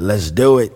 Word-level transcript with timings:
Let's 0.00 0.30
do 0.30 0.58
it. 0.58 0.72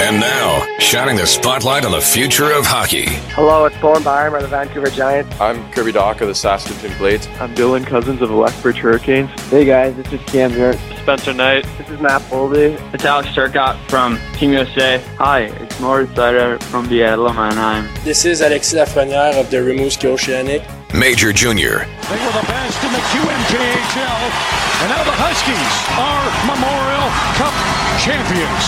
And 0.00 0.18
now, 0.18 0.66
shining 0.80 1.14
the 1.14 1.28
spotlight 1.28 1.84
on 1.84 1.92
the 1.92 2.00
future 2.00 2.50
of 2.52 2.66
hockey. 2.66 3.04
Hello, 3.36 3.64
it's 3.64 3.76
Bowen 3.76 4.02
Byram 4.02 4.34
of 4.34 4.42
the 4.42 4.48
Vancouver 4.48 4.90
Giants. 4.90 5.40
I'm 5.40 5.70
Kirby 5.70 5.92
Dach 5.92 6.20
of 6.20 6.26
the 6.26 6.34
Saskatoon 6.34 6.98
Blades. 6.98 7.28
I'm 7.38 7.54
Dylan 7.54 7.86
Cozens 7.86 8.20
of 8.20 8.30
the 8.30 8.34
Lethbridge 8.34 8.78
Hurricanes. 8.78 9.30
Hey 9.42 9.64
guys, 9.64 9.94
this 9.94 10.12
is 10.12 10.20
Cam 10.22 10.50
here. 10.50 10.72
Spencer 11.02 11.32
Knight. 11.32 11.64
This 11.78 11.88
is 11.88 12.00
Matt 12.00 12.22
Boldy. 12.22 12.76
It's 12.92 13.04
Alex 13.04 13.28
Turcotte 13.28 13.78
from 13.88 14.18
Team 14.32 14.50
USA. 14.54 14.98
Hi, 15.18 15.42
it's 15.42 15.78
Moritz 15.78 16.10
Seider 16.14 16.60
from 16.64 16.88
the 16.88 17.04
Anaheim. 17.04 17.88
This 18.02 18.24
is 18.24 18.40
Alexis 18.40 18.74
Lafreniere 18.76 19.38
of 19.38 19.48
the 19.52 19.58
Rimouski 19.58 20.06
Oceanic. 20.06 20.62
Major 20.98 21.32
Junior. 21.32 21.86
They 22.10 22.18
were 22.18 22.32
the 22.32 22.46
best 22.50 22.82
in 22.82 22.90
the 22.90 22.98
QMJHL, 22.98 24.20
and 24.82 24.90
now 24.90 25.04
the 25.04 25.14
Huskies 25.14 25.74
are 25.94 26.26
Memorial 26.42 27.06
Cup 27.38 27.54
champions. 28.02 28.66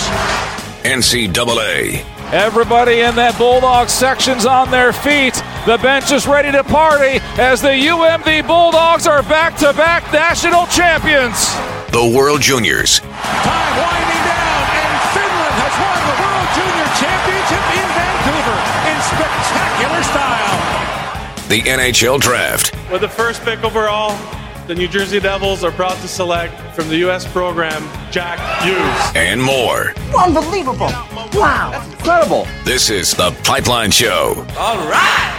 NCAA. 0.86 2.06
Everybody 2.32 3.00
in 3.00 3.16
that 3.16 3.36
Bulldog 3.36 3.88
section's 3.88 4.46
on 4.46 4.70
their 4.70 4.92
feet. 4.92 5.34
The 5.66 5.78
bench 5.82 6.12
is 6.12 6.28
ready 6.28 6.52
to 6.52 6.62
party 6.62 7.18
as 7.36 7.60
the 7.60 7.74
UMD 7.74 8.46
Bulldogs 8.46 9.08
are 9.08 9.24
back 9.24 9.56
to 9.56 9.72
back 9.72 10.12
national 10.12 10.66
champions. 10.66 11.50
The 11.90 12.16
World 12.16 12.40
Juniors. 12.42 13.00
Time 13.00 14.09
The 21.50 21.62
NHL 21.62 22.20
Draft. 22.20 22.72
With 22.92 23.00
the 23.00 23.08
first 23.08 23.42
pick 23.42 23.64
overall, 23.64 24.16
the 24.68 24.74
New 24.76 24.86
Jersey 24.86 25.18
Devils 25.18 25.64
are 25.64 25.72
proud 25.72 25.96
to 25.96 26.06
select 26.06 26.54
from 26.76 26.88
the 26.88 26.98
U.S. 26.98 27.26
program 27.26 27.82
Jack 28.12 28.38
Hughes. 28.62 29.16
And 29.16 29.42
more. 29.42 29.92
Unbelievable. 30.16 30.86
Wow. 31.34 31.70
That's 31.72 31.92
incredible. 31.92 32.46
This 32.62 32.88
is 32.88 33.10
The 33.10 33.36
Pipeline 33.42 33.90
Show. 33.90 34.46
All 34.56 34.76
right. 34.88 35.36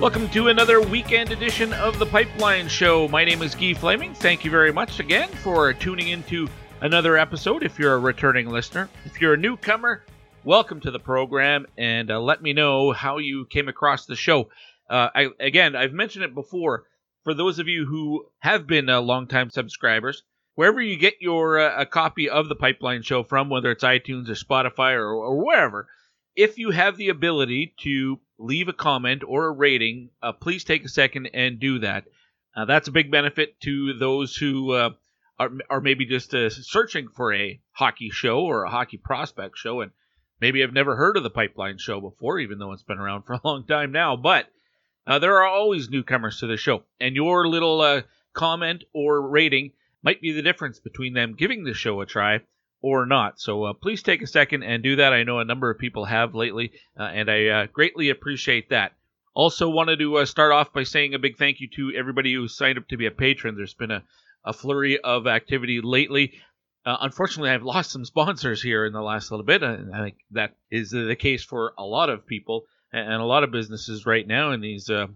Welcome 0.00 0.30
to 0.30 0.48
another 0.48 0.80
weekend 0.80 1.32
edition 1.32 1.74
of 1.74 1.98
The 1.98 2.06
Pipeline 2.06 2.68
Show. 2.68 3.08
My 3.08 3.26
name 3.26 3.42
is 3.42 3.54
Guy 3.54 3.74
Flaming. 3.74 4.14
Thank 4.14 4.42
you 4.42 4.50
very 4.50 4.72
much 4.72 5.00
again 5.00 5.28
for 5.28 5.74
tuning 5.74 6.08
into 6.08 6.48
another 6.82 7.16
episode 7.16 7.62
if 7.62 7.78
you're 7.78 7.94
a 7.94 7.98
returning 7.98 8.48
listener. 8.50 8.88
If 9.04 9.20
you're 9.20 9.34
a 9.34 9.36
newcomer, 9.36 10.04
welcome 10.42 10.80
to 10.80 10.90
the 10.90 10.98
program 10.98 11.64
and 11.78 12.10
uh, 12.10 12.20
let 12.20 12.42
me 12.42 12.52
know 12.52 12.90
how 12.90 13.18
you 13.18 13.46
came 13.46 13.68
across 13.68 14.06
the 14.06 14.16
show. 14.16 14.48
Uh, 14.90 15.08
I, 15.14 15.28
again, 15.38 15.76
I've 15.76 15.92
mentioned 15.92 16.24
it 16.24 16.34
before. 16.34 16.86
For 17.22 17.34
those 17.34 17.60
of 17.60 17.68
you 17.68 17.86
who 17.86 18.26
have 18.40 18.66
been 18.66 18.88
uh, 18.88 19.00
longtime 19.00 19.50
subscribers, 19.50 20.24
wherever 20.56 20.82
you 20.82 20.96
get 20.96 21.14
your 21.20 21.60
uh, 21.60 21.82
a 21.82 21.86
copy 21.86 22.28
of 22.28 22.48
the 22.48 22.56
Pipeline 22.56 23.02
Show 23.02 23.22
from, 23.22 23.48
whether 23.48 23.70
it's 23.70 23.84
iTunes 23.84 24.28
or 24.28 24.34
Spotify 24.34 24.94
or, 24.94 25.06
or 25.06 25.36
wherever, 25.36 25.86
if 26.34 26.58
you 26.58 26.72
have 26.72 26.96
the 26.96 27.10
ability 27.10 27.74
to 27.82 28.18
leave 28.38 28.66
a 28.66 28.72
comment 28.72 29.22
or 29.24 29.46
a 29.46 29.52
rating, 29.52 30.10
uh, 30.20 30.32
please 30.32 30.64
take 30.64 30.84
a 30.84 30.88
second 30.88 31.30
and 31.32 31.60
do 31.60 31.78
that. 31.78 32.06
Uh, 32.56 32.64
that's 32.64 32.88
a 32.88 32.92
big 32.92 33.12
benefit 33.12 33.60
to 33.60 33.96
those 33.96 34.34
who 34.34 34.74
are 35.70 35.80
maybe 35.80 36.06
just 36.06 36.34
uh, 36.34 36.50
searching 36.50 37.08
for 37.08 37.32
a 37.32 37.60
hockey 37.72 38.10
show 38.10 38.40
or 38.40 38.64
a 38.64 38.70
hockey 38.70 38.96
prospect 38.96 39.58
show 39.58 39.80
and 39.80 39.92
maybe 40.42 40.62
I've 40.62 40.74
never 40.74 40.96
heard 40.96 41.16
of 41.16 41.22
the 41.22 41.30
Pipeline 41.30 41.78
Show 41.78 42.00
before, 42.00 42.40
even 42.40 42.58
though 42.58 42.72
it's 42.72 42.82
been 42.82 42.98
around 42.98 43.22
for 43.22 43.34
a 43.34 43.40
long 43.44 43.64
time 43.64 43.92
now. 43.92 44.16
But 44.16 44.46
uh, 45.06 45.20
there 45.20 45.38
are 45.38 45.46
always 45.46 45.88
newcomers 45.88 46.40
to 46.40 46.46
the 46.46 46.56
show, 46.56 46.82
and 47.00 47.16
your 47.16 47.48
little 47.48 47.80
uh, 47.80 48.02
comment 48.34 48.84
or 48.92 49.22
rating 49.22 49.72
might 50.02 50.20
be 50.20 50.32
the 50.32 50.42
difference 50.42 50.80
between 50.80 51.14
them 51.14 51.36
giving 51.38 51.64
the 51.64 51.72
show 51.72 52.00
a 52.00 52.06
try 52.06 52.40
or 52.82 53.06
not. 53.06 53.40
So 53.40 53.64
uh, 53.64 53.72
please 53.72 54.02
take 54.02 54.20
a 54.20 54.26
second 54.26 54.64
and 54.64 54.82
do 54.82 54.96
that. 54.96 55.12
I 55.12 55.22
know 55.22 55.38
a 55.38 55.44
number 55.44 55.70
of 55.70 55.78
people 55.78 56.04
have 56.04 56.34
lately, 56.34 56.72
uh, 56.98 57.04
and 57.04 57.30
I 57.30 57.46
uh, 57.46 57.66
greatly 57.66 58.10
appreciate 58.10 58.70
that. 58.70 58.92
Also, 59.34 59.68
wanted 59.68 60.00
to 60.00 60.18
uh, 60.18 60.26
start 60.26 60.52
off 60.52 60.72
by 60.72 60.82
saying 60.82 61.14
a 61.14 61.18
big 61.18 61.38
thank 61.38 61.60
you 61.60 61.68
to 61.76 61.96
everybody 61.96 62.34
who 62.34 62.48
signed 62.48 62.76
up 62.76 62.88
to 62.88 62.98
be 62.98 63.06
a 63.06 63.10
patron. 63.10 63.56
There's 63.56 63.74
been 63.74 63.92
a, 63.92 64.02
a 64.44 64.52
flurry 64.52 64.98
of 65.00 65.26
activity 65.26 65.80
lately. 65.82 66.34
Uh, 66.84 66.96
unfortunately, 67.00 67.50
I've 67.50 67.62
lost 67.62 67.92
some 67.92 68.04
sponsors 68.04 68.62
here 68.62 68.84
in 68.84 68.92
the 68.92 69.02
last 69.02 69.30
little 69.30 69.46
bit, 69.46 69.62
and 69.62 69.94
I 69.94 70.02
think 70.02 70.16
that 70.32 70.56
is 70.70 70.90
the 70.90 71.16
case 71.16 71.44
for 71.44 71.74
a 71.78 71.84
lot 71.84 72.10
of 72.10 72.26
people 72.26 72.64
and 72.92 73.22
a 73.22 73.24
lot 73.24 73.44
of 73.44 73.50
businesses 73.50 74.04
right 74.04 74.26
now 74.26 74.52
in 74.52 74.60
these 74.60 74.90
uh, 74.90 75.06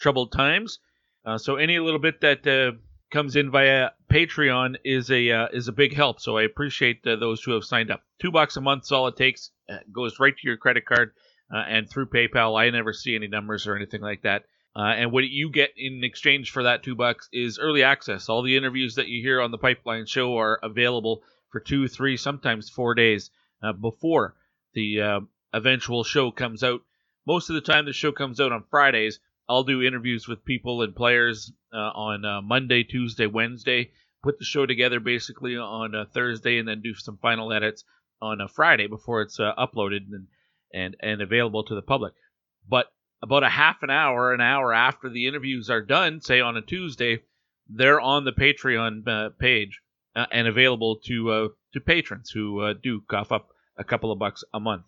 troubled 0.00 0.32
times. 0.32 0.78
Uh, 1.24 1.36
so 1.36 1.56
any 1.56 1.78
little 1.78 1.98
bit 1.98 2.20
that 2.22 2.46
uh, 2.46 2.76
comes 3.10 3.36
in 3.36 3.50
via 3.50 3.90
Patreon 4.10 4.76
is 4.84 5.10
a 5.10 5.30
uh, 5.30 5.48
is 5.52 5.68
a 5.68 5.72
big 5.72 5.94
help. 5.94 6.20
So 6.20 6.38
I 6.38 6.42
appreciate 6.44 7.06
uh, 7.06 7.16
those 7.16 7.42
who 7.42 7.52
have 7.52 7.64
signed 7.64 7.90
up. 7.90 8.02
Two 8.20 8.30
bucks 8.30 8.56
a 8.56 8.60
month 8.60 8.84
is 8.84 8.92
all 8.92 9.08
it 9.08 9.16
takes. 9.16 9.50
goes 9.92 10.18
right 10.18 10.34
to 10.34 10.46
your 10.46 10.56
credit 10.56 10.86
card 10.86 11.12
and 11.50 11.88
through 11.90 12.06
PayPal. 12.06 12.58
I 12.58 12.70
never 12.70 12.92
see 12.92 13.14
any 13.14 13.28
numbers 13.28 13.66
or 13.66 13.76
anything 13.76 14.00
like 14.00 14.22
that. 14.22 14.44
And 14.76 15.12
what 15.12 15.24
you 15.24 15.50
get 15.50 15.70
in 15.76 16.04
exchange 16.04 16.50
for 16.50 16.62
that 16.62 16.82
two 16.82 16.94
bucks 16.94 17.28
is 17.32 17.58
early 17.58 17.82
access. 17.82 18.28
All 18.28 18.42
the 18.42 18.56
interviews 18.56 18.94
that 18.94 19.08
you 19.08 19.22
hear 19.22 19.40
on 19.40 19.50
the 19.50 19.58
Pipeline 19.58 20.06
Show 20.06 20.36
are 20.36 20.58
available 20.62 21.22
for 21.50 21.60
two, 21.60 21.88
three, 21.88 22.16
sometimes 22.16 22.70
four 22.70 22.94
days 22.94 23.30
before 23.80 24.36
the 24.74 25.22
eventual 25.52 26.04
show 26.04 26.30
comes 26.30 26.62
out 26.62 26.82
most 27.28 27.50
of 27.50 27.54
the 27.54 27.60
time 27.60 27.84
the 27.84 27.92
show 27.92 28.10
comes 28.10 28.40
out 28.40 28.52
on 28.52 28.64
Fridays. 28.70 29.20
I'll 29.50 29.62
do 29.62 29.82
interviews 29.82 30.26
with 30.26 30.46
people 30.46 30.80
and 30.80 30.96
players 30.96 31.52
uh, 31.74 31.76
on 31.76 32.24
uh, 32.24 32.40
Monday, 32.40 32.84
Tuesday, 32.84 33.26
Wednesday. 33.26 33.90
Put 34.22 34.38
the 34.38 34.46
show 34.46 34.64
together 34.64 34.98
basically 34.98 35.54
on 35.54 35.92
Thursday, 36.14 36.58
and 36.58 36.66
then 36.66 36.80
do 36.80 36.94
some 36.94 37.18
final 37.18 37.52
edits 37.52 37.84
on 38.22 38.40
a 38.40 38.48
Friday 38.48 38.86
before 38.86 39.20
it's 39.20 39.38
uh, 39.38 39.52
uploaded 39.58 40.06
and, 40.10 40.26
and 40.72 40.96
and 41.00 41.20
available 41.20 41.64
to 41.64 41.74
the 41.74 41.82
public. 41.82 42.14
But 42.66 42.86
about 43.22 43.42
a 43.42 43.48
half 43.48 43.82
an 43.82 43.90
hour, 43.90 44.32
an 44.32 44.40
hour 44.40 44.72
after 44.72 45.08
the 45.08 45.26
interviews 45.26 45.70
are 45.70 45.82
done, 45.82 46.20
say 46.20 46.40
on 46.40 46.56
a 46.56 46.62
Tuesday, 46.62 47.22
they're 47.68 48.00
on 48.00 48.24
the 48.24 48.32
Patreon 48.32 49.06
uh, 49.06 49.30
page 49.38 49.80
uh, 50.16 50.26
and 50.32 50.46
available 50.46 50.96
to 51.06 51.30
uh, 51.30 51.48
to 51.72 51.80
patrons 51.80 52.30
who 52.30 52.74
do 52.74 53.02
cough 53.08 53.32
up 53.32 53.48
a 53.76 53.84
couple 53.84 54.10
of 54.10 54.18
bucks 54.18 54.42
a 54.54 54.60
month 54.60 54.84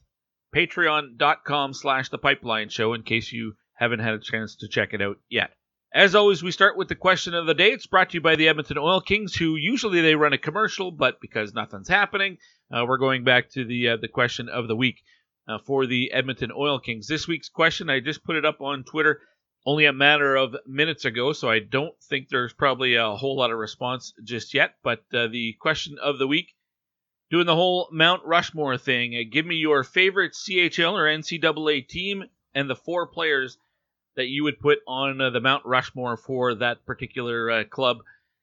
patreon.com 0.55 1.73
slash 1.73 2.09
the 2.09 2.19
pipeline 2.19 2.69
show 2.69 2.95
in 2.95 3.03
case 3.03 3.33
you 3.33 3.55
haven't 3.75 4.01
had 4.01 4.15
a 4.15 4.19
chance 4.19 4.57
to 4.57 4.69
check 4.69 4.93
it 4.93 5.03
out 5.03 5.19
yet. 5.29 5.51
As 5.93 6.15
always, 6.15 6.43
we 6.43 6.53
start 6.53 6.77
with 6.77 6.89
the 6.89 6.95
question 6.95 7.35
of 7.35 7.47
the 7.47 7.55
day. 7.55 7.73
It's 7.73 7.87
brought 7.87 8.11
to 8.11 8.15
you 8.15 8.21
by 8.21 8.37
the 8.37 8.49
Edmonton 8.49 8.79
Oil 8.79 9.01
Kings, 9.01 9.35
who 9.35 9.57
usually 9.57 10.01
they 10.01 10.15
run 10.15 10.33
a 10.33 10.39
commercial, 10.39 10.93
but 10.93 11.21
because 11.21 11.53
nothing's 11.53 11.89
happening, 11.89 12.39
uh, 12.73 12.85
we're 12.87 12.99
going 12.99 13.25
back 13.25 13.51
to 13.51 13.65
the 13.65 13.91
uh, 13.91 13.97
the 13.97 14.07
question 14.07 14.49
of 14.49 14.69
the 14.69 14.77
week 14.77 15.03
uh, 15.51 15.59
for 15.59 15.87
the 15.87 16.13
Edmonton 16.13 16.53
Oil 16.57 16.79
Kings. 16.79 17.07
This 17.09 17.27
week's 17.27 17.49
question, 17.49 17.91
I 17.91 18.01
just 18.01 18.23
put 18.25 18.37
it 18.37 18.45
up 18.45 18.61
on 18.61 18.85
Twitter 18.85 19.21
only 19.67 19.85
a 19.85 19.93
matter 19.93 20.37
of 20.37 20.57
minutes 20.67 21.05
ago, 21.05 21.33
so 21.33 21.51
I 21.51 21.59
don't 21.59 21.95
think 22.09 22.29
there's 22.29 22.53
probably 22.53 22.95
a 22.95 23.11
whole 23.11 23.37
lot 23.37 23.51
of 23.51 23.59
response 23.59 24.15
just 24.25 24.55
yet. 24.55 24.75
But 24.83 25.01
uh, 25.13 25.27
the 25.27 25.55
question 25.61 25.99
of 26.01 26.19
the 26.19 26.27
week 26.27 26.55
doing 27.31 27.47
the 27.47 27.55
whole 27.55 27.89
Mount 27.93 28.25
Rushmore 28.25 28.79
thing. 28.79 29.15
Uh, 29.15 29.21
give 29.31 29.47
me 29.47 29.57
your 29.57 29.85
favorite 29.85 30.33
CHL 30.33 30.93
or 30.93 31.05
NCAA 31.05 31.87
team 31.87 32.25
and 32.55 32.69
the 32.69 32.77
four 32.77 33.07
players 33.07 33.59
that 34.17 34.27
you 34.27 34.45
would 34.45 34.59
put 34.59 34.79
on 34.87 35.21
uh, 35.21 35.31
the 35.31 35.41
Mount 35.41 35.65
Rushmore 35.65 36.17
for 36.17 36.57
that 36.57 36.85
particular 36.85 37.51
uh, 37.51 37.65
club. 37.65 37.99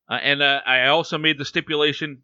Uh, 0.10 0.14
and 0.14 0.42
uh, 0.42 0.62
I 0.66 0.88
also 0.88 1.18
made 1.18 1.38
the 1.38 1.46
stipulation 1.46 2.24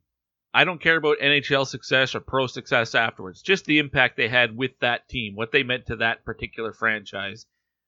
I 0.53 0.65
don't 0.65 0.81
care 0.81 0.97
about 0.97 1.17
NHL 1.19 1.65
success 1.65 2.13
or 2.13 2.19
pro 2.19 2.45
success 2.45 2.93
afterwards, 2.93 3.41
just 3.41 3.65
the 3.65 3.79
impact 3.79 4.17
they 4.17 4.27
had 4.27 4.55
with 4.55 4.77
that 4.81 5.09
team, 5.09 5.35
what 5.35 5.51
they 5.51 5.63
meant 5.63 5.87
to 5.87 5.95
that 5.97 6.23
particular 6.25 6.73
franchise. 6.73 7.47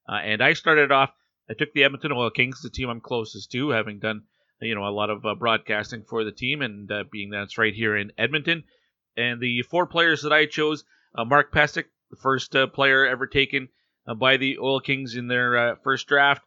Uh, 0.09 0.16
and 0.16 0.42
I 0.42 0.53
started 0.53 0.92
off, 0.92 1.12
I 1.48 1.53
took 1.53 1.74
the 1.74 1.84
Edmonton 1.84 2.12
Oil 2.12 2.32
Kings, 2.32 2.62
the 2.62 2.72
team 2.72 2.90
I'm 2.90 3.02
closest 3.02 3.52
to, 3.52 3.70
having 3.70 4.00
done 4.00 4.23
you 4.62 4.73
know 4.73 4.88
a 4.88 4.90
lot 4.90 5.09
of 5.09 5.26
uh, 5.26 5.35
broadcasting 5.35 6.03
for 6.03 6.23
the 6.23 6.32
team, 6.32 6.62
and 6.62 6.91
uh, 6.91 7.03
being 7.12 7.29
that 7.32 7.44
it's 7.44 7.58
right 7.58 7.73
here 7.73 7.96
in 7.96 8.12
Edmonton. 8.17 8.64
And 9.18 9.40
the 9.40 9.61
four 9.64 9.85
players 9.85 10.23
that 10.23 10.34
I 10.34 10.46
chose: 10.46 10.84
uh, 11.14 11.26
Mark 11.26 11.53
Pysyk, 11.53 11.85
the 12.09 12.18
first 12.18 12.56
uh, 12.56 12.68
player 12.68 13.06
ever 13.06 13.28
taken 13.28 13.70
uh, 14.08 14.16
by 14.16 14.38
the 14.38 14.58
Oil 14.59 14.79
Kings 14.79 15.16
in 15.16 15.28
their 15.28 15.76
first 15.84 16.08
draft, 16.08 16.44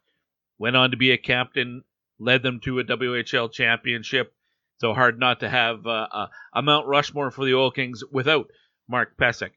went 0.57 0.75
on 0.75 0.91
to 0.91 0.97
be 0.97 1.11
a 1.11 1.17
captain, 1.17 1.83
led 2.19 2.43
them 2.43 2.59
to 2.61 2.79
a 2.79 2.83
WHL 2.83 3.51
championship. 3.51 4.33
So 4.79 4.93
hard 4.93 5.19
not 5.19 5.41
to 5.41 5.49
have 5.49 5.85
a, 5.85 6.29
a 6.53 6.61
Mount 6.61 6.87
Rushmore 6.87 7.31
for 7.31 7.45
the 7.45 7.53
Oil 7.53 7.69
Kings 7.69 8.01
without 8.11 8.47
Mark 8.87 9.17
Pysyk. 9.17 9.51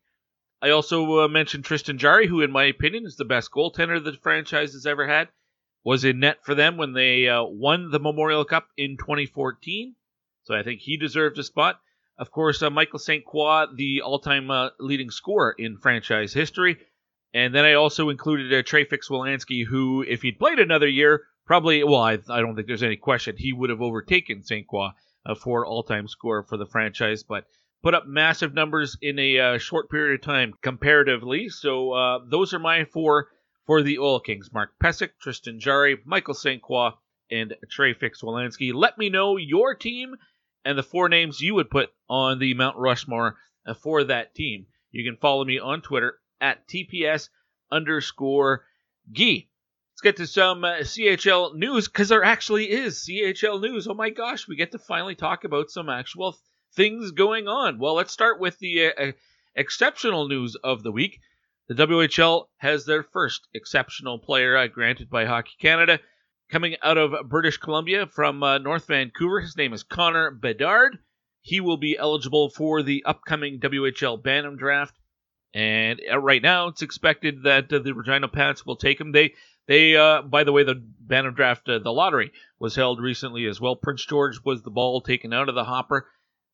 I 0.60 0.70
also 0.70 1.28
mentioned 1.28 1.64
Tristan 1.64 1.98
Jarry, 1.98 2.26
who, 2.26 2.40
in 2.40 2.50
my 2.50 2.64
opinion, 2.64 3.06
is 3.06 3.16
the 3.16 3.24
best 3.24 3.50
goaltender 3.50 4.02
the 4.02 4.12
franchise 4.12 4.72
has 4.72 4.86
ever 4.86 5.06
had 5.06 5.28
was 5.84 6.04
in 6.04 6.20
net 6.20 6.38
for 6.44 6.54
them 6.54 6.76
when 6.76 6.92
they 6.92 7.28
uh, 7.28 7.42
won 7.42 7.90
the 7.90 7.98
Memorial 7.98 8.44
Cup 8.44 8.68
in 8.76 8.96
2014. 8.96 9.94
So 10.44 10.54
I 10.54 10.62
think 10.62 10.80
he 10.80 10.96
deserved 10.96 11.38
a 11.38 11.42
spot. 11.42 11.80
Of 12.18 12.30
course, 12.30 12.62
uh, 12.62 12.70
Michael 12.70 12.98
St. 12.98 13.24
Croix, 13.24 13.66
the 13.74 14.02
all 14.02 14.20
time 14.20 14.50
uh, 14.50 14.70
leading 14.78 15.10
scorer 15.10 15.54
in 15.58 15.78
franchise 15.78 16.32
history. 16.32 16.78
And 17.34 17.54
then 17.54 17.64
I 17.64 17.74
also 17.74 18.10
included 18.10 18.52
uh, 18.52 18.62
Trey 18.62 18.84
Fix-Wolansky, 18.84 19.66
who, 19.66 20.02
if 20.06 20.22
he'd 20.22 20.38
played 20.38 20.58
another 20.58 20.88
year, 20.88 21.22
probably, 21.46 21.82
well, 21.82 22.02
I, 22.02 22.18
I 22.28 22.40
don't 22.40 22.54
think 22.54 22.66
there's 22.66 22.82
any 22.82 22.96
question, 22.96 23.36
he 23.36 23.52
would 23.52 23.70
have 23.70 23.80
overtaken 23.80 24.42
St. 24.42 24.66
Croix 24.66 24.90
uh, 25.26 25.34
for 25.34 25.66
all-time 25.66 26.08
score 26.08 26.42
for 26.42 26.56
the 26.56 26.66
franchise, 26.66 27.22
but 27.22 27.44
put 27.82 27.94
up 27.94 28.06
massive 28.06 28.54
numbers 28.54 28.96
in 29.00 29.18
a 29.18 29.38
uh, 29.38 29.58
short 29.58 29.90
period 29.90 30.20
of 30.20 30.24
time 30.24 30.54
comparatively. 30.62 31.48
So 31.48 31.92
uh, 31.92 32.18
those 32.28 32.54
are 32.54 32.58
my 32.58 32.84
four 32.84 33.28
for 33.66 33.82
the 33.82 33.98
Oil 33.98 34.20
Kings. 34.20 34.52
Mark 34.52 34.70
Pysyk, 34.82 35.10
Tristan 35.20 35.60
Jarry, 35.60 35.98
Michael 36.04 36.34
St. 36.34 36.62
Croix, 36.62 36.90
and 37.30 37.54
Trey 37.70 37.94
Fix-Wolansky. 37.94 38.72
Let 38.74 38.98
me 38.98 39.08
know 39.08 39.36
your 39.36 39.74
team 39.74 40.16
and 40.64 40.78
the 40.78 40.82
four 40.82 41.08
names 41.08 41.40
you 41.40 41.54
would 41.54 41.70
put 41.70 41.90
on 42.08 42.38
the 42.38 42.54
Mount 42.54 42.76
Rushmore 42.76 43.36
uh, 43.66 43.74
for 43.74 44.04
that 44.04 44.34
team. 44.34 44.66
You 44.90 45.04
can 45.04 45.18
follow 45.18 45.44
me 45.44 45.58
on 45.58 45.80
Twitter 45.80 46.18
at 46.40 46.68
TPS 46.68 47.28
underscore 47.70 48.64
Gee. 49.10 49.48
Let's 49.92 50.00
get 50.00 50.16
to 50.16 50.26
some 50.26 50.64
uh, 50.64 50.78
CHL 50.78 51.54
news 51.54 51.86
because 51.86 52.08
there 52.08 52.24
actually 52.24 52.70
is 52.70 53.06
CHL 53.06 53.60
news. 53.60 53.86
Oh 53.86 53.94
my 53.94 54.10
gosh, 54.10 54.48
we 54.48 54.56
get 54.56 54.72
to 54.72 54.78
finally 54.78 55.14
talk 55.14 55.44
about 55.44 55.70
some 55.70 55.90
actual 55.90 56.38
things 56.74 57.10
going 57.10 57.46
on. 57.46 57.78
Well, 57.78 57.94
let's 57.94 58.12
start 58.12 58.40
with 58.40 58.58
the 58.58 58.86
uh, 58.86 59.12
exceptional 59.54 60.28
news 60.28 60.56
of 60.56 60.82
the 60.82 60.92
week. 60.92 61.20
The 61.68 61.74
WHL 61.74 62.46
has 62.56 62.86
their 62.86 63.02
first 63.02 63.46
exceptional 63.54 64.18
player 64.18 64.56
uh, 64.56 64.66
granted 64.66 65.10
by 65.10 65.26
Hockey 65.26 65.56
Canada 65.60 66.00
coming 66.50 66.76
out 66.82 66.98
of 66.98 67.28
British 67.28 67.58
Columbia 67.58 68.06
from 68.06 68.42
uh, 68.42 68.58
North 68.58 68.86
Vancouver. 68.86 69.40
His 69.40 69.56
name 69.56 69.72
is 69.72 69.82
Connor 69.82 70.30
Bedard. 70.30 70.98
He 71.40 71.60
will 71.60 71.76
be 71.76 71.98
eligible 71.98 72.50
for 72.50 72.82
the 72.82 73.04
upcoming 73.04 73.60
WHL 73.60 74.22
Bantam 74.22 74.56
draft. 74.56 74.94
And 75.54 76.00
uh, 76.10 76.18
right 76.18 76.42
now, 76.42 76.68
it's 76.68 76.82
expected 76.82 77.42
that 77.44 77.72
uh, 77.72 77.78
the 77.78 77.94
Regina 77.94 78.28
Pats 78.28 78.64
will 78.64 78.76
take 78.76 79.00
him. 79.00 79.12
They, 79.12 79.34
they, 79.66 79.96
uh, 79.96 80.22
by 80.22 80.44
the 80.44 80.52
way, 80.52 80.64
the 80.64 80.74
Bantam 80.74 81.34
draft, 81.34 81.68
uh, 81.68 81.78
the 81.78 81.92
lottery 81.92 82.32
was 82.58 82.74
held 82.74 83.00
recently 83.00 83.46
as 83.46 83.60
well. 83.60 83.76
Prince 83.76 84.04
George 84.04 84.40
was 84.44 84.62
the 84.62 84.70
ball 84.70 85.00
taken 85.00 85.32
out 85.32 85.48
of 85.48 85.54
the 85.54 85.64
hopper, 85.64 86.08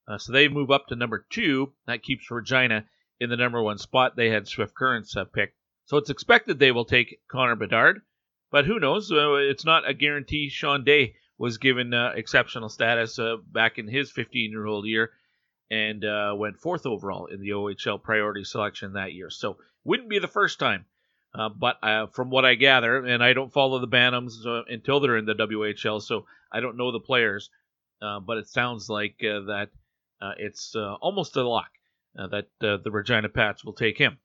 uh, 0.06 0.18
so 0.18 0.32
they 0.32 0.48
move 0.48 0.70
up 0.70 0.86
to 0.88 0.96
number 0.96 1.26
two. 1.30 1.72
That 1.86 2.02
keeps 2.02 2.30
Regina 2.30 2.84
in 3.20 3.30
the 3.30 3.36
number 3.36 3.62
one 3.62 3.78
spot. 3.78 4.16
They 4.16 4.30
had 4.30 4.48
Swift 4.48 4.74
Currents 4.74 5.16
uh, 5.16 5.24
pick, 5.24 5.54
so 5.86 5.96
it's 5.96 6.10
expected 6.10 6.58
they 6.58 6.72
will 6.72 6.84
take 6.84 7.20
Connor 7.30 7.56
Bedard. 7.56 8.02
But 8.50 8.64
who 8.64 8.80
knows? 8.80 9.10
it's 9.12 9.66
not 9.66 9.88
a 9.88 9.92
guarantee. 9.92 10.48
Sean 10.48 10.82
Day 10.82 11.16
was 11.36 11.58
given 11.58 11.92
exceptional 11.92 12.70
status 12.70 13.18
back 13.52 13.78
in 13.78 13.86
his 13.86 14.10
15-year-old 14.10 14.86
year 14.86 15.10
and 15.70 16.04
uh, 16.04 16.34
went 16.36 16.58
fourth 16.58 16.86
overall 16.86 17.26
in 17.26 17.40
the 17.40 17.50
OHL 17.50 18.02
priority 18.02 18.44
selection 18.44 18.94
that 18.94 19.12
year. 19.12 19.30
So 19.30 19.58
wouldn't 19.84 20.08
be 20.08 20.18
the 20.18 20.28
first 20.28 20.58
time. 20.58 20.86
Uh, 21.34 21.48
but 21.48 21.76
uh, 21.82 22.06
from 22.06 22.30
what 22.30 22.44
I 22.44 22.54
gather, 22.54 23.04
and 23.04 23.22
I 23.22 23.32
don't 23.32 23.52
follow 23.52 23.78
the 23.78 23.88
Bantams 23.88 24.46
uh, 24.46 24.64
until 24.68 25.00
they're 25.00 25.16
in 25.16 25.26
the 25.26 25.34
WHL, 25.34 26.00
so 26.02 26.26
I 26.50 26.60
don't 26.60 26.76
know 26.76 26.90
the 26.90 27.00
players. 27.00 27.50
Uh, 28.00 28.20
but 28.20 28.38
it 28.38 28.48
sounds 28.48 28.88
like 28.88 29.16
uh, 29.24 29.40
that 29.46 29.70
it's 30.38 30.74
almost 30.74 31.36
a 31.36 31.48
lock 31.48 31.70
that 32.14 32.46
the 32.60 32.90
Regina 32.90 33.28
Pats 33.28 33.64
will 33.64 33.72
take 33.72 33.98
him. 33.98 34.18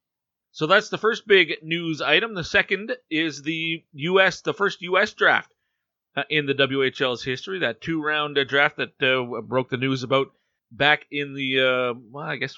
So 0.52 0.68
that's 0.68 0.90
the 0.90 1.00
first 1.00 1.28
big 1.28 1.54
news 1.64 2.00
item. 2.00 2.36
The 2.36 2.44
second 2.44 2.96
is 3.10 3.42
the 3.42 3.84
U.S. 3.94 4.42
the 4.42 4.54
first 4.54 4.82
U.S. 4.84 5.14
draft 5.14 5.52
in 6.30 6.46
the 6.46 6.54
WHL's 6.54 7.24
history. 7.24 7.60
That 7.60 7.82
two-round 7.82 8.38
draft 8.48 8.78
that 8.78 8.98
broke 9.48 9.70
the 9.70 9.78
news 9.78 10.04
about 10.04 10.28
back 10.72 11.08
in 11.12 11.34
the 11.34 11.96
well, 12.12 12.24
I 12.24 12.38
guess 12.38 12.58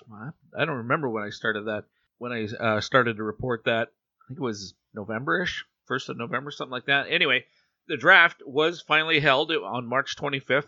I 0.58 0.66
don't 0.66 0.78
remember 0.78 1.10
when 1.10 1.24
I 1.24 1.30
started 1.30 1.68
that. 1.68 1.86
When 2.18 2.32
I 2.60 2.80
started 2.82 3.18
to 3.18 3.24
report 3.24 3.64
that, 3.66 3.92
I 4.26 4.30
think 4.30 4.40
it 4.40 4.44
was 4.44 4.74
Novemberish, 4.96 5.64
first 5.86 6.10
of 6.10 6.18
November, 6.18 6.52
something 6.52 6.72
like 6.72 6.86
that. 6.86 7.08
Anyway, 7.10 7.46
the 7.88 7.98
draft 7.98 8.42
was 8.46 8.82
finally 8.82 9.20
held 9.20 9.52
on 9.52 9.88
March 9.88 10.16
25th. 10.16 10.68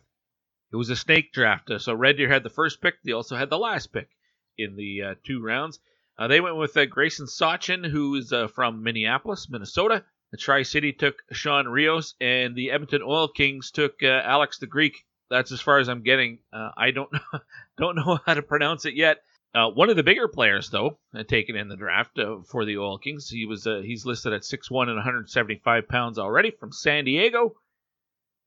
It 0.72 0.76
was 0.76 0.90
a 0.90 0.96
snake 0.96 1.34
draft, 1.34 1.70
uh, 1.70 1.80
so 1.80 1.94
Red 1.94 2.18
Deer 2.18 2.30
had 2.30 2.44
the 2.44 2.50
first 2.50 2.82
pick. 2.82 3.02
They 3.04 3.14
also 3.14 3.36
had 3.36 3.50
the 3.50 3.58
last 3.58 3.88
pick 3.94 4.10
in 4.58 4.76
the 4.76 5.02
uh, 5.02 5.16
two 5.24 5.42
rounds. 5.42 5.80
Uh, 6.20 6.28
they 6.28 6.42
went 6.42 6.58
with 6.58 6.76
uh, 6.76 6.86
Grayson 6.86 7.26
Sawchyn, 7.26 7.86
who 7.86 8.16
is 8.16 8.34
from 8.54 8.84
Minneapolis, 8.84 9.50
Minnesota. 9.50 10.04
The 10.32 10.38
Tri 10.38 10.64
City 10.64 10.92
took 10.92 11.24
Sean 11.32 11.68
Rios, 11.68 12.16
and 12.20 12.56
the 12.56 12.72
Edmonton 12.72 13.02
Oil 13.02 13.30
Kings 13.30 13.72
took 13.72 14.04
Alex 14.04 14.58
the 14.58 14.68
Greek 14.68 15.06
that's 15.30 15.52
as 15.52 15.62
far 15.62 15.80
as 15.80 15.90
I'm 15.90 16.04
getting. 16.04 16.40
Uh, 16.52 16.72
I 16.78 16.92
don't 16.92 17.10
don't 17.78 17.96
know 17.96 18.20
how 18.26 18.34
to 18.34 18.42
pronounce 18.42 18.86
it 18.86 18.96
yet. 18.96 19.22
Uh, 19.54 19.70
one 19.70 19.90
of 19.90 19.96
the 19.96 20.04
bigger 20.04 20.28
players, 20.28 20.70
though, 20.70 21.00
uh, 21.16 21.24
taken 21.24 21.56
in 21.56 21.68
the 21.68 21.76
draft 21.76 22.20
uh, 22.20 22.38
for 22.50 22.66
the 22.66 22.78
Oil 22.78 22.98
Kings, 22.98 23.30
he 23.30 23.46
was 23.46 23.66
uh, 23.66 23.82
he's 23.84 24.06
listed 24.06 24.34
at 24.34 24.42
6'1 24.42 24.88
and 24.88 24.96
175 24.96 25.88
pounds 25.88 26.20
already 26.20 26.52
from 26.52 26.72
San 26.72 27.06
Diego, 27.06 27.56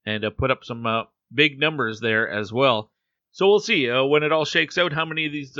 and 0.05 0.23
uh, 0.23 0.29
put 0.29 0.51
up 0.51 0.63
some 0.63 1.07
big 1.33 1.59
numbers 1.59 1.99
there 1.99 2.29
as 2.29 2.53
well. 2.53 2.91
So 3.31 3.47
we'll 3.47 3.59
see 3.59 3.89
when 3.89 4.23
it 4.23 4.31
all 4.31 4.45
shakes 4.45 4.77
out 4.77 4.93
how 4.93 5.05
many 5.05 5.25
of 5.25 5.31
these 5.31 5.57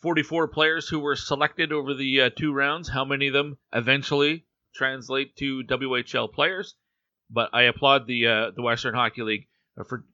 44 0.00 0.48
players 0.48 0.88
who 0.88 0.98
were 0.98 1.16
selected 1.16 1.72
over 1.72 1.94
the 1.94 2.30
two 2.36 2.52
rounds, 2.52 2.88
how 2.88 3.04
many 3.04 3.28
of 3.28 3.34
them 3.34 3.58
eventually 3.72 4.46
translate 4.74 5.36
to 5.36 5.62
WHL 5.64 6.32
players. 6.32 6.74
But 7.30 7.50
I 7.52 7.62
applaud 7.62 8.06
the 8.06 8.52
the 8.56 8.62
Western 8.62 8.94
Hockey 8.94 9.22
League 9.22 9.48
for 9.86 10.04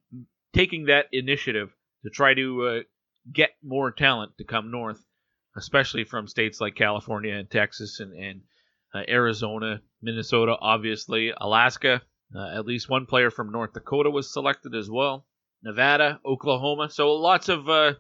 taking 0.53 0.87
that 0.87 1.07
initiative 1.13 1.73
to 2.05 2.11
try 2.11 2.35
to 2.35 2.67
uh, 2.67 2.81
get 3.33 3.51
more 3.63 3.91
talent 3.91 4.37
to 4.39 4.45
come 4.45 4.71
north, 4.71 5.05
especially 5.57 6.05
from 6.05 6.29
states 6.29 6.61
like 6.61 6.75
California 6.75 7.35
and 7.35 7.51
Texas 7.51 8.01
and, 8.01 8.13
and 8.15 8.41
uh, 8.95 9.03
Arizona, 9.09 9.81
Minnesota, 10.03 10.57
obviously, 10.61 11.33
Alaska. 11.37 12.03
Uh, 12.35 12.59
at 12.59 12.67
least 12.67 12.89
one 12.89 13.07
player 13.07 13.31
from 13.31 13.53
North 13.53 13.73
Dakota 13.73 14.11
was 14.11 14.33
selected 14.33 14.75
as 14.75 14.91
well. 14.91 15.27
Nevada, 15.63 16.21
Oklahoma. 16.25 16.91
So 16.91 17.13
lots 17.15 17.49
of 17.49 17.69
uh, 17.69 17.95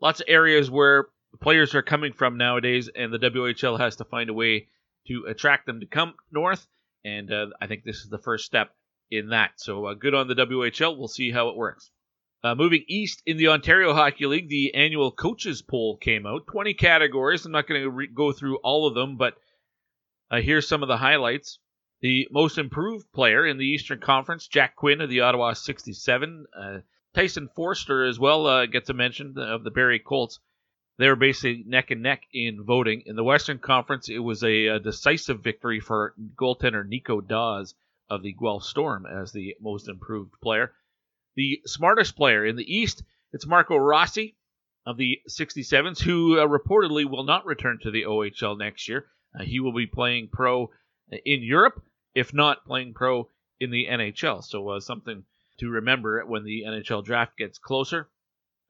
lots 0.00 0.20
of 0.20 0.26
areas 0.28 0.70
where 0.70 1.08
players 1.40 1.74
are 1.74 1.82
coming 1.82 2.12
from 2.12 2.36
nowadays, 2.38 2.88
and 2.94 3.12
the 3.12 3.18
WHL 3.18 3.78
has 3.78 3.96
to 3.96 4.04
find 4.04 4.30
a 4.30 4.34
way 4.34 4.68
to 5.06 5.24
attract 5.28 5.66
them 5.66 5.80
to 5.80 5.86
come 5.86 6.14
north. 6.30 6.66
And 7.04 7.32
uh, 7.32 7.46
I 7.60 7.66
think 7.66 7.84
this 7.84 7.98
is 7.98 8.08
the 8.08 8.18
first 8.18 8.44
step 8.44 8.74
in 9.10 9.30
that. 9.30 9.52
So 9.56 9.86
uh, 9.86 9.94
good 9.94 10.14
on 10.14 10.28
the 10.28 10.34
WHL. 10.34 10.98
We'll 10.98 11.08
see 11.08 11.30
how 11.30 11.48
it 11.48 11.56
works. 11.56 11.90
Uh, 12.44 12.54
moving 12.54 12.84
east 12.86 13.20
in 13.26 13.36
the 13.36 13.48
Ontario 13.48 13.92
Hockey 13.92 14.26
League, 14.26 14.48
the 14.48 14.74
annual 14.74 15.10
coaches 15.10 15.60
poll 15.60 15.96
came 15.96 16.24
out. 16.24 16.46
20 16.46 16.74
categories. 16.74 17.44
I'm 17.44 17.52
not 17.52 17.66
going 17.66 17.82
to 17.82 17.90
re- 17.90 18.06
go 18.06 18.30
through 18.30 18.58
all 18.58 18.86
of 18.86 18.94
them, 18.94 19.16
but 19.16 19.34
uh, 20.30 20.40
here's 20.40 20.68
some 20.68 20.82
of 20.82 20.88
the 20.88 20.96
highlights. 20.96 21.58
The 22.00 22.28
most 22.30 22.58
improved 22.58 23.10
player 23.12 23.44
in 23.44 23.58
the 23.58 23.66
Eastern 23.66 23.98
Conference, 23.98 24.46
Jack 24.46 24.76
Quinn 24.76 25.00
of 25.00 25.10
the 25.10 25.22
Ottawa 25.22 25.54
67. 25.54 26.46
Uh, 26.56 26.78
Tyson 27.12 27.48
Foerster 27.56 28.04
as 28.04 28.20
well 28.20 28.46
uh, 28.46 28.66
gets 28.66 28.88
a 28.88 28.94
mention 28.94 29.36
of 29.36 29.64
the 29.64 29.72
Barrie 29.72 29.98
Colts. 29.98 30.38
They 30.98 31.08
were 31.08 31.16
basically 31.16 31.64
neck 31.66 31.90
and 31.90 32.02
neck 32.02 32.22
in 32.32 32.62
voting. 32.62 33.02
In 33.06 33.16
the 33.16 33.24
Western 33.24 33.58
Conference, 33.58 34.08
it 34.08 34.18
was 34.18 34.44
a, 34.44 34.66
a 34.66 34.78
decisive 34.80 35.42
victory 35.42 35.80
for 35.80 36.14
goaltender 36.36 36.86
Nico 36.86 37.20
Daws 37.20 37.74
of 38.08 38.22
the 38.22 38.32
Guelph 38.32 38.64
Storm 38.64 39.06
as 39.06 39.32
the 39.32 39.56
most 39.60 39.88
improved 39.88 40.34
player. 40.40 40.72
The 41.38 41.62
smartest 41.66 42.16
player 42.16 42.44
in 42.44 42.56
the 42.56 42.64
East, 42.64 43.04
it's 43.32 43.46
Marco 43.46 43.76
Rossi 43.76 44.36
of 44.84 44.96
the 44.96 45.20
67s, 45.30 46.00
who 46.00 46.36
uh, 46.36 46.48
reportedly 46.48 47.08
will 47.08 47.22
not 47.22 47.46
return 47.46 47.78
to 47.82 47.92
the 47.92 48.06
OHL 48.06 48.58
next 48.58 48.88
year. 48.88 49.06
Uh, 49.32 49.44
he 49.44 49.60
will 49.60 49.72
be 49.72 49.86
playing 49.86 50.30
pro 50.32 50.72
in 51.12 51.44
Europe, 51.44 51.80
if 52.12 52.34
not 52.34 52.64
playing 52.66 52.92
pro 52.92 53.30
in 53.60 53.70
the 53.70 53.86
NHL. 53.86 54.42
So 54.42 54.68
uh, 54.68 54.80
something 54.80 55.22
to 55.60 55.70
remember 55.70 56.26
when 56.26 56.42
the 56.42 56.64
NHL 56.66 57.04
draft 57.04 57.38
gets 57.38 57.56
closer. 57.56 58.10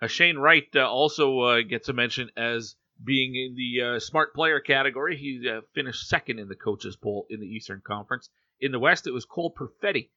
Uh, 0.03 0.07
Shane 0.07 0.37
Wright 0.37 0.69
uh, 0.77 0.81
also 0.81 1.41
uh, 1.41 1.63
gets 1.63 1.89
a 1.89 1.95
mention 1.95 2.31
as 2.37 2.77
being 3.03 3.35
in 3.35 3.55
the 3.55 3.99
smart 3.99 4.35
player 4.35 4.61
category. 4.61 5.17
He 5.17 5.43
finished 5.75 6.07
second 6.07 6.39
in 6.39 6.49
the 6.49 6.55
coaches 6.55 6.97
poll 6.97 7.25
in 7.31 7.41
the 7.41 7.47
Eastern 7.47 7.81
Conference. 7.81 8.29
In 8.61 8.73
the 8.73 8.79
West, 8.79 9.07
it 9.07 9.13
was 9.13 9.25
Cole 9.25 9.55
Perfetti 9.55 10.11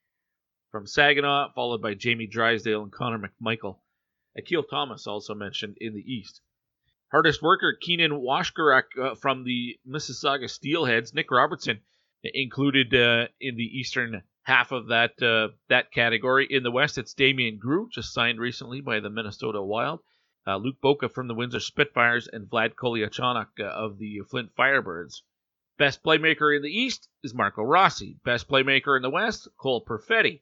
from 0.72 0.88
Saginaw, 0.88 1.51
followed 1.54 1.82
by 1.82 1.94
Jamie 1.94 2.28
Drysdale 2.28 2.84
and 2.84 2.92
Connor 2.92 3.20
McMichael. 3.20 3.80
Akil 4.38 4.63
Thomas 4.63 5.06
also 5.06 5.36
mentioned 5.36 5.75
in 5.82 5.94
the 5.94 6.00
East. 6.00 6.42
Hardest 7.12 7.42
worker 7.42 7.78
Keenan 7.80 8.12
Washkurak 8.12 8.84
uh, 8.98 9.16
from 9.16 9.44
the 9.44 9.78
Mississauga 9.86 10.50
Steelheads. 10.50 11.13
Nick 11.13 11.30
Robertson 11.30 11.82
included 12.24 12.96
uh, 12.96 13.28
in 13.42 13.58
the 13.58 13.63
eastern 13.63 14.24
half 14.44 14.72
of 14.72 14.88
that 14.88 15.22
uh, 15.22 15.54
that 15.68 15.92
category. 15.92 16.48
In 16.50 16.63
the 16.63 16.72
West, 16.72 16.98
it's 16.98 17.13
Damian 17.13 17.60
Giroux, 17.62 17.90
just 17.92 18.13
signed 18.13 18.40
recently 18.40 18.80
by 18.80 19.01
the 19.01 19.10
Minnesota 19.10 19.62
Wild. 19.62 20.00
Uh, 20.48 20.56
Luke 20.56 20.78
Boka 20.82 21.12
from 21.12 21.28
the 21.28 21.36
Windsor 21.36 21.60
Spitfires 21.60 22.30
and 22.32 22.50
Vlad 22.50 22.75
Kolyachonok 22.75 23.60
uh, 23.60 23.66
of 23.66 24.00
the 24.00 24.22
Flint 24.30 24.56
Firebirds. 24.56 25.22
Best 25.78 26.04
playmaker 26.04 26.56
in 26.56 26.62
the 26.62 26.70
East 26.70 27.10
is 27.24 27.34
Marco 27.34 27.62
Rossi. 27.62 28.18
Best 28.24 28.48
playmaker 28.48 28.96
in 28.96 29.01
the 29.01 29.10
West, 29.10 29.50
Cole 29.58 29.84
Perfetti. 29.84 30.42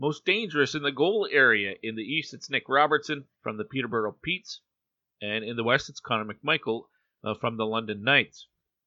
Most 0.00 0.24
dangerous 0.24 0.76
in 0.76 0.82
the 0.82 0.92
goal 0.92 1.28
area 1.28 1.74
in 1.82 1.96
the 1.96 2.04
East, 2.04 2.32
it's 2.32 2.48
Nick 2.48 2.68
Robertson 2.68 3.24
from 3.42 3.56
the 3.56 3.64
Peterborough 3.64 4.16
Petes. 4.22 4.60
And 5.20 5.42
in 5.42 5.56
the 5.56 5.64
West, 5.64 5.88
it's 5.88 5.98
Connor 5.98 6.32
McMichael 6.32 6.84
uh, 7.24 7.34
from 7.34 7.56
the 7.56 7.66
London 7.66 8.04
Knights. 8.04 8.46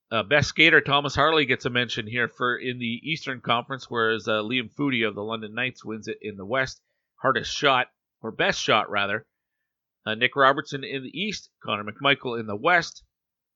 Uh, 0.10 0.24
best 0.24 0.48
skater 0.48 0.80
Thomas 0.80 1.14
Harley 1.14 1.46
gets 1.46 1.66
a 1.66 1.70
mention 1.70 2.08
here 2.08 2.30
for 2.30 2.56
in 2.56 2.80
the 2.80 3.02
Eastern 3.04 3.42
Conference, 3.42 3.90
whereas 3.90 4.26
uh, 4.30 4.42
Liam 4.42 4.74
Foudy 4.74 5.06
of 5.06 5.14
the 5.16 5.24
London 5.24 5.54
Knights 5.54 5.84
wins 5.84 6.08
it 6.08 6.18
in 6.22 6.38
the 6.38 6.46
West. 6.46 6.82
Hardest 7.22 7.54
shot, 7.54 7.88
or 8.22 8.32
best 8.32 8.62
shot 8.62 8.90
rather. 8.90 9.26
Uh, 10.06 10.16
Nick 10.16 10.38
Robertson 10.38 10.86
in 10.86 11.04
the 11.04 11.20
East, 11.20 11.50
Connor 11.62 11.84
McMichael 11.84 12.40
in 12.40 12.48
the 12.48 12.56
West. 12.56 13.04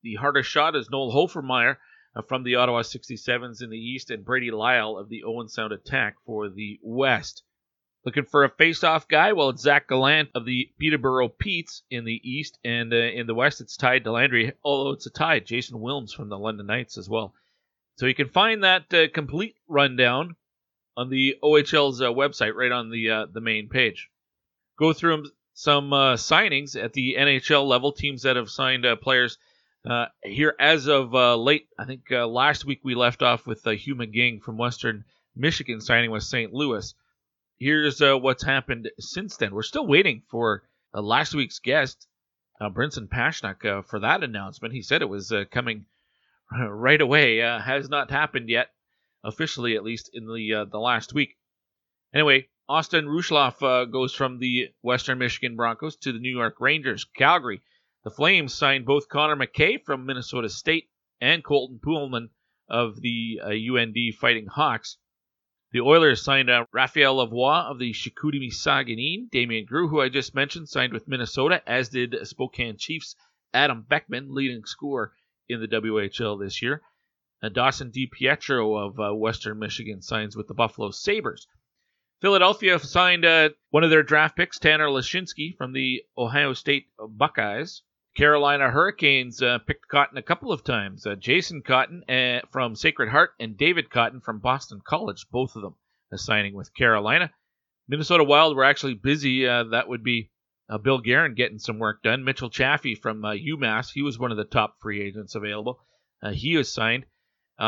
The 0.02 0.16
hardest 0.16 0.50
shot 0.50 0.76
is 0.76 0.90
Noel 0.90 1.10
Hoefenmayer 1.10 1.78
uh, 2.14 2.20
from 2.20 2.42
the 2.42 2.56
Ottawa 2.56 2.82
67s 2.82 3.62
in 3.62 3.70
the 3.70 3.78
East, 3.78 4.10
and 4.10 4.26
Brady 4.26 4.50
Lyle 4.50 4.98
of 4.98 5.08
the 5.08 5.24
Owen 5.24 5.48
Sound 5.48 5.72
Attack 5.72 6.16
for 6.26 6.50
the 6.50 6.78
West. 6.82 7.42
Looking 8.06 8.24
for 8.24 8.44
a 8.44 8.48
face-off 8.48 9.08
guy? 9.08 9.32
Well, 9.32 9.48
it's 9.48 9.62
Zach 9.62 9.88
Gallant 9.88 10.28
of 10.36 10.44
the 10.44 10.70
Peterborough 10.78 11.28
Petes 11.28 11.82
in 11.90 12.04
the 12.04 12.20
East, 12.22 12.56
and 12.64 12.92
uh, 12.92 12.96
in 12.96 13.26
the 13.26 13.34
West, 13.34 13.60
it's 13.60 13.76
Ty 13.76 13.98
Dellandrea. 13.98 14.52
Although 14.62 14.92
it's 14.92 15.06
a 15.06 15.10
tie, 15.10 15.40
Jason 15.40 15.80
Wilms 15.80 16.14
from 16.14 16.28
the 16.28 16.38
London 16.38 16.66
Knights 16.66 16.98
as 16.98 17.08
well. 17.08 17.34
So 17.96 18.06
you 18.06 18.14
can 18.14 18.28
find 18.28 18.62
that 18.62 18.94
uh, 18.94 19.08
complete 19.12 19.56
rundown 19.66 20.36
on 20.96 21.10
the 21.10 21.36
OHL's 21.42 22.00
uh, 22.00 22.04
website, 22.04 22.54
right 22.54 22.70
on 22.70 22.90
the 22.90 23.10
uh, 23.10 23.26
the 23.26 23.40
main 23.40 23.68
page. 23.68 24.08
Go 24.78 24.92
through 24.92 25.26
some 25.54 25.92
uh, 25.92 26.14
signings 26.14 26.80
at 26.80 26.92
the 26.92 27.16
NHL 27.18 27.66
level, 27.66 27.90
teams 27.90 28.22
that 28.22 28.36
have 28.36 28.50
signed 28.50 28.86
uh, 28.86 28.94
players 28.94 29.36
here 30.22 30.54
as 30.60 30.86
of 30.86 31.12
late. 31.40 31.66
I 31.76 31.86
think 31.86 32.02
last 32.08 32.64
week 32.64 32.82
we 32.84 32.94
left 32.94 33.22
off 33.22 33.48
with 33.48 33.64
Hugh 33.64 33.96
McGing 33.96 34.40
from 34.40 34.58
Western 34.58 35.04
Michigan 35.34 35.80
signing 35.80 36.12
with 36.12 36.22
St. 36.22 36.54
Louis 36.54 36.94
here's 37.58 38.00
uh, 38.02 38.16
what's 38.18 38.44
happened 38.44 38.90
since 38.98 39.36
then. 39.36 39.54
We're 39.54 39.62
still 39.62 39.86
waiting 39.86 40.22
for 40.28 40.62
uh, 40.94 41.02
last 41.02 41.34
week's 41.34 41.58
guest, 41.58 42.06
uh, 42.60 42.70
Brinson 42.70 43.08
Pasichnuk, 43.08 43.64
uh, 43.64 43.82
for 43.82 44.00
that 44.00 44.22
announcement. 44.22 44.74
He 44.74 44.82
said 44.82 45.02
it 45.02 45.08
was 45.08 45.32
uh, 45.32 45.44
coming 45.50 45.86
right 46.52 47.00
away. 47.00 47.42
Uh, 47.42 47.58
has 47.58 47.88
not 47.88 48.10
happened 48.10 48.48
yet, 48.48 48.68
officially 49.24 49.76
at 49.76 49.84
least 49.84 50.10
in 50.12 50.26
the 50.26 50.68
the 50.70 50.78
last 50.78 51.14
week. 51.14 51.36
Anyway, 52.14 52.48
Austin 52.68 53.06
Rueschhoff 53.06 53.90
goes 53.90 54.14
from 54.14 54.38
the 54.38 54.68
Western 54.82 55.18
Michigan 55.18 55.56
Broncos 55.56 55.96
to 55.96 56.12
the 56.12 56.18
New 56.18 56.34
York 56.34 56.60
Rangers. 56.60 57.04
Calgary, 57.04 57.62
the 58.04 58.10
Flames 58.10 58.54
signed 58.54 58.86
both 58.86 59.08
Connor 59.08 59.36
Mackey 59.36 59.78
from 59.84 60.06
Minnesota 60.06 60.48
State 60.48 60.88
and 61.20 61.44
Colton 61.44 61.80
Poolman 61.84 62.30
of 62.68 63.00
the 63.00 63.40
UND 63.42 63.96
Fighting 64.18 64.46
Hawks. 64.46 64.98
The 65.72 65.80
Oilers 65.80 66.22
signed 66.22 66.48
uh, 66.48 66.66
Raphael 66.72 67.16
Lavoie 67.16 67.70
of 67.70 67.78
the 67.78 67.92
Chicoutimi 67.92 68.52
Saguenay. 68.52 69.28
Damien 69.30 69.66
Giroux, 69.68 69.88
who 69.88 70.00
I 70.00 70.08
just 70.08 70.34
mentioned, 70.34 70.68
signed 70.68 70.92
with 70.92 71.08
Minnesota, 71.08 71.62
as 71.68 71.88
did 71.88 72.16
Spokane 72.26 72.76
Chiefs 72.78 73.16
Adam 73.52 73.82
Beckman, 73.82 74.34
leading 74.34 74.64
scorer 74.64 75.12
in 75.48 75.60
the 75.60 75.68
WHL 75.68 76.38
this 76.38 76.62
year. 76.62 76.82
Uh, 77.42 77.48
Dawson 77.48 77.90
DiPietro 77.90 78.86
of 78.86 79.00
uh, 79.00 79.14
Western 79.14 79.58
Michigan 79.58 80.02
signs 80.02 80.36
with 80.36 80.46
the 80.46 80.54
Buffalo 80.54 80.90
Sabres. 80.90 81.46
Philadelphia 82.20 82.78
signed 82.78 83.24
uh, 83.24 83.50
one 83.70 83.84
of 83.84 83.90
their 83.90 84.02
draft 84.02 84.36
picks, 84.36 84.58
Tanner 84.58 84.88
Laczynski, 84.88 85.56
from 85.56 85.72
the 85.72 86.02
Ohio 86.16 86.54
State 86.54 86.86
Buckeyes. 86.98 87.82
Carolina 88.16 88.70
Hurricanes 88.70 89.42
uh, 89.42 89.58
picked 89.58 89.88
Cotton 89.88 90.16
a 90.16 90.22
couple 90.22 90.50
of 90.50 90.64
times. 90.64 91.06
Uh, 91.06 91.16
Jason 91.16 91.60
Cotton 91.60 92.02
uh, 92.08 92.40
from 92.50 92.74
Sacred 92.74 93.10
Heart 93.10 93.32
and 93.38 93.58
David 93.58 93.90
Cotton 93.90 94.20
from 94.22 94.38
Boston 94.38 94.80
College, 94.82 95.26
both 95.30 95.54
of 95.54 95.62
them 95.62 95.74
signing 96.14 96.54
with 96.54 96.74
Carolina. 96.74 97.30
Minnesota 97.88 98.24
Wild 98.24 98.56
were 98.56 98.64
actually 98.64 98.94
busy. 98.94 99.46
Uh, 99.46 99.64
that 99.64 99.88
would 99.88 100.02
be 100.02 100.30
uh, 100.70 100.78
Bill 100.78 100.98
Guerin 100.98 101.34
getting 101.34 101.58
some 101.58 101.78
work 101.78 102.02
done. 102.02 102.24
Mitchell 102.24 102.48
Chaffee 102.48 102.94
from 102.94 103.22
uh, 103.22 103.32
UMass, 103.32 103.90
he 103.92 104.00
was 104.00 104.18
one 104.18 104.30
of 104.30 104.38
the 104.38 104.44
top 104.44 104.76
free 104.80 105.02
agents 105.02 105.34
available. 105.34 105.78
he 106.32 106.56
was 106.56 106.72
signed. 106.72 107.04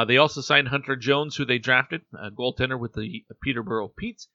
they 0.07 0.17
also 0.17 0.41
signed 0.41 0.69
Hunter 0.69 0.97
Jones, 0.97 1.37
who 1.37 1.45
they 1.45 1.59
drafted, 1.59 2.03
a 2.19 2.31
goaltender 2.31 2.81
with 2.81 2.95
the 2.95 3.23
Peterborough 3.43 3.89
Petes. 3.89 4.29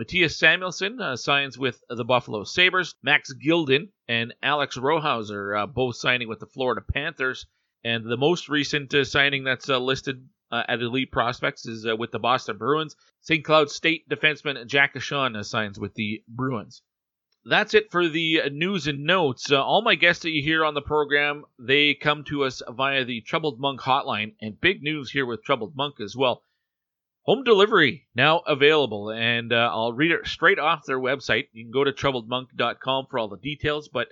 Mattias 0.00 0.38
Samuelson 0.38 0.98
uh, 0.98 1.14
signs 1.14 1.58
with 1.58 1.82
the 1.90 2.06
Buffalo 2.06 2.44
Sabres. 2.44 2.94
Max 3.02 3.34
Gildon 3.34 3.90
and 4.08 4.32
Alex 4.42 4.78
Rohauser 4.78 5.62
uh, 5.62 5.66
both 5.66 5.96
signing 5.96 6.26
with 6.26 6.40
the 6.40 6.46
Florida 6.46 6.80
Panthers. 6.80 7.44
And 7.84 8.06
the 8.06 8.16
most 8.16 8.48
recent 8.48 8.94
uh, 8.94 9.04
signing 9.04 9.44
that's 9.44 9.68
uh, 9.68 9.78
listed 9.78 10.26
uh, 10.50 10.62
at 10.66 10.80
Elite 10.80 11.12
Prospects 11.12 11.66
is 11.66 11.86
uh, 11.86 11.96
with 11.96 12.12
the 12.12 12.18
Boston 12.18 12.56
Bruins. 12.56 12.96
St. 13.20 13.44
Cloud 13.44 13.70
State 13.70 14.08
defenseman 14.08 14.66
Jack 14.66 14.94
DeShawn 14.94 15.44
signs 15.44 15.78
with 15.78 15.92
the 15.92 16.24
Bruins. 16.26 16.80
That's 17.44 17.74
it 17.74 17.90
for 17.90 18.08
the 18.08 18.48
news 18.50 18.86
and 18.86 19.04
notes. 19.04 19.52
all 19.52 19.82
my 19.82 19.96
guests 19.96 20.22
that 20.22 20.30
you 20.30 20.42
hear 20.42 20.64
on 20.64 20.72
the 20.72 20.80
program, 20.80 21.44
they 21.58 21.92
come 21.92 22.24
to 22.24 22.44
us 22.44 22.62
via 22.70 23.04
the 23.04 23.20
Troubled 23.20 23.60
Monk 23.60 23.80
hotline. 23.80 24.32
And 24.40 24.58
big 24.58 24.82
news 24.82 25.10
here 25.10 25.26
with 25.26 25.44
Troubled 25.44 25.76
Monk 25.76 26.00
as 26.00 26.16
well. 26.16 26.42
Home 27.24 27.44
delivery 27.44 28.08
now 28.14 28.38
available, 28.46 29.10
and 29.10 29.52
uh, 29.52 29.70
I'll 29.70 29.92
read 29.92 30.10
it 30.10 30.26
straight 30.26 30.58
off 30.58 30.86
their 30.86 30.98
website. 30.98 31.48
You 31.52 31.64
can 31.64 31.70
go 31.70 31.84
to 31.84 31.92
troubledmonk.com 31.92 33.06
for 33.10 33.18
all 33.18 33.28
the 33.28 33.36
details. 33.36 33.88
But 33.88 34.08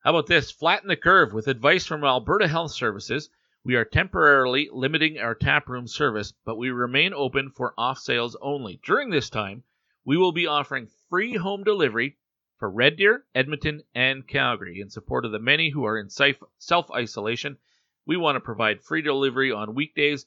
how 0.00 0.10
about 0.10 0.26
this? 0.26 0.50
Flatten 0.50 0.88
the 0.88 0.96
curve 0.96 1.32
with 1.32 1.48
advice 1.48 1.86
from 1.86 2.04
Alberta 2.04 2.46
Health 2.46 2.72
Services. 2.72 3.30
We 3.64 3.74
are 3.76 3.86
temporarily 3.86 4.68
limiting 4.70 5.18
our 5.18 5.34
taproom 5.34 5.86
service, 5.86 6.34
but 6.44 6.58
we 6.58 6.70
remain 6.70 7.14
open 7.14 7.52
for 7.52 7.72
off 7.78 7.98
sales 7.98 8.36
only. 8.42 8.80
During 8.84 9.08
this 9.08 9.30
time, 9.30 9.64
we 10.04 10.18
will 10.18 10.32
be 10.32 10.46
offering 10.46 10.88
free 11.08 11.36
home 11.36 11.64
delivery 11.64 12.18
for 12.58 12.70
Red 12.70 12.96
Deer, 12.96 13.24
Edmonton, 13.34 13.82
and 13.94 14.28
Calgary. 14.28 14.80
In 14.80 14.90
support 14.90 15.24
of 15.24 15.32
the 15.32 15.38
many 15.38 15.70
who 15.70 15.86
are 15.86 15.98
in 15.98 16.10
self 16.10 16.90
isolation, 16.90 17.56
we 18.04 18.18
want 18.18 18.36
to 18.36 18.40
provide 18.40 18.82
free 18.82 19.00
delivery 19.00 19.50
on 19.50 19.74
weekdays 19.74 20.26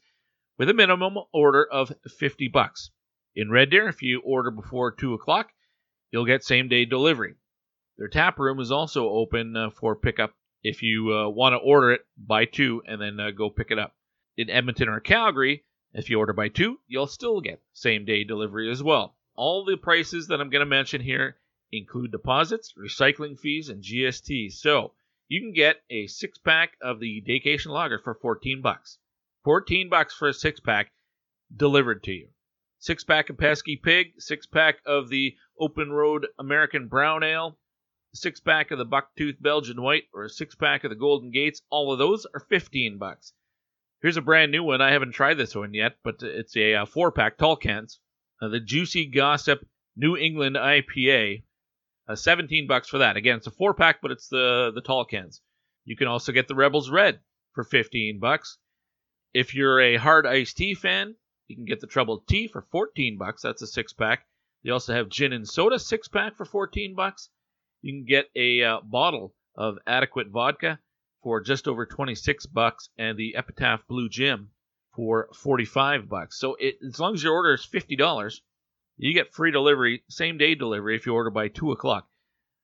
with 0.57 0.69
a 0.69 0.73
minimum 0.73 1.17
order 1.33 1.65
of 1.65 1.91
50 2.07 2.47
bucks. 2.47 2.91
In 3.35 3.49
Red 3.49 3.69
Deer, 3.71 3.89
if 3.89 4.01
you 4.01 4.21
order 4.21 4.51
before 4.51 4.91
2 4.91 5.13
o'clock, 5.13 5.51
you'll 6.11 6.25
get 6.25 6.43
same 6.43 6.69
day 6.69 6.85
delivery. 6.85 7.35
Their 7.97 8.07
tap 8.07 8.39
room 8.39 8.59
is 8.59 8.71
also 8.71 9.09
open 9.09 9.55
uh, 9.57 9.69
for 9.69 9.95
pickup 9.95 10.33
if 10.63 10.81
you 10.81 11.13
uh, 11.13 11.29
want 11.29 11.53
to 11.53 11.57
order 11.57 11.91
it 11.91 12.05
by 12.17 12.45
2 12.45 12.83
and 12.87 13.01
then 13.01 13.19
uh, 13.19 13.31
go 13.31 13.49
pick 13.49 13.71
it 13.71 13.79
up. 13.79 13.95
In 14.37 14.49
Edmonton 14.49 14.89
or 14.89 14.99
Calgary, 14.99 15.63
if 15.93 16.09
you 16.09 16.19
order 16.19 16.33
by 16.33 16.49
2, 16.49 16.79
you'll 16.87 17.07
still 17.07 17.41
get 17.41 17.61
same 17.73 18.05
day 18.05 18.23
delivery 18.23 18.69
as 18.71 18.81
well. 18.81 19.15
All 19.35 19.65
the 19.65 19.77
prices 19.77 20.27
that 20.27 20.41
I'm 20.41 20.49
going 20.49 20.61
to 20.61 20.65
mention 20.65 21.01
here 21.01 21.37
include 21.71 22.11
deposits, 22.11 22.73
recycling 22.77 23.37
fees, 23.37 23.69
and 23.69 23.83
GST. 23.83 24.53
So 24.53 24.93
you 25.27 25.41
can 25.41 25.53
get 25.53 25.83
a 25.89 26.07
six 26.07 26.37
pack 26.37 26.77
of 26.81 26.99
the 26.99 27.21
Daycation 27.21 27.67
Lager 27.67 27.99
for 27.99 28.13
14 28.13 28.61
bucks. 28.61 28.97
14 29.45 29.89
bucks 29.89 30.15
for 30.15 30.27
a 30.27 30.33
six 30.33 30.59
pack 30.59 30.91
delivered 31.55 32.01
to 32.03 32.11
you. 32.11 32.29
Six 32.79 33.03
pack 33.03 33.29
of 33.29 33.37
Pesky 33.37 33.75
Pig, 33.75 34.13
six 34.17 34.47
pack 34.47 34.77
of 34.87 35.09
the 35.09 35.35
Open 35.59 35.91
Road 35.91 36.25
American 36.39 36.87
Brown 36.87 37.23
Ale, 37.23 37.55
six 38.11 38.39
pack 38.39 38.71
of 38.71 38.79
the 38.79 38.87
Bucktooth 38.87 39.39
Belgian 39.39 39.83
White, 39.83 40.05
or 40.15 40.23
a 40.23 40.29
six 40.29 40.55
pack 40.55 40.83
of 40.83 40.89
the 40.89 40.95
Golden 40.95 41.29
Gates. 41.29 41.61
All 41.69 41.93
of 41.93 41.99
those 41.99 42.25
are 42.33 42.39
15 42.39 42.97
bucks. 42.97 43.33
Here's 44.01 44.17
a 44.17 44.21
brand 44.21 44.51
new 44.51 44.63
one. 44.63 44.81
I 44.81 44.91
haven't 44.91 45.11
tried 45.11 45.35
this 45.35 45.55
one 45.55 45.75
yet, 45.75 45.97
but 46.03 46.23
it's 46.23 46.57
a, 46.57 46.73
uh, 46.73 46.85
four 46.87 47.11
pack 47.11 47.37
tall 47.37 47.55
cans. 47.55 47.99
Uh, 48.41 48.47
the 48.47 48.59
Juicy 48.59 49.05
Gossip 49.05 49.63
New 49.95 50.17
England 50.17 50.55
IPA. 50.55 51.43
Uh, 52.07 52.15
17 52.15 52.65
bucks 52.65 52.89
for 52.89 52.97
that. 52.97 53.15
Again, 53.15 53.37
it's 53.37 53.47
a 53.47 53.51
four 53.51 53.75
pack, 53.75 54.01
but 54.01 54.09
it's 54.09 54.27
the 54.27 54.71
the 54.73 54.81
tall 54.81 55.05
cans. 55.05 55.41
You 55.83 55.95
can 55.95 56.07
also 56.07 56.31
get 56.31 56.47
the 56.47 56.55
Rebels 56.55 56.89
Red 56.89 57.19
for 57.53 57.63
15 57.63 58.19
bucks. 58.19 58.57
If 59.35 59.53
you're 59.53 59.81
a 59.81 59.97
hard 59.97 60.25
iced 60.25 60.55
tea 60.55 60.75
fan, 60.75 61.17
you 61.49 61.57
can 61.57 61.65
get 61.65 61.81
the 61.81 61.87
Troubled 61.87 62.25
Tea 62.25 62.47
for 62.47 62.61
14 62.61 63.17
bucks. 63.17 63.41
That's 63.41 63.61
a 63.61 63.67
six 63.67 63.91
pack. 63.91 64.25
They 64.63 64.71
also 64.71 64.93
have 64.93 65.09
gin 65.09 65.33
and 65.33 65.45
soda 65.45 65.77
six 65.77 66.07
pack 66.07 66.37
for 66.37 66.45
14 66.45 66.95
bucks. 66.95 67.29
You 67.81 67.91
can 67.91 68.05
get 68.05 68.29
a 68.33 68.63
uh, 68.63 68.79
bottle 68.81 69.35
of 69.53 69.77
adequate 69.85 70.29
vodka 70.29 70.79
for 71.21 71.41
just 71.41 71.67
over 71.67 71.85
26 71.85 72.45
bucks, 72.45 72.87
and 72.97 73.17
the 73.17 73.35
Epitaph 73.35 73.85
Blue 73.89 74.07
Gym 74.07 74.51
for 74.95 75.27
45 75.33 76.07
bucks. 76.07 76.39
So 76.39 76.55
it, 76.55 76.77
as 76.87 77.01
long 77.01 77.15
as 77.15 77.21
your 77.21 77.33
order 77.33 77.55
is 77.55 77.67
$50, 77.67 78.39
you 78.95 79.13
get 79.13 79.33
free 79.33 79.51
delivery, 79.51 80.05
same 80.07 80.37
day 80.37 80.55
delivery 80.55 80.95
if 80.95 81.05
you 81.05 81.13
order 81.13 81.29
by 81.29 81.49
2 81.49 81.73
o'clock. 81.73 82.07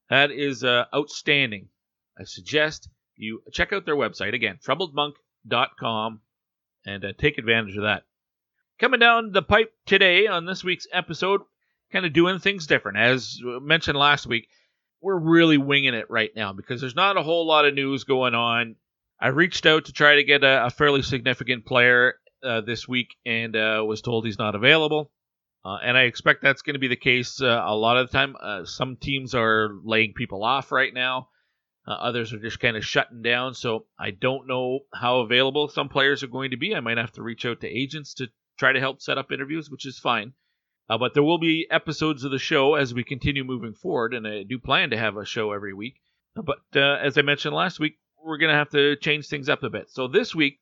That 0.10 0.32
is 0.32 0.64
uh, 0.64 0.86
outstanding. 0.96 1.68
I 2.18 2.24
suggest 2.24 2.88
you 3.18 3.44
check 3.52 3.74
out 3.74 3.84
their 3.86 3.98
website 3.98 4.34
again, 4.34 4.58
troubledmonk.com 4.66 6.22
and 6.86 7.04
uh, 7.04 7.14
take 7.18 7.38
advantage 7.38 7.78
of 7.78 7.84
that. 7.84 8.04
Coming 8.80 9.00
down 9.00 9.32
the 9.32 9.42
pipe 9.42 9.74
today 9.86 10.28
on 10.28 10.46
this 10.46 10.64
week's 10.64 10.88
episode, 10.92 11.42
kind 11.92 12.06
of 12.06 12.14
doing 12.14 12.40
things 12.40 12.68
different. 12.68 12.98
As 12.98 13.40
mentioned 13.44 13.98
last 13.98 14.26
week, 14.26 14.48
we're 15.02 15.20
really 15.20 15.58
winging 15.58 15.94
it 15.94 16.10
right 16.10 16.32
now 16.36 16.54
because 16.54 16.82
there's 16.82 16.96
not 16.96 17.18
a 17.18 17.24
whole 17.24 17.46
lot 17.46 17.66
of 17.66 17.74
news 17.74 18.04
going 18.04 18.36
on. 18.36 18.76
I 19.20 19.28
reached 19.28 19.66
out 19.66 19.86
to 19.86 19.94
try 19.94 20.16
to 20.16 20.24
get 20.24 20.44
a, 20.44 20.66
a 20.66 20.70
fairly 20.70 21.04
significant 21.04 21.66
player 21.66 22.16
uh, 22.44 22.62
this 22.62 22.88
week 22.88 23.16
and 23.26 23.56
uh, 23.56 23.84
was 23.86 24.02
told 24.02 24.26
he's 24.26 24.40
not 24.40 24.56
available. 24.56 25.12
Uh, 25.64 25.78
and 25.84 25.96
I 25.96 26.04
expect 26.04 26.42
that's 26.42 26.64
going 26.64 26.74
to 26.74 26.80
be 26.80 26.88
the 26.88 26.96
case 26.96 27.40
uh, 27.40 27.62
a 27.64 27.76
lot 27.76 27.98
of 27.98 28.10
the 28.10 28.18
time. 28.18 28.36
Uh, 28.42 28.66
some 28.66 28.96
teams 28.96 29.36
are 29.36 29.70
laying 29.84 30.14
people 30.14 30.44
off 30.44 30.72
right 30.72 30.94
now. 30.94 31.30
Uh, 31.88 31.94
others 31.94 32.32
are 32.32 32.40
just 32.40 32.60
kind 32.60 32.78
of 32.78 32.86
shutting 32.86 33.22
down, 33.22 33.56
so 33.56 33.86
I 33.98 34.12
don't 34.12 34.48
know 34.48 34.82
how 34.94 35.22
available 35.22 35.68
some 35.68 35.90
players 35.90 36.22
are 36.22 36.28
going 36.28 36.52
to 36.52 36.58
be. 36.58 36.76
I 36.76 36.80
might 36.80 36.98
have 36.98 37.12
to 37.14 37.24
reach 37.24 37.46
out 37.46 37.62
to 37.62 37.68
agents 37.68 38.14
to 38.16 38.28
try 38.60 38.72
to 38.72 38.80
help 38.80 39.02
set 39.02 39.18
up 39.18 39.32
interviews, 39.32 39.70
which 39.70 39.88
is 39.88 39.98
fine. 39.98 40.34
Uh, 40.88 40.98
but 40.98 41.14
there 41.14 41.24
will 41.24 41.40
be 41.40 41.68
episodes 41.72 42.24
of 42.24 42.32
the 42.32 42.38
show 42.38 42.76
as 42.76 42.94
we 42.94 43.04
continue 43.04 43.44
moving 43.44 43.74
forward, 43.74 44.14
and 44.14 44.28
I 44.28 44.44
do 44.44 44.60
plan 44.60 44.92
to 44.92 44.98
have 44.98 45.18
a 45.18 45.26
show 45.26 45.54
every 45.54 45.74
week. 45.74 45.96
But 46.36 46.60
uh, 46.76 46.98
as 47.02 47.18
I 47.18 47.24
mentioned 47.24 47.56
last 47.56 47.80
week, 47.80 47.98
we're 48.24 48.38
going 48.38 48.52
to 48.52 48.58
have 48.58 48.70
to 48.72 48.96
change 48.98 49.28
things 49.28 49.50
up 49.50 49.64
a 49.64 49.70
bit. 49.70 49.90
So 49.90 50.08
this 50.08 50.36
week, 50.36 50.60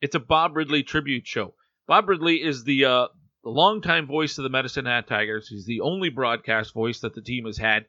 it's 0.00 0.14
a 0.14 0.20
Bob 0.20 0.56
Ridley 0.56 0.82
tribute 0.82 1.26
show. 1.26 1.54
Bob 1.86 2.08
Ridley 2.08 2.42
is 2.42 2.64
the 2.64 2.84
uh, 2.84 3.06
the 3.42 3.50
longtime 3.50 4.06
voice 4.06 4.36
of 4.38 4.44
the 4.44 4.50
Medicine 4.50 4.86
Hat 4.86 5.06
Tigers. 5.06 5.48
He's 5.48 5.66
the 5.66 5.80
only 5.80 6.10
broadcast 6.10 6.74
voice 6.74 7.00
that 7.00 7.14
the 7.14 7.22
team 7.22 7.46
has 7.46 7.58
had. 7.58 7.86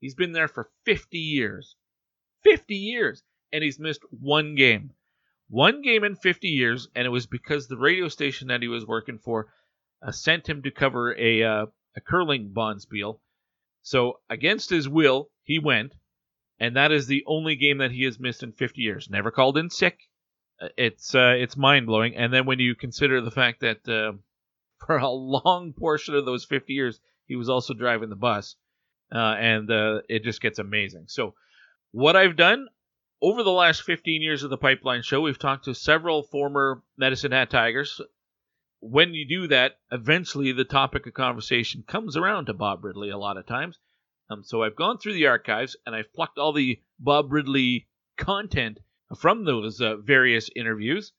He's 0.00 0.14
been 0.14 0.32
there 0.32 0.48
for 0.48 0.70
50 0.84 1.18
years. 1.18 1.76
50 2.42 2.74
years! 2.74 3.22
And 3.52 3.64
he's 3.64 3.78
missed 3.78 4.02
one 4.10 4.54
game. 4.54 4.92
One 5.48 5.82
game 5.82 6.04
in 6.04 6.14
50 6.14 6.48
years, 6.48 6.88
and 6.94 7.06
it 7.06 7.10
was 7.10 7.26
because 7.26 7.66
the 7.66 7.76
radio 7.76 8.08
station 8.08 8.48
that 8.48 8.62
he 8.62 8.68
was 8.68 8.86
working 8.86 9.18
for 9.18 9.52
uh, 10.00 10.12
sent 10.12 10.48
him 10.48 10.62
to 10.62 10.70
cover 10.70 11.14
a, 11.18 11.42
uh, 11.42 11.66
a 11.96 12.00
curling 12.00 12.52
bonspiel. 12.54 13.18
So, 13.82 14.20
against 14.28 14.70
his 14.70 14.88
will, 14.88 15.30
he 15.42 15.58
went, 15.58 15.94
and 16.60 16.76
that 16.76 16.92
is 16.92 17.06
the 17.06 17.24
only 17.26 17.56
game 17.56 17.78
that 17.78 17.90
he 17.90 18.04
has 18.04 18.20
missed 18.20 18.42
in 18.42 18.52
50 18.52 18.80
years. 18.80 19.08
Never 19.10 19.30
called 19.30 19.56
in 19.58 19.70
sick. 19.70 19.98
Uh, 20.60 20.68
it's 20.76 21.14
uh, 21.14 21.34
it's 21.36 21.56
mind 21.56 21.86
blowing. 21.86 22.14
And 22.14 22.32
then 22.32 22.46
when 22.46 22.58
you 22.58 22.74
consider 22.74 23.20
the 23.20 23.30
fact 23.30 23.60
that 23.60 23.88
uh, 23.88 24.16
for 24.86 24.98
a 24.98 25.08
long 25.08 25.72
portion 25.72 26.14
of 26.14 26.26
those 26.26 26.44
50 26.44 26.72
years, 26.72 27.00
he 27.26 27.36
was 27.36 27.48
also 27.48 27.74
driving 27.74 28.10
the 28.10 28.16
bus, 28.16 28.56
uh, 29.12 29.18
and 29.38 29.70
uh, 29.70 30.02
it 30.08 30.22
just 30.22 30.42
gets 30.42 30.58
amazing. 30.58 31.04
So, 31.08 31.34
what 31.92 32.16
I've 32.16 32.36
done 32.36 32.68
over 33.22 33.42
the 33.42 33.50
last 33.50 33.82
15 33.82 34.22
years 34.22 34.42
of 34.42 34.50
the 34.50 34.56
Pipeline 34.56 35.02
Show, 35.02 35.20
we've 35.20 35.38
talked 35.38 35.64
to 35.64 35.74
several 35.74 36.22
former 36.22 36.82
Medicine 36.96 37.32
Hat 37.32 37.50
Tigers. 37.50 38.00
When 38.80 39.12
you 39.12 39.28
do 39.28 39.48
that, 39.48 39.72
eventually 39.90 40.52
the 40.52 40.64
topic 40.64 41.06
of 41.06 41.14
conversation 41.14 41.84
comes 41.86 42.16
around 42.16 42.46
to 42.46 42.54
Bob 42.54 42.84
Ridley 42.84 43.10
a 43.10 43.18
lot 43.18 43.36
of 43.36 43.46
times. 43.46 43.78
Um, 44.30 44.42
so 44.44 44.62
I've 44.62 44.76
gone 44.76 44.98
through 44.98 45.14
the 45.14 45.26
archives 45.26 45.76
and 45.84 45.94
I've 45.94 46.12
plucked 46.14 46.38
all 46.38 46.52
the 46.52 46.80
Bob 46.98 47.32
Ridley 47.32 47.88
content 48.16 48.78
from 49.18 49.44
those 49.44 49.80
uh, 49.80 49.96
various 49.96 50.48
interviews. 50.54 51.12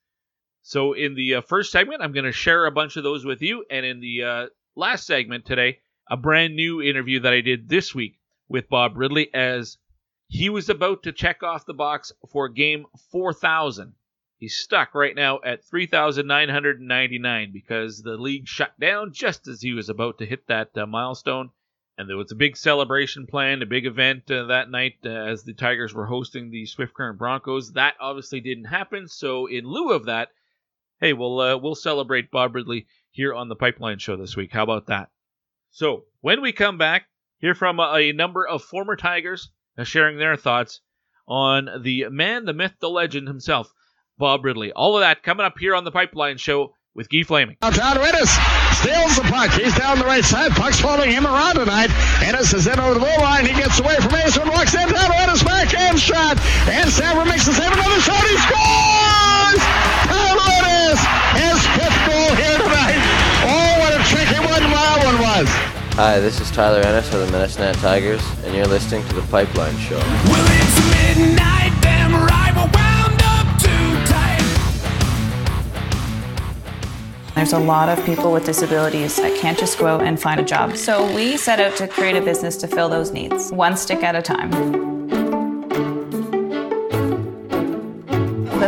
So 0.64 0.94
in 0.94 1.16
the 1.16 1.36
uh, 1.36 1.42
first 1.42 1.72
segment, 1.72 2.02
I'm 2.02 2.14
going 2.14 2.26
to 2.26 2.32
share 2.32 2.66
a 2.66 2.72
bunch 2.72 2.96
of 2.96 3.04
those 3.04 3.26
with 3.26 3.42
you, 3.42 3.66
and 3.70 3.84
in 3.84 4.00
the 4.00 4.24
uh, 4.24 4.46
last 4.76 5.08
segment 5.08 5.46
today, 5.46 5.80
a 6.10 6.16
brand 6.16 6.56
new 6.56 6.82
interview 6.82 7.20
that 7.22 7.34
I 7.34 7.42
did 7.42 7.68
this 7.68 7.96
week 7.96 8.20
with 8.48 8.70
Bob 8.70 8.96
Ridley 8.96 9.34
as 9.34 9.78
he 10.32 10.50
was 10.50 10.70
about 10.70 11.04
to 11.04 11.12
check 11.12 11.44
off 11.44 11.66
the 11.66 11.74
box 11.74 12.14
for 12.30 12.48
game 12.48 12.86
4,000. 13.12 13.94
He's 14.38 14.56
stuck 14.56 14.96
right 14.96 15.14
now 15.14 15.42
at 15.44 15.66
3,999 15.66 17.52
because 17.52 18.02
the 18.02 18.16
league 18.16 18.48
shut 18.48 18.80
down 18.80 19.12
just 19.12 19.50
as 19.50 19.62
he 19.62 19.74
was 19.74 19.90
about 19.90 20.20
to 20.20 20.26
hit 20.26 20.48
that 20.48 20.70
uh, 20.78 20.86
milestone. 20.86 21.50
And 21.98 22.10
there 22.10 22.16
was 22.16 22.32
a 22.32 22.36
big 22.36 22.56
celebration 22.56 23.28
planned, 23.28 23.62
a 23.62 23.66
big 23.66 23.86
event 23.86 24.32
uh, 24.32 24.46
that 24.46 24.72
night 24.72 25.00
uh, 25.06 25.10
as 25.10 25.44
the 25.44 25.54
Tigers 25.54 25.94
were 25.94 26.06
hosting 26.06 26.50
the 26.50 26.66
Swift 26.66 26.94
Current 26.94 27.20
Broncos. 27.20 27.74
That 27.74 27.96
obviously 28.00 28.40
didn't 28.40 28.66
happen. 28.66 29.10
So 29.10 29.48
in 29.48 29.66
lieu 29.66 29.92
of 29.92 30.06
that, 30.06 30.30
hey, 31.02 31.12
we'll 31.12 31.42
uh, 31.42 31.58
we'll 31.58 31.76
celebrate 31.76 32.32
Bob 32.32 32.56
Ridley 32.56 32.88
here 33.10 33.34
on 33.34 33.50
the 33.50 33.58
Pipeline 33.58 34.00
Show 34.00 34.16
this 34.16 34.38
week. 34.38 34.54
How 34.54 34.64
about 34.64 34.88
that? 34.88 35.10
So 35.72 36.06
when 36.22 36.42
we 36.42 36.54
come 36.54 36.78
back, 36.78 37.08
hear 37.40 37.54
from 37.54 37.82
a, 37.82 37.92
a 37.96 38.14
number 38.14 38.48
of 38.48 38.64
former 38.64 38.96
Tigers 38.96 39.50
uh, 39.50 39.61
sharing 39.84 40.18
their 40.18 40.36
thoughts 40.36 40.82
on 41.28 41.68
the 41.82 42.06
man, 42.10 42.46
the 42.46 42.54
myth, 42.54 42.74
the 42.80 42.90
legend 42.90 43.28
himself, 43.28 43.72
Bob 44.18 44.44
Ridley. 44.44 44.72
All 44.72 44.96
of 44.96 45.02
that 45.02 45.24
coming 45.24 45.46
up 45.46 45.58
here 45.60 45.76
on 45.76 45.84
the 45.84 45.92
Pipeline 45.92 46.38
Show 46.38 46.76
with 46.94 47.10
Guy 47.10 47.24
Flaming. 47.24 47.56
Todd 47.62 47.98
Ennis 47.98 48.32
steals 48.78 49.16
the 49.16 49.24
puck. 49.32 49.52
He's 49.52 49.76
down 49.78 50.00
the 50.00 50.06
right 50.06 50.24
side. 50.24 50.52
Puck's 50.52 50.80
following 50.80 51.12
him 51.12 51.26
around 51.26 51.56
tonight. 51.56 51.90
Ennis 52.22 52.54
is 52.54 52.68
in 52.68 52.80
over 52.80 52.96
the 52.96 53.00
goal 53.00 53.22
line. 53.22 53.46
He 53.46 53.54
gets 53.54 53.80
away 53.80 53.96
from 53.96 54.12
Mason. 54.12 54.48
Walks 54.50 54.74
in. 54.74 54.90
Todd 54.90 55.12
Ennis 55.16 55.44
backhand 55.44 56.00
shot. 56.00 56.38
And 56.68 56.90
Sammer 56.92 57.26
makes 57.26 57.46
the 57.46 57.54
save. 57.54 57.72
Hi, 66.04 66.20
this 66.20 66.42
is 66.42 66.50
Tyler 66.50 66.80
Ennis 66.80 67.14
of 67.14 67.20
the 67.24 67.32
Medicine 67.32 67.62
Hat 67.62 67.76
Tigers, 67.76 68.24
and 68.44 68.56
you're 68.56 68.66
listening 68.66 69.08
to 69.08 69.14
The 69.14 69.22
Pipeline 69.28 69.78
Show. 69.78 70.00
Well, 70.00 70.48
it's 70.50 70.80
midnight, 71.16 71.80
damn 71.80 72.12
right, 72.26 72.52
we're 72.56 72.72
wound 72.74 73.22
up 73.22 73.46
too 73.62 74.04
tight. 74.12 74.42
There's 77.36 77.54
a 77.54 77.60
lot 77.60 77.88
of 77.88 78.04
people 78.04 78.32
with 78.32 78.46
disabilities 78.46 79.18
that 79.18 79.38
can't 79.40 79.60
just 79.60 79.78
go 79.78 79.86
out 79.86 80.02
and 80.02 80.20
find 80.20 80.40
a 80.40 80.44
job. 80.44 80.76
So 80.76 81.06
we 81.14 81.38
set 81.38 81.60
out 81.60 81.76
to 81.76 81.88
create 81.88 82.16
a 82.16 82.22
business 82.22 82.58
to 82.58 82.68
fill 82.68 82.90
those 82.90 83.12
needs, 83.12 83.52
one 83.52 83.78
stick 83.78 84.02
at 84.02 84.16
a 84.16 84.24
time. 84.24 84.91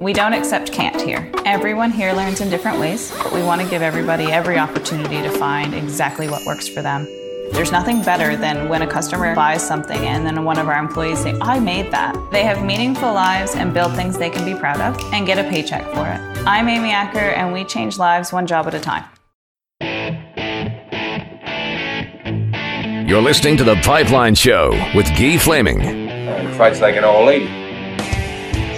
We 0.00 0.14
don't 0.14 0.32
accept 0.32 0.72
can't 0.72 0.98
here. 0.98 1.30
Everyone 1.44 1.90
here 1.90 2.14
learns 2.14 2.40
in 2.40 2.48
different 2.48 2.80
ways, 2.80 3.12
but 3.22 3.34
we 3.34 3.42
want 3.42 3.60
to 3.60 3.68
give 3.68 3.82
everybody 3.82 4.32
every 4.32 4.56
opportunity 4.56 5.20
to 5.20 5.30
find 5.30 5.74
exactly 5.74 6.26
what 6.26 6.46
works 6.46 6.66
for 6.66 6.80
them. 6.80 7.04
There's 7.52 7.70
nothing 7.70 8.02
better 8.02 8.34
than 8.34 8.70
when 8.70 8.80
a 8.80 8.86
customer 8.86 9.34
buys 9.34 9.62
something 9.62 9.98
and 9.98 10.24
then 10.24 10.42
one 10.42 10.58
of 10.58 10.68
our 10.68 10.78
employees 10.78 11.18
say, 11.18 11.38
I 11.42 11.60
made 11.60 11.90
that. 11.90 12.16
They 12.32 12.44
have 12.44 12.64
meaningful 12.64 13.12
lives 13.12 13.54
and 13.54 13.74
build 13.74 13.94
things 13.94 14.16
they 14.16 14.30
can 14.30 14.50
be 14.50 14.58
proud 14.58 14.80
of 14.80 14.98
and 15.12 15.26
get 15.26 15.38
a 15.38 15.46
paycheck 15.50 15.84
for 15.92 16.08
it. 16.08 16.46
I'm 16.46 16.70
Amy 16.70 16.92
Acker 16.92 17.18
and 17.18 17.52
we 17.52 17.64
change 17.64 17.98
lives 17.98 18.32
one 18.32 18.46
job 18.46 18.68
at 18.68 18.74
a 18.74 18.80
time. 18.80 19.04
You're 23.06 23.20
listening 23.20 23.58
to 23.58 23.64
The 23.64 23.76
Pipeline 23.82 24.34
Show 24.34 24.70
with 24.94 25.08
Guy 25.08 25.36
Flaming. 25.36 25.82
Uh, 25.82 26.54
fights 26.56 26.80
like 26.80 26.96
an 26.96 27.04
old 27.04 27.26
lady. 27.26 27.59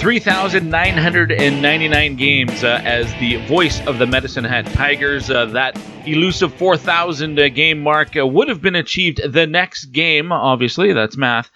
3,999 0.02 2.16
games 2.16 2.64
uh, 2.64 2.82
as 2.84 3.14
the 3.20 3.36
voice 3.46 3.80
of 3.86 3.98
the 3.98 4.06
Medicine 4.06 4.42
Hat 4.42 4.66
Tigers. 4.66 5.30
Uh, 5.30 5.46
that 5.46 5.80
elusive 6.04 6.52
4,000 6.54 7.38
uh, 7.38 7.48
game 7.50 7.78
mark 7.78 8.16
uh, 8.16 8.26
would 8.26 8.48
have 8.48 8.60
been 8.60 8.74
achieved 8.74 9.20
the 9.32 9.46
next 9.46 9.92
game, 9.92 10.32
obviously, 10.32 10.92
that's 10.92 11.16
math. 11.16 11.52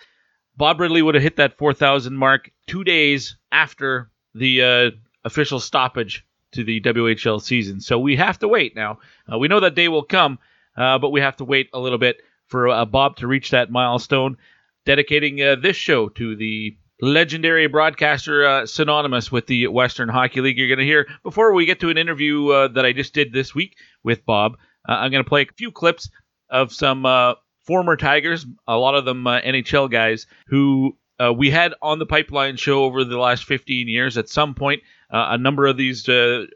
Bob 0.57 0.79
Ridley 0.79 1.03
would 1.03 1.17
have 1.17 1.25
hit 1.25 1.35
that 1.39 1.59
4,000 1.59 2.15
mark 2.15 2.53
two 2.69 2.85
days 2.85 3.37
after 3.51 4.13
the 4.33 4.63
uh, 4.63 4.93
official 5.25 5.59
stoppage 5.59 6.25
to 6.53 6.63
the 6.63 6.81
WHL 6.83 7.43
season. 7.43 7.81
So 7.81 7.99
we 7.99 8.15
have 8.15 8.39
to 8.39 8.47
wait 8.47 8.77
now. 8.77 9.01
Uh, 9.29 9.39
we 9.39 9.49
know 9.49 9.59
that 9.59 9.75
day 9.75 9.89
will 9.89 10.05
come, 10.05 10.39
but 10.77 11.11
we 11.11 11.21
have 11.21 11.35
to 11.39 11.45
wait 11.45 11.69
a 11.73 11.81
little 11.81 11.99
bit 11.99 12.19
for 12.47 12.87
Bob 12.87 13.17
to 13.17 13.27
reach 13.27 13.51
that 13.51 13.73
milestone. 13.73 14.37
Dedicating 14.85 15.39
this 15.61 15.75
show 15.75 16.09
to 16.11 16.37
the 16.37 16.77
legendary 17.01 17.67
broadcaster 17.67 18.47
uh, 18.47 18.67
synonymous 18.67 19.31
with 19.31 19.47
the 19.47 19.67
Western 19.67 20.09
Hockey 20.09 20.41
League. 20.41 20.59
You're 20.59 20.69
going 20.69 20.79
to 20.79 20.85
hear 20.85 21.07
before 21.23 21.53
we 21.53 21.67
get 21.67 21.81
to 21.81 21.91
an 21.91 21.99
interview 21.99 22.49
uh, 22.49 22.69
that 22.69 22.87
I 22.87 22.93
just 22.93 23.15
did 23.15 23.33
this 23.33 23.55
week 23.55 23.77
with 24.03 24.25
Bob. 24.25 24.57
Uh, 24.89 24.93
I'm 24.93 25.11
going 25.11 25.23
to 25.23 25.29
play 25.29 25.43
a 25.43 25.55
few 25.57 25.71
clips 25.71 26.11
of 26.49 26.73
some 26.73 27.05
uh, 27.05 27.35
former 27.67 27.97
Tigers, 27.97 28.47
a 28.67 28.77
lot 28.77 28.95
of 28.95 29.05
them 29.05 29.27
uh, 29.27 29.41
NHL 29.41 29.91
guys 29.91 30.27
who 30.47 30.97
uh, 31.21 31.33
we 31.33 31.51
had 31.51 31.75
on 31.83 31.99
the 31.99 32.07
Pipeline 32.07 32.57
Show 32.57 32.85
over 32.85 33.05
the 33.05 33.19
last 33.19 33.45
15 33.45 33.89
years. 33.89 34.17
At 34.17 34.29
some 34.29 34.55
point, 34.55 34.83
a 35.11 35.39
number 35.39 35.67
of 35.67 35.77
these 35.77 36.07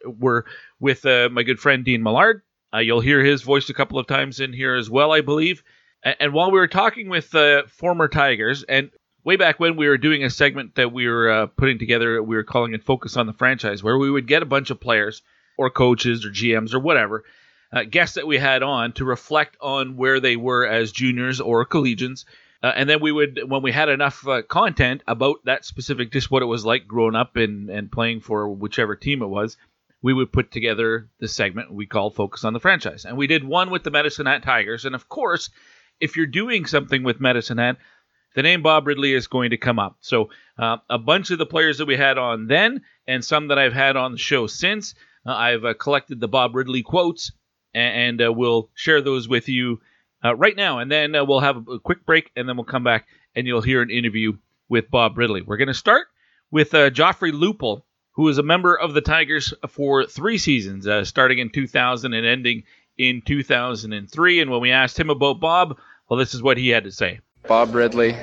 were 0.04 0.44
with 0.80 1.04
my 1.04 1.42
good 1.42 1.58
friend 1.58 1.84
Dean 1.84 2.02
Millard. 2.02 2.42
you'll 2.74 3.00
hear 3.00 3.24
his 3.24 3.42
voice 3.42 3.70
a 3.70 3.74
couple 3.74 3.98
of 3.98 4.06
times 4.06 4.38
in 4.38 4.52
here 4.52 4.74
as 4.74 4.90
well, 4.90 5.12
I 5.12 5.22
believe. 5.22 5.62
And 6.02 6.32
while 6.34 6.50
we 6.50 6.58
were 6.58 6.68
talking 6.68 7.08
with 7.08 7.34
former 7.68 8.06
Tigers, 8.06 8.62
and 8.64 8.90
way 9.24 9.36
back 9.36 9.60
when 9.60 9.76
we 9.76 9.88
were 9.88 9.98
doing 9.98 10.24
a 10.24 10.30
segment 10.30 10.74
that 10.76 10.92
we 10.92 11.08
were 11.08 11.30
uh, 11.30 11.46
putting 11.46 11.78
together, 11.78 12.22
we 12.22 12.36
were 12.36 12.44
calling 12.44 12.74
it 12.74 12.84
Focus 12.84 13.16
on 13.16 13.26
the 13.26 13.32
Franchise, 13.32 13.82
where 13.82 13.98
we 13.98 14.10
would 14.10 14.26
get 14.26 14.42
a 14.42 14.46
bunch 14.46 14.70
of 14.70 14.80
players 14.80 15.22
or 15.58 15.70
coaches 15.70 16.24
or 16.24 16.30
GMs 16.30 16.74
or 16.74 16.80
whatever, 16.80 17.24
uh, 17.72 17.84
guests 17.84 18.14
that 18.16 18.26
we 18.26 18.38
had 18.38 18.62
on 18.62 18.92
to 18.92 19.04
reflect 19.04 19.56
on 19.60 19.96
where 19.96 20.20
they 20.20 20.36
were 20.36 20.66
as 20.66 20.92
juniors 20.92 21.40
or 21.40 21.64
collegians 21.66 22.24
Uh, 22.62 22.72
and 22.76 22.88
then 22.88 23.00
we 23.00 23.10
would, 23.10 23.40
when 23.46 23.62
we 23.62 23.72
had 23.72 23.88
enough 23.88 24.26
uh, 24.28 24.42
content 24.42 25.02
about 25.06 25.42
that 25.44 25.64
specific, 25.64 26.12
just 26.12 26.30
what 26.30 26.42
it 26.42 26.46
was 26.46 26.64
like 26.64 26.86
growing 26.86 27.16
up 27.16 27.36
and, 27.36 27.70
and 27.70 27.90
playing 27.90 28.20
for 28.20 28.48
whichever 28.48 28.96
team 28.96 29.22
it 29.22 29.28
was, 29.28 29.56
we 30.02 30.12
would 30.12 30.32
put 30.32 30.50
together 30.50 31.08
the 31.20 31.28
segment 31.28 31.72
we 31.72 31.86
called 31.86 32.14
Focus 32.14 32.44
on 32.44 32.52
the 32.52 32.60
Franchise. 32.60 33.04
And 33.06 33.16
we 33.16 33.26
did 33.26 33.44
one 33.44 33.70
with 33.70 33.82
the 33.82 33.90
Medicine 33.90 34.26
Hat 34.26 34.42
Tigers. 34.42 34.84
And 34.84 34.94
of 34.94 35.08
course, 35.08 35.50
if 36.00 36.16
you're 36.16 36.26
doing 36.26 36.66
something 36.66 37.02
with 37.02 37.20
Medicine 37.20 37.58
Hat, 37.58 37.78
the 38.34 38.42
name 38.42 38.62
Bob 38.62 38.86
Ridley 38.86 39.12
is 39.12 39.26
going 39.26 39.50
to 39.50 39.56
come 39.56 39.78
up. 39.78 39.96
So 40.00 40.30
uh, 40.58 40.78
a 40.88 40.98
bunch 40.98 41.30
of 41.30 41.38
the 41.38 41.46
players 41.46 41.78
that 41.78 41.86
we 41.86 41.96
had 41.96 42.18
on 42.18 42.46
then 42.46 42.82
and 43.06 43.24
some 43.24 43.48
that 43.48 43.58
I've 43.58 43.72
had 43.72 43.96
on 43.96 44.12
the 44.12 44.18
show 44.18 44.46
since, 44.46 44.94
uh, 45.26 45.32
I've 45.32 45.64
uh, 45.64 45.74
collected 45.74 46.20
the 46.20 46.28
Bob 46.28 46.54
Ridley 46.54 46.82
quotes 46.82 47.32
and, 47.74 48.20
and 48.20 48.28
uh, 48.28 48.32
we'll 48.32 48.70
share 48.74 49.00
those 49.00 49.28
with 49.28 49.48
you 49.48 49.80
uh, 50.24 50.34
right 50.36 50.56
now. 50.56 50.78
And 50.78 50.90
then 50.90 51.14
uh, 51.14 51.24
we'll 51.24 51.40
have 51.40 51.68
a, 51.68 51.78
quick 51.78 52.06
break 52.06 52.30
and 52.36 52.48
then 52.48 52.56
we'll 52.56 52.64
come 52.64 52.84
back 52.84 53.06
and 53.34 53.46
you'll 53.46 53.62
hear 53.62 53.82
an 53.82 53.90
interview 53.90 54.34
with 54.68 54.90
Bob 54.90 55.18
Ridley. 55.18 55.42
We're 55.42 55.56
going 55.56 55.68
to 55.68 55.74
start 55.74 56.06
with 56.50 56.70
Joffrey 56.70 57.32
Lupul, 57.32 57.82
who 58.12 58.24
was 58.24 58.38
a 58.38 58.42
member 58.42 58.76
of 58.76 58.92
the 58.92 59.00
Tigers 59.00 59.54
for 59.68 60.04
three 60.04 60.38
seasons, 60.38 60.86
starting 61.08 61.38
in 61.38 61.50
2000 61.50 62.12
and 62.12 62.26
ending 62.26 62.64
in 62.98 63.22
2003. 63.22 64.40
And 64.40 64.50
when 64.50 64.60
we 64.60 64.70
asked 64.70 64.98
him 64.98 65.10
about 65.10 65.40
Bob, 65.40 65.78
well, 66.08 66.18
this 66.18 66.34
is 66.34 66.42
what 66.42 66.58
he 66.58 66.68
had 66.68 66.84
to 66.84 66.92
say. 66.92 67.20
Bob 67.48 67.74
Ridley, 67.74 68.16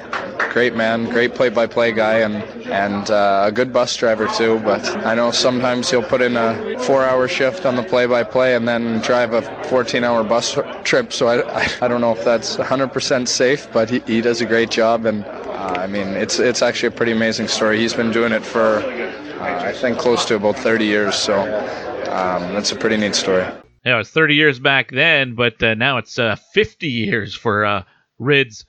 great 0.51 0.75
man, 0.75 1.05
great 1.05 1.35
play-by-play 1.35 1.91
guy, 1.91 2.19
and 2.19 2.35
and 2.67 3.11
uh, 3.11 3.43
a 3.45 3.51
good 3.51 3.71
bus 3.71 3.95
driver 3.95 4.27
too. 4.27 4.59
But 4.59 4.85
I 5.05 5.15
know 5.15 5.31
sometimes 5.31 5.89
he'll 5.89 6.03
put 6.03 6.21
in 6.21 6.35
a 6.35 6.79
four-hour 6.79 7.27
shift 7.27 7.65
on 7.65 7.75
the 7.75 7.83
play-by-play 7.83 8.55
and 8.55 8.67
then 8.67 8.99
drive 9.01 9.33
a 9.33 9.41
14-hour 9.41 10.23
bus 10.23 10.57
trip. 10.83 11.13
So 11.13 11.27
I, 11.27 11.69
I, 11.81 11.87
don't 11.87 12.01
know 12.01 12.11
if 12.11 12.23
that's 12.23 12.57
100% 12.57 13.27
safe, 13.27 13.71
but 13.71 13.89
he, 13.89 13.99
he 14.07 14.21
does 14.21 14.41
a 14.41 14.45
great 14.45 14.71
job. 14.71 15.05
And 15.05 15.25
uh, 15.25 15.75
I 15.77 15.87
mean, 15.87 16.07
it's 16.07 16.39
it's 16.39 16.61
actually 16.61 16.87
a 16.87 16.97
pretty 16.97 17.11
amazing 17.11 17.47
story. 17.47 17.77
He's 17.79 17.93
been 17.93 18.11
doing 18.11 18.31
it 18.31 18.43
for 18.43 18.79
uh, 18.79 19.63
I 19.63 19.73
think 19.73 19.99
close 19.99 20.25
to 20.25 20.35
about 20.35 20.57
30 20.57 20.85
years. 20.85 21.15
So 21.15 21.35
um, 21.37 22.53
that's 22.53 22.71
a 22.71 22.75
pretty 22.75 22.97
neat 22.97 23.15
story. 23.15 23.45
Yeah, 23.85 23.97
was 23.97 24.09
30 24.09 24.35
years 24.35 24.59
back 24.59 24.91
then, 24.91 25.35
but 25.35 25.61
uh, 25.63 25.75
now 25.75 25.97
it's 25.97 26.19
uh, 26.19 26.35
50 26.35 26.87
years 26.87 27.33
for 27.33 27.63
uh, 27.63 27.83
Rids 28.19 28.65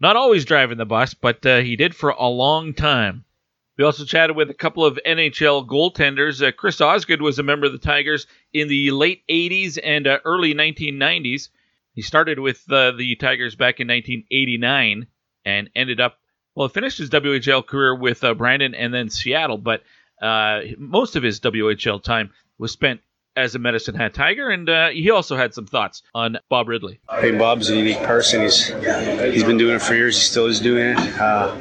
not 0.00 0.16
always 0.16 0.44
driving 0.44 0.78
the 0.78 0.86
bus, 0.86 1.14
but 1.14 1.44
uh, 1.44 1.58
he 1.58 1.76
did 1.76 1.94
for 1.94 2.10
a 2.10 2.26
long 2.28 2.74
time. 2.74 3.24
We 3.76 3.84
also 3.84 4.04
chatted 4.04 4.34
with 4.34 4.50
a 4.50 4.54
couple 4.54 4.84
of 4.84 4.98
NHL 5.06 5.66
goaltenders. 5.68 6.46
Uh, 6.46 6.50
Chris 6.50 6.80
Osgood 6.80 7.22
was 7.22 7.38
a 7.38 7.44
member 7.44 7.66
of 7.66 7.72
the 7.72 7.78
Tigers 7.78 8.26
in 8.52 8.66
the 8.68 8.90
late 8.90 9.22
80s 9.28 9.78
and 9.82 10.06
uh, 10.06 10.18
early 10.24 10.52
1990s. 10.52 11.48
He 11.94 12.02
started 12.02 12.40
with 12.40 12.62
uh, 12.70 12.92
the 12.92 13.14
Tigers 13.16 13.54
back 13.54 13.80
in 13.80 13.88
1989 13.88 15.06
and 15.44 15.70
ended 15.76 16.00
up, 16.00 16.18
well, 16.54 16.68
finished 16.68 16.98
his 16.98 17.10
WHL 17.10 17.66
career 17.66 17.94
with 17.94 18.24
uh, 18.24 18.34
Brandon 18.34 18.74
and 18.74 18.92
then 18.92 19.10
Seattle, 19.10 19.58
but 19.58 19.82
uh, 20.20 20.60
most 20.76 21.14
of 21.14 21.22
his 21.22 21.38
WHL 21.40 22.02
time 22.02 22.30
was 22.58 22.72
spent 22.72 23.00
as 23.38 23.54
a 23.54 23.58
Medicine 23.58 23.94
Hat 23.94 24.14
Tiger, 24.14 24.50
and 24.50 24.68
uh, 24.68 24.88
he 24.88 25.10
also 25.10 25.36
had 25.36 25.54
some 25.54 25.66
thoughts 25.66 26.02
on 26.14 26.38
Bob 26.48 26.68
Ridley. 26.68 26.98
Hey, 27.20 27.30
Bob's 27.30 27.70
a 27.70 27.76
unique 27.76 28.02
person. 28.02 28.42
He's 28.42 28.66
he's 28.66 29.44
been 29.44 29.56
doing 29.56 29.76
it 29.76 29.82
for 29.82 29.94
years. 29.94 30.16
He 30.16 30.24
still 30.24 30.46
is 30.46 30.60
doing 30.60 30.96
it. 30.96 31.20
Uh, 31.20 31.54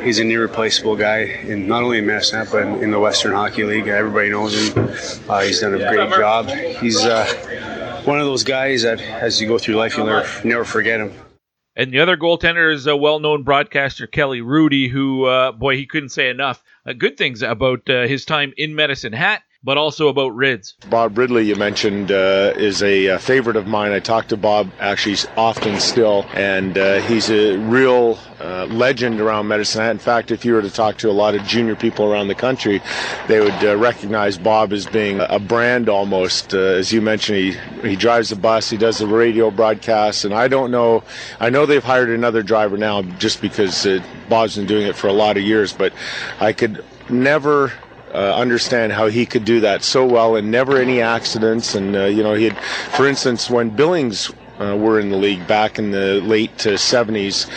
he's 0.00 0.18
an 0.18 0.30
irreplaceable 0.30 0.96
guy, 0.96 1.18
in 1.18 1.68
not 1.68 1.82
only 1.82 1.98
in 1.98 2.06
Medicine 2.06 2.38
Hat 2.38 2.48
but 2.50 2.62
in, 2.62 2.84
in, 2.84 2.90
the 2.90 2.98
Western 2.98 3.32
Hockey 3.32 3.64
League. 3.64 3.86
Everybody 3.86 4.30
knows 4.30 4.54
him. 4.54 4.88
Uh, 5.28 5.40
he's 5.42 5.60
done 5.60 5.74
a 5.74 5.78
great 5.78 6.10
job. 6.10 6.48
He's 6.48 7.04
uh, 7.04 8.02
one 8.04 8.18
of 8.18 8.26
those 8.26 8.42
guys 8.42 8.82
that, 8.82 9.00
as 9.00 9.40
you 9.40 9.46
go 9.46 9.58
through 9.58 9.74
life, 9.74 9.96
you'll 9.96 10.06
never 10.06 10.26
never 10.44 10.64
forget 10.64 11.00
him. 11.00 11.12
And 11.76 11.92
the 11.92 12.00
other 12.00 12.16
goaltender 12.16 12.74
is 12.74 12.86
a 12.86 12.96
well-known 12.96 13.42
broadcaster, 13.42 14.06
Kelly 14.06 14.40
Hrudey, 14.40 14.90
who, 14.90 15.24
uh, 15.24 15.52
boy, 15.52 15.76
he 15.76 15.86
couldn't 15.86 16.08
say 16.08 16.28
enough 16.28 16.62
uh, 16.84 16.92
good 16.92 17.16
things 17.16 17.42
about 17.42 17.88
uh, 17.88 18.06
his 18.06 18.24
time 18.24 18.52
in 18.56 18.74
Medicine 18.74 19.12
Hat 19.12 19.42
but 19.62 19.76
also 19.76 20.08
about 20.08 20.34
Rids. 20.34 20.74
Bob 20.88 21.18
Ridley, 21.18 21.46
you 21.46 21.54
mentioned, 21.54 22.10
uh, 22.10 22.54
is 22.56 22.82
a, 22.82 23.06
a, 23.06 23.18
favorite 23.18 23.56
of 23.56 23.66
mine. 23.66 23.92
I 23.92 24.00
talk 24.00 24.28
to 24.28 24.36
Bob 24.36 24.70
actually 24.80 25.16
often 25.36 25.78
still, 25.80 26.24
and 26.32 26.78
uh, 26.78 27.00
he's 27.02 27.30
a 27.30 27.58
real 27.58 28.18
uh, 28.40 28.66
legend 28.66 29.20
around 29.20 29.48
Medicine. 29.48 29.84
In 29.84 29.98
fact, 29.98 30.30
if 30.30 30.44
you 30.44 30.54
were 30.54 30.62
to 30.62 30.70
talk 30.70 30.96
to 30.98 31.10
a 31.10 31.12
lot 31.12 31.34
of 31.34 31.44
junior 31.44 31.76
people 31.76 32.10
around 32.10 32.28
the 32.28 32.34
country, 32.34 32.80
they 33.28 33.40
would 33.40 33.64
uh, 33.64 33.76
recognize 33.76 34.38
Bob 34.38 34.72
as 34.72 34.86
being 34.86 35.20
a 35.20 35.38
brand 35.38 35.88
almost. 35.90 36.54
Uh, 36.54 36.58
as 36.58 36.90
you 36.90 37.02
mentioned, 37.02 37.38
he, 37.38 37.88
he 37.88 37.96
drives 37.96 38.30
the 38.30 38.36
bus, 38.36 38.70
he 38.70 38.78
does 38.78 38.98
the 38.98 39.06
radio 39.06 39.50
broadcasts, 39.50 40.24
and 40.24 40.32
I 40.32 40.48
don't 40.48 40.70
know, 40.70 41.04
I 41.38 41.50
know 41.50 41.66
they've 41.66 41.84
hired 41.84 42.08
another 42.08 42.42
driver 42.42 42.78
now 42.78 43.02
just 43.02 43.42
because 43.42 43.84
uh, 43.84 44.02
Bob's 44.30 44.56
been 44.56 44.66
doing 44.66 44.86
it 44.86 44.96
for 44.96 45.08
a 45.08 45.12
lot 45.12 45.36
of 45.36 45.42
years, 45.42 45.74
but 45.74 45.92
I 46.40 46.54
could 46.54 46.82
never 47.10 47.72
uh, 48.14 48.34
understand 48.34 48.92
how 48.92 49.06
he 49.08 49.26
could 49.26 49.44
do 49.44 49.60
that 49.60 49.82
so 49.82 50.04
well 50.04 50.36
and 50.36 50.50
never 50.50 50.78
any 50.78 51.00
accidents. 51.00 51.74
And, 51.74 51.96
uh, 51.96 52.04
you 52.04 52.22
know, 52.22 52.34
he 52.34 52.44
had, 52.44 52.56
for 52.56 53.06
instance, 53.06 53.48
when 53.48 53.70
Billings 53.70 54.30
uh, 54.60 54.76
were 54.76 55.00
in 55.00 55.08
the 55.08 55.16
league 55.16 55.46
back 55.46 55.78
in 55.78 55.90
the 55.90 56.20
late 56.20 56.56
70s, 56.58 57.50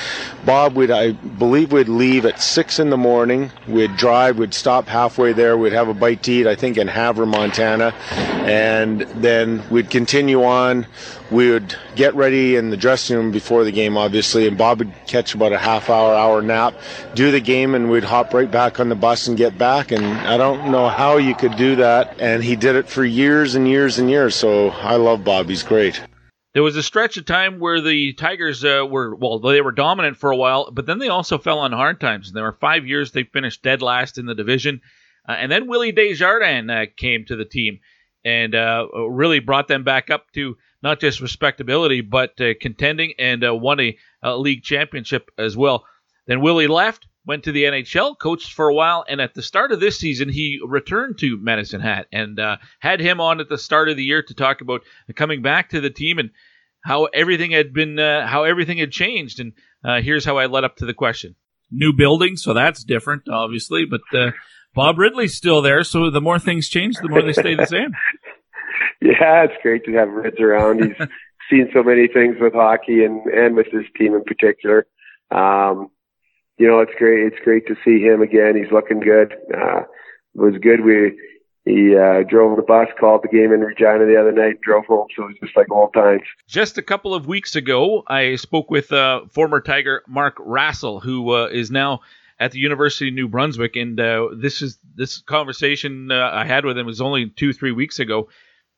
Bob 0.45 0.75
would, 0.75 0.91
I 0.91 1.11
believe, 1.11 1.71
would 1.71 1.89
leave 1.89 2.25
at 2.25 2.41
six 2.41 2.79
in 2.79 2.89
the 2.89 2.97
morning. 2.97 3.51
We'd 3.67 3.95
drive, 3.95 4.37
we'd 4.37 4.53
stop 4.53 4.87
halfway 4.87 5.33
there, 5.33 5.57
we'd 5.57 5.73
have 5.73 5.87
a 5.87 5.93
bite 5.93 6.23
to 6.23 6.31
eat, 6.31 6.47
I 6.47 6.55
think 6.55 6.77
in 6.77 6.87
Havre, 6.87 7.25
Montana, 7.25 7.93
and 8.11 9.01
then 9.01 9.63
we'd 9.69 9.89
continue 9.89 10.43
on. 10.43 10.85
We 11.31 11.49
would 11.49 11.75
get 11.95 12.13
ready 12.13 12.55
in 12.57 12.69
the 12.69 12.77
dressing 12.77 13.17
room 13.17 13.31
before 13.31 13.63
the 13.63 13.71
game, 13.71 13.97
obviously, 13.97 14.47
and 14.47 14.57
Bob 14.57 14.79
would 14.79 14.93
catch 15.07 15.33
about 15.33 15.53
a 15.53 15.57
half 15.57 15.89
hour, 15.89 16.13
hour 16.13 16.41
nap, 16.41 16.75
do 17.15 17.31
the 17.31 17.39
game, 17.39 17.73
and 17.73 17.89
we'd 17.89 18.03
hop 18.03 18.33
right 18.33 18.51
back 18.51 18.79
on 18.79 18.89
the 18.89 18.95
bus 18.95 19.27
and 19.27 19.37
get 19.37 19.57
back. 19.57 19.91
And 19.91 20.05
I 20.05 20.37
don't 20.37 20.71
know 20.71 20.89
how 20.89 21.17
you 21.17 21.35
could 21.35 21.55
do 21.55 21.75
that. 21.77 22.19
And 22.19 22.43
he 22.43 22.55
did 22.55 22.75
it 22.75 22.87
for 22.87 23.03
years 23.03 23.55
and 23.55 23.67
years 23.67 23.97
and 23.97 24.09
years. 24.09 24.35
So 24.35 24.69
I 24.69 24.95
love 24.97 25.23
Bob. 25.23 25.47
He's 25.49 25.63
great. 25.63 26.01
There 26.53 26.63
was 26.63 26.75
a 26.75 26.83
stretch 26.83 27.17
of 27.17 27.25
time 27.25 27.59
where 27.59 27.81
the 27.81 28.13
Tigers 28.13 28.63
uh, 28.63 28.85
were 28.87 29.15
well, 29.15 29.39
they 29.39 29.61
were 29.61 29.71
dominant 29.71 30.17
for 30.17 30.31
a 30.31 30.37
while, 30.37 30.69
but 30.71 30.85
then 30.85 30.99
they 30.99 31.09
also 31.09 31.37
fell 31.39 31.59
on 31.59 31.71
hard 31.71 31.99
times. 31.99 32.27
And 32.27 32.37
there 32.37 32.43
were 32.43 32.57
five 32.61 32.85
years 32.85 33.11
they 33.11 33.23
finished 33.23 33.63
dead 33.63 33.81
last 33.81 34.17
in 34.19 34.27
the 34.27 34.35
division, 34.35 34.81
uh, 35.27 35.33
and 35.33 35.51
then 35.51 35.67
Willie 35.67 35.91
Desjardins 35.91 36.69
uh, 36.69 36.85
came 36.95 37.25
to 37.25 37.35
the 37.35 37.45
team 37.45 37.79
and 38.23 38.53
uh, 38.55 38.87
really 39.09 39.39
brought 39.39 39.67
them 39.67 39.83
back 39.83 40.09
up 40.09 40.31
to 40.33 40.55
not 40.81 40.99
just 40.99 41.21
respectability 41.21 42.01
but 42.01 42.39
uh, 42.39 42.53
contending 42.61 43.13
and 43.17 43.43
uh, 43.43 43.53
won 43.55 43.79
a, 43.79 43.97
a 44.21 44.37
league 44.37 44.63
championship 44.63 45.31
as 45.37 45.57
well. 45.57 45.85
Then 46.27 46.41
Willie 46.41 46.67
left, 46.67 47.07
went 47.25 47.43
to 47.43 47.51
the 47.51 47.63
NHL, 47.63 48.17
coached 48.17 48.53
for 48.53 48.67
a 48.67 48.73
while, 48.73 49.05
and 49.07 49.21
at 49.21 49.33
the 49.33 49.41
start 49.41 49.71
of 49.71 49.79
this 49.79 49.97
season, 49.97 50.29
he 50.29 50.59
returned 50.65 51.17
to 51.19 51.37
Medicine 51.37 51.81
Hat 51.81 52.07
and 52.11 52.39
uh, 52.39 52.57
had 52.79 52.99
him 52.99 53.21
on 53.21 53.39
at 53.39 53.49
the 53.49 53.57
start 53.57 53.89
of 53.89 53.97
the 53.97 54.03
year 54.03 54.21
to 54.23 54.33
talk 54.33 54.61
about 54.61 54.81
coming 55.15 55.41
back 55.41 55.69
to 55.69 55.81
the 55.81 55.89
team 55.89 56.19
and 56.19 56.31
how 56.83 57.05
everything 57.05 57.51
had 57.51 57.73
been, 57.73 57.97
uh, 57.97 58.27
how 58.27 58.43
everything 58.43 58.77
had 58.77 58.91
changed. 58.91 59.39
And 59.39 59.53
uh, 59.83 60.01
here's 60.01 60.25
how 60.25 60.37
I 60.37 60.47
led 60.47 60.63
up 60.63 60.77
to 60.77 60.85
the 60.85 60.93
question: 60.93 61.35
New 61.71 61.93
building, 61.93 62.35
so 62.35 62.53
that's 62.53 62.83
different, 62.83 63.29
obviously, 63.29 63.85
but 63.85 64.01
uh, 64.13 64.31
Bob 64.75 64.97
Ridley's 64.97 65.35
still 65.35 65.61
there, 65.61 65.83
so 65.83 66.09
the 66.09 66.21
more 66.21 66.39
things 66.39 66.67
change, 66.67 66.95
the 66.97 67.09
more 67.09 67.21
they 67.21 67.33
stay 67.33 67.55
the 67.55 67.65
same. 67.65 67.91
yeah, 69.01 69.43
it's 69.43 69.61
great 69.61 69.85
to 69.85 69.93
have 69.93 70.09
Rids 70.09 70.39
around. 70.39 70.83
He's 70.83 71.07
seen 71.49 71.69
so 71.73 71.83
many 71.83 72.07
things 72.07 72.35
with 72.39 72.53
hockey 72.53 73.03
and 73.05 73.25
and 73.27 73.55
with 73.55 73.67
his 73.67 73.85
team 73.97 74.13
in 74.13 74.23
particular. 74.23 74.87
Um, 75.31 75.89
you 76.57 76.67
know, 76.67 76.79
it's 76.79 76.93
great. 76.97 77.25
It's 77.25 77.43
great 77.43 77.67
to 77.67 77.75
see 77.83 77.99
him 77.99 78.21
again. 78.21 78.55
He's 78.55 78.71
looking 78.71 78.99
good. 78.99 79.33
Uh, 79.53 79.81
it 80.35 80.41
was 80.41 80.55
good. 80.61 80.83
We 80.83 81.17
he 81.65 81.95
uh, 81.95 82.23
drove 82.27 82.57
the 82.57 82.63
bus, 82.63 82.89
called 82.99 83.21
the 83.23 83.29
game 83.29 83.53
in 83.53 83.61
Regina 83.61 84.05
the 84.05 84.19
other 84.19 84.33
night, 84.33 84.59
drove 84.61 84.85
home. 84.85 85.07
So 85.15 85.23
it 85.23 85.27
was 85.27 85.35
just 85.41 85.55
like 85.55 85.71
old 85.71 85.93
times. 85.93 86.23
Just 86.47 86.77
a 86.77 86.81
couple 86.81 87.13
of 87.13 87.25
weeks 87.25 87.55
ago, 87.55 88.03
I 88.07 88.35
spoke 88.35 88.69
with 88.69 88.91
uh, 88.91 89.27
former 89.31 89.61
Tiger 89.61 90.03
Mark 90.07 90.37
Rassell, 90.37 91.01
who 91.01 91.31
uh, 91.31 91.47
is 91.47 91.71
now 91.71 92.01
at 92.37 92.51
the 92.51 92.59
University 92.59 93.07
of 93.07 93.13
New 93.13 93.29
Brunswick, 93.29 93.77
and 93.77 93.97
uh, 93.97 94.27
this 94.35 94.61
is 94.61 94.77
this 94.95 95.19
conversation 95.21 96.11
uh, 96.11 96.31
I 96.33 96.43
had 96.43 96.65
with 96.65 96.77
him 96.77 96.85
was 96.85 96.99
only 96.99 97.29
two 97.29 97.53
three 97.53 97.71
weeks 97.71 97.99
ago, 97.99 98.27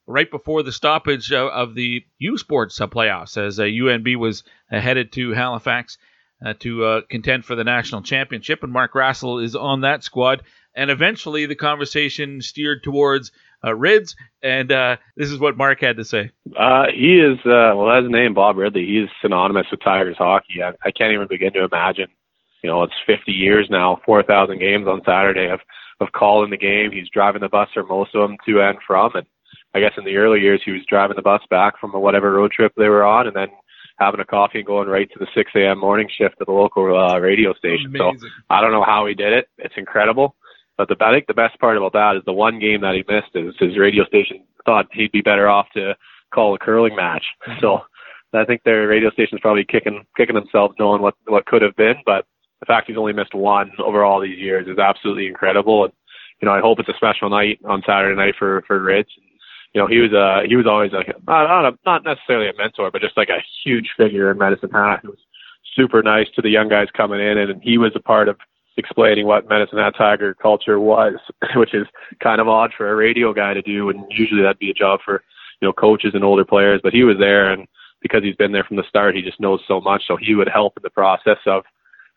right 0.06 0.30
before 0.30 0.62
the 0.62 0.72
stoppage 0.72 1.32
of, 1.32 1.50
of 1.50 1.74
the 1.74 2.06
U 2.20 2.38
Sports 2.38 2.78
playoffs, 2.78 3.36
as 3.36 3.58
UNB 3.58 4.16
was 4.18 4.44
headed 4.70 5.12
to 5.14 5.32
Halifax 5.32 5.98
uh, 6.46 6.54
to 6.60 6.86
uh, 6.86 7.02
contend 7.10 7.44
for 7.44 7.56
the 7.56 7.64
national 7.64 8.04
championship, 8.04 8.64
and 8.64 8.72
Mark 8.72 8.94
Rassell 8.94 9.44
is 9.44 9.56
on 9.56 9.82
that 9.82 10.04
squad. 10.04 10.44
And 10.76 10.92
eventually, 10.92 11.46
the 11.46 11.56
conversation 11.56 12.42
steered 12.42 12.84
towards 12.84 13.32
uh, 13.64 13.74
Rids, 13.74 14.16
and 14.44 14.72
uh, 14.72 14.98
this 15.18 15.32
is 15.32 15.40
what 15.40 15.58
Mark 15.58 15.82
had 15.82 15.98
to 15.98 16.06
say. 16.06 16.32
Uh, 16.58 16.86
he 16.94 17.20
is 17.20 17.40
uh, 17.40 17.74
well, 17.76 18.02
his 18.02 18.12
name, 18.12 18.34
Bob 18.34 18.58
Ridley. 18.58 18.86
He 18.86 19.00
is 19.00 19.10
synonymous 19.22 19.68
with 19.72 19.80
Tigers 19.82 20.18
hockey. 20.18 20.62
I, 20.64 20.74
I 20.84 20.92
can't 20.92 21.14
even 21.14 21.28
begin 21.28 21.54
to 21.54 21.64
imagine. 21.64 22.08
You 22.62 22.70
know, 22.70 22.84
it's 22.84 22.94
50 23.06 23.32
years 23.32 23.68
now, 23.70 24.02
4,000 24.06 24.60
games 24.60 24.88
on 24.88 25.02
Saturday 25.06 25.50
of 25.50 25.60
of 26.02 26.12
calling 26.12 26.50
the 26.50 26.58
game. 26.58 26.92
He's 26.92 27.10
driving 27.10 27.42
the 27.42 27.48
bus 27.48 27.70
for 27.74 27.84
most 27.86 28.14
of 28.14 28.28
them 28.28 28.38
to 28.46 28.62
and 28.62 28.78
from, 28.86 29.16
and 29.16 29.26
I 29.74 29.80
guess 29.80 29.94
in 29.98 30.04
the 30.04 30.18
early 30.18 30.42
years 30.42 30.62
he 30.64 30.72
was 30.72 30.82
driving 30.90 31.16
the 31.16 31.22
bus 31.22 31.42
back 31.50 31.80
from 31.80 31.92
whatever 31.92 32.34
road 32.34 32.52
trip 32.52 32.74
they 32.76 32.90
were 32.90 33.06
on, 33.06 33.28
and 33.28 33.36
then 33.36 33.48
having 33.98 34.20
a 34.20 34.26
coffee 34.26 34.60
and 34.60 34.68
going 34.68 34.88
right 34.88 35.10
to 35.12 35.20
the 35.20 35.28
6 35.34 35.52
a.m. 35.56 35.80
morning 35.80 36.10
shift 36.18 36.36
at 36.40 36.48
the 36.48 36.54
local 36.54 36.98
uh, 36.98 37.18
radio 37.20 37.54
station. 37.54 37.88
Amazing. 37.88 38.20
So 38.20 38.28
I 38.50 38.62
don't 38.62 38.72
know 38.72 38.84
how 38.84 39.06
he 39.06 39.14
did 39.14 39.34
it. 39.34 39.48
It's 39.58 39.76
incredible. 39.78 40.36
But 40.78 40.90
the 40.90 40.98
I 41.00 41.14
think 41.14 41.28
the 41.28 41.34
best 41.34 41.58
part 41.60 41.78
about 41.78 41.94
that 41.94 42.18
is 42.18 42.24
the 42.26 42.34
one 42.34 42.60
game 42.60 42.82
that 42.82 42.96
he 42.96 43.04
missed 43.08 43.32
is 43.36 43.56
his 43.60 43.78
radio 43.78 44.06
station 44.06 44.44
thought 44.66 44.88
he'd 44.92 45.12
be 45.12 45.22
better 45.22 45.48
off 45.48 45.68
to 45.74 45.96
call 46.34 46.54
a 46.54 46.60
curling 46.60 46.96
match. 46.96 47.24
Mm-hmm. 47.48 47.60
So 47.62 47.80
I 48.34 48.44
think 48.44 48.64
their 48.64 48.88
radio 48.88 49.10
station's 49.12 49.42
probably 49.42 49.64
kicking 49.64 50.06
kicking 50.18 50.36
themselves 50.36 50.76
knowing 50.78 51.02
what 51.02 51.16
what 51.28 51.46
could 51.46 51.62
have 51.62 51.76
been. 51.76 51.96
But 52.06 52.26
the 52.60 52.66
fact 52.66 52.88
he's 52.88 52.98
only 52.98 53.14
missed 53.14 53.34
one 53.34 53.72
over 53.80 54.04
all 54.04 54.20
these 54.20 54.38
years 54.38 54.68
is 54.68 54.80
absolutely 54.80 55.28
incredible. 55.28 55.86
And 55.86 55.94
you 56.42 56.48
know, 56.48 56.54
I 56.54 56.60
hope 56.60 56.80
it's 56.80 56.90
a 56.90 56.98
special 56.98 57.30
night 57.30 57.60
on 57.64 57.84
Saturday 57.86 58.18
night 58.18 58.36
for 58.38 58.64
for 58.68 58.82
Rich. 58.82 59.12
You 59.76 59.82
know, 59.82 59.88
he 59.88 60.00
was 60.00 60.14
uh 60.14 60.48
he 60.48 60.56
was 60.56 60.66
always 60.66 60.94
like 60.94 61.08
not 61.28 61.48
not, 61.48 61.66
a, 61.66 61.78
not 61.86 62.06
necessarily 62.06 62.48
a 62.48 62.56
mentor, 62.58 62.92
but 62.92 63.02
just 63.02 63.18
like 63.18 63.28
a 63.28 63.44
huge 63.66 63.90
figure 63.98 64.32
in 64.32 64.38
Medicine 64.38 64.72
Hat. 64.72 65.02
Who 65.04 65.10
was 65.10 65.20
super 65.76 66.02
nice 66.02 66.28
to 66.36 66.42
the 66.42 66.50
young 66.50 66.70
guys 66.70 66.88
coming 66.96 67.20
in, 67.20 67.38
and 67.38 67.62
he 67.62 67.78
was 67.78 67.92
a 67.94 68.00
part 68.00 68.30
of 68.30 68.38
explaining 68.78 69.26
what 69.28 69.50
Medicine 69.50 69.80
Hat 69.80 69.96
Tiger 69.98 70.34
culture 70.34 70.80
was, 70.80 71.16
which 71.58 71.74
is 71.74 71.88
kind 72.24 72.40
of 72.40 72.48
odd 72.48 72.72
for 72.78 72.90
a 72.90 72.96
radio 72.96 73.34
guy 73.34 73.54
to 73.54 73.62
do, 73.62 73.90
and 73.90 74.06
usually 74.10 74.42
that'd 74.42 74.60
be 74.60 74.72
a 74.72 74.74
job 74.74 75.02
for 75.04 75.24
you 75.60 75.68
know 75.68 75.74
coaches 75.74 76.12
and 76.14 76.24
older 76.24 76.46
players. 76.46 76.80
But 76.82 76.94
he 76.94 77.04
was 77.04 77.18
there, 77.20 77.52
and 77.52 77.68
because 78.02 78.24
he's 78.24 78.38
been 78.38 78.54
there 78.54 78.64
from 78.64 78.78
the 78.78 78.88
start, 78.88 79.14
he 79.14 79.22
just 79.22 79.42
knows 79.42 79.60
so 79.68 79.82
much. 79.82 80.04
So 80.08 80.16
he 80.16 80.36
would 80.36 80.48
help 80.48 80.78
in 80.78 80.84
the 80.84 80.90
process 80.90 81.40
of 81.46 81.66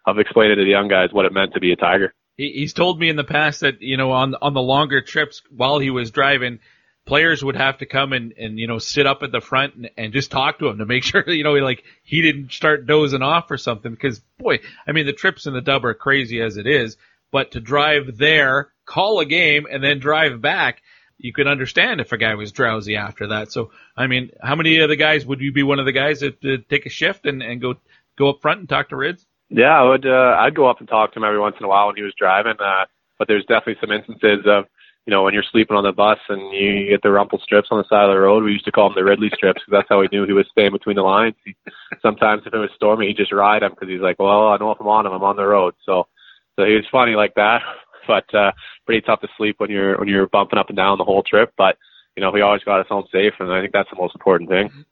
of 0.06 0.20
explaining 0.20 0.58
to 0.58 0.64
the 0.64 0.70
young 0.70 0.86
guys 0.86 1.08
what 1.12 1.26
it 1.26 1.32
meant 1.32 1.54
to 1.54 1.60
be 1.60 1.72
a 1.72 1.76
Tiger. 1.76 2.14
He's 2.36 2.72
told 2.72 3.00
me 3.00 3.08
in 3.08 3.16
the 3.16 3.24
past 3.24 3.62
that 3.62 3.82
you 3.82 3.96
know 3.96 4.12
on 4.12 4.36
on 4.40 4.54
the 4.54 4.62
longer 4.62 5.00
trips 5.00 5.42
while 5.50 5.80
he 5.80 5.90
was 5.90 6.12
driving, 6.12 6.60
players 7.08 7.42
would 7.42 7.56
have 7.56 7.78
to 7.78 7.86
come 7.86 8.12
and 8.12 8.34
and 8.38 8.58
you 8.58 8.66
know 8.66 8.78
sit 8.78 9.06
up 9.06 9.22
at 9.22 9.32
the 9.32 9.40
front 9.40 9.74
and, 9.74 9.90
and 9.96 10.12
just 10.12 10.30
talk 10.30 10.58
to 10.58 10.68
him 10.68 10.78
to 10.78 10.86
make 10.86 11.02
sure 11.10 11.28
you 11.28 11.42
know 11.42 11.54
he 11.54 11.62
like 11.62 11.82
he 12.04 12.22
didn't 12.22 12.52
start 12.52 12.86
dozing 12.86 13.22
off 13.22 13.50
or 13.50 13.56
something. 13.56 13.90
Because 13.90 14.20
boy, 14.38 14.60
I 14.86 14.92
mean 14.92 15.06
the 15.06 15.12
trips 15.12 15.46
in 15.46 15.54
the 15.54 15.60
dub 15.60 15.84
are 15.84 15.94
crazy 15.94 16.40
as 16.40 16.56
it 16.58 16.66
is, 16.66 16.96
but 17.32 17.52
to 17.52 17.60
drive 17.60 18.16
there, 18.18 18.68
call 18.86 19.20
a 19.20 19.24
game, 19.24 19.66
and 19.68 19.82
then 19.82 19.98
drive 19.98 20.40
back. 20.40 20.82
You 21.16 21.32
could 21.32 21.48
understand 21.48 22.00
if 22.00 22.12
a 22.12 22.18
guy 22.18 22.34
was 22.34 22.52
drowsy 22.52 22.94
after 22.94 23.28
that. 23.28 23.50
So, 23.50 23.72
I 23.96 24.06
mean, 24.06 24.30
how 24.40 24.54
many 24.54 24.78
of 24.78 24.88
the 24.88 24.94
guys 24.94 25.26
would 25.26 25.40
you 25.40 25.52
be 25.52 25.64
one 25.64 25.80
of 25.80 25.84
the 25.84 25.92
guys 25.92 26.20
that 26.20 26.44
uh, 26.44 26.62
take 26.70 26.86
a 26.86 26.90
shift 26.90 27.26
and, 27.26 27.42
and 27.42 27.60
go 27.60 27.74
go 28.16 28.30
up 28.30 28.40
front 28.40 28.60
and 28.60 28.68
talk 28.68 28.90
to 28.90 28.96
Rids? 28.96 29.26
Yeah, 29.48 29.80
I 29.80 29.82
would. 29.82 30.06
Uh, 30.06 30.36
I'd 30.38 30.54
go 30.54 30.68
up 30.68 30.78
and 30.78 30.88
talk 30.88 31.12
to 31.12 31.18
him 31.18 31.24
every 31.24 31.40
once 31.40 31.56
in 31.58 31.64
a 31.64 31.68
while 31.68 31.86
when 31.86 31.96
he 31.96 32.02
was 32.02 32.14
driving. 32.16 32.54
Uh, 32.60 32.84
but 33.18 33.26
there's 33.26 33.44
definitely 33.46 33.78
some 33.80 33.90
instances 33.90 34.46
of, 34.46 34.66
you 35.08 35.14
know, 35.14 35.22
when 35.22 35.32
you're 35.32 35.42
sleeping 35.50 35.74
on 35.74 35.84
the 35.84 35.92
bus 35.92 36.18
and 36.28 36.52
you 36.52 36.90
get 36.90 37.00
the 37.00 37.10
rumple 37.10 37.40
strips 37.42 37.68
on 37.70 37.78
the 37.78 37.88
side 37.88 38.04
of 38.04 38.10
the 38.10 38.20
road. 38.20 38.44
We 38.44 38.52
used 38.52 38.66
to 38.66 38.72
call 38.72 38.90
them 38.90 38.94
the 38.94 39.08
Ridley 39.08 39.30
strips 39.34 39.62
because 39.64 39.80
that's 39.80 39.88
how 39.88 40.00
we 40.00 40.08
knew 40.12 40.26
he 40.26 40.34
was 40.34 40.44
staying 40.52 40.72
between 40.72 40.96
the 40.96 41.02
lines. 41.02 41.34
He, 41.46 41.56
sometimes 42.02 42.42
if 42.44 42.52
it 42.52 42.58
was 42.58 42.68
stormy, 42.76 43.06
he'd 43.06 43.16
just 43.16 43.32
ride 43.32 43.62
them 43.62 43.70
because 43.70 43.88
he's 43.88 44.02
like, 44.02 44.18
well, 44.18 44.48
I 44.48 44.58
know 44.58 44.70
if 44.70 44.78
I'm 44.78 44.86
on 44.86 45.06
him, 45.06 45.12
I'm 45.12 45.24
on 45.24 45.36
the 45.36 45.46
road. 45.46 45.72
So, 45.86 46.08
so 46.56 46.66
he 46.66 46.74
was 46.74 46.84
funny 46.92 47.14
like 47.14 47.34
that. 47.36 47.62
But 48.06 48.34
uh, 48.34 48.52
pretty 48.86 49.02
tough 49.02 49.20
to 49.20 49.28
sleep 49.36 49.56
when 49.58 49.68
you're 49.68 49.98
when 49.98 50.08
you're 50.08 50.28
bumping 50.28 50.58
up 50.58 50.68
and 50.68 50.76
down 50.78 50.96
the 50.96 51.04
whole 51.04 51.22
trip. 51.22 51.52
But 51.58 51.76
you 52.16 52.22
know, 52.22 52.34
he 52.34 52.40
always 52.40 52.64
got 52.64 52.80
us 52.80 52.86
home 52.88 53.04
safe, 53.12 53.34
and 53.38 53.52
I 53.52 53.60
think 53.60 53.74
that's 53.74 53.90
the 53.90 54.00
most 54.00 54.14
important 54.14 54.48
thing. 54.48 54.86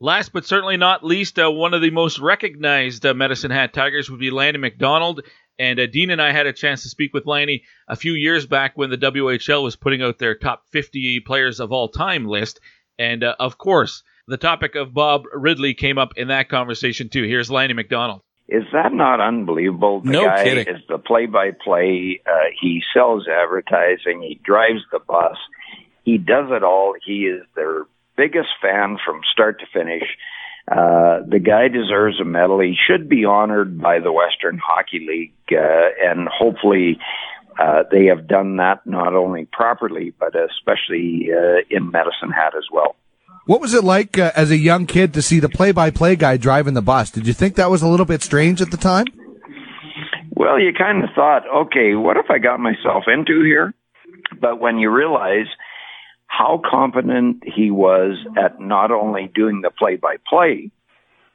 Last 0.00 0.32
but 0.32 0.44
certainly 0.44 0.76
not 0.76 1.04
least, 1.04 1.38
uh, 1.38 1.48
one 1.48 1.74
of 1.74 1.80
the 1.80 1.90
most 1.90 2.18
recognized 2.18 3.06
uh, 3.06 3.14
Medicine 3.14 3.52
Hat 3.52 3.72
Tigers 3.72 4.10
would 4.10 4.18
be 4.18 4.32
Lanny 4.32 4.58
McDonald. 4.58 5.22
And 5.58 5.80
uh, 5.80 5.86
Dean 5.86 6.10
and 6.10 6.20
I 6.20 6.32
had 6.32 6.46
a 6.46 6.52
chance 6.52 6.82
to 6.82 6.88
speak 6.88 7.14
with 7.14 7.26
Lanny 7.26 7.64
a 7.88 7.96
few 7.96 8.12
years 8.12 8.46
back 8.46 8.76
when 8.76 8.90
the 8.90 8.98
WHL 8.98 9.62
was 9.62 9.76
putting 9.76 10.02
out 10.02 10.18
their 10.18 10.34
top 10.34 10.64
50 10.70 11.20
players 11.20 11.60
of 11.60 11.72
all 11.72 11.88
time 11.88 12.26
list. 12.26 12.60
And 12.98 13.24
uh, 13.24 13.36
of 13.38 13.58
course, 13.58 14.02
the 14.28 14.36
topic 14.36 14.74
of 14.74 14.92
Bob 14.92 15.24
Ridley 15.32 15.74
came 15.74 15.98
up 15.98 16.12
in 16.16 16.28
that 16.28 16.48
conversation 16.48 17.08
too. 17.08 17.22
Here's 17.24 17.50
Lanny 17.50 17.72
McDonald. 17.74 18.20
Is 18.48 18.64
that 18.72 18.92
not 18.92 19.20
unbelievable? 19.20 20.00
The 20.02 20.10
No 20.10 20.24
guy 20.26 20.44
kidding. 20.44 20.68
is 20.74 20.80
the 20.88 20.98
play-by-play. 20.98 22.20
Uh, 22.24 22.30
he 22.60 22.82
sells 22.94 23.26
advertising. 23.26 24.22
He 24.22 24.40
drives 24.44 24.82
the 24.92 25.00
bus. 25.00 25.36
He 26.04 26.16
does 26.18 26.46
it 26.50 26.62
all. 26.62 26.94
He 27.04 27.22
is 27.26 27.42
their 27.56 27.86
biggest 28.16 28.50
fan 28.62 28.98
from 29.04 29.22
start 29.32 29.58
to 29.60 29.66
finish. 29.72 30.04
Uh, 30.70 31.20
the 31.28 31.38
guy 31.38 31.68
deserves 31.68 32.20
a 32.20 32.24
medal. 32.24 32.58
He 32.60 32.74
should 32.76 33.08
be 33.08 33.24
honored 33.24 33.80
by 33.80 34.00
the 34.00 34.10
Western 34.10 34.58
Hockey 34.58 35.06
League, 35.06 35.32
uh, 35.52 35.88
and 36.02 36.28
hopefully, 36.28 36.98
uh, 37.58 37.84
they 37.90 38.06
have 38.06 38.26
done 38.26 38.56
that 38.56 38.84
not 38.84 39.14
only 39.14 39.46
properly, 39.52 40.12
but 40.18 40.34
especially 40.34 41.28
uh, 41.32 41.62
in 41.70 41.90
Medicine 41.90 42.30
Hat 42.30 42.54
as 42.56 42.64
well. 42.72 42.96
What 43.46 43.60
was 43.60 43.74
it 43.74 43.84
like 43.84 44.18
uh, 44.18 44.32
as 44.34 44.50
a 44.50 44.56
young 44.56 44.86
kid 44.86 45.14
to 45.14 45.22
see 45.22 45.38
the 45.38 45.48
play-by-play 45.48 46.16
guy 46.16 46.36
driving 46.36 46.74
the 46.74 46.82
bus? 46.82 47.12
Did 47.12 47.28
you 47.28 47.32
think 47.32 47.54
that 47.54 47.70
was 47.70 47.82
a 47.82 47.88
little 47.88 48.06
bit 48.06 48.22
strange 48.22 48.60
at 48.60 48.72
the 48.72 48.76
time? 48.76 49.06
Well, 50.34 50.58
you 50.58 50.72
kind 50.76 51.04
of 51.04 51.10
thought, 51.14 51.44
okay, 51.48 51.94
what 51.94 52.16
if 52.16 52.26
I 52.28 52.38
got 52.38 52.58
myself 52.58 53.04
into 53.06 53.44
here? 53.44 53.72
But 54.40 54.60
when 54.60 54.78
you 54.78 54.90
realize 54.90 55.46
how 56.36 56.60
competent 56.68 57.42
he 57.46 57.70
was 57.70 58.16
at 58.36 58.60
not 58.60 58.90
only 58.90 59.30
doing 59.34 59.62
the 59.62 59.70
play 59.70 59.96
by 59.96 60.16
play 60.28 60.70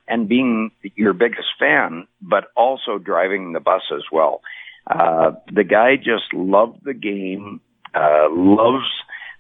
and 0.08 0.28
being 0.28 0.72
your 0.96 1.14
biggest 1.14 1.48
fan, 1.60 2.08
but 2.22 2.46
also 2.56 2.98
driving 2.98 3.54
the 3.54 3.60
bus 3.60 3.82
as 3.96 4.04
well. 4.12 4.42
Uh, 4.86 5.32
the 5.52 5.64
guy 5.64 5.96
just 5.96 6.34
loved 6.34 6.84
the 6.84 6.94
game, 6.94 7.62
uh, 7.96 8.28
loves 8.30 8.86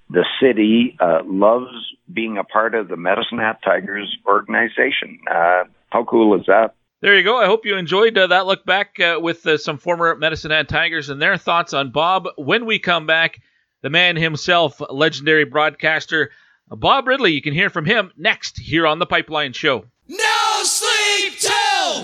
the 0.09 0.25
city, 0.41 0.97
uh, 0.99 1.19
loves 1.25 1.71
being 2.11 2.37
a 2.37 2.43
part 2.43 2.73
of 2.73 2.87
the 2.87 2.97
Medicine 2.97 3.37
Hat 3.37 3.59
Tigers 3.63 4.17
organization. 4.25 5.19
Uh, 5.29 5.63
how 5.89 6.03
cool 6.05 6.39
is 6.39 6.45
that? 6.47 6.75
There 7.01 7.17
you 7.17 7.23
go. 7.23 7.37
I 7.37 7.45
hope 7.45 7.65
you 7.65 7.77
enjoyed 7.77 8.17
uh, 8.17 8.27
that 8.27 8.45
look 8.45 8.65
back 8.65 8.99
uh, 8.99 9.19
with 9.19 9.45
uh, 9.45 9.57
some 9.57 9.77
former 9.77 10.15
Medicine 10.15 10.51
Hat 10.51 10.69
Tigers 10.69 11.09
and 11.09 11.21
their 11.21 11.37
thoughts 11.37 11.73
on 11.73 11.91
Bob. 11.91 12.27
When 12.37 12.65
we 12.65 12.79
come 12.79 13.07
back, 13.07 13.39
the 13.81 13.89
man 13.89 14.15
himself, 14.15 14.81
legendary 14.89 15.45
broadcaster 15.45 16.31
Bob 16.69 17.07
Ridley. 17.07 17.33
You 17.33 17.41
can 17.41 17.53
hear 17.53 17.69
from 17.69 17.85
him 17.85 18.11
next 18.17 18.59
here 18.59 18.87
on 18.87 18.99
the 18.99 19.05
Pipeline 19.05 19.53
Show. 19.53 19.85
No 20.07 20.63
sleep 20.63 21.33
till. 21.39 22.03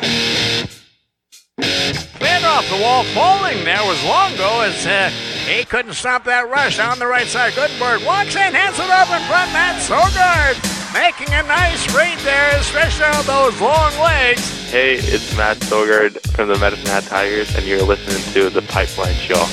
Cleared 1.58 2.44
off 2.44 2.70
the 2.70 2.82
wall, 2.82 3.04
falling 3.06 3.64
there 3.64 3.84
was 3.86 4.04
Longo 4.04 4.62
as 4.62 4.86
uh, 4.86 5.10
he 5.48 5.64
couldn't 5.64 5.94
stop 5.94 6.24
that 6.26 6.50
rush 6.50 6.80
on 6.80 7.00
the 7.00 7.08
right 7.08 7.28
side. 7.28 7.54
Goodenberg 7.54 8.06
walks 8.06 8.36
in, 8.36 8.54
hands 8.54 8.80
it 8.80 8.90
up 8.90 9.10
in 9.10 9.26
front, 9.28 9.52
Matt 9.54 9.82
Sogaard 9.82 10.78
making 10.94 11.34
a 11.34 11.44
nice 11.44 11.94
read 11.96 12.18
there, 12.20 12.62
stretched 12.64 13.02
out 13.02 13.24
those 13.26 13.60
long 13.62 13.92
legs. 14.00 14.72
Hey, 14.72 14.96
it's 14.96 15.36
Matt 15.38 15.58
Sogaard 15.58 16.20
from 16.36 16.50
the 16.50 16.58
Medicine 16.58 16.88
Hat 16.88 17.04
Tigers, 17.04 17.56
and 17.56 17.66
you're 17.66 17.84
listening 17.84 18.22
to 18.34 18.50
The 18.50 18.62
Pipeline 18.64 19.16
Show. 19.16 19.46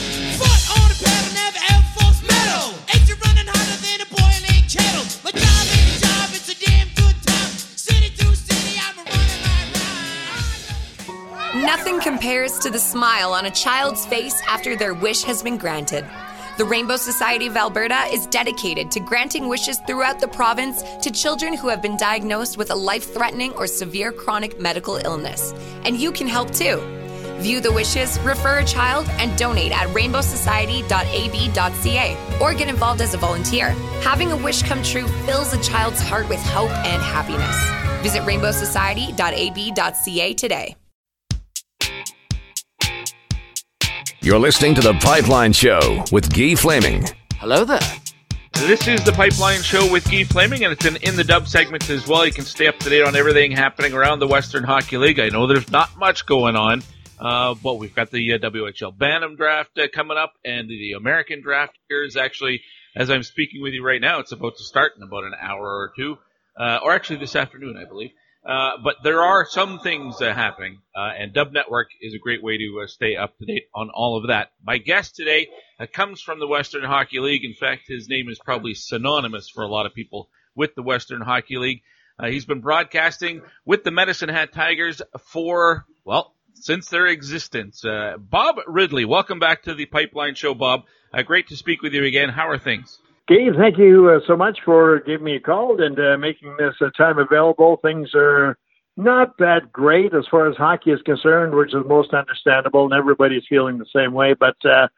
Nothing 11.84 12.00
compares 12.00 12.58
to 12.60 12.70
the 12.70 12.78
smile 12.78 13.34
on 13.34 13.44
a 13.44 13.50
child's 13.50 14.06
face 14.06 14.40
after 14.48 14.74
their 14.74 14.94
wish 14.94 15.22
has 15.24 15.42
been 15.42 15.58
granted. 15.58 16.06
The 16.56 16.64
Rainbow 16.64 16.96
Society 16.96 17.46
of 17.46 17.58
Alberta 17.58 18.06
is 18.10 18.26
dedicated 18.28 18.90
to 18.92 19.00
granting 19.00 19.50
wishes 19.50 19.80
throughout 19.80 20.18
the 20.18 20.28
province 20.28 20.82
to 21.02 21.10
children 21.10 21.52
who 21.52 21.68
have 21.68 21.82
been 21.82 21.98
diagnosed 21.98 22.56
with 22.56 22.70
a 22.70 22.74
life 22.74 23.12
threatening 23.12 23.52
or 23.52 23.66
severe 23.66 24.12
chronic 24.12 24.58
medical 24.58 24.96
illness. 24.96 25.52
And 25.84 26.00
you 26.00 26.10
can 26.10 26.26
help 26.26 26.52
too. 26.52 26.78
View 27.42 27.60
the 27.60 27.70
wishes, 27.70 28.18
refer 28.20 28.60
a 28.60 28.64
child, 28.64 29.06
and 29.18 29.36
donate 29.36 29.72
at 29.72 29.88
rainbowsociety.ab.ca 29.88 32.38
or 32.40 32.54
get 32.54 32.70
involved 32.70 33.02
as 33.02 33.12
a 33.12 33.18
volunteer. 33.18 33.72
Having 34.00 34.32
a 34.32 34.38
wish 34.38 34.62
come 34.62 34.82
true 34.82 35.06
fills 35.26 35.52
a 35.52 35.62
child's 35.62 36.00
heart 36.00 36.30
with 36.30 36.40
hope 36.40 36.70
and 36.70 37.02
happiness. 37.02 37.62
Visit 38.02 38.22
rainbowsociety.ab.ca 38.22 40.32
today. 40.32 40.76
You're 44.24 44.38
listening 44.38 44.74
to 44.76 44.80
The 44.80 44.94
Pipeline 44.94 45.52
Show 45.52 46.02
with 46.10 46.34
Guy 46.34 46.54
Flaming. 46.54 47.04
Hello 47.34 47.62
there. 47.62 47.78
This 48.54 48.88
is 48.88 49.04
the 49.04 49.12
Pipeline 49.12 49.60
Show 49.60 49.92
with 49.92 50.10
Guy 50.10 50.24
Flaming, 50.24 50.64
and 50.64 50.72
it's 50.72 50.86
an 50.86 50.96
in 51.02 51.14
the 51.14 51.24
dub 51.24 51.46
segment 51.46 51.90
as 51.90 52.08
well. 52.08 52.24
You 52.24 52.32
can 52.32 52.46
stay 52.46 52.66
up 52.66 52.78
to 52.78 52.88
date 52.88 53.02
on 53.02 53.16
everything 53.16 53.52
happening 53.52 53.92
around 53.92 54.20
the 54.20 54.26
Western 54.26 54.64
Hockey 54.64 54.96
League. 54.96 55.20
I 55.20 55.28
know 55.28 55.46
there's 55.46 55.70
not 55.70 55.98
much 55.98 56.24
going 56.24 56.56
on, 56.56 56.82
uh, 57.20 57.54
but 57.62 57.74
we've 57.74 57.94
got 57.94 58.10
the 58.10 58.32
uh, 58.32 58.38
WHL 58.38 58.96
Bantam 58.96 59.36
draft 59.36 59.78
uh, 59.78 59.88
coming 59.92 60.16
up, 60.16 60.32
and 60.42 60.70
the 60.70 60.92
American 60.92 61.42
draft 61.42 61.76
here 61.90 62.02
is 62.02 62.16
actually, 62.16 62.62
as 62.96 63.10
I'm 63.10 63.24
speaking 63.24 63.60
with 63.60 63.74
you 63.74 63.84
right 63.84 64.00
now, 64.00 64.20
it's 64.20 64.32
about 64.32 64.56
to 64.56 64.64
start 64.64 64.92
in 64.96 65.02
about 65.02 65.24
an 65.24 65.34
hour 65.38 65.66
or 65.66 65.92
two, 65.94 66.16
uh, 66.58 66.78
or 66.82 66.94
actually 66.94 67.18
this 67.18 67.36
afternoon, 67.36 67.76
I 67.76 67.84
believe. 67.84 68.12
Uh, 68.44 68.72
but 68.82 68.96
there 69.02 69.22
are 69.22 69.46
some 69.46 69.78
things 69.78 70.20
uh, 70.20 70.34
happening, 70.34 70.78
uh, 70.94 71.12
and 71.18 71.32
Dub 71.32 71.52
Network 71.52 71.88
is 72.02 72.12
a 72.12 72.18
great 72.18 72.42
way 72.42 72.58
to 72.58 72.82
uh, 72.82 72.86
stay 72.86 73.16
up 73.16 73.38
to 73.38 73.46
date 73.46 73.64
on 73.74 73.88
all 73.88 74.18
of 74.18 74.28
that. 74.28 74.50
My 74.62 74.76
guest 74.76 75.16
today 75.16 75.48
uh, 75.80 75.86
comes 75.90 76.20
from 76.20 76.40
the 76.40 76.46
Western 76.46 76.84
Hockey 76.84 77.20
League. 77.20 77.44
In 77.44 77.54
fact, 77.54 77.84
his 77.88 78.06
name 78.06 78.28
is 78.28 78.38
probably 78.44 78.74
synonymous 78.74 79.48
for 79.48 79.64
a 79.64 79.68
lot 79.68 79.86
of 79.86 79.94
people 79.94 80.28
with 80.54 80.74
the 80.74 80.82
Western 80.82 81.22
Hockey 81.22 81.56
League. 81.56 81.82
He's 82.22 82.44
been 82.44 82.60
broadcasting 82.60 83.42
with 83.64 83.82
the 83.82 83.90
Medicine 83.90 84.28
Hat 84.28 84.52
Tigers 84.52 85.02
for, 85.32 85.84
well, 86.04 86.32
since 86.54 86.88
their 86.88 87.06
existence. 87.06 87.84
Uh, 87.84 88.18
Bob 88.18 88.56
Ridley, 88.68 89.04
welcome 89.04 89.40
back 89.40 89.64
to 89.64 89.74
the 89.74 89.86
Pipeline 89.86 90.36
Show, 90.36 90.54
Bob. 90.54 90.82
Great 91.24 91.48
to 91.48 91.56
speak 91.56 91.82
with 91.82 91.92
you 91.92 92.04
again. 92.04 92.28
How 92.28 92.48
are 92.50 92.58
things? 92.58 93.00
Gabe, 93.26 93.54
thank 93.56 93.78
you 93.78 94.10
uh, 94.10 94.20
so 94.26 94.36
much 94.36 94.58
for 94.66 95.00
giving 95.00 95.24
me 95.24 95.36
a 95.36 95.40
call 95.40 95.82
and 95.82 95.98
uh, 95.98 96.18
making 96.18 96.56
this 96.58 96.74
uh, 96.82 96.90
time 96.90 97.18
available. 97.18 97.78
Things 97.80 98.10
are 98.14 98.58
not 98.98 99.38
that 99.38 99.72
great 99.72 100.12
as 100.12 100.26
far 100.30 100.46
as 100.46 100.58
hockey 100.58 100.90
is 100.90 101.00
concerned, 101.06 101.54
which 101.54 101.70
is 101.70 101.80
most 101.86 102.12
understandable, 102.12 102.84
and 102.84 102.92
everybody's 102.92 103.44
feeling 103.48 103.78
the 103.78 103.86
same 103.96 104.12
way. 104.12 104.34
But 104.38 104.56
uh, 104.66 104.88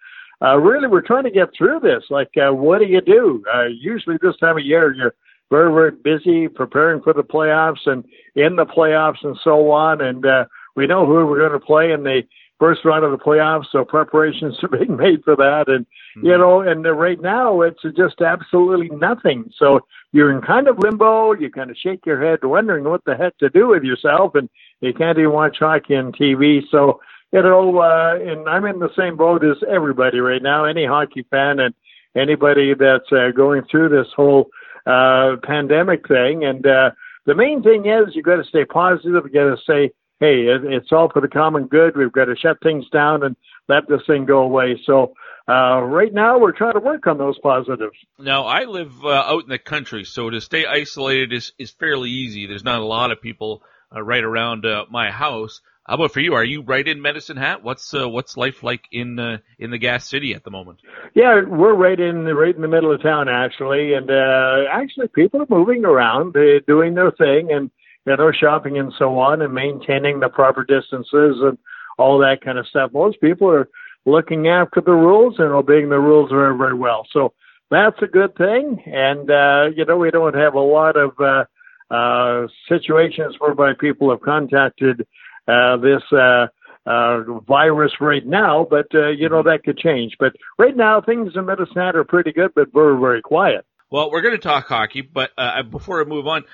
uh, 0.45 0.57
really, 0.57 0.89
we're 0.89 1.07
trying 1.07 1.23
to 1.23 1.31
get 1.31 1.51
through 1.57 1.79
this. 1.81 2.03
Like, 2.11 2.31
uh, 2.37 2.53
what 2.53 2.81
do 2.81 2.87
you 2.87 3.01
do? 3.01 3.45
Uh, 3.55 3.67
usually, 3.67 4.17
this 4.21 4.37
time 4.41 4.59
of 4.59 4.65
year, 4.65 4.93
you're 4.93 5.15
very, 5.49 5.73
very 5.73 5.93
busy 5.93 6.49
preparing 6.49 7.03
for 7.03 7.13
the 7.13 7.23
playoffs 7.23 7.87
and 7.87 8.05
in 8.35 8.57
the 8.57 8.67
playoffs 8.67 9.23
and 9.23 9.39
so 9.45 9.71
on. 9.71 10.01
And 10.01 10.27
uh, 10.27 10.47
we 10.75 10.89
know 10.89 11.07
who 11.07 11.25
we're 11.27 11.49
going 11.49 11.59
to 11.59 11.65
play 11.65 11.93
in 11.93 12.03
the 12.03 12.23
first 12.59 12.85
round 12.85 13.05
of 13.05 13.11
the 13.11 13.19
playoffs, 13.19 13.67
so 13.71 13.85
preparations 13.85 14.57
are 14.63 14.69
being 14.69 14.97
made 14.97 15.23
for 15.25 15.37
that. 15.37 15.65
And 15.69 15.87
mm-hmm. 16.17 16.27
you 16.27 16.39
know, 16.39 16.61
and 16.61 16.85
right 16.85 17.21
now 17.21 17.63
it's 17.63 17.83
just 17.97 18.21
absolutely 18.21 18.95
nothing. 18.97 19.51
So 19.59 19.81
you're 20.13 20.33
in 20.35 20.43
kind 20.43 20.69
of 20.69 20.79
limbo. 20.79 21.33
You 21.33 21.51
kind 21.51 21.71
of 21.71 21.77
shake 21.77 22.07
your 22.07 22.23
head, 22.23 22.41
wondering 22.43 22.85
what 22.85 23.05
the 23.05 23.17
heck 23.17 23.37
to 23.39 23.51
do 23.51 23.69
with 23.69 23.83
yourself, 23.83 24.35
and 24.35 24.49
you 24.81 24.93
can't 24.93 25.19
even 25.19 25.33
watch 25.33 25.57
hockey 25.61 25.97
on 25.97 26.13
TV. 26.13 26.61
So 26.71 27.01
you 27.33 27.43
know, 27.43 27.79
uh, 27.79 28.19
and 28.21 28.49
I'm 28.49 28.65
in 28.67 28.79
the 28.79 28.91
same 28.97 29.17
boat 29.17 29.45
as 29.45 29.57
everybody 29.69 30.21
right 30.21 30.43
now. 30.43 30.65
Any 30.65 30.87
hockey 30.87 31.27
fan 31.31 31.59
and 31.59 31.75
anybody 32.17 32.73
that's 32.75 33.11
uh, 33.13 33.31
going 33.37 33.63
through 33.71 33.91
this 33.91 34.07
whole 34.15 34.49
uh, 34.87 35.37
pandemic 35.43 36.07
thing. 36.09 36.45
And 36.45 36.67
uh, 36.67 36.91
the 37.27 37.35
main 37.35 37.63
thing 37.63 37.87
is 37.87 38.15
you 38.15 38.23
got 38.23 38.37
to 38.37 38.45
stay 38.45 38.65
positive. 38.65 39.25
You 39.25 39.31
got 39.31 39.57
to 39.57 39.63
say 39.67 39.91
hey, 40.21 40.47
it, 40.47 40.65
it's 40.65 40.93
all 40.93 41.11
for 41.13 41.21
the 41.21 41.29
common 41.29 41.67
good. 41.67 41.97
We've 41.97 42.13
got 42.13 42.27
to 42.27 42.37
shut 42.37 42.59
things 42.63 42.89
down 42.91 43.23
and 43.23 43.37
let 43.69 43.89
this 43.89 44.03
thing 44.07 44.25
go 44.25 44.43
away. 44.43 44.81
So 44.85 45.15
uh, 45.49 45.81
right 45.83 46.13
now, 46.13 46.39
we're 46.39 46.53
trying 46.53 46.75
to 46.75 46.81
work 46.81 47.07
on 47.07 47.19
those 47.19 47.39
positives. 47.39 47.97
Now, 48.19 48.47
I 48.47 48.65
live 48.65 49.05
uh, 49.05 49.11
out 49.11 49.45
in 49.45 49.49
the 49.49 49.59
country, 49.59 50.05
so 50.05 50.31
to 50.31 50.41
stay 50.41 50.67
isolated 50.67 51.33
is, 51.33 51.53
is 51.59 51.71
fairly 51.71 52.11
easy. 52.11 52.47
There's 52.47 52.65
not 52.65 52.81
a 52.81 52.85
lot 52.85 53.13
of 53.13 53.21
people 53.21 53.63
uh, 53.95 54.03
right 54.03 54.25
around 54.25 54.67
uh, 54.67 54.87
my 54.91 55.11
house. 55.11 55.61
How 55.87 55.95
about 55.95 56.13
for 56.13 56.19
you? 56.19 56.35
Are 56.35 56.45
you 56.45 56.63
right 56.63 56.87
in 56.87 57.01
Medicine 57.01 57.37
Hat? 57.37 57.63
What's 57.63 57.95
uh, 57.95 58.09
what's 58.09 58.37
life 58.37 58.65
like 58.65 58.83
in 58.91 59.21
uh, 59.21 59.39
in 59.57 59.71
the 59.71 59.79
gas 59.79 60.05
city 60.05 60.35
at 60.35 60.43
the 60.43 60.51
moment? 60.51 60.81
Yeah, 61.15 61.43
we're 61.47 61.77
right 61.77 61.99
in 61.99 62.25
the 62.25 62.35
right 62.35 62.53
in 62.55 62.61
the 62.61 62.67
middle 62.67 62.93
of 62.93 63.01
town 63.03 63.29
actually, 63.29 63.95
and 63.95 64.11
uh, 64.11 64.65
actually 64.69 65.07
people 65.15 65.43
are 65.43 65.47
moving 65.49 65.85
around, 65.85 66.35
they're 66.35 66.59
doing 66.59 66.95
their 66.95 67.13
thing, 67.13 67.53
and 67.53 67.71
you 68.07 68.17
know, 68.17 68.31
shopping 68.33 68.79
and 68.79 68.93
so 68.99 69.19
on 69.19 69.43
and 69.43 69.53
maintaining 69.53 70.21
the 70.21 70.29
proper 70.29 70.65
distances 70.65 71.37
and 71.43 71.59
all 71.99 72.19
that 72.19 72.41
kind 72.45 72.59
of 72.59 72.67
stuff. 72.69 72.93
Most 72.93 73.21
people 73.21 73.51
are 73.51 73.69
looking 74.05 74.47
after 74.47 74.81
the 74.81 74.93
rules 74.93 75.35
and 75.39 75.53
obeying 75.53 75.89
the 75.89 75.99
rules 75.99 76.31
very, 76.31 76.57
very 76.57 76.75
well. 76.75 77.07
So 77.13 77.33
that's 77.71 78.01
a 78.01 78.07
good 78.07 78.37
thing. 78.37 78.83
And, 78.87 79.31
uh, 79.31 79.71
you 79.75 79.85
know, 79.85 79.97
we 79.97 80.11
don't 80.11 80.37
have 80.37 80.55
a 80.55 80.61
lot 80.61 80.97
of, 80.97 81.19
uh, 81.19 81.45
uh, 81.93 82.47
situations 82.69 83.37
whereby 83.39 83.73
people 83.79 84.11
have 84.11 84.21
contacted, 84.21 85.07
uh, 85.49 85.77
this, 85.79 86.03
uh, 86.13 86.47
uh, 86.87 87.23
virus 87.49 87.93
right 88.01 88.25
now, 88.25 88.65
but, 88.69 88.87
uh, 88.95 89.09
you 89.09 89.29
know, 89.29 89.43
that 89.43 89.65
could 89.65 89.79
change. 89.79 90.17
But 90.21 90.37
right 90.59 90.77
now, 90.77 91.01
things 91.01 91.33
in 91.35 91.45
Medicine 91.47 91.79
are 91.79 92.05
pretty 92.05 92.33
good, 92.33 92.53
but 92.55 92.73
very, 92.73 92.99
very 93.01 93.23
quiet. 93.23 93.67
Well, 93.91 94.11
we're 94.13 94.21
going 94.21 94.35
to 94.37 94.39
talk 94.39 94.67
hockey, 94.67 95.01
but 95.01 95.31
uh, 95.37 95.65
before 95.65 96.01
I 96.01 96.05
move 96.05 96.29
on, 96.29 96.45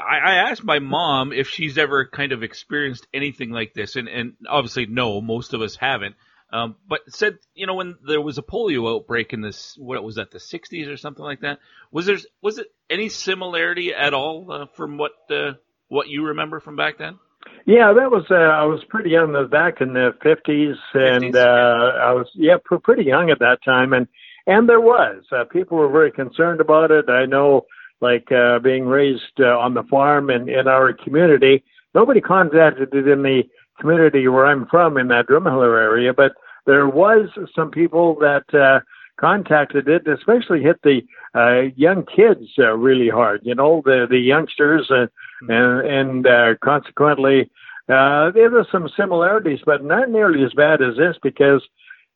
I, 0.00 0.18
I 0.18 0.34
asked 0.50 0.64
my 0.64 0.78
mom 0.78 1.32
if 1.32 1.48
she's 1.48 1.78
ever 1.78 2.06
kind 2.06 2.32
of 2.32 2.42
experienced 2.42 3.06
anything 3.12 3.50
like 3.50 3.74
this, 3.74 3.96
and, 3.96 4.08
and 4.08 4.34
obviously 4.48 4.86
no, 4.86 5.20
most 5.20 5.54
of 5.54 5.62
us 5.62 5.76
haven't. 5.76 6.16
Um, 6.52 6.76
but 6.88 7.00
said, 7.08 7.38
you 7.54 7.66
know, 7.66 7.74
when 7.74 7.96
there 8.04 8.20
was 8.20 8.38
a 8.38 8.42
polio 8.42 8.96
outbreak 8.96 9.32
in 9.32 9.40
this, 9.40 9.76
what 9.78 10.02
was 10.02 10.16
that, 10.16 10.32
the 10.32 10.38
60s 10.38 10.92
or 10.92 10.96
something 10.96 11.24
like 11.24 11.40
that? 11.40 11.60
Was 11.92 12.06
there, 12.06 12.18
was 12.42 12.58
it 12.58 12.66
any 12.88 13.08
similarity 13.08 13.94
at 13.94 14.14
all 14.14 14.50
uh, 14.50 14.66
from 14.74 14.98
what, 14.98 15.12
uh, 15.30 15.52
what 15.88 16.08
you 16.08 16.26
remember 16.26 16.58
from 16.58 16.74
back 16.74 16.98
then? 16.98 17.18
Yeah, 17.66 17.92
that 17.92 18.10
was, 18.10 18.24
uh, 18.30 18.34
I 18.34 18.64
was 18.64 18.82
pretty 18.88 19.10
young 19.10 19.32
back 19.48 19.80
in 19.80 19.92
the 19.92 20.10
50s 20.24 20.74
and, 20.94 21.34
50s, 21.34 21.36
uh, 21.36 21.98
I 21.98 22.12
was, 22.12 22.28
yeah, 22.34 22.56
pretty 22.82 23.04
young 23.04 23.30
at 23.30 23.38
that 23.38 23.58
time. 23.64 23.92
And, 23.92 24.08
and 24.46 24.68
there 24.68 24.80
was, 24.80 25.22
uh, 25.30 25.44
people 25.44 25.78
were 25.78 25.90
very 25.90 26.10
concerned 26.10 26.60
about 26.60 26.90
it. 26.90 27.08
I 27.08 27.26
know, 27.26 27.66
like 28.00 28.30
uh, 28.32 28.58
being 28.58 28.86
raised 28.86 29.40
uh, 29.40 29.58
on 29.58 29.74
the 29.74 29.82
farm 29.84 30.30
and 30.30 30.48
in 30.48 30.66
our 30.68 30.92
community. 30.92 31.62
Nobody 31.94 32.20
contacted 32.20 32.94
it 32.94 33.08
in 33.08 33.22
the 33.22 33.42
community 33.80 34.26
where 34.28 34.46
I'm 34.46 34.66
from 34.66 34.96
in 34.96 35.08
that 35.08 35.26
Drumheller 35.26 35.80
area, 35.80 36.12
but 36.14 36.32
there 36.66 36.88
was 36.88 37.28
some 37.54 37.70
people 37.70 38.16
that 38.20 38.44
uh, 38.54 38.80
contacted 39.18 39.88
it, 39.88 40.06
especially 40.06 40.62
hit 40.62 40.80
the 40.82 41.00
uh, 41.34 41.72
young 41.76 42.04
kids 42.04 42.46
uh, 42.58 42.72
really 42.72 43.08
hard. 43.08 43.40
You 43.44 43.54
know, 43.54 43.82
the 43.84 44.06
the 44.08 44.18
youngsters, 44.18 44.90
uh, 44.90 45.06
mm-hmm. 45.42 45.50
and 45.50 45.86
and 45.86 46.26
uh, 46.26 46.54
consequently, 46.62 47.50
uh, 47.88 48.30
there 48.30 48.50
were 48.50 48.66
some 48.70 48.88
similarities, 48.96 49.60
but 49.66 49.84
not 49.84 50.10
nearly 50.10 50.44
as 50.44 50.52
bad 50.54 50.80
as 50.80 50.96
this 50.96 51.16
because, 51.22 51.62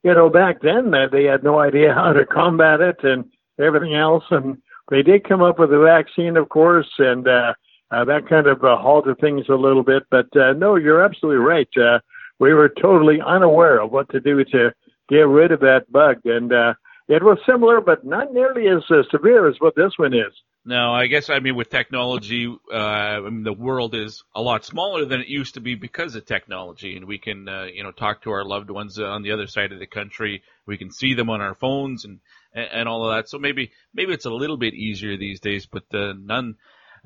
you 0.05 0.15
know, 0.15 0.31
back 0.31 0.63
then 0.63 0.95
uh, 0.95 1.09
they 1.11 1.25
had 1.25 1.43
no 1.43 1.59
idea 1.59 1.93
how 1.95 2.13
to 2.13 2.25
combat 2.25 2.81
it 2.81 3.03
and 3.03 3.25
everything 3.61 3.95
else, 3.95 4.25
and 4.31 4.59
they 4.91 5.03
did 5.03 5.29
come 5.29 5.43
up 5.43 5.59
with 5.59 5.73
a 5.73 5.79
vaccine, 5.79 6.37
of 6.37 6.49
course, 6.49 6.91
and 6.99 7.27
uh, 7.27 7.55
uh, 7.91 8.05
that 8.05 8.29
kind 8.29 8.47
of 8.47 8.63
uh, 8.65 8.77
halted 8.77 9.19
things 9.19 9.47
a 9.49 9.55
little 9.55 9.83
bit. 9.83 10.03
But 10.11 10.35
uh, 10.37 10.53
no, 10.53 10.77
you're 10.77 11.05
absolutely 11.05 11.45
right. 11.45 11.69
Uh, 11.77 12.01
we 12.39 12.53
were 12.53 12.69
totally 12.69 13.21
unaware 13.25 13.81
of 13.81 13.93
what 13.93 14.09
to 14.11 14.21
do 14.21 14.45
to 14.45 14.73
get 15.09 15.29
rid 15.29 15.53
of 15.53 15.61
that 15.61 15.91
bug, 15.91 16.19
and 16.25 16.53
uh, 16.53 16.75
it 17.09 17.23
was 17.23 17.39
similar, 17.47 17.81
but 17.81 18.05
not 18.05 18.33
nearly 18.33 18.69
as 18.69 18.83
uh, 18.91 19.03
severe 19.11 19.49
as 19.49 19.57
what 19.59 19.77
this 19.77 19.93
one 19.97 20.15
is. 20.15 20.33
No, 20.67 20.95
I 20.95 21.09
guess 21.09 21.29
I 21.29 21.41
mean 21.41 21.57
with 21.57 21.69
technology, 21.69 22.47
uh, 22.73 22.77
I 22.77 23.21
mean, 23.21 23.43
the 23.43 23.53
world 23.53 23.95
is 23.95 24.25
a 24.35 24.41
lot 24.41 24.65
smaller 24.65 25.05
than 25.05 25.21
it 25.21 25.29
used 25.29 25.55
to 25.55 25.61
be 25.61 25.75
because 25.75 26.15
of 26.15 26.25
technology, 26.25 26.97
and 26.97 27.05
we 27.05 27.19
can 27.19 27.47
uh, 27.47 27.65
you 27.65 27.83
know 27.83 27.93
talk 27.93 28.23
to 28.23 28.31
our 28.31 28.45
loved 28.45 28.71
ones 28.71 28.99
on 28.99 29.23
the 29.23 29.33
other 29.33 29.47
side 29.47 29.73
of 29.73 29.79
the 29.79 29.87
country. 29.87 30.43
We 30.65 30.79
can 30.79 30.91
see 30.91 31.13
them 31.13 31.29
on 31.29 31.43
our 31.43 31.55
phones 31.55 32.07
and 32.07 32.21
and, 32.55 32.89
all 32.89 33.07
of 33.07 33.15
that. 33.15 33.29
So 33.29 33.39
maybe 33.39 33.73
maybe 33.93 34.15
it's 34.15 34.25
a 34.25 34.31
little 34.31 34.57
bit 34.57 34.73
easier 34.73 35.19
these 35.19 35.41
days, 35.41 35.67
but 35.67 35.85
uh, 35.93 36.15
none. 36.19 36.57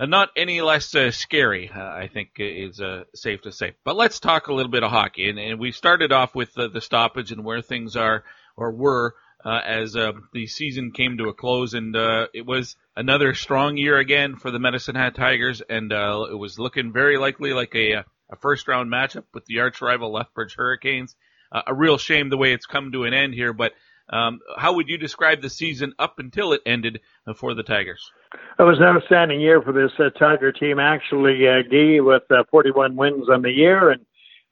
Uh, 0.00 0.06
not 0.06 0.28
any 0.36 0.60
less 0.60 0.94
uh, 0.94 1.10
scary, 1.10 1.68
uh, 1.74 1.80
I 1.82 2.06
think 2.06 2.34
is 2.38 2.80
safe 3.16 3.42
to 3.42 3.50
say. 3.50 3.74
But 3.82 3.96
let's 3.96 4.20
talk 4.20 4.46
a 4.46 4.54
little 4.54 4.70
bit 4.70 4.84
of 4.84 4.92
hockey, 4.92 5.28
and, 5.28 5.40
and 5.40 5.58
we 5.58 5.72
started 5.72 6.12
off 6.12 6.36
with 6.36 6.54
the 6.54 6.80
stoppage 6.80 7.32
and 7.32 7.44
where 7.44 7.62
things 7.62 7.96
are 7.96 8.22
or 8.56 8.70
were 8.70 9.16
uh, 9.44 9.60
as 9.64 9.96
uh, 9.96 10.12
the 10.32 10.46
season 10.46 10.90
came 10.90 11.18
to 11.18 11.28
a 11.28 11.34
close, 11.34 11.74
and 11.74 11.94
uh, 11.96 12.26
it 12.34 12.44
was 12.44 12.76
another 12.96 13.34
strong 13.34 13.76
year 13.76 13.98
again 13.98 14.36
for 14.36 14.50
the 14.50 14.58
Medicine 14.58 14.96
Hat 14.96 15.14
Tigers, 15.14 15.62
and 15.68 15.92
uh, 15.92 16.26
it 16.30 16.34
was 16.34 16.58
looking 16.58 16.92
very 16.92 17.18
likely 17.18 17.52
like 17.52 17.74
a, 17.74 18.04
a 18.30 18.36
first 18.40 18.66
round 18.68 18.90
matchup 18.90 19.24
with 19.32 19.44
the 19.46 19.60
arch 19.60 19.80
rival 19.80 20.12
Lethbridge 20.12 20.54
Hurricanes. 20.56 21.14
Uh, 21.50 21.62
a 21.66 21.74
real 21.74 21.96
shame 21.96 22.28
the 22.28 22.36
way 22.36 22.52
it's 22.52 22.66
come 22.66 22.92
to 22.92 23.04
an 23.04 23.14
end 23.14 23.32
here, 23.32 23.52
but 23.52 23.72
um, 24.10 24.40
how 24.56 24.74
would 24.74 24.88
you 24.88 24.98
describe 24.98 25.40
the 25.40 25.50
season 25.50 25.94
up 25.98 26.18
until 26.18 26.52
it 26.52 26.62
ended 26.66 27.00
for 27.36 27.54
the 27.54 27.62
Tigers? 27.62 28.10
It 28.58 28.62
was 28.62 28.78
an 28.78 28.84
outstanding 28.84 29.40
year 29.40 29.62
for 29.62 29.72
this 29.72 29.92
uh, 29.98 30.10
Tiger 30.18 30.52
team, 30.52 30.78
actually, 30.78 31.46
uh, 31.46 31.62
with 32.02 32.22
uh, 32.30 32.44
41 32.50 32.96
wins 32.96 33.28
on 33.30 33.42
the 33.42 33.50
year 33.50 33.90
and 33.90 34.04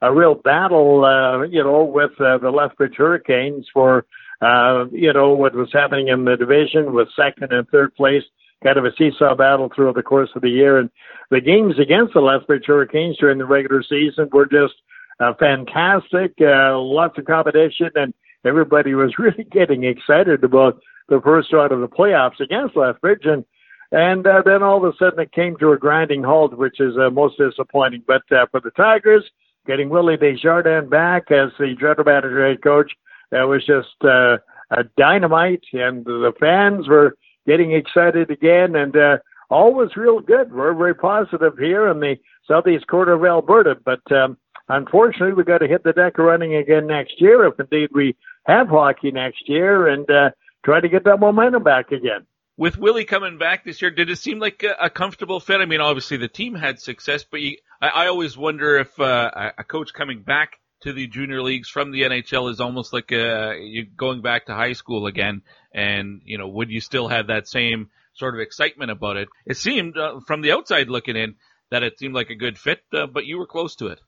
a 0.02 0.14
real 0.14 0.34
battle, 0.34 1.04
uh, 1.04 1.42
you 1.44 1.62
know, 1.62 1.84
with 1.84 2.12
uh, 2.20 2.38
the 2.38 2.50
Lethbridge 2.50 2.94
Hurricanes 2.96 3.66
for, 3.72 4.06
uh, 4.42 4.84
you 4.92 5.12
know, 5.12 5.32
what 5.32 5.54
was 5.54 5.70
happening 5.72 6.08
in 6.08 6.24
the 6.24 6.36
division 6.36 6.92
with 6.92 7.08
second 7.16 7.52
and 7.52 7.68
third 7.68 7.94
place, 7.94 8.22
kind 8.62 8.78
of 8.78 8.84
a 8.84 8.92
seesaw 8.96 9.34
battle 9.34 9.70
throughout 9.74 9.94
the 9.94 10.02
course 10.02 10.30
of 10.34 10.42
the 10.42 10.50
year. 10.50 10.78
And 10.78 10.90
the 11.30 11.40
games 11.40 11.74
against 11.80 12.14
the 12.14 12.20
Lethbridge 12.20 12.64
Hurricanes 12.66 13.16
during 13.18 13.38
the 13.38 13.46
regular 13.46 13.82
season 13.82 14.28
were 14.32 14.46
just 14.46 14.74
uh, 15.20 15.32
fantastic, 15.38 16.34
uh, 16.40 16.78
lots 16.78 17.16
of 17.18 17.24
competition, 17.24 17.90
and 17.94 18.12
everybody 18.44 18.94
was 18.94 19.14
really 19.18 19.44
getting 19.44 19.84
excited 19.84 20.44
about 20.44 20.80
the 21.08 21.20
first 21.22 21.52
round 21.52 21.72
of 21.72 21.80
the 21.80 21.88
playoffs 21.88 22.40
against 22.40 22.76
Lethbridge, 22.76 23.24
and 23.24 23.44
and 23.92 24.26
uh, 24.26 24.42
then 24.44 24.64
all 24.64 24.84
of 24.84 24.92
a 24.92 24.96
sudden 24.98 25.20
it 25.20 25.32
came 25.32 25.56
to 25.58 25.70
a 25.70 25.78
grinding 25.78 26.24
halt, 26.24 26.58
which 26.58 26.80
is 26.80 26.94
uh, 26.98 27.08
most 27.08 27.38
disappointing. 27.38 28.02
But 28.04 28.22
uh, 28.32 28.46
for 28.50 28.60
the 28.60 28.72
Tigers, 28.72 29.24
getting 29.64 29.88
Willie 29.88 30.16
Desjardins 30.16 30.90
back 30.90 31.30
as 31.30 31.50
the 31.58 31.74
general 31.78 32.04
manager 32.04 32.48
head 32.48 32.62
coach, 32.62 32.90
that 33.30 33.42
was 33.42 33.64
just 33.66 33.96
uh, 34.04 34.38
a 34.70 34.84
dynamite, 34.96 35.64
and 35.72 36.04
the 36.04 36.32
fans 36.38 36.88
were 36.88 37.16
getting 37.46 37.72
excited 37.72 38.30
again, 38.30 38.74
and 38.76 38.96
uh, 38.96 39.18
all 39.50 39.72
was 39.74 39.96
real 39.96 40.20
good. 40.20 40.52
We're 40.52 40.74
very 40.74 40.94
positive 40.94 41.58
here 41.58 41.88
in 41.88 42.00
the 42.00 42.16
southeast 42.48 42.86
quarter 42.86 43.12
of 43.12 43.24
Alberta, 43.24 43.76
but 43.84 44.00
um, 44.12 44.36
unfortunately, 44.68 45.34
we 45.34 45.44
got 45.44 45.58
to 45.58 45.68
hit 45.68 45.84
the 45.84 45.92
deck 45.92 46.18
running 46.18 46.56
again 46.56 46.86
next 46.86 47.20
year 47.20 47.46
if 47.46 47.58
indeed 47.58 47.90
we 47.94 48.16
have 48.46 48.68
hockey 48.68 49.10
next 49.10 49.48
year 49.48 49.86
and 49.86 50.08
uh, 50.10 50.30
try 50.64 50.80
to 50.80 50.88
get 50.88 51.04
that 51.04 51.20
momentum 51.20 51.62
back 51.62 51.92
again. 51.92 52.26
with 52.56 52.78
Willie 52.78 53.04
coming 53.04 53.38
back 53.38 53.64
this 53.64 53.82
year, 53.82 53.90
did 53.90 54.10
it 54.10 54.18
seem 54.18 54.38
like 54.38 54.62
a, 54.62 54.86
a 54.86 54.90
comfortable 54.90 55.40
fit? 55.40 55.60
I 55.60 55.66
mean, 55.66 55.80
obviously 55.80 56.16
the 56.16 56.28
team 56.28 56.54
had 56.54 56.80
success, 56.80 57.24
but 57.24 57.40
you, 57.40 57.56
I, 57.80 57.88
I 57.88 58.06
always 58.08 58.36
wonder 58.36 58.78
if 58.78 58.98
uh, 58.98 59.52
a 59.58 59.64
coach 59.64 59.92
coming 59.92 60.22
back 60.22 60.58
to 60.82 60.92
the 60.92 61.06
junior 61.06 61.42
leagues 61.42 61.68
from 61.68 61.90
the 61.90 62.02
NHL 62.02 62.50
is 62.50 62.60
almost 62.60 62.92
like 62.92 63.12
uh, 63.12 63.54
you're 63.58 63.86
going 63.96 64.22
back 64.22 64.46
to 64.46 64.54
high 64.54 64.74
school 64.74 65.06
again. 65.06 65.42
And 65.72 66.20
you 66.24 66.38
know, 66.38 66.48
would 66.48 66.70
you 66.70 66.80
still 66.80 67.08
have 67.08 67.28
that 67.28 67.48
same 67.48 67.90
sort 68.14 68.34
of 68.34 68.40
excitement 68.40 68.90
about 68.90 69.16
it? 69.16 69.28
It 69.46 69.56
seemed 69.56 69.96
uh, 69.96 70.20
from 70.26 70.42
the 70.42 70.52
outside 70.52 70.88
looking 70.88 71.16
in 71.16 71.36
that 71.70 71.82
it 71.82 71.98
seemed 71.98 72.14
like 72.14 72.30
a 72.30 72.36
good 72.36 72.58
fit, 72.58 72.80
uh, 72.92 73.06
but 73.06 73.26
you 73.26 73.38
were 73.38 73.46
close 73.46 73.76
to 73.76 73.88
it. 73.88 74.00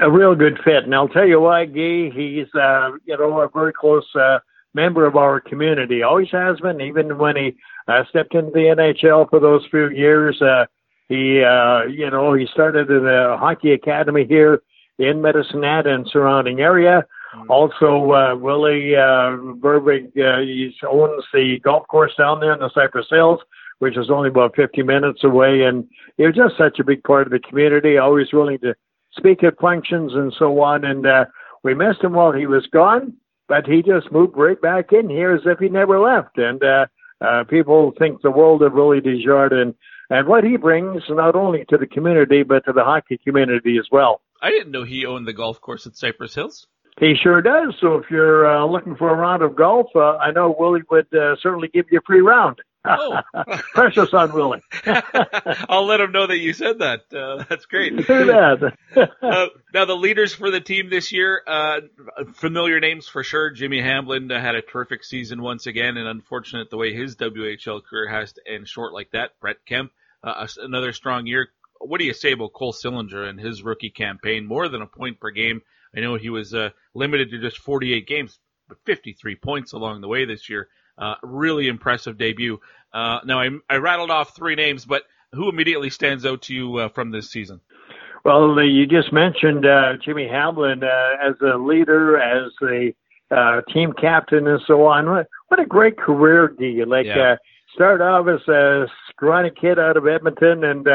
A 0.00 0.10
real 0.10 0.34
good 0.34 0.58
fit, 0.64 0.84
and 0.84 0.94
I'll 0.94 1.08
tell 1.08 1.26
you 1.26 1.40
why, 1.40 1.64
Guy. 1.64 2.10
He's 2.14 2.52
uh, 2.54 2.92
you 3.04 3.16
know 3.16 3.40
a 3.40 3.48
very 3.48 3.72
close 3.72 4.06
uh, 4.14 4.38
member 4.74 5.06
of 5.06 5.16
our 5.16 5.40
community. 5.40 6.02
Always 6.02 6.30
has 6.32 6.58
been, 6.60 6.80
even 6.80 7.18
when 7.18 7.36
he 7.36 7.56
uh, 7.86 8.02
stepped 8.08 8.34
into 8.34 8.50
the 8.50 8.74
NHL 8.76 9.28
for 9.30 9.40
those 9.40 9.66
few 9.70 9.88
years. 9.90 10.40
Uh, 10.42 10.66
he, 11.08 11.42
uh, 11.42 11.84
you 11.84 12.08
know, 12.08 12.34
he 12.34 12.46
started 12.52 12.90
at 12.90 13.02
a 13.02 13.36
hockey 13.36 13.72
academy 13.72 14.26
here 14.28 14.62
in 15.00 15.22
Medicine 15.22 15.62
Hat 15.62 15.86
and 15.86 16.06
surrounding 16.08 16.60
area. 16.60 17.04
Mm-hmm. 17.34 17.50
Also, 17.50 18.12
uh, 18.12 18.36
Willie 18.36 18.94
uh, 18.94 19.36
Burbig, 19.58 20.08
uh, 20.18 20.40
he 20.40 20.74
owns 20.88 21.24
the 21.32 21.58
golf 21.62 21.86
course 21.88 22.12
down 22.18 22.40
there 22.40 22.52
in 22.52 22.60
the 22.60 22.70
Cypress 22.74 23.06
Hills, 23.10 23.40
which 23.78 23.96
is 23.96 24.10
only 24.10 24.28
about 24.28 24.54
50 24.56 24.82
minutes 24.82 25.24
away. 25.24 25.62
And 25.62 25.88
he 26.16 26.26
was 26.26 26.34
just 26.34 26.58
such 26.58 26.78
a 26.78 26.84
big 26.84 27.02
part 27.04 27.26
of 27.26 27.32
the 27.32 27.38
community, 27.38 27.96
always 27.96 28.32
willing 28.32 28.58
to 28.58 28.74
speak 29.16 29.42
at 29.42 29.58
functions 29.58 30.12
and 30.14 30.34
so 30.38 30.60
on. 30.60 30.84
And 30.84 31.06
uh, 31.06 31.24
we 31.62 31.74
missed 31.74 32.02
him 32.02 32.12
while 32.12 32.32
he 32.32 32.46
was 32.46 32.66
gone, 32.66 33.14
but 33.48 33.66
he 33.66 33.82
just 33.82 34.12
moved 34.12 34.36
right 34.36 34.60
back 34.60 34.92
in 34.92 35.08
here 35.08 35.32
as 35.32 35.42
if 35.46 35.58
he 35.58 35.68
never 35.68 35.98
left. 35.98 36.36
And 36.36 36.62
uh, 36.62 36.86
uh, 37.20 37.44
people 37.44 37.92
think 37.98 38.22
the 38.22 38.30
world 38.30 38.62
of 38.62 38.72
Willie 38.72 39.00
Desjardins 39.00 39.74
and 40.10 40.26
what 40.26 40.42
he 40.42 40.56
brings 40.56 41.02
not 41.08 41.36
only 41.36 41.64
to 41.68 41.78
the 41.78 41.86
community, 41.86 42.42
but 42.42 42.64
to 42.64 42.72
the 42.72 42.84
hockey 42.84 43.18
community 43.24 43.78
as 43.78 43.86
well. 43.92 44.20
I 44.42 44.50
didn't 44.50 44.72
know 44.72 44.84
he 44.84 45.06
owned 45.06 45.26
the 45.26 45.32
golf 45.32 45.60
course 45.60 45.86
at 45.86 45.96
Cypress 45.96 46.34
Hills. 46.34 46.66
He 46.98 47.14
sure 47.14 47.40
does. 47.40 47.74
So 47.80 47.96
if 47.96 48.10
you're 48.10 48.46
uh, 48.46 48.66
looking 48.66 48.96
for 48.96 49.10
a 49.10 49.14
round 49.14 49.42
of 49.42 49.56
golf, 49.56 49.86
uh, 49.94 50.16
I 50.16 50.32
know 50.32 50.54
Willie 50.58 50.82
would 50.90 51.12
uh, 51.14 51.36
certainly 51.40 51.68
give 51.68 51.86
you 51.90 51.98
a 51.98 52.02
free 52.02 52.20
round. 52.20 52.60
Oh, 52.84 53.20
precious 53.74 54.12
on 54.14 54.32
Willie. 54.32 54.60
I'll 55.68 55.84
let 55.84 56.00
him 56.00 56.12
know 56.12 56.26
that 56.26 56.38
you 56.38 56.52
said 56.54 56.78
that. 56.78 57.00
Uh, 57.14 57.44
that's 57.48 57.66
great. 57.66 57.96
Do 57.96 58.04
that. 58.04 58.72
uh, 59.22 59.46
now 59.74 59.84
the 59.84 59.94
leaders 59.94 60.34
for 60.34 60.50
the 60.50 60.60
team 60.60 60.88
this 60.88 61.12
year, 61.12 61.42
uh, 61.46 61.80
familiar 62.34 62.80
names 62.80 63.06
for 63.06 63.22
sure. 63.22 63.50
Jimmy 63.50 63.82
Hamblin 63.82 64.32
uh, 64.32 64.40
had 64.40 64.54
a 64.54 64.62
terrific 64.62 65.04
season 65.04 65.42
once 65.42 65.66
again, 65.66 65.98
and 65.98 66.08
unfortunate 66.08 66.70
the 66.70 66.78
way 66.78 66.94
his 66.94 67.16
WHL 67.16 67.82
career 67.84 68.08
has 68.08 68.32
to 68.34 68.40
end 68.46 68.66
short 68.66 68.94
like 68.94 69.10
that. 69.12 69.32
Brett 69.40 69.58
Kemp, 69.66 69.92
uh, 70.24 70.46
another 70.58 70.92
strong 70.92 71.26
year 71.26 71.48
what 71.80 71.98
do 71.98 72.04
you 72.04 72.14
say 72.14 72.32
about 72.32 72.52
Cole 72.52 72.72
Sillinger 72.72 73.28
and 73.28 73.40
his 73.40 73.62
rookie 73.62 73.90
campaign? 73.90 74.46
More 74.46 74.68
than 74.68 74.82
a 74.82 74.86
point 74.86 75.18
per 75.18 75.30
game. 75.30 75.62
I 75.96 76.00
know 76.00 76.14
he 76.14 76.30
was 76.30 76.54
uh, 76.54 76.70
limited 76.94 77.30
to 77.30 77.40
just 77.40 77.58
48 77.58 78.06
games, 78.06 78.38
but 78.68 78.78
53 78.84 79.36
points 79.36 79.72
along 79.72 80.00
the 80.00 80.08
way 80.08 80.24
this 80.24 80.48
year. 80.48 80.68
Uh, 80.98 81.14
really 81.22 81.68
impressive 81.68 82.18
debut. 82.18 82.60
Uh, 82.92 83.20
now 83.24 83.40
I, 83.40 83.48
I, 83.68 83.76
rattled 83.76 84.10
off 84.10 84.36
three 84.36 84.54
names, 84.54 84.84
but 84.84 85.04
who 85.32 85.48
immediately 85.48 85.88
stands 85.88 86.26
out 86.26 86.42
to 86.42 86.54
you 86.54 86.76
uh, 86.76 86.88
from 86.90 87.10
this 87.10 87.30
season? 87.30 87.60
Well, 88.24 88.62
you 88.62 88.86
just 88.86 89.12
mentioned 89.12 89.64
uh, 89.64 89.94
Jimmy 90.04 90.28
Hamblin 90.28 90.84
uh, 90.84 91.16
as 91.22 91.34
a 91.40 91.56
leader, 91.56 92.20
as 92.20 92.52
a 92.62 92.92
team 93.72 93.94
captain, 93.94 94.46
and 94.46 94.60
so 94.66 94.84
on. 94.86 95.06
What, 95.48 95.60
a 95.60 95.64
great 95.64 95.96
career, 95.96 96.48
D. 96.48 96.66
You 96.66 96.84
like 96.84 97.06
yeah. 97.06 97.36
started 97.74 98.04
off 98.04 98.26
as 98.28 98.46
a 98.46 98.86
scrawny 99.08 99.50
kid 99.58 99.78
out 99.78 99.96
of 99.96 100.06
Edmonton, 100.06 100.64
and 100.64 100.86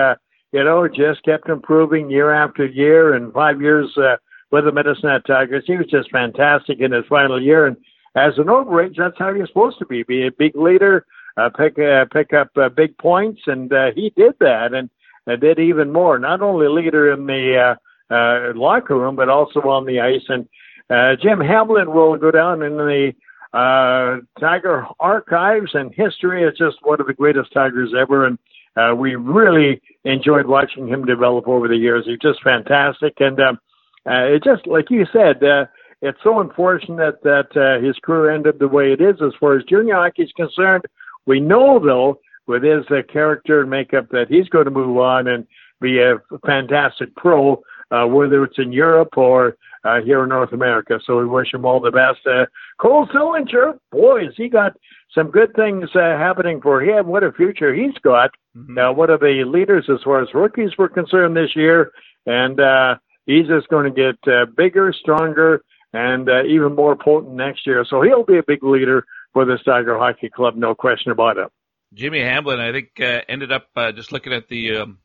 you 0.55 0.63
know, 0.63 0.87
just 0.87 1.21
kept 1.23 1.49
improving 1.49 2.09
year 2.09 2.31
after 2.31 2.65
year 2.65 3.13
and 3.13 3.33
five 3.33 3.61
years 3.61 3.93
uh, 3.97 4.15
with 4.51 4.63
the 4.63 4.71
Medicine 4.71 5.09
Tigers. 5.27 5.65
He 5.67 5.75
was 5.75 5.87
just 5.87 6.09
fantastic 6.11 6.79
in 6.79 6.93
his 6.93 7.03
final 7.09 7.43
year. 7.43 7.67
And 7.67 7.75
as 8.15 8.37
an 8.37 8.45
overage, 8.45 8.95
that's 8.97 9.19
how 9.19 9.31
you're 9.31 9.47
supposed 9.47 9.79
to 9.79 9.85
be, 9.85 10.03
be 10.03 10.27
a 10.27 10.31
big 10.31 10.55
leader, 10.55 11.05
uh, 11.35 11.49
pick, 11.49 11.77
uh, 11.77 12.05
pick 12.05 12.31
up 12.31 12.51
uh, 12.55 12.69
big 12.69 12.97
points. 12.97 13.41
And 13.47 13.73
uh, 13.73 13.87
he 13.93 14.13
did 14.15 14.35
that 14.39 14.73
and 14.73 14.89
uh, 15.27 15.35
did 15.35 15.59
even 15.59 15.91
more, 15.91 16.17
not 16.19 16.41
only 16.41 16.69
leader 16.69 17.11
in 17.11 17.25
the 17.25 17.75
uh, 18.09 18.13
uh, 18.13 18.53
locker 18.55 18.97
room, 18.97 19.17
but 19.17 19.27
also 19.27 19.59
on 19.59 19.85
the 19.85 19.99
ice. 19.99 20.23
And 20.29 20.47
uh, 20.89 21.21
Jim 21.21 21.41
Hamblin 21.41 21.91
will 21.91 22.15
go 22.15 22.31
down 22.31 22.61
in 22.61 22.77
the 22.77 23.11
uh, 23.53 24.19
Tiger 24.39 24.85
archives 25.01 25.71
and 25.73 25.93
history 25.93 26.47
as 26.47 26.57
just 26.57 26.77
one 26.81 27.01
of 27.01 27.07
the 27.07 27.13
greatest 27.13 27.51
Tigers 27.51 27.93
ever. 27.99 28.25
And 28.25 28.39
uh, 28.75 28.93
we 28.95 29.15
really 29.15 29.81
enjoyed 30.03 30.45
watching 30.45 30.87
him 30.87 31.05
develop 31.05 31.47
over 31.47 31.67
the 31.67 31.77
years. 31.77 32.05
He's 32.05 32.19
just 32.19 32.43
fantastic, 32.43 33.13
and 33.19 33.39
um, 33.39 33.59
uh, 34.07 34.25
it 34.25 34.43
just 34.43 34.67
like 34.67 34.89
you 34.89 35.05
said, 35.11 35.43
uh, 35.43 35.65
it's 36.01 36.19
so 36.23 36.39
unfortunate 36.39 37.23
that 37.23 37.47
uh, 37.55 37.83
his 37.85 37.95
career 38.03 38.31
ended 38.31 38.59
the 38.59 38.67
way 38.67 38.91
it 38.91 39.01
is 39.01 39.15
as 39.25 39.33
far 39.39 39.57
as 39.57 39.63
junior 39.63 39.95
hockey 39.95 40.23
is 40.23 40.31
concerned. 40.35 40.83
We 41.25 41.39
know 41.39 41.79
though, 41.79 42.19
with 42.47 42.63
his 42.63 42.85
uh, 42.91 43.01
character 43.11 43.61
and 43.61 43.69
makeup, 43.69 44.09
that 44.11 44.27
he's 44.29 44.49
going 44.49 44.65
to 44.65 44.71
move 44.71 44.97
on 44.97 45.27
and 45.27 45.47
be 45.81 45.99
a 45.99 46.17
fantastic 46.45 47.15
pro, 47.15 47.63
uh, 47.91 48.05
whether 48.05 48.43
it's 48.43 48.59
in 48.59 48.71
Europe 48.71 49.17
or 49.17 49.57
uh, 49.85 50.01
here 50.03 50.23
in 50.23 50.29
North 50.29 50.51
America. 50.51 50.99
So 51.05 51.17
we 51.17 51.25
wish 51.25 51.53
him 51.53 51.65
all 51.65 51.79
the 51.79 51.91
best. 51.91 52.25
Uh, 52.25 52.45
Cole 52.79 53.07
Sillinger, 53.07 53.77
boy, 53.91 54.25
has 54.25 54.33
he 54.35 54.49
got 54.49 54.73
some 55.13 55.31
good 55.31 55.53
things 55.55 55.89
uh, 55.95 56.17
happening 56.17 56.59
for 56.61 56.81
him. 56.81 57.07
What 57.07 57.23
a 57.23 57.31
future 57.31 57.73
he's 57.73 57.97
got. 58.03 58.31
Mm-hmm. 58.57 58.77
Uh, 58.77 58.91
one 58.91 59.09
of 59.09 59.19
the 59.19 59.43
leaders 59.45 59.85
as 59.89 60.03
far 60.03 60.21
as 60.21 60.33
rookies 60.33 60.71
were 60.77 60.89
concerned 60.89 61.37
this 61.37 61.55
year. 61.55 61.91
And 62.25 62.59
uh, 62.59 62.95
he's 63.25 63.47
just 63.47 63.67
going 63.69 63.93
to 63.93 63.95
get 63.95 64.31
uh, 64.31 64.45
bigger, 64.57 64.93
stronger, 64.93 65.63
and 65.93 66.27
uh, 66.27 66.43
even 66.43 66.75
more 66.75 66.95
potent 66.95 67.35
next 67.35 67.65
year. 67.65 67.85
So 67.87 68.01
he'll 68.01 68.25
be 68.25 68.37
a 68.37 68.43
big 68.43 68.63
leader 68.63 69.05
for 69.33 69.45
the 69.45 69.57
Tiger 69.63 69.97
Hockey 69.97 70.29
Club, 70.29 70.55
no 70.55 70.73
question 70.73 71.11
about 71.11 71.37
it. 71.37 71.47
Jimmy 71.93 72.21
Hamblin, 72.21 72.59
I 72.59 72.71
think, 72.71 72.89
uh, 72.99 73.21
ended 73.29 73.51
up 73.51 73.67
uh, 73.75 73.91
just 73.91 74.11
looking 74.11 74.33
at 74.33 74.47
the 74.47 74.77
um, 74.77 74.99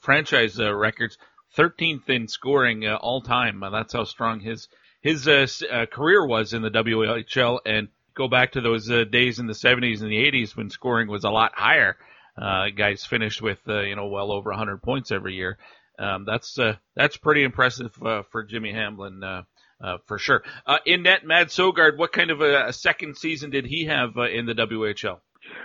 franchise 0.00 0.58
uh, 0.58 0.74
records, 0.74 1.18
13th 1.56 2.08
in 2.08 2.28
scoring 2.28 2.86
uh, 2.86 2.96
all 2.96 3.20
time. 3.20 3.62
Uh, 3.62 3.70
that's 3.70 3.92
how 3.92 4.04
strong 4.04 4.40
his 4.40 4.68
his 5.00 5.28
uh, 5.28 5.46
uh, 5.70 5.86
career 5.86 6.26
was 6.26 6.54
in 6.54 6.62
the 6.62 6.70
WHL, 6.70 7.60
and 7.66 7.88
go 8.14 8.26
back 8.28 8.52
to 8.52 8.60
those 8.60 8.90
uh, 8.90 9.04
days 9.04 9.38
in 9.38 9.46
the 9.46 9.52
70s 9.52 10.00
and 10.00 10.10
the 10.10 10.30
80s 10.30 10.56
when 10.56 10.70
scoring 10.70 11.08
was 11.08 11.24
a 11.24 11.30
lot 11.30 11.52
higher. 11.54 11.96
Uh, 12.40 12.70
guys 12.76 13.04
finished 13.04 13.42
with 13.42 13.60
you 13.66 13.94
know 13.94 14.06
well 14.06 14.32
over 14.32 14.50
100 14.50 14.82
points 14.82 15.12
every 15.12 15.34
year. 15.34 15.58
Um, 15.98 16.24
that's 16.24 16.58
that's 16.96 17.16
pretty 17.16 17.44
impressive 17.44 17.92
for 17.92 18.42
Jimmy 18.48 18.72
Hamblin. 18.72 19.22
Uh, 19.22 19.42
uh, 19.82 19.98
for 20.06 20.18
sure. 20.18 20.42
In 20.86 21.02
net, 21.02 21.26
Mad 21.26 21.48
Sogaard, 21.48 21.98
what 21.98 22.12
kind 22.12 22.30
of 22.30 22.40
a, 22.40 22.68
a 22.68 22.72
second 22.72 23.18
season 23.18 23.50
did 23.50 23.66
he 23.66 23.84
have 23.84 24.16
in 24.16 24.46
the 24.46 24.54
WHL? 24.54 25.18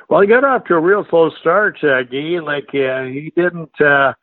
Well, 0.10 0.22
he 0.22 0.28
got 0.28 0.44
off 0.44 0.66
to 0.66 0.74
a 0.76 0.80
real 0.80 1.06
slow 1.10 1.30
start, 1.40 1.78
uh, 1.84 2.04
Guy. 2.04 2.40
Like 2.42 2.70
uh, 2.74 3.04
he 3.04 3.32
didn't. 3.36 3.80
Uh, 3.80 4.14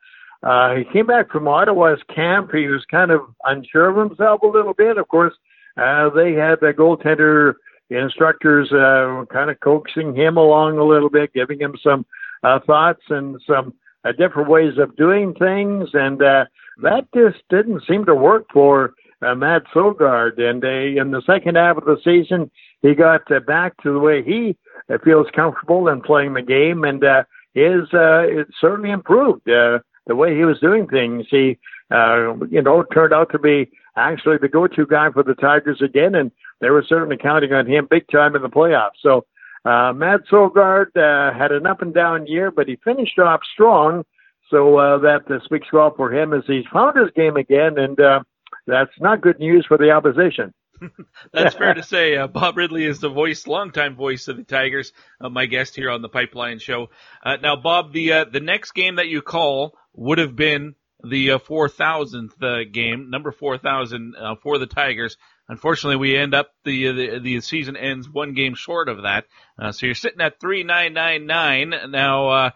uh, 0.42 0.74
he 0.74 0.84
came 0.92 1.06
back 1.06 1.30
from 1.30 1.48
Ottawa's 1.48 2.00
camp. 2.14 2.50
He 2.52 2.66
was 2.66 2.84
kind 2.90 3.10
of 3.10 3.22
unsure 3.44 3.90
of 3.90 4.08
himself 4.08 4.42
a 4.42 4.46
little 4.46 4.74
bit. 4.74 4.98
Of 4.98 5.08
course, 5.08 5.34
uh, 5.76 6.10
they 6.10 6.32
had 6.32 6.60
the 6.60 6.72
goaltender 6.76 7.54
instructors 7.90 8.70
uh, 8.72 9.24
kind 9.32 9.50
of 9.50 9.60
coaxing 9.60 10.14
him 10.14 10.36
along 10.36 10.78
a 10.78 10.84
little 10.84 11.10
bit, 11.10 11.32
giving 11.32 11.60
him 11.60 11.74
some 11.82 12.04
uh, 12.42 12.58
thoughts 12.66 13.02
and 13.08 13.40
some 13.46 13.74
uh, 14.04 14.12
different 14.12 14.48
ways 14.48 14.74
of 14.78 14.96
doing 14.96 15.34
things, 15.34 15.88
and 15.92 16.22
uh, 16.22 16.44
that 16.82 17.06
just 17.14 17.38
didn't 17.50 17.82
seem 17.88 18.04
to 18.04 18.14
work 18.14 18.44
for 18.52 18.94
uh, 19.22 19.34
Matt 19.34 19.62
Sogaard. 19.74 20.40
And 20.40 20.64
uh, 20.64 21.00
in 21.00 21.10
the 21.10 21.22
second 21.26 21.56
half 21.56 21.76
of 21.76 21.84
the 21.84 21.96
season, 22.04 22.50
he 22.82 22.94
got 22.94 23.30
uh, 23.32 23.40
back 23.40 23.76
to 23.82 23.92
the 23.92 23.98
way 23.98 24.22
he 24.22 24.56
uh, 24.92 24.98
feels 25.04 25.26
comfortable 25.34 25.88
in 25.88 26.00
playing 26.02 26.34
the 26.34 26.42
game, 26.42 26.84
and 26.84 27.02
uh, 27.02 27.24
his 27.54 27.82
uh, 27.94 28.22
it 28.22 28.48
certainly 28.60 28.90
improved 28.90 29.48
uh, 29.48 29.78
the 30.06 30.16
way 30.16 30.36
he 30.36 30.44
was 30.44 30.60
doing 30.60 30.86
things. 30.86 31.26
He, 31.30 31.58
uh, 31.90 32.34
you 32.50 32.62
know, 32.62 32.84
turned 32.92 33.12
out 33.12 33.30
to 33.32 33.38
be 33.38 33.70
actually 33.96 34.36
the 34.40 34.48
go-to 34.48 34.86
guy 34.86 35.10
for 35.10 35.22
the 35.22 35.34
Tigers 35.34 35.80
again, 35.82 36.14
and 36.14 36.30
they 36.60 36.70
were 36.70 36.84
certainly 36.86 37.16
counting 37.16 37.52
on 37.52 37.66
him 37.66 37.88
big 37.90 38.06
time 38.08 38.36
in 38.36 38.42
the 38.42 38.48
playoffs. 38.48 39.00
So 39.02 39.26
uh, 39.64 39.92
Matt 39.92 40.20
Sogaard 40.30 40.96
uh, 40.96 41.36
had 41.36 41.52
an 41.52 41.66
up 41.66 41.82
and 41.82 41.92
down 41.92 42.26
year, 42.26 42.50
but 42.50 42.68
he 42.68 42.76
finished 42.84 43.18
off 43.18 43.40
strong. 43.52 44.04
So 44.50 44.78
uh, 44.78 44.98
that 44.98 45.28
uh, 45.28 45.42
speaks 45.44 45.72
well 45.72 45.92
for 45.96 46.12
him 46.12 46.32
as 46.32 46.44
he's 46.46 46.64
found 46.72 46.96
his 46.96 47.10
game 47.16 47.36
again, 47.36 47.78
and 47.78 47.98
uh, 47.98 48.20
that's 48.66 48.92
not 49.00 49.20
good 49.20 49.40
news 49.40 49.64
for 49.66 49.76
the 49.76 49.90
opposition. 49.90 50.54
That's 51.32 51.54
fair 51.54 51.74
to 51.74 51.82
say. 51.84 52.16
Uh, 52.16 52.26
Bob 52.26 52.56
Ridley 52.56 52.84
is 52.84 53.00
the 53.00 53.08
voice, 53.08 53.46
longtime 53.46 53.96
voice 53.96 54.28
of 54.28 54.36
the 54.36 54.44
Tigers, 54.44 54.92
uh, 55.20 55.28
my 55.28 55.46
guest 55.46 55.76
here 55.76 55.90
on 55.90 56.02
the 56.02 56.08
Pipeline 56.08 56.58
Show. 56.58 56.90
Uh, 57.22 57.36
now, 57.36 57.56
Bob, 57.56 57.92
the 57.92 58.12
uh, 58.12 58.24
the 58.24 58.40
next 58.40 58.72
game 58.72 58.96
that 58.96 59.08
you 59.08 59.22
call 59.22 59.76
would 59.94 60.18
have 60.18 60.36
been 60.36 60.74
the 61.04 61.32
uh, 61.32 61.38
4,000th 61.38 62.42
uh, 62.42 62.68
game, 62.70 63.10
number 63.10 63.30
4,000 63.30 64.14
uh, 64.16 64.34
for 64.42 64.58
the 64.58 64.66
Tigers. 64.66 65.16
Unfortunately, 65.48 65.96
we 65.96 66.16
end 66.16 66.34
up 66.34 66.50
the 66.64 66.92
the, 66.92 67.18
the 67.20 67.40
season 67.40 67.76
ends 67.76 68.08
one 68.08 68.34
game 68.34 68.54
short 68.54 68.88
of 68.88 69.02
that. 69.02 69.26
Uh, 69.58 69.72
so 69.72 69.86
you're 69.86 69.94
sitting 69.94 70.20
at 70.20 70.40
3999 70.40 71.90
now. 71.90 72.28
Uh, 72.28 72.50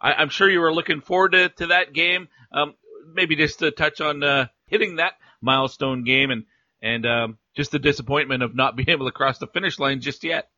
I, 0.00 0.14
I'm 0.14 0.28
sure 0.28 0.50
you 0.50 0.60
were 0.60 0.74
looking 0.74 1.00
forward 1.00 1.32
to, 1.32 1.48
to 1.50 1.66
that 1.68 1.92
game. 1.92 2.28
Um, 2.52 2.74
maybe 3.14 3.36
just 3.36 3.60
to 3.60 3.70
touch 3.70 4.00
on 4.00 4.22
uh, 4.24 4.46
hitting 4.66 4.96
that 4.96 5.14
milestone 5.40 6.04
game 6.04 6.30
and 6.30 6.44
and 6.82 7.06
um, 7.06 7.38
just 7.56 7.70
the 7.70 7.78
disappointment 7.78 8.42
of 8.42 8.54
not 8.54 8.76
being 8.76 8.90
able 8.90 9.06
to 9.06 9.12
cross 9.12 9.38
the 9.38 9.46
finish 9.46 9.78
line 9.78 10.00
just 10.00 10.24
yet. 10.24 10.48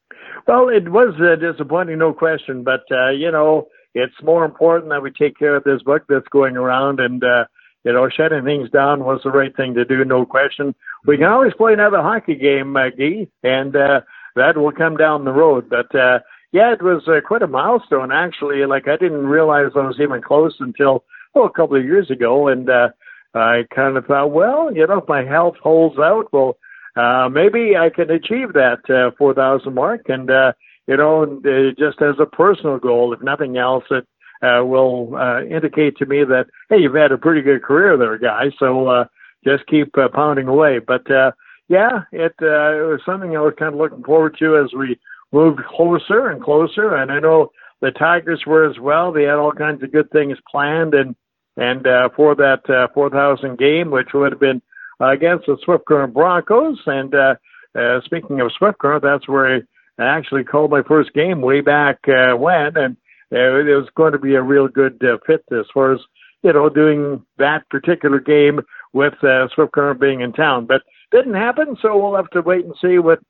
Well, 0.47 0.69
it 0.69 0.89
was 0.89 1.15
uh, 1.21 1.37
disappointing, 1.37 1.99
no 1.99 2.13
question. 2.13 2.65
But 2.65 2.85
uh, 2.91 3.11
you 3.11 3.31
know, 3.31 3.69
it's 3.95 4.15
more 4.23 4.45
important 4.45 4.91
that 4.91 5.03
we 5.03 5.11
take 5.11 5.39
care 5.39 5.57
of 5.57 5.65
this 5.65 5.83
book 5.83 6.03
that's 6.09 6.29
going 6.29 6.57
around, 6.57 7.01
and 7.01 7.23
uh, 7.23 7.45
you 7.85 7.93
know, 7.93 8.09
shutting 8.09 8.45
things 8.45 8.71
down 8.71 9.05
was 9.05 9.21
the 9.23 9.31
right 9.31 9.55
thing 9.57 9.75
to 9.75 9.85
do, 9.85 10.05
no 10.05 10.25
question. 10.25 10.75
We 11.07 11.19
can 11.19 11.27
always 11.27 11.53
play 11.55 11.75
another 11.75 12.01
hockey 12.01 12.35
game, 12.35 12.77
uh, 12.77 12.89
Guy, 12.91 13.29
and 13.43 13.77
uh, 13.77 14.01
that 14.37 14.57
will 14.57 14.73
come 14.73 14.97
down 14.97 15.25
the 15.25 15.33
road. 15.33 15.69
But 15.69 15.95
uh, 15.95 16.21
yeah, 16.53 16.73
it 16.73 16.83
was 16.83 17.07
uh, 17.07 17.21
quite 17.27 17.43
a 17.43 17.47
milestone 17.47 18.11
actually. 18.13 18.65
Like 18.65 18.89
I 18.89 18.97
didn't 18.97 19.27
realize 19.27 19.73
I 19.75 19.87
was 19.87 19.99
even 20.01 20.23
close 20.23 20.55
until 20.61 21.05
oh, 21.35 21.45
a 21.45 21.53
couple 21.53 21.77
of 21.77 21.85
years 21.85 22.11
ago, 22.11 22.49
and 22.49 22.71
uh, 22.71 22.89
I 23.35 23.65
kind 23.75 23.97
of 23.97 24.07
thought, 24.07 24.31
well, 24.31 24.75
you 24.75 24.87
know, 24.87 24.99
if 24.99 25.09
my 25.09 25.25
health 25.25 25.57
holds 25.63 25.99
out, 25.99 26.33
well, 26.33 26.57
uh, 26.97 27.29
maybe 27.29 27.77
I 27.77 27.91
can 27.91 28.11
achieve 28.11 28.53
that 28.55 28.89
uh, 28.89 29.15
4,000 29.19 29.75
mark. 29.75 30.03
And, 30.09 30.31
uh, 30.31 30.53
you 30.87 30.97
know, 30.97 31.25
uh, 31.25 31.71
just 31.79 32.01
as 32.01 32.15
a 32.21 32.27
personal 32.27 32.79
goal, 32.79 33.13
if 33.13 33.23
nothing 33.23 33.57
else, 33.57 33.85
it 33.91 34.07
uh, 34.43 34.65
will 34.65 35.17
uh, 35.17 35.43
indicate 35.43 35.97
to 35.97 36.07
me 36.07 36.25
that, 36.25 36.47
hey, 36.69 36.79
you've 36.79 36.95
had 36.95 37.13
a 37.13 37.19
pretty 37.19 37.43
good 37.43 37.63
career 37.63 37.97
there, 37.97 38.19
guys. 38.19 38.53
So 38.59 38.89
uh, 38.89 39.05
just 39.45 39.67
keep 39.67 39.97
uh, 39.99 40.09
pounding 40.13 40.49
away. 40.49 40.79
But, 40.79 41.11
uh, 41.11 41.33
yeah, 41.69 42.03
it, 42.13 42.35
uh, 42.43 42.77
it 42.77 42.87
was 42.87 43.01
something 43.07 43.37
I 43.37 43.41
was 43.41 43.55
kind 43.59 43.75
of 43.75 43.81
looking 43.81 44.05
forward 44.05 44.37
to 44.39 44.59
as 44.59 44.73
we 44.77 44.99
moved 45.33 45.61
closer 45.65 46.29
and 46.29 46.43
closer. 46.43 46.95
And 46.95 47.11
I 47.11 47.19
know 47.19 47.51
the 47.81 47.91
Tigers 47.91 48.45
were 48.47 48.69
as 48.69 48.79
well. 48.79 49.13
They 49.13 49.23
had 49.23 49.37
all 49.37 49.53
kinds 49.53 49.83
of 49.83 49.93
good 49.93 50.11
things 50.11 50.39
planned. 50.51 50.95
And, 50.95 51.17
and 51.57 51.87
uh, 51.87 52.11
for 52.15 52.35
that 52.37 52.69
uh, 52.69 52.93
4,000 52.95 53.59
game, 53.59 53.91
which 53.91 54.09
would 54.15 54.33
have 54.33 54.41
been 54.41 54.63
against 55.01 55.47
the 55.47 55.57
Swift 55.65 55.85
Current 55.87 56.15
Broncos. 56.15 56.79
And 56.87 57.15
uh, 57.15 57.35
uh, 57.79 58.01
speaking 58.05 58.41
of 58.41 58.53
Swift 58.57 58.79
Current, 58.79 59.03
that's 59.03 59.29
where 59.29 59.57
I 59.57 59.61
actually 59.99 60.45
called 60.45 60.71
my 60.71 60.83
first 60.83 61.13
game 61.13 61.41
way 61.41 61.61
back 61.61 61.99
uh, 62.09 62.37
when, 62.37 62.77
and 62.77 62.97
it 63.31 63.77
was 63.77 63.89
going 63.97 64.13
to 64.13 64.19
be 64.19 64.35
a 64.35 64.43
real 64.43 64.69
good 64.69 65.03
fit 65.27 65.45
as 65.51 65.67
far 65.73 65.93
as 65.93 66.01
you 66.43 66.53
know 66.53 66.69
doing 66.69 67.25
that 67.39 67.69
particular 67.71 68.21
game 68.21 68.61
with 68.93 69.15
Swift 69.55 69.73
Current 69.73 70.01
being 70.01 70.21
in 70.21 70.33
town. 70.33 70.67
But 70.67 70.83
didn't 71.11 71.35
happen, 71.35 71.77
so 71.81 71.97
we'll 71.97 72.17
have 72.17 72.31
to 72.31 72.43
wait 72.43 72.65
and 72.65 72.75
see 72.81 72.99
what 72.99 73.21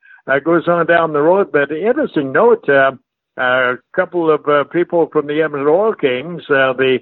goes 0.44 0.68
on 0.68 0.86
down 0.86 1.12
the 1.12 1.20
road. 1.20 1.52
But 1.52 1.70
interesting 1.70 2.32
note. 2.32 2.68
Uh, 2.68 2.92
a 3.36 3.74
couple 3.96 4.32
of 4.32 4.46
uh, 4.46 4.64
people 4.64 5.08
from 5.12 5.26
the 5.26 5.42
Edmonton 5.42 5.68
Oil 5.68 5.94
Kings, 5.94 6.42
uh, 6.48 6.72
the 6.72 6.98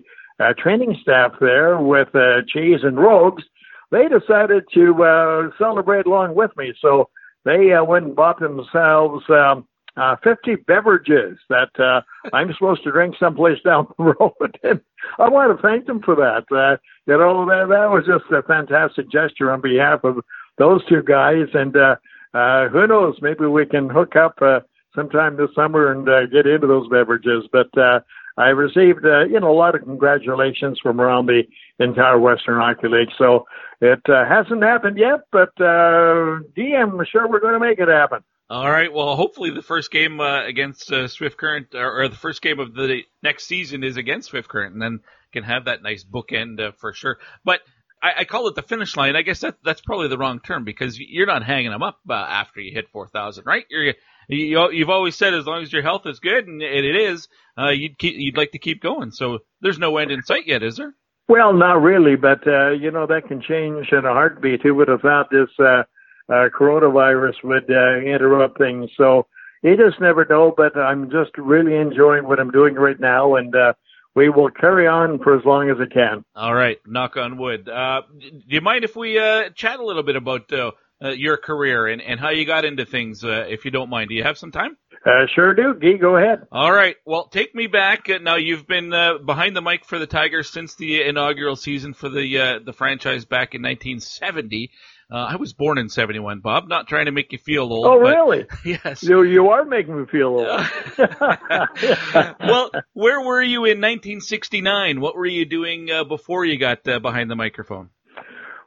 training 0.59 0.97
staff 1.03 1.33
there 1.41 1.79
with 1.79 2.09
Cheese 2.49 2.81
and 2.83 2.99
Rogues, 2.99 3.45
they 3.93 4.09
decided 4.09 4.65
to 4.75 5.05
uh, 5.05 5.51
celebrate 5.59 6.07
along 6.07 6.35
with 6.35 6.51
me. 6.57 6.75
So 6.81 7.11
they 7.45 7.73
uh, 7.73 7.85
went 7.85 8.07
and 8.07 8.17
bought 8.17 8.41
themselves 8.41 9.23
um, 9.29 9.69
uh, 9.97 10.17
50 10.25 10.57
beverages 10.67 11.39
that 11.51 11.69
uh, 11.79 12.01
I'm 12.33 12.53
supposed 12.55 12.83
to 12.85 12.91
drink 12.91 13.15
someplace 13.21 13.59
down 13.65 13.87
the 13.99 14.05
road. 14.05 14.59
And 14.63 14.81
I 15.19 15.29
want 15.29 15.55
to 15.55 15.63
thank 15.63 15.87
them 15.87 16.01
for 16.03 16.17
that. 16.17 16.45
Uh, 16.51 16.79
you 17.07 17.19
know, 17.19 17.45
that, 17.47 17.69
that 17.69 17.91
was 17.91 18.05
just 18.07 18.33
a 18.33 18.43
fantastic 18.43 19.11
gesture 19.11 19.53
on 19.53 19.61
behalf 19.61 20.01
of 20.05 20.21
those 20.59 20.85
two 20.87 21.03
guys. 21.03 21.47
And 21.53 21.77
uh, 21.77 21.97
uh, 22.33 22.69
who 22.69 22.87
knows, 22.87 23.17
maybe 23.21 23.45
we 23.47 23.67
can 23.67 23.91
hook 23.91 24.17
up 24.17 24.41
uh, 24.41 24.61
sometime 24.95 25.37
this 25.37 25.55
summer 25.55 25.93
and 25.93 26.09
uh, 26.09 26.27
get 26.27 26.47
into 26.47 26.67
those 26.67 26.89
beverages. 26.89 27.45
But 27.53 27.77
uh, 27.77 28.01
I 28.37 28.49
received, 28.49 29.05
uh, 29.05 29.25
you 29.25 29.41
know, 29.41 29.51
a 29.51 29.57
lot 29.57 29.75
of 29.75 29.83
congratulations 29.83 30.79
from 30.83 31.01
around 31.01 31.27
the 31.27 31.43
entire 31.79 32.19
Western 32.19 32.59
Hockey 32.59 32.89
League. 32.89 33.11
So 33.19 33.47
it 33.81 34.01
uh, 34.09 34.25
hasn't 34.27 34.63
happened 34.63 34.99
yet, 34.99 35.21
but 35.31 35.51
uh, 35.61 36.41
DM, 36.57 36.99
I'm 36.99 37.07
sure 37.11 37.29
we're 37.29 37.41
going 37.41 37.55
to 37.55 37.61
make 37.61 37.79
it 37.79 37.89
happen. 37.89 38.23
All 38.49 38.71
right. 38.71 38.93
Well, 38.93 39.17
hopefully 39.17 39.51
the 39.51 39.63
first 39.63 39.91
game 39.91 40.21
uh, 40.21 40.45
against 40.45 40.93
uh, 40.93 41.09
Swift 41.09 41.39
Current, 41.39 41.75
or, 41.75 42.03
or 42.03 42.09
the 42.09 42.17
first 42.17 42.43
game 42.43 42.61
of 42.61 42.75
the 42.75 43.01
next 43.23 43.45
season 43.45 43.83
is 43.83 43.97
against 43.97 44.29
Swift 44.29 44.49
Current, 44.49 44.75
and 44.75 44.83
then 44.83 45.01
can 45.33 45.43
have 45.45 45.65
that 45.65 45.83
nice 45.83 46.05
bookend 46.05 46.61
uh, 46.61 46.73
for 46.73 46.93
sure. 46.93 47.19
But 47.45 47.61
I, 48.03 48.13
I 48.19 48.25
call 48.25 48.49
it 48.49 48.55
the 48.55 48.63
finish 48.63 48.97
line. 48.97 49.17
I 49.17 49.23
guess 49.23 49.41
that 49.41 49.57
that's 49.65 49.81
probably 49.81 50.09
the 50.09 50.19
wrong 50.19 50.41
term 50.41 50.65
because 50.65 50.99
you're 50.99 51.27
not 51.27 51.45
hanging 51.45 51.71
them 51.71 51.83
up 51.83 52.01
uh, 52.09 52.15
after 52.15 52.61
you 52.61 52.73
hit 52.73 52.91
4,000, 52.93 53.47
right? 53.47 53.65
You're 53.71 53.95
you, 54.29 54.71
you've 54.73 54.91
always 54.91 55.17
said 55.17 55.35
as 55.35 55.47
long 55.47 55.63
as 55.63 55.73
your 55.73 55.83
health 55.83 56.07
is 56.07 56.21
good, 56.21 56.47
and 56.47 56.63
it 56.63 56.97
is, 56.97 57.29
uh, 57.59 57.71
you'd 57.71 57.99
keep, 57.99 58.15
you'd 58.17 58.37
like 58.37 58.53
to 58.53 58.59
keep 58.59 58.83
going. 58.83 59.11
So 59.11 59.41
there's 59.61 59.79
no 59.79 59.97
end 59.99 60.11
in 60.11 60.23
sight 60.23 60.47
yet, 60.47 60.63
is 60.63 60.77
there? 60.77 60.95
Well, 61.29 61.53
not 61.53 61.81
really, 61.81 62.17
but 62.17 62.47
uh, 62.47 62.71
you 62.71 62.91
know 62.91 63.07
that 63.07 63.29
can 63.29 63.41
change 63.41 63.89
in 63.93 64.05
a 64.05 64.13
heartbeat. 64.13 64.63
Who 64.63 64.75
would 64.75 64.89
have 64.89 65.01
thought 65.01 65.31
this 65.31 65.49
uh, 65.59 65.85
uh, 66.29 66.49
coronavirus 66.59 67.35
would 67.45 67.71
uh, 67.71 68.01
interrupt 68.01 68.59
things? 68.59 68.91
So 68.97 69.27
you 69.63 69.77
just 69.77 70.01
never 70.01 70.27
know. 70.29 70.53
But 70.55 70.77
I'm 70.77 71.11
just 71.11 71.37
really 71.39 71.77
enjoying 71.77 72.27
what 72.27 72.41
I'm 72.41 72.51
doing 72.51 72.75
right 72.75 72.99
now, 72.99 73.37
and 73.37 73.55
uh, 73.55 73.73
we 74.15 74.29
will 74.29 74.51
carry 74.51 74.87
on 74.87 75.21
for 75.21 75.39
as 75.39 75.45
long 75.45 75.71
as 75.71 75.77
it 75.81 75.93
can. 75.93 76.25
All 76.35 76.55
right, 76.55 76.79
knock 76.87 77.17
on 77.17 77.39
wood. 77.39 77.69
Uh, 77.69 78.03
do 78.21 78.43
you 78.49 78.61
mind 78.61 78.85
if 78.85 78.97
we 78.97 79.19
uh, 79.19 79.51
chat 79.55 79.79
a 79.79 79.85
little 79.85 80.03
bit 80.03 80.17
about 80.17 80.53
uh, 80.53 80.73
uh, 81.03 81.11
your 81.11 81.37
career 81.37 81.87
and, 81.87 82.01
and 82.01 82.21
how 82.21 82.31
you 82.31 82.45
got 82.45 82.65
into 82.65 82.85
things, 82.85 83.25
uh, 83.25 83.47
if 83.49 83.65
you 83.65 83.71
don't 83.71 83.91
mind? 83.91 84.09
Do 84.09 84.15
you 84.15 84.23
have 84.23 84.39
some 84.39 84.53
time? 84.53 84.77
Uh, 85.05 85.27
sure 85.35 85.53
do. 85.55 85.75
Gee, 85.81 85.99
go 85.99 86.17
ahead. 86.17 86.47
All 86.53 86.73
right. 86.73 86.95
Well, 87.05 87.27
take 87.27 87.55
me 87.55 87.67
back. 87.67 88.09
Uh, 88.09 88.19
now 88.19 88.37
you've 88.37 88.69
been 88.69 88.93
uh, 88.93 89.19
behind 89.19 89.57
the 89.57 89.63
mic 89.63 89.85
for 89.85 89.99
the 89.99 90.07
Tigers 90.07 90.49
since 90.51 90.77
the 90.77 91.03
inaugural 91.03 91.57
season 91.57 91.93
for 91.93 92.09
the 92.09 92.39
uh, 92.39 92.59
the 92.65 92.73
franchise 92.73 93.25
back 93.25 93.55
in 93.55 93.63
1970. 93.63 94.71
Uh, 95.11 95.17
I 95.17 95.37
was 95.37 95.53
born 95.53 95.77
in 95.77 95.91
71, 95.91 96.41
Bob. 96.41 96.69
Not 96.69 96.89
trying 96.89 97.05
to 97.07 97.13
make 97.13 97.33
you 97.33 97.39
feel 97.39 97.65
old. 97.65 97.87
Oh, 97.87 97.97
really? 97.97 98.47
Yes. 98.65 99.03
You 99.03 99.25
you 99.25 99.49
are 99.49 99.65
making 99.65 99.99
me 99.99 100.07
feel 100.07 100.29
old. 100.29 100.47
well, 102.41 102.71
where 102.93 103.21
were 103.21 103.43
you 103.43 103.65
in 103.65 103.81
1969? 103.81 105.01
What 105.01 105.17
were 105.17 105.27
you 105.27 105.45
doing 105.45 105.91
uh, 105.91 106.05
before 106.05 106.45
you 106.45 106.59
got 106.59 106.87
uh, 106.87 107.01
behind 107.01 107.29
the 107.29 107.37
microphone? 107.37 107.91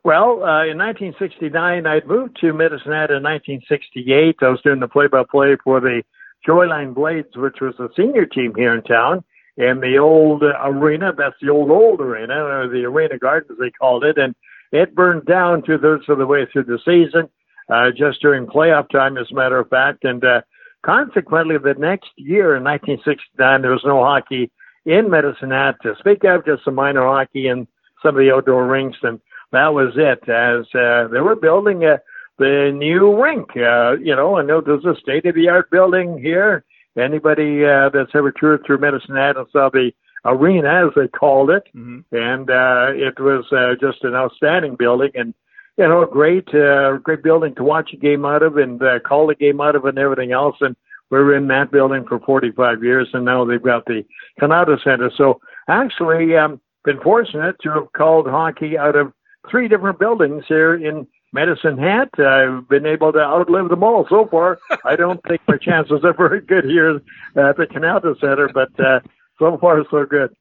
Well, 0.06 0.44
uh, 0.44 0.70
in 0.70 0.78
1969, 0.78 1.88
I'd 1.88 2.06
moved 2.06 2.38
to 2.42 2.54
Medicine 2.54 2.92
Hat 2.92 3.10
in 3.10 3.24
1968. 3.24 4.36
I 4.40 4.50
was 4.50 4.62
doing 4.62 4.80
the 4.80 4.88
play-by-play 4.88 5.58
for 5.64 5.82
the 5.82 6.04
Joyline 6.48 6.94
Blades, 6.94 7.36
which 7.36 7.56
was 7.60 7.74
a 7.80 7.90
senior 7.98 8.28
team 8.28 8.54
here 8.56 8.76
in 8.76 8.84
town, 8.84 9.24
and 9.58 9.82
the 9.82 9.98
old 9.98 10.44
arena. 10.44 11.12
That's 11.18 11.34
the 11.42 11.50
old 11.50 11.72
old 11.72 12.02
arena, 12.02 12.36
or 12.36 12.68
the 12.68 12.86
arena 12.86 13.18
gardens 13.18 13.58
they 13.60 13.72
called 13.72 14.04
it, 14.04 14.20
and 14.20 14.36
it 14.72 14.94
burned 14.94 15.26
down 15.26 15.64
two 15.64 15.80
thirds 15.80 16.04
of 16.08 16.20
the 16.20 16.28
way 16.28 16.46
through 16.54 16.66
the 16.66 16.78
season, 16.86 17.28
uh, 17.74 17.90
just 17.90 18.22
during 18.22 18.46
playoff 18.46 18.88
time, 18.92 19.18
as 19.18 19.32
a 19.32 19.34
matter 19.34 19.58
of 19.58 19.70
fact, 19.70 20.04
and 20.04 20.24
uh, 20.24 20.42
consequently, 20.86 21.58
the 21.58 21.74
next 21.80 22.12
year 22.16 22.56
in 22.56 22.64
1969, 22.64 23.64
there 23.64 23.72
was 23.72 23.82
no 23.84 24.04
hockey 24.04 24.52
in 24.86 25.10
Medicine 25.10 25.50
Hat 25.50 25.78
to 25.82 25.96
speak 25.98 26.24
of, 26.26 26.46
just 26.46 26.64
some 26.64 26.76
minor 26.76 27.08
hockey 27.08 27.48
in 27.48 27.68
some 28.04 28.16
of 28.16 28.24
the 28.24 28.32
outdoor 28.32 28.68
rinks, 28.68 29.00
and 29.02 29.20
that 29.56 29.74
was 29.74 29.94
it. 29.96 30.28
As 30.30 30.66
uh, 30.76 31.08
they 31.08 31.22
were 31.22 31.36
building 31.36 31.84
a 31.84 32.00
the 32.38 32.72
new 32.76 33.22
rink. 33.22 33.50
Uh, 33.56 33.96
you 33.98 34.16
know, 34.16 34.38
I 34.38 34.44
know 34.44 34.62
there's 34.62 34.86
a 34.86 35.00
state 35.00 35.26
of 35.26 35.36
the 35.36 35.48
art 35.50 35.72
building 35.72 36.20
here. 36.20 36.66
Anybody 36.98 37.64
uh, 37.66 37.90
that's 37.90 38.12
ever 38.14 38.32
toured 38.32 38.64
through 38.66 38.80
Medicine 38.80 39.16
Hat 39.16 39.38
and 39.38 39.48
saw 39.52 39.70
the 39.70 39.92
arena, 40.26 40.88
as 40.88 40.94
they 40.96 41.08
called 41.08 41.50
it, 41.50 41.64
mm-hmm. 41.76 42.00
and 42.16 42.50
uh, 42.50 42.92
it 42.94 43.20
was 43.20 43.46
uh, 43.52 43.76
just 43.80 44.04
an 44.04 44.16
outstanding 44.16 44.76
building 44.76 45.12
and 45.16 45.34
you 45.78 45.88
know, 45.88 46.06
great, 46.06 46.48
uh, 46.54 46.98
great 46.98 47.22
building 47.22 47.54
to 47.56 47.64
watch 47.64 47.92
a 47.94 47.98
game 47.98 48.26
out 48.26 48.44
of 48.44 48.58
and 48.58 48.82
uh, 48.82 49.00
call 49.00 49.28
the 49.28 49.36
game 49.36 49.60
out 49.60 49.76
of 49.76 49.86
and 49.86 50.00
everything 50.00 50.32
else. 50.32 50.56
And 50.62 50.76
we 51.12 51.20
were 51.20 51.36
in 51.36 51.48
that 51.48 51.72
building 51.72 52.06
for 52.08 52.20
45 52.20 52.84
years, 52.84 53.10
and 53.14 53.26
now 53.26 53.46
they've 53.46 53.62
got 53.62 53.86
the 53.86 54.04
Canalta 54.40 54.82
Center. 54.84 55.12
So 55.16 55.42
actually, 55.68 56.36
um, 56.36 56.62
been 56.84 57.02
fortunate 57.02 57.56
to 57.64 57.72
have 57.72 57.92
called 57.94 58.28
hockey 58.28 58.78
out 58.78 58.96
of 58.96 59.12
three 59.50 59.68
different 59.68 60.00
buildings 60.00 60.44
here 60.48 60.76
in 60.76 61.08
Medicine 61.34 61.78
Hat. 61.78 62.10
I've 62.18 62.68
been 62.70 62.86
able 62.86 63.12
to 63.12 63.20
outlive 63.20 63.70
them 63.70 63.84
all 63.84 64.06
so 64.10 64.28
far. 64.30 64.58
I 64.86 64.96
don't 64.96 65.22
think 65.28 65.42
my 65.48 65.58
chances 65.58 66.00
are 66.04 66.14
very 66.14 66.42
good 66.42 66.64
here 66.66 66.96
at 67.36 67.58
the 67.58 67.66
Canalta 67.66 68.20
Center, 68.20 68.50
but 68.54 68.80
uh, 68.80 69.00
so 69.38 69.58
far 69.60 69.84
so 69.92 70.06
good. 70.06 70.36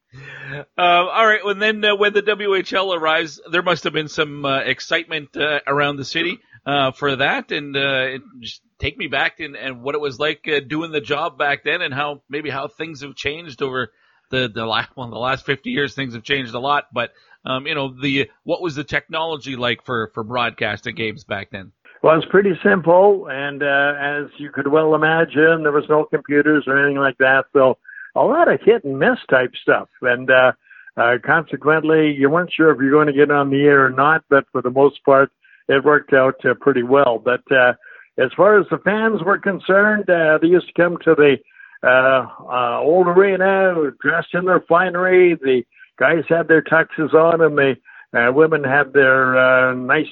Uh, 0.79 0.83
all 0.83 1.27
right. 1.27 1.41
And 1.45 1.61
then 1.61 1.85
uh, 1.85 1.97
when 1.97 2.13
the 2.13 2.23
WHL 2.23 2.97
arrives, 2.97 3.41
there 3.51 3.63
must 3.63 3.85
have 3.85 3.93
been 3.93 4.09
some 4.09 4.45
uh, 4.45 4.61
excitement 4.61 5.37
uh, 5.37 5.61
around 5.67 5.97
the 5.97 6.05
city 6.05 6.39
uh, 6.65 6.93
for 6.93 7.17
that. 7.17 7.51
And 7.51 7.77
uh, 7.77 8.15
it, 8.15 8.23
just 8.41 8.63
take 8.79 8.97
me 8.97 9.09
back 9.09 9.41
and, 9.41 9.57
and 9.57 9.83
what 9.83 9.97
it 9.97 10.01
was 10.01 10.19
like 10.19 10.49
doing 10.69 10.93
the 10.93 11.01
job 11.01 11.39
back 11.39 11.65
then, 11.65 11.83
and 11.83 11.93
how 11.93 12.23
maybe 12.29 12.51
how 12.51 12.69
things 12.69 13.03
have 13.03 13.17
changed 13.17 13.63
over 13.63 13.91
the 14.35 14.49
the 14.49 14.67
last 14.67 14.91
well, 14.97 15.09
the 15.09 15.17
last 15.17 15.47
50 15.47 15.71
years 15.71 15.95
things 15.95 16.15
have 16.15 16.23
changed 16.23 16.55
a 16.55 16.61
lot, 16.61 16.89
but 16.93 17.13
um, 17.45 17.67
you 17.67 17.75
know 17.75 17.89
the 17.89 18.31
what 18.45 18.61
was 18.61 18.75
the 18.75 18.85
technology 18.85 19.57
like 19.57 19.85
for 19.85 20.11
for 20.15 20.23
broadcasting 20.23 20.95
games 20.95 21.25
back 21.25 21.51
then? 21.51 21.73
Well, 22.03 22.19
it's 22.19 22.31
pretty 22.31 22.53
simple, 22.63 23.29
and 23.31 23.63
uh, 23.63 23.95
as 23.99 24.31
you 24.39 24.51
could 24.51 24.69
well 24.69 24.95
imagine, 24.95 25.63
there 25.63 25.73
was 25.73 25.87
no 25.89 26.05
computers 26.05 26.65
or 26.67 26.79
anything 26.79 27.01
like 27.01 27.17
that, 27.19 27.45
so 27.55 27.79
a 28.15 28.21
lot 28.21 28.53
of 28.53 28.61
hit 28.63 28.85
and 28.85 28.99
miss 28.99 29.19
type 29.31 29.53
stuff, 29.63 29.89
and 30.03 30.31
uh, 30.31 30.53
uh, 30.97 31.15
consequently, 31.25 32.15
you 32.17 32.31
weren't 32.31 32.53
sure 32.53 32.71
if 32.71 32.79
you're 32.81 32.91
going 32.91 33.09
to 33.09 33.13
get 33.13 33.31
on 33.31 33.51
the 33.51 33.63
air 33.63 33.87
or 33.87 33.91
not. 33.91 34.25
But 34.31 34.45
for 34.53 34.63
the 34.63 34.71
most 34.71 35.03
part, 35.05 35.31
it 35.69 35.85
worked 35.85 36.13
out 36.13 36.35
uh, 36.45 36.55
pretty 36.61 36.83
well. 36.83 37.19
But 37.19 37.43
uh, 37.51 37.73
as 38.19 38.31
far 38.37 38.61
as 38.61 38.67
the 38.71 38.79
fans 38.79 39.21
were 39.25 39.39
concerned, 39.39 40.09
uh, 40.09 40.39
they 40.41 40.49
used 40.49 40.69
to 40.69 40.81
come 40.83 40.99
to 41.05 41.15
the 41.15 41.37
uh, 41.85 42.27
uh, 42.51 42.79
old 42.81 43.09
arena 43.09 43.75
dressed 44.01 44.35
in 44.35 44.47
their 44.47 44.61
finery. 44.69 45.35
The 45.35 45.63
guys 45.99 46.25
had 46.29 46.49
their 46.49 46.63
tuxes 46.63 47.13
on, 47.15 47.41
and 47.41 47.59
the 47.59 47.77
uh, 48.19 48.33
women 48.33 48.65
had 48.65 48.93
their 48.93 49.37
uh, 49.37 49.75
nice 49.75 50.07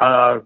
uh, 0.00 0.38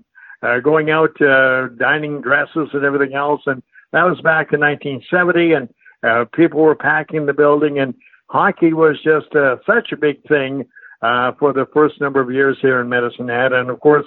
uh, 0.43 0.61
going 0.61 0.91
out 0.91 1.21
uh, 1.21 1.69
dining 1.79 2.21
dresses 2.21 2.69
and 2.73 2.85
everything 2.85 3.15
else. 3.15 3.41
And 3.47 3.63
that 3.93 4.05
was 4.05 4.21
back 4.21 4.53
in 4.53 4.61
1970, 4.61 5.53
and 5.53 5.69
uh, 6.07 6.25
people 6.35 6.61
were 6.61 6.77
packing 6.77 7.27
the 7.27 7.33
building, 7.33 7.79
and 7.79 7.95
hockey 8.29 8.73
was 8.73 8.97
just 9.03 9.35
uh, 9.35 9.57
such 9.67 9.93
a 9.93 9.97
big 9.97 10.23
thing 10.29 10.67
uh, 11.03 11.33
for 11.39 11.53
the 11.53 11.67
first 11.73 12.01
number 12.01 12.21
of 12.21 12.31
years 12.31 12.59
here 12.61 12.81
in 12.81 12.89
Medicine 12.89 13.29
Hat. 13.29 13.53
And 13.53 13.71
of 13.71 13.81
course, 13.81 14.07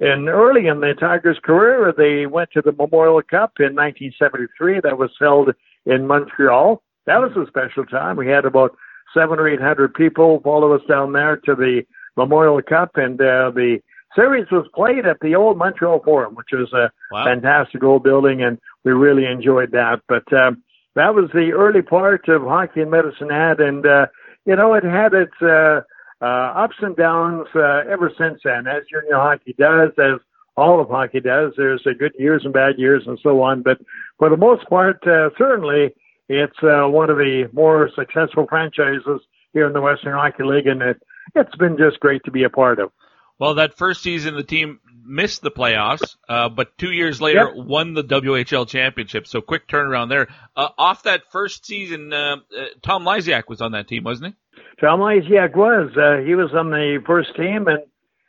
in 0.00 0.28
early 0.28 0.66
in 0.66 0.80
the 0.80 0.94
Tigers' 0.98 1.38
career, 1.44 1.94
they 1.96 2.26
went 2.26 2.50
to 2.52 2.62
the 2.62 2.72
Memorial 2.72 3.22
Cup 3.22 3.52
in 3.60 3.76
1973. 3.76 4.80
That 4.80 4.98
was 4.98 5.10
held 5.20 5.50
in 5.86 6.06
Montreal. 6.06 6.82
That 7.06 7.18
was 7.18 7.32
a 7.36 7.46
special 7.48 7.84
time. 7.84 8.16
We 8.16 8.28
had 8.28 8.44
about 8.44 8.76
seven 9.14 9.38
or 9.38 9.48
eight 9.48 9.60
hundred 9.60 9.94
people 9.94 10.40
follow 10.42 10.72
us 10.72 10.82
down 10.88 11.12
there 11.12 11.36
to 11.36 11.54
the 11.54 11.82
Memorial 12.16 12.60
Cup, 12.62 12.92
and 12.96 13.20
uh, 13.20 13.50
the 13.54 13.78
series 14.14 14.46
was 14.50 14.66
played 14.74 15.06
at 15.06 15.18
the 15.20 15.34
old 15.34 15.58
Montreal 15.58 16.00
Forum, 16.04 16.34
which 16.34 16.48
was 16.52 16.72
a 16.72 16.90
wow. 17.10 17.24
fantastic 17.24 17.82
old 17.82 18.02
building, 18.02 18.42
and 18.42 18.58
we 18.84 18.92
really 18.92 19.24
enjoyed 19.24 19.72
that. 19.72 20.00
But 20.08 20.30
um, 20.32 20.62
that 20.94 21.14
was 21.14 21.30
the 21.32 21.52
early 21.52 21.82
part 21.82 22.28
of 22.28 22.42
hockey 22.42 22.82
in 22.82 22.90
Medicine 22.90 23.30
Hat, 23.30 23.60
and 23.60 23.86
uh, 23.86 24.06
you 24.44 24.56
know 24.56 24.74
it 24.74 24.84
had 24.84 25.14
its 25.14 25.34
uh, 25.40 25.80
uh, 26.20 26.52
ups 26.64 26.76
and 26.80 26.96
downs 26.96 27.48
uh, 27.54 27.82
ever 27.90 28.10
since 28.18 28.40
then, 28.44 28.66
as 28.66 28.82
junior 28.90 29.16
hockey 29.16 29.54
does, 29.58 29.90
as 29.98 30.20
all 30.56 30.80
of 30.80 30.88
hockey 30.88 31.20
does. 31.20 31.52
There's 31.56 31.82
uh, 31.86 31.90
good 31.98 32.12
years 32.18 32.42
and 32.44 32.52
bad 32.52 32.78
years 32.78 33.04
and 33.06 33.18
so 33.22 33.42
on, 33.42 33.62
but 33.62 33.78
for 34.18 34.30
the 34.30 34.36
most 34.36 34.66
part, 34.68 35.06
uh, 35.06 35.30
certainly 35.38 35.94
it's 36.28 36.56
uh, 36.62 36.88
one 36.88 37.10
of 37.10 37.16
the 37.16 37.48
more 37.52 37.90
successful 37.96 38.46
franchises 38.48 39.20
here 39.52 39.66
in 39.66 39.72
the 39.72 39.80
Western 39.80 40.12
Hockey 40.12 40.44
League, 40.44 40.66
and 40.66 40.82
it, 40.82 41.02
it's 41.34 41.54
been 41.56 41.76
just 41.76 42.00
great 42.00 42.22
to 42.24 42.30
be 42.30 42.44
a 42.44 42.50
part 42.50 42.78
of. 42.78 42.90
Well, 43.38 43.54
that 43.54 43.74
first 43.74 44.02
season, 44.02 44.36
the 44.36 44.44
team 44.44 44.80
missed 45.04 45.42
the 45.42 45.50
playoffs, 45.50 46.16
uh, 46.28 46.48
but 46.48 46.78
two 46.78 46.92
years 46.92 47.20
later 47.20 47.52
yep. 47.54 47.66
won 47.66 47.94
the 47.94 48.04
WHL 48.04 48.68
championship. 48.68 49.26
So 49.26 49.40
quick 49.40 49.66
turnaround 49.68 50.10
there. 50.10 50.28
Uh, 50.56 50.68
off 50.78 51.02
that 51.04 51.22
first 51.30 51.66
season, 51.66 52.12
uh, 52.12 52.36
uh, 52.36 52.64
Tom 52.82 53.04
Lysiak 53.04 53.44
was 53.48 53.60
on 53.60 53.72
that 53.72 53.88
team, 53.88 54.04
wasn't 54.04 54.34
he? 54.34 54.60
Tom 54.80 55.00
Lysiak 55.00 55.56
was. 55.56 55.90
Uh, 55.96 56.24
he 56.24 56.34
was 56.34 56.50
on 56.54 56.70
the 56.70 57.02
first 57.06 57.34
team, 57.36 57.66
and 57.66 57.80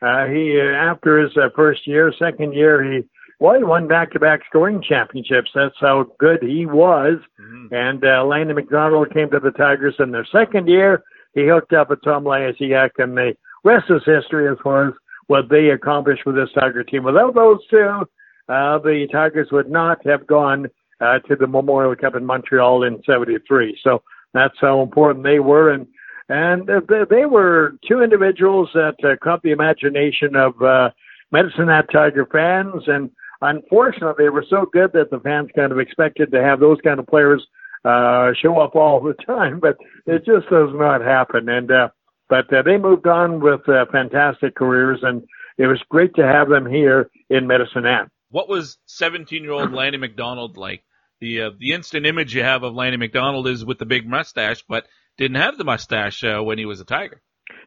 uh, 0.03 0.25
he 0.27 0.59
after 0.59 1.21
his 1.21 1.31
uh, 1.37 1.49
first 1.55 1.87
year, 1.87 2.13
second 2.19 2.53
year, 2.53 2.83
he 2.83 3.03
well, 3.39 3.57
he 3.57 3.63
won 3.63 3.87
back-to-back 3.87 4.41
scoring 4.47 4.81
championships. 4.87 5.49
That's 5.53 5.75
how 5.81 6.05
good 6.17 6.41
he 6.41 6.65
was. 6.65 7.17
Mm-hmm. 7.41 7.73
And 7.73 8.03
uh, 8.05 8.23
Lanny 8.23 8.53
McDonald 8.53 9.13
came 9.13 9.29
to 9.31 9.39
the 9.39 9.51
Tigers 9.51 9.95
in 9.99 10.11
their 10.11 10.25
second 10.31 10.67
year. 10.67 11.03
He 11.33 11.47
hooked 11.47 11.73
up 11.73 11.89
with 11.89 12.03
Tom 12.03 12.23
Lysiak, 12.23 12.91
and 12.99 13.17
the 13.17 13.33
rest 13.63 13.85
is 13.89 14.01
history 14.05 14.47
as 14.49 14.57
far 14.63 14.89
as 14.89 14.93
what 15.27 15.49
they 15.49 15.69
accomplished 15.69 16.25
with 16.25 16.35
this 16.35 16.49
Tiger 16.53 16.83
team. 16.83 17.03
Without 17.03 17.35
those 17.35 17.59
two, 17.69 18.05
uh, 18.49 18.77
the 18.79 19.07
Tigers 19.11 19.49
would 19.51 19.69
not 19.69 20.05
have 20.05 20.27
gone 20.27 20.67
uh, 21.01 21.19
to 21.27 21.35
the 21.35 21.47
Memorial 21.47 21.95
Cup 21.95 22.15
in 22.15 22.25
Montreal 22.25 22.83
in 22.83 23.01
'73. 23.03 23.77
So 23.83 24.03
that's 24.33 24.55
how 24.61 24.81
important 24.81 25.25
they 25.25 25.39
were, 25.39 25.71
and 25.71 25.87
and 26.30 26.69
they 27.09 27.26
were 27.26 27.76
two 27.88 28.01
individuals 28.01 28.69
that 28.74 28.95
uh, 29.03 29.15
caught 29.24 29.41
the 29.43 29.51
imagination 29.51 30.36
of 30.36 30.61
uh, 30.61 30.89
Medicine 31.32 31.67
Hat 31.67 31.88
Tiger 31.91 32.26
fans, 32.32 32.84
and 32.88 33.09
unfortunately, 33.41 34.26
they 34.26 34.30
were 34.30 34.45
so 34.49 34.65
good 34.71 34.93
that 34.93 35.09
the 35.11 35.19
fans 35.19 35.49
kind 35.55 35.71
of 35.71 35.80
expected 35.80 36.32
to 36.32 36.41
have 36.41 36.59
those 36.59 36.78
kind 36.84 36.99
of 36.99 37.07
players 37.07 37.45
uh, 37.86 38.32
show 38.41 38.59
up 38.59 38.76
all 38.76 39.01
the 39.01 39.13
time, 39.26 39.59
but 39.59 39.78
it 40.05 40.26
just 40.26 40.49
does 40.49 40.69
not 40.74 41.01
happen. 41.01 41.49
And 41.49 41.71
uh, 41.71 41.89
but 42.30 42.51
uh, 42.53 42.61
they 42.63 42.78
moved 42.78 43.07
on 43.07 43.41
with 43.41 43.67
uh, 43.67 43.86
fantastic 43.91 44.55
careers, 44.55 44.99
and 45.03 45.24
it 45.57 45.67
was 45.67 45.82
great 45.89 46.15
to 46.15 46.26
have 46.26 46.49
them 46.49 46.65
here 46.65 47.09
in 47.30 47.47
Medicine 47.47 47.84
Hat. 47.84 48.09
What 48.30 48.49
was 48.49 48.78
17-year-old 48.88 49.74
Lanny 49.74 49.97
McDonald 49.97 50.57
like? 50.57 50.84
The 51.19 51.41
uh, 51.41 51.49
the 51.59 51.74
instant 51.74 52.05
image 52.05 52.34
you 52.34 52.43
have 52.43 52.63
of 52.63 52.74
Lanny 52.74 52.97
McDonald 52.97 53.47
is 53.47 53.63
with 53.63 53.78
the 53.78 53.86
big 53.86 54.07
mustache, 54.07 54.63
but 54.67 54.88
didn't 55.18 55.38
have 55.38 55.57
the 55.57 55.64
mustache 55.64 56.24
uh, 56.24 56.43
when 56.43 56.57
he 56.57 56.66
was 56.66 56.80
a 56.80 56.86
Tiger. 56.86 57.22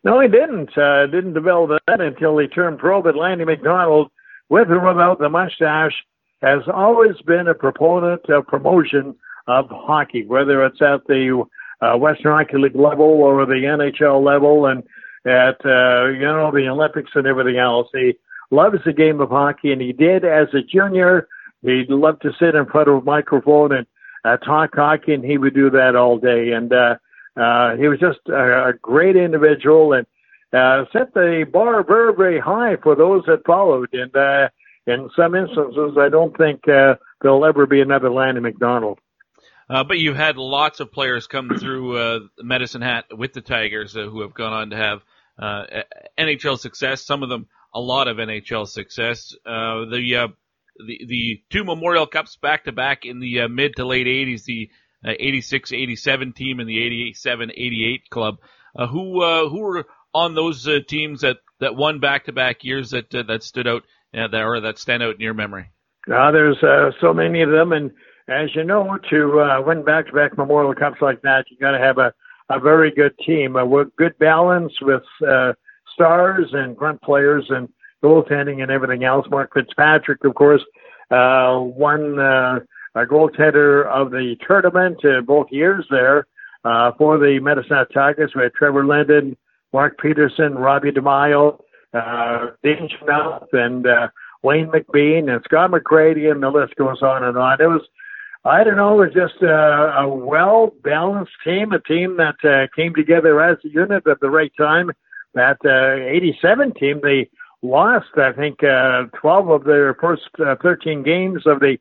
No, 0.05 0.21
he 0.21 0.29
didn't. 0.29 0.77
Uh, 0.77 1.07
didn't 1.07 1.35
develop 1.35 1.81
that 1.87 2.01
until 2.01 2.39
he 2.39 2.47
turned 2.47 2.79
pro. 2.79 3.03
But 3.03 3.17
Lanny 3.17 3.45
McDonald, 3.45 4.11
with 4.49 4.71
or 4.71 4.87
without 4.87 5.19
the 5.19 5.29
mustache, 5.29 5.95
has 6.43 6.61
always 6.73 7.17
been 7.27 7.49
a 7.49 7.55
proponent 7.55 8.29
of 8.29 8.47
promotion 8.47 9.17
of 9.47 9.67
hockey, 9.71 10.25
whether 10.27 10.65
it's 10.65 10.83
at 10.83 11.07
the 11.07 11.45
uh, 11.81 11.97
Western 11.97 12.33
Hockey 12.33 12.59
League 12.59 12.77
level 12.77 13.07
or 13.07 13.45
the 13.47 13.55
NHL 13.55 14.25
level 14.25 14.67
and 14.67 14.83
at, 15.27 15.59
uh, 15.65 16.07
you 16.09 16.21
know, 16.21 16.51
the 16.53 16.69
Olympics 16.69 17.11
and 17.15 17.27
everything 17.27 17.59
else. 17.59 17.89
He 17.93 18.15
loves 18.51 18.79
the 18.85 18.93
game 18.93 19.21
of 19.21 19.31
hockey 19.31 19.73
and 19.73 19.81
he 19.81 19.93
did 19.93 20.25
as 20.25 20.49
a 20.55 20.63
junior. 20.63 21.29
He 21.63 21.85
loved 21.89 22.23
to 22.23 22.31
sit 22.39 22.55
in 22.55 22.67
front 22.67 22.89
of 22.89 22.95
a 22.97 23.03
microphone 23.03 23.73
and 23.73 23.87
uh, 24.25 24.37
talk 24.37 24.71
hockey 24.75 25.15
and 25.15 25.25
he 25.25 25.39
would 25.39 25.55
do 25.55 25.71
that 25.71 25.97
all 25.97 26.19
day. 26.19 26.53
And, 26.53 26.73
uh, 26.73 26.97
uh, 27.37 27.76
he 27.76 27.89
was 27.89 27.99
just 28.01 28.20
a, 28.28 28.68
a 28.68 28.72
great 28.80 29.16
individual 29.16 29.93
and, 29.93 30.07
uh, 30.53 30.84
set 30.93 31.12
the 31.14 31.47
bar 31.51 31.82
very, 31.84 32.14
very 32.14 32.41
high 32.41 32.76
for 32.82 32.95
those 32.95 33.24
that 33.26 33.45
followed. 33.47 33.89
And, 33.93 34.14
uh, 34.16 34.49
in 34.87 35.11
some 35.16 35.34
instances, 35.34 35.97
I 35.99 36.09
don't 36.09 36.37
think, 36.37 36.68
uh, 36.68 36.95
there'll 37.20 37.45
ever 37.45 37.66
be 37.66 37.80
another 37.80 38.11
Lanny 38.11 38.41
McDonald. 38.41 39.01
Uh, 39.68 39.82
but 39.82 39.99
you've 39.99 40.16
had 40.16 40.37
lots 40.37 40.78
of 40.78 40.93
players 40.93 41.26
come 41.26 41.51
through 41.59 41.97
uh, 41.97 42.20
Medicine 42.39 42.82
Hat 42.82 43.07
with 43.11 43.32
the 43.32 43.41
Tigers 43.41 43.97
uh, 43.97 44.03
who 44.03 44.20
have 44.20 44.32
gone 44.32 44.53
on 44.53 44.70
to 44.70 44.76
have 44.76 45.01
uh, 45.39 45.64
NHL 46.16 46.59
success. 46.59 47.05
Some 47.05 47.24
of 47.24 47.28
them 47.28 47.49
a 47.76 47.80
lot 47.80 48.09
of 48.09 48.16
NHL 48.16 48.66
success. 48.66 49.34
Uh, 49.45 49.84
the 49.84 50.16
uh, 50.16 50.28
the 50.87 51.05
the 51.07 51.43
two 51.51 51.62
Memorial 51.62 52.07
Cups 52.07 52.37
back 52.37 52.64
to 52.64 52.72
back 52.72 53.05
in 53.05 53.20
the 53.20 53.43
uh, 53.43 53.49
mid 53.49 53.76
to 53.76 53.84
late 53.84 54.07
80s, 54.07 54.45
the 54.45 54.70
86 55.13 55.73
87 55.73 56.33
team 56.33 56.61
and 56.61 56.69
the 56.69 56.83
87 56.83 57.51
88 57.51 58.11
club. 58.11 58.37
Uh, 58.79 58.87
who 58.87 59.23
uh, 59.23 59.49
who 59.49 59.61
were 59.61 59.87
on 60.13 60.35
those 60.35 60.67
uh, 60.67 60.79
teams 60.87 61.21
that, 61.23 61.39
that 61.61 61.77
won 61.77 62.01
back 62.01 62.25
to 62.25 62.33
back 62.33 62.65
years 62.65 62.91
that 62.91 63.15
uh, 63.15 63.23
that 63.25 63.43
stood 63.43 63.67
out 63.67 63.83
uh, 64.17 64.29
that 64.29 64.43
or 64.43 64.61
that 64.61 64.79
stand 64.79 65.03
out 65.03 65.15
in 65.15 65.21
your 65.21 65.35
memory? 65.35 65.71
Uh, 66.13 66.31
there's 66.31 66.63
uh, 66.63 66.91
so 67.01 67.13
many 67.13 67.43
of 67.43 67.51
them, 67.51 67.73
and 67.73 67.91
as 68.29 68.55
you 68.55 68.65
know, 68.65 68.99
to 69.11 69.41
uh, 69.41 69.61
win 69.63 69.85
back-to-back 69.85 70.37
Memorial 70.37 70.75
Cups 70.75 70.99
like 71.01 71.23
that, 71.23 71.45
you 71.51 71.57
got 71.59 71.73
to 71.73 71.79
have 71.79 71.99
a, 71.99 72.13
a 72.49 72.61
very 72.61 72.91
good 72.91 73.13
team, 73.25 73.57
a 73.57 73.85
good 73.97 74.19
balance 74.19 74.73
with 74.83 75.03
uh, 75.27 75.53
stars 75.95 76.49
and 76.53 76.77
grunt 76.77 77.01
players 77.03 77.47
and 77.51 77.69
goaltending 78.03 78.63
and 78.63 78.71
everything 78.71 79.05
else. 79.05 79.27
Mark 79.31 79.53
Fitzpatrick, 79.55 80.25
of 80.25 80.35
course, 80.35 80.63
uh, 81.11 81.59
won 81.61 82.19
uh, 82.19 82.61
a 82.97 83.05
goaltender 83.05 83.87
of 83.87 84.11
the 84.11 84.37
tournament 84.47 85.05
uh, 85.05 85.21
both 85.21 85.47
years 85.51 85.87
there 85.91 86.27
uh, 86.65 86.93
for 86.99 87.19
the 87.19 87.39
Medicine 87.41 87.85
Tigers. 87.93 88.33
We 88.35 88.43
had 88.43 88.55
Trevor 88.55 88.87
Linden, 88.87 89.37
Mark 89.73 89.99
Pederson, 89.99 90.57
Robbie 90.57 90.91
DiMaio, 90.91 91.61
uh, 91.93 92.47
Dean 92.65 92.89
Chynoweth, 92.89 93.53
and 93.53 93.87
uh, 93.87 94.09
Wayne 94.43 94.69
McBean, 94.69 95.31
and 95.31 95.43
Scott 95.45 95.71
McCrady, 95.71 96.31
and 96.31 96.43
the 96.43 96.49
list 96.49 96.75
goes 96.77 97.03
on 97.03 97.23
and 97.23 97.37
on. 97.37 97.61
It 97.61 97.67
was 97.67 97.83
I 98.47 98.63
don't 98.63 98.77
know. 98.77 99.03
It 99.03 99.07
was 99.07 99.15
just 99.15 99.43
a, 99.43 100.03
a 100.03 100.09
well 100.09 100.73
balanced 100.85 101.33
team, 101.45 101.73
a 101.73 101.81
team 101.81 102.17
that 102.17 102.37
uh, 102.45 102.69
came 102.75 102.95
together 102.95 103.43
as 103.43 103.59
a 103.65 103.69
unit 103.69 104.07
at 104.07 104.21
the 104.21 104.31
right 104.31 104.53
time. 104.57 104.91
That 105.35 105.59
uh, 105.65 106.09
87 106.09 106.73
team, 106.75 107.01
they 107.03 107.29
lost, 107.61 108.07
I 108.17 108.33
think, 108.33 108.63
uh, 108.63 109.07
12 109.21 109.51
of 109.51 109.65
their 109.65 109.95
first 109.95 110.29
uh, 110.39 110.55
13 110.63 111.03
games 111.03 111.43
of 111.45 111.59
the 111.59 111.77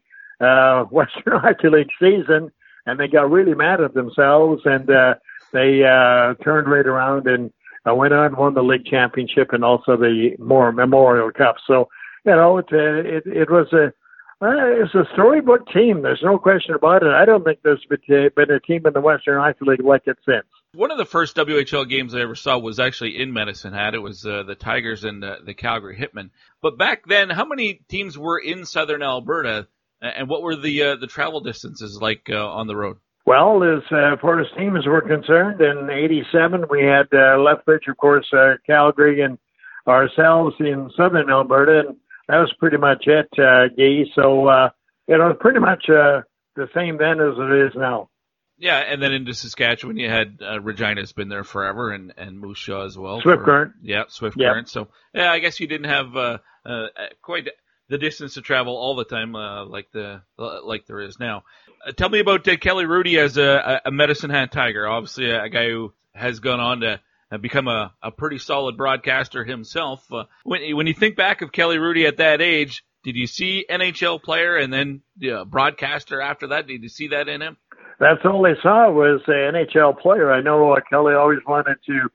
uh, 0.45 0.83
Western 0.91 1.39
Hockey 1.39 1.69
League 1.69 1.91
season, 1.99 2.51
and 2.85 2.99
they 2.99 3.07
got 3.07 3.31
really 3.31 3.55
mad 3.55 3.81
at 3.81 3.93
themselves, 3.93 4.61
and 4.65 4.89
uh, 4.89 5.15
they 5.51 5.83
uh, 5.83 6.35
turned 6.43 6.69
right 6.69 6.85
around 6.85 7.27
and 7.27 7.51
uh, 7.87 7.93
went 7.93 8.13
on 8.13 8.27
and 8.27 8.37
won 8.37 8.53
the 8.53 8.63
league 8.63 8.85
championship 8.85 9.53
and 9.53 9.63
also 9.63 9.95
the 9.97 10.35
more 10.39 10.71
Memorial 10.71 11.31
Cup. 11.31 11.57
So, 11.67 11.89
you 12.25 12.31
know, 12.31 12.57
it, 12.57 12.65
it, 12.71 13.23
it 13.25 13.49
was 13.49 13.71
a 13.73 13.93
uh, 14.41 14.83
it's 14.83 14.93
a 14.93 15.05
storybook 15.13 15.65
team. 15.71 16.01
There's 16.01 16.21
no 16.21 16.37
question 16.37 16.75
about 16.75 17.03
it. 17.03 17.09
I 17.09 17.23
don't 17.23 17.45
think 17.45 17.59
there's 17.63 17.85
been 17.87 18.51
a 18.51 18.59
team 18.59 18.85
in 18.85 18.93
the 18.93 18.99
Western 18.99 19.39
Hockey 19.39 19.59
League 19.61 19.83
like 19.83 20.03
it 20.07 20.17
since. 20.25 20.45
One 20.73 20.91
of 20.91 20.97
the 20.97 21.05
first 21.05 21.37
WHL 21.37 21.87
games 21.87 22.13
I 22.13 22.19
ever 22.19 22.35
saw 22.35 22.57
was 22.57 22.77
actually 22.77 23.17
in 23.17 23.31
Medicine 23.31 23.71
Hat. 23.71 23.95
It 23.95 23.99
was 23.99 24.25
uh, 24.25 24.43
the 24.43 24.55
Tigers 24.55 25.05
and 25.05 25.23
uh, 25.23 25.37
the 25.45 25.53
Calgary 25.53 25.97
Hitmen. 25.97 26.31
But 26.61 26.77
back 26.77 27.07
then, 27.07 27.29
how 27.29 27.45
many 27.45 27.79
teams 27.87 28.17
were 28.17 28.37
in 28.37 28.65
Southern 28.65 29.01
Alberta, 29.01 29.69
and 30.15 30.29
what 30.29 30.41
were 30.41 30.55
the 30.55 30.81
uh, 30.83 30.95
the 30.95 31.07
travel 31.07 31.41
distances 31.41 31.99
like 32.01 32.27
uh, 32.29 32.35
on 32.47 32.67
the 32.67 32.75
road? 32.75 32.97
Well, 33.25 33.63
as 33.63 33.81
uh, 33.91 34.15
far 34.21 34.39
as 34.39 34.47
teams 34.57 34.85
were 34.85 35.01
concerned, 35.01 35.59
in 35.61 35.89
'87 35.89 36.65
we 36.69 36.83
had 36.83 37.07
uh, 37.11 37.37
Lethbridge, 37.39 37.87
of 37.87 37.97
course, 37.97 38.27
uh, 38.33 38.53
Calgary, 38.67 39.21
and 39.21 39.37
ourselves 39.87 40.55
in 40.59 40.89
Southern 40.95 41.29
Alberta, 41.29 41.87
and 41.87 41.97
that 42.27 42.37
was 42.37 42.53
pretty 42.59 42.77
much 42.77 43.05
it, 43.07 43.29
uh, 43.39 43.67
Gee. 43.77 44.11
So 44.15 44.47
uh, 44.47 44.69
you 45.07 45.17
know, 45.17 45.33
pretty 45.33 45.59
much 45.59 45.85
uh, 45.89 46.21
the 46.55 46.67
same 46.75 46.97
then 46.97 47.19
as 47.19 47.35
it 47.37 47.67
is 47.67 47.73
now. 47.75 48.09
Yeah, 48.57 48.77
and 48.77 49.01
then 49.03 49.11
into 49.11 49.33
Saskatchewan, 49.33 49.97
you 49.97 50.09
had 50.09 50.39
uh, 50.41 50.61
Regina's 50.61 51.11
been 51.11 51.27
there 51.27 51.43
forever, 51.43 51.91
and 51.91 52.13
and 52.17 52.39
Moose 52.39 52.61
Jaw 52.63 52.85
as 52.85 52.97
well. 52.97 53.21
Swift 53.21 53.39
for- 53.39 53.45
Current. 53.45 53.73
Yeah, 53.81 54.03
Swift 54.07 54.37
Yep. 54.39 54.49
Current. 54.51 54.69
So 54.69 54.87
yeah, 55.13 55.31
I 55.31 55.39
guess 55.39 55.59
you 55.59 55.67
didn't 55.67 55.89
have 55.89 56.15
uh, 56.15 56.37
uh, 56.65 56.87
quite 57.21 57.49
the 57.87 57.97
distance 57.97 58.33
to 58.35 58.41
travel 58.41 58.75
all 58.75 58.95
the 58.95 59.05
time 59.05 59.35
uh, 59.35 59.65
like 59.65 59.91
the 59.91 60.21
like 60.37 60.85
there 60.87 61.01
is 61.01 61.19
now. 61.19 61.43
Uh, 61.85 61.91
tell 61.91 62.09
me 62.09 62.19
about 62.19 62.47
uh, 62.47 62.57
Kelly 62.57 62.85
Hrudey 62.85 63.17
as 63.17 63.37
a, 63.37 63.81
a 63.85 63.91
Medicine 63.91 64.29
Hat 64.29 64.51
Tiger. 64.51 64.87
Obviously, 64.87 65.29
a, 65.29 65.43
a 65.43 65.49
guy 65.49 65.69
who 65.69 65.93
has 66.13 66.39
gone 66.39 66.59
on 66.59 66.79
to 66.81 66.99
uh, 67.31 67.37
become 67.37 67.67
a, 67.67 67.93
a 68.01 68.11
pretty 68.11 68.37
solid 68.37 68.77
broadcaster 68.77 69.43
himself. 69.43 70.03
Uh, 70.11 70.23
when 70.43 70.75
when 70.75 70.87
you 70.87 70.93
think 70.93 71.15
back 71.15 71.41
of 71.41 71.51
Kelly 71.51 71.77
Hrudey 71.77 72.07
at 72.07 72.17
that 72.17 72.41
age, 72.41 72.83
did 73.03 73.15
you 73.15 73.27
see 73.27 73.65
NHL 73.69 74.21
player 74.21 74.57
and 74.57 74.73
then 74.73 75.01
uh, 75.31 75.45
broadcaster 75.45 76.21
after 76.21 76.47
that? 76.47 76.67
Did 76.67 76.81
you 76.83 76.89
see 76.89 77.09
that 77.09 77.27
in 77.27 77.41
him? 77.41 77.57
That's 77.99 78.19
all 78.25 78.45
I 78.45 78.55
saw 78.61 78.91
was 78.91 79.21
an 79.27 79.53
NHL 79.53 79.99
player. 79.99 80.31
I 80.31 80.41
know 80.41 80.73
uh, 80.73 80.81
Kelly 80.89 81.13
always 81.13 81.39
wanted 81.47 81.77
to 81.85 82.09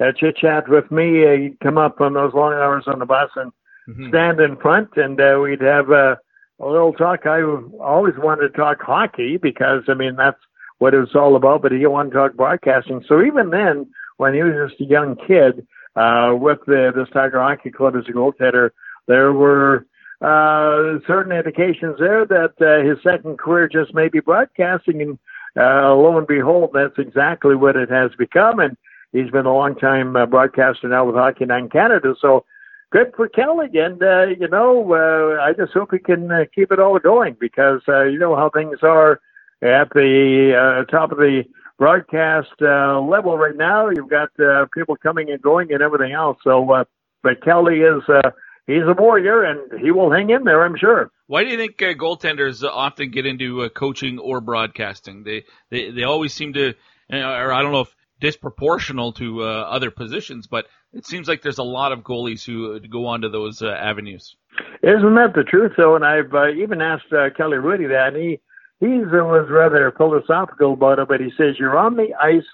uh, 0.00 0.12
chit 0.18 0.36
chat 0.36 0.68
with 0.68 0.90
me. 0.90 1.24
Uh, 1.26 1.32
he'd 1.32 1.60
come 1.60 1.78
up 1.78 2.00
on 2.00 2.14
those 2.14 2.32
long 2.34 2.52
hours 2.52 2.84
on 2.86 2.98
the 3.00 3.06
bus 3.06 3.30
and 3.36 3.52
stand 4.08 4.40
in 4.40 4.56
front, 4.56 4.90
and 4.96 5.20
uh, 5.20 5.38
we'd 5.42 5.60
have 5.60 5.90
uh, 5.90 6.16
a 6.60 6.66
little 6.66 6.92
talk. 6.92 7.26
I 7.26 7.42
always 7.80 8.14
wanted 8.16 8.48
to 8.48 8.56
talk 8.56 8.80
hockey 8.80 9.36
because 9.36 9.82
I 9.88 9.94
mean 9.94 10.16
that's 10.16 10.40
what 10.78 10.94
it 10.94 10.98
was 10.98 11.14
all 11.14 11.36
about. 11.36 11.62
But 11.62 11.72
he 11.72 11.86
wanted 11.86 12.10
to 12.10 12.16
talk 12.16 12.34
broadcasting. 12.34 13.04
So 13.08 13.22
even 13.22 13.50
then, 13.50 13.86
when 14.16 14.34
he 14.34 14.42
was 14.42 14.70
just 14.70 14.80
a 14.80 14.84
young 14.84 15.16
kid 15.16 15.66
uh, 15.96 16.34
with 16.34 16.58
the 16.66 16.92
this 16.94 17.08
Tiger 17.12 17.40
Hockey 17.40 17.70
Club 17.70 17.94
as 17.96 18.04
a 18.08 18.12
goaltender, 18.12 18.70
there 19.06 19.32
were 19.32 19.86
uh, 20.20 20.98
certain 21.06 21.32
indications 21.32 21.96
there 21.98 22.24
that 22.24 22.54
uh, 22.60 22.88
his 22.88 22.98
second 23.02 23.38
career 23.38 23.68
just 23.68 23.94
may 23.94 24.08
be 24.08 24.20
broadcasting, 24.20 25.02
and 25.02 25.18
uh, 25.56 25.94
lo 25.94 26.16
and 26.16 26.26
behold, 26.26 26.70
that's 26.72 26.98
exactly 26.98 27.54
what 27.54 27.76
it 27.76 27.90
has 27.90 28.10
become. 28.18 28.60
And 28.60 28.76
he's 29.12 29.30
been 29.30 29.46
a 29.46 29.52
long 29.52 29.76
time 29.76 30.16
uh, 30.16 30.26
broadcaster 30.26 30.88
now 30.88 31.04
with 31.04 31.16
Hockey 31.16 31.44
Night 31.44 31.64
in 31.64 31.68
Canada. 31.68 32.14
So 32.20 32.44
good 32.94 33.12
for 33.16 33.28
Kelly, 33.28 33.66
and 33.74 34.00
uh, 34.02 34.26
you 34.26 34.48
know, 34.48 34.92
uh, 34.92 35.42
I 35.42 35.52
just 35.52 35.72
hope 35.72 35.90
he 35.92 35.98
can 35.98 36.30
uh, 36.30 36.44
keep 36.54 36.70
it 36.70 36.78
all 36.78 36.98
going 36.98 37.36
because 37.38 37.80
uh, 37.88 38.04
you 38.04 38.18
know 38.18 38.36
how 38.36 38.50
things 38.50 38.78
are 38.82 39.20
at 39.62 39.90
the 39.92 40.52
uh, 40.54 40.90
top 40.90 41.10
of 41.10 41.18
the 41.18 41.42
broadcast 41.76 42.54
uh, 42.62 43.00
level 43.00 43.36
right 43.36 43.56
now. 43.56 43.88
You've 43.88 44.08
got 44.08 44.28
uh, 44.38 44.66
people 44.72 44.96
coming 44.96 45.30
and 45.30 45.42
going 45.42 45.72
and 45.72 45.82
everything 45.82 46.12
else. 46.12 46.38
So, 46.44 46.70
uh, 46.70 46.84
but 47.22 47.42
Kelly 47.42 47.80
is 47.80 48.02
uh, 48.08 48.30
he's 48.68 48.84
a 48.86 48.94
warrior, 48.96 49.42
and 49.42 49.80
he 49.80 49.90
will 49.90 50.12
hang 50.12 50.30
in 50.30 50.44
there, 50.44 50.64
I'm 50.64 50.76
sure. 50.78 51.10
Why 51.26 51.42
do 51.42 51.50
you 51.50 51.56
think 51.56 51.82
uh, 51.82 51.94
goaltenders 51.94 52.62
often 52.62 53.10
get 53.10 53.26
into 53.26 53.62
uh, 53.62 53.70
coaching 53.70 54.20
or 54.20 54.40
broadcasting? 54.40 55.24
They 55.24 55.44
they 55.70 55.90
they 55.90 56.04
always 56.04 56.32
seem 56.32 56.52
to, 56.52 56.74
uh, 57.12 57.16
or 57.16 57.52
I 57.52 57.62
don't 57.62 57.72
know 57.72 57.80
if 57.80 57.96
disproportional 58.20 59.14
to 59.16 59.42
uh, 59.42 59.46
other 59.46 59.90
positions, 59.90 60.46
but 60.46 60.66
it 60.92 61.06
seems 61.06 61.28
like 61.28 61.42
there's 61.42 61.58
a 61.58 61.64
lot 61.64 61.92
of 61.92 62.00
goalies 62.00 62.44
who 62.44 62.74
uh, 62.74 62.78
go 62.90 63.06
on 63.06 63.22
to 63.22 63.28
those 63.28 63.62
uh, 63.62 63.68
avenues. 63.68 64.36
Isn't 64.82 65.14
that 65.16 65.32
the 65.34 65.44
truth, 65.44 65.72
though? 65.76 65.96
And 65.96 66.04
I've 66.04 66.32
uh, 66.32 66.50
even 66.50 66.80
asked 66.80 67.12
uh, 67.12 67.30
Kelly 67.36 67.56
Hrudey 67.58 67.88
that, 67.88 68.14
and 68.14 68.16
he 68.16 68.40
he 68.80 68.98
was 68.98 69.48
rather 69.50 69.92
philosophical 69.96 70.74
about 70.74 70.98
it. 70.98 71.08
But 71.08 71.20
he 71.20 71.30
says 71.36 71.56
you're 71.58 71.78
on 71.78 71.96
the 71.96 72.14
ice 72.20 72.46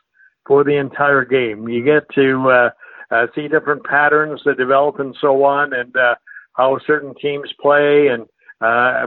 for 0.46 0.64
the 0.64 0.76
entire 0.76 1.24
game. 1.24 1.68
You 1.68 1.84
get 1.84 2.08
to 2.14 2.70
uh, 3.10 3.26
see 3.34 3.48
different 3.48 3.84
patterns 3.84 4.40
that 4.44 4.56
develop 4.56 5.00
and 5.00 5.14
so 5.20 5.44
on, 5.44 5.74
and 5.74 5.94
how 6.54 6.78
certain 6.86 7.14
teams 7.20 7.52
play 7.60 8.08
and 8.08 8.26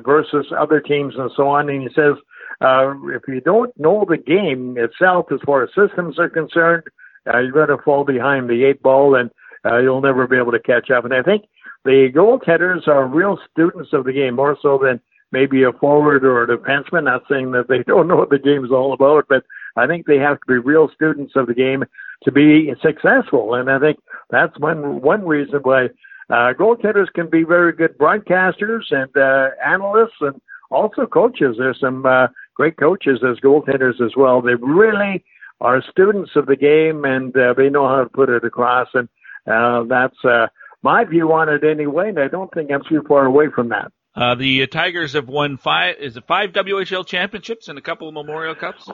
versus 0.04 0.48
other 0.58 0.80
teams 0.80 1.16
and 1.18 1.32
so 1.36 1.48
on. 1.48 1.70
And 1.70 1.82
he 1.82 1.90
says 1.96 2.16
uh, 2.62 2.94
if 3.16 3.24
you 3.28 3.42
don't 3.42 3.78
know 3.80 4.06
the 4.08 4.18
game 4.18 4.76
itself 4.78 5.28
as 5.32 5.40
far 5.46 5.64
as 5.64 5.70
systems 5.70 6.20
are 6.20 6.30
concerned, 6.30 6.84
uh, 7.28 7.40
you're 7.40 7.52
going 7.52 7.70
to 7.70 7.84
fall 7.84 8.04
behind 8.04 8.50
the 8.50 8.66
eight 8.66 8.82
ball, 8.82 9.16
and 9.16 9.30
uh, 9.66 9.80
you'll 9.80 10.02
never 10.02 10.28
be 10.28 10.38
able 10.38 10.52
to 10.52 10.60
catch 10.60 10.90
up. 10.92 11.06
And 11.06 11.14
I 11.14 11.22
think 11.22 11.46
the 11.86 12.10
goaltenders 12.14 12.88
are 12.88 13.06
real 13.06 13.38
students 13.52 13.90
of 13.94 14.06
the 14.06 14.14
game, 14.14 14.36
more 14.36 14.58
so 14.62 14.80
than 14.82 15.00
maybe 15.32 15.64
a 15.64 15.72
forward 15.72 16.24
or 16.24 16.44
a 16.44 16.48
defenseman. 16.48 17.06
Not 17.06 17.24
saying 17.30 17.52
that 17.52 17.68
they 17.68 17.84
don't 17.88 18.08
know 18.08 18.18
what 18.18 18.30
the 18.30 18.40
game's 18.40 18.72
all 18.72 18.94
about, 18.94 19.26
but 19.30 19.44
I 19.76 19.88
think 19.88 20.06
they 20.06 20.18
have 20.18 20.40
to 20.40 20.46
be 20.48 20.58
real 20.58 20.90
students 20.94 21.34
of 21.36 21.48
the 21.48 21.54
game 21.54 21.84
to 22.24 22.32
be 22.32 22.74
successful. 22.82 23.56
And 23.56 23.70
I 23.70 23.80
think 23.80 24.00
that's 24.30 24.58
one 24.60 25.02
one 25.02 25.26
reason 25.26 25.60
why 25.64 25.86
uh, 26.30 26.54
goaltenders 26.54 27.12
can 27.14 27.30
be 27.30 27.44
very 27.44 27.74
good 27.74 27.98
broadcasters 27.98 28.84
and 28.92 29.16
uh, 29.18 29.50
analysts 29.66 30.22
and 30.22 30.40
also 30.72 31.06
coaches. 31.06 31.56
There's 31.58 31.80
some 31.80 32.06
uh, 32.06 32.28
great 32.56 32.78
coaches 32.78 33.20
as 33.24 33.38
goaltenders 33.40 34.02
as 34.02 34.12
well. 34.16 34.42
They 34.42 34.56
really 34.56 35.24
are 35.62 35.84
students 35.92 36.32
of 36.36 36.46
the 36.46 36.56
game 36.56 37.06
and 37.06 37.36
uh, 37.36 37.54
they 37.56 37.70
know 37.70 37.88
how 37.88 38.04
to 38.04 38.10
put 38.10 38.30
it 38.30 38.44
across. 38.44 38.88
And 38.94 39.10
uh, 39.48 39.84
that's 39.88 40.18
uh, 40.24 40.48
my 40.82 41.06
view 41.06 41.32
on 41.32 41.50
it 41.50 41.64
anyway. 41.64 42.10
And 42.10 42.20
I 42.20 42.28
don't 42.28 42.54
think 42.54 42.72
I'm 42.72 42.84
too 42.88 43.04
far 43.08 43.26
away 43.26 43.46
from 43.54 43.70
that. 43.70 43.92
Uh, 44.16 44.36
the 44.36 44.68
Tigers 44.68 45.14
have 45.14 45.28
won 45.28 45.58
five. 45.58 45.96
Is 46.00 46.18
it 46.18 46.26
five 46.28 46.52
WHL 46.52 47.06
championships 47.06 47.68
and 47.68 47.80
a 47.80 47.82
couple 47.82 48.08
of 48.08 48.14
Memorial 48.14 48.54
Cups? 48.54 48.88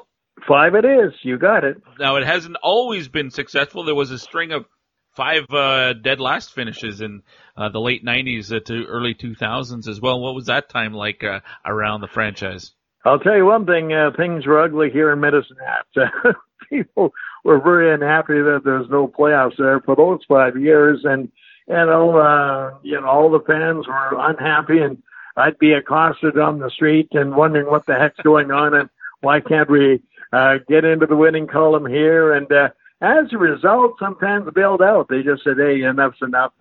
Five 0.47 0.75
it 0.75 0.85
is. 0.85 1.13
You 1.23 1.37
got 1.37 1.65
it. 1.65 1.77
Now 1.99 2.15
it 2.15 2.25
hasn't 2.25 2.55
always 2.63 3.09
been 3.09 3.29
successful. 3.29 3.83
There 3.83 3.95
was 3.95 4.11
a 4.11 4.19
string 4.19 4.53
of 4.53 4.65
five 5.15 5.43
uh, 5.49 5.93
dead 5.93 6.21
last 6.21 6.53
finishes 6.53 7.01
in 7.01 7.23
uh, 7.57 7.67
the 7.67 7.81
late 7.81 8.05
'90s 8.05 8.55
uh, 8.55 8.61
to 8.61 8.85
early 8.85 9.13
2000s 9.13 9.89
as 9.89 9.99
well. 9.99 10.21
What 10.21 10.35
was 10.35 10.45
that 10.45 10.69
time 10.69 10.93
like 10.93 11.23
uh, 11.23 11.41
around 11.65 11.99
the 11.99 12.07
franchise? 12.07 12.71
I'll 13.05 13.19
tell 13.19 13.35
you 13.35 13.45
one 13.45 13.65
thing: 13.65 13.93
uh, 13.93 14.11
things 14.15 14.45
were 14.45 14.61
ugly 14.61 14.89
here 14.91 15.11
in 15.11 15.19
Medicine 15.19 15.57
Hat. 15.65 16.35
People 16.69 17.11
were 17.43 17.59
very 17.59 17.93
unhappy 17.93 18.41
that 18.41 18.61
there's 18.63 18.89
no 18.89 19.07
playoffs 19.07 19.57
there 19.57 19.79
for 19.81 19.95
those 19.95 20.19
five 20.27 20.57
years, 20.57 21.01
and 21.03 21.31
you 21.67 21.75
know, 21.75 22.17
uh, 22.17 22.77
you 22.83 22.99
know, 22.99 23.07
all 23.07 23.31
the 23.31 23.43
fans 23.45 23.87
were 23.87 24.17
unhappy, 24.19 24.79
and 24.79 25.01
I'd 25.37 25.57
be 25.57 25.73
accosted 25.73 26.37
on 26.37 26.59
the 26.59 26.69
street 26.69 27.09
and 27.13 27.35
wondering 27.35 27.67
what 27.67 27.85
the 27.85 27.95
heck's 27.95 28.19
going 28.23 28.51
on 28.51 28.73
and 28.73 28.89
why 29.21 29.39
can't 29.39 29.69
we 29.69 30.01
uh, 30.31 30.55
get 30.67 30.85
into 30.85 31.05
the 31.05 31.15
winning 31.15 31.47
column 31.47 31.85
here? 31.85 32.33
And 32.33 32.51
uh, 32.51 32.69
as 33.01 33.31
a 33.31 33.37
result, 33.37 33.95
some 33.99 34.17
fans 34.19 34.47
bailed 34.53 34.81
out. 34.81 35.07
They 35.09 35.23
just 35.23 35.43
said, 35.43 35.57
"Hey, 35.57 35.81
enough's 35.83 36.21
enough. 36.21 36.53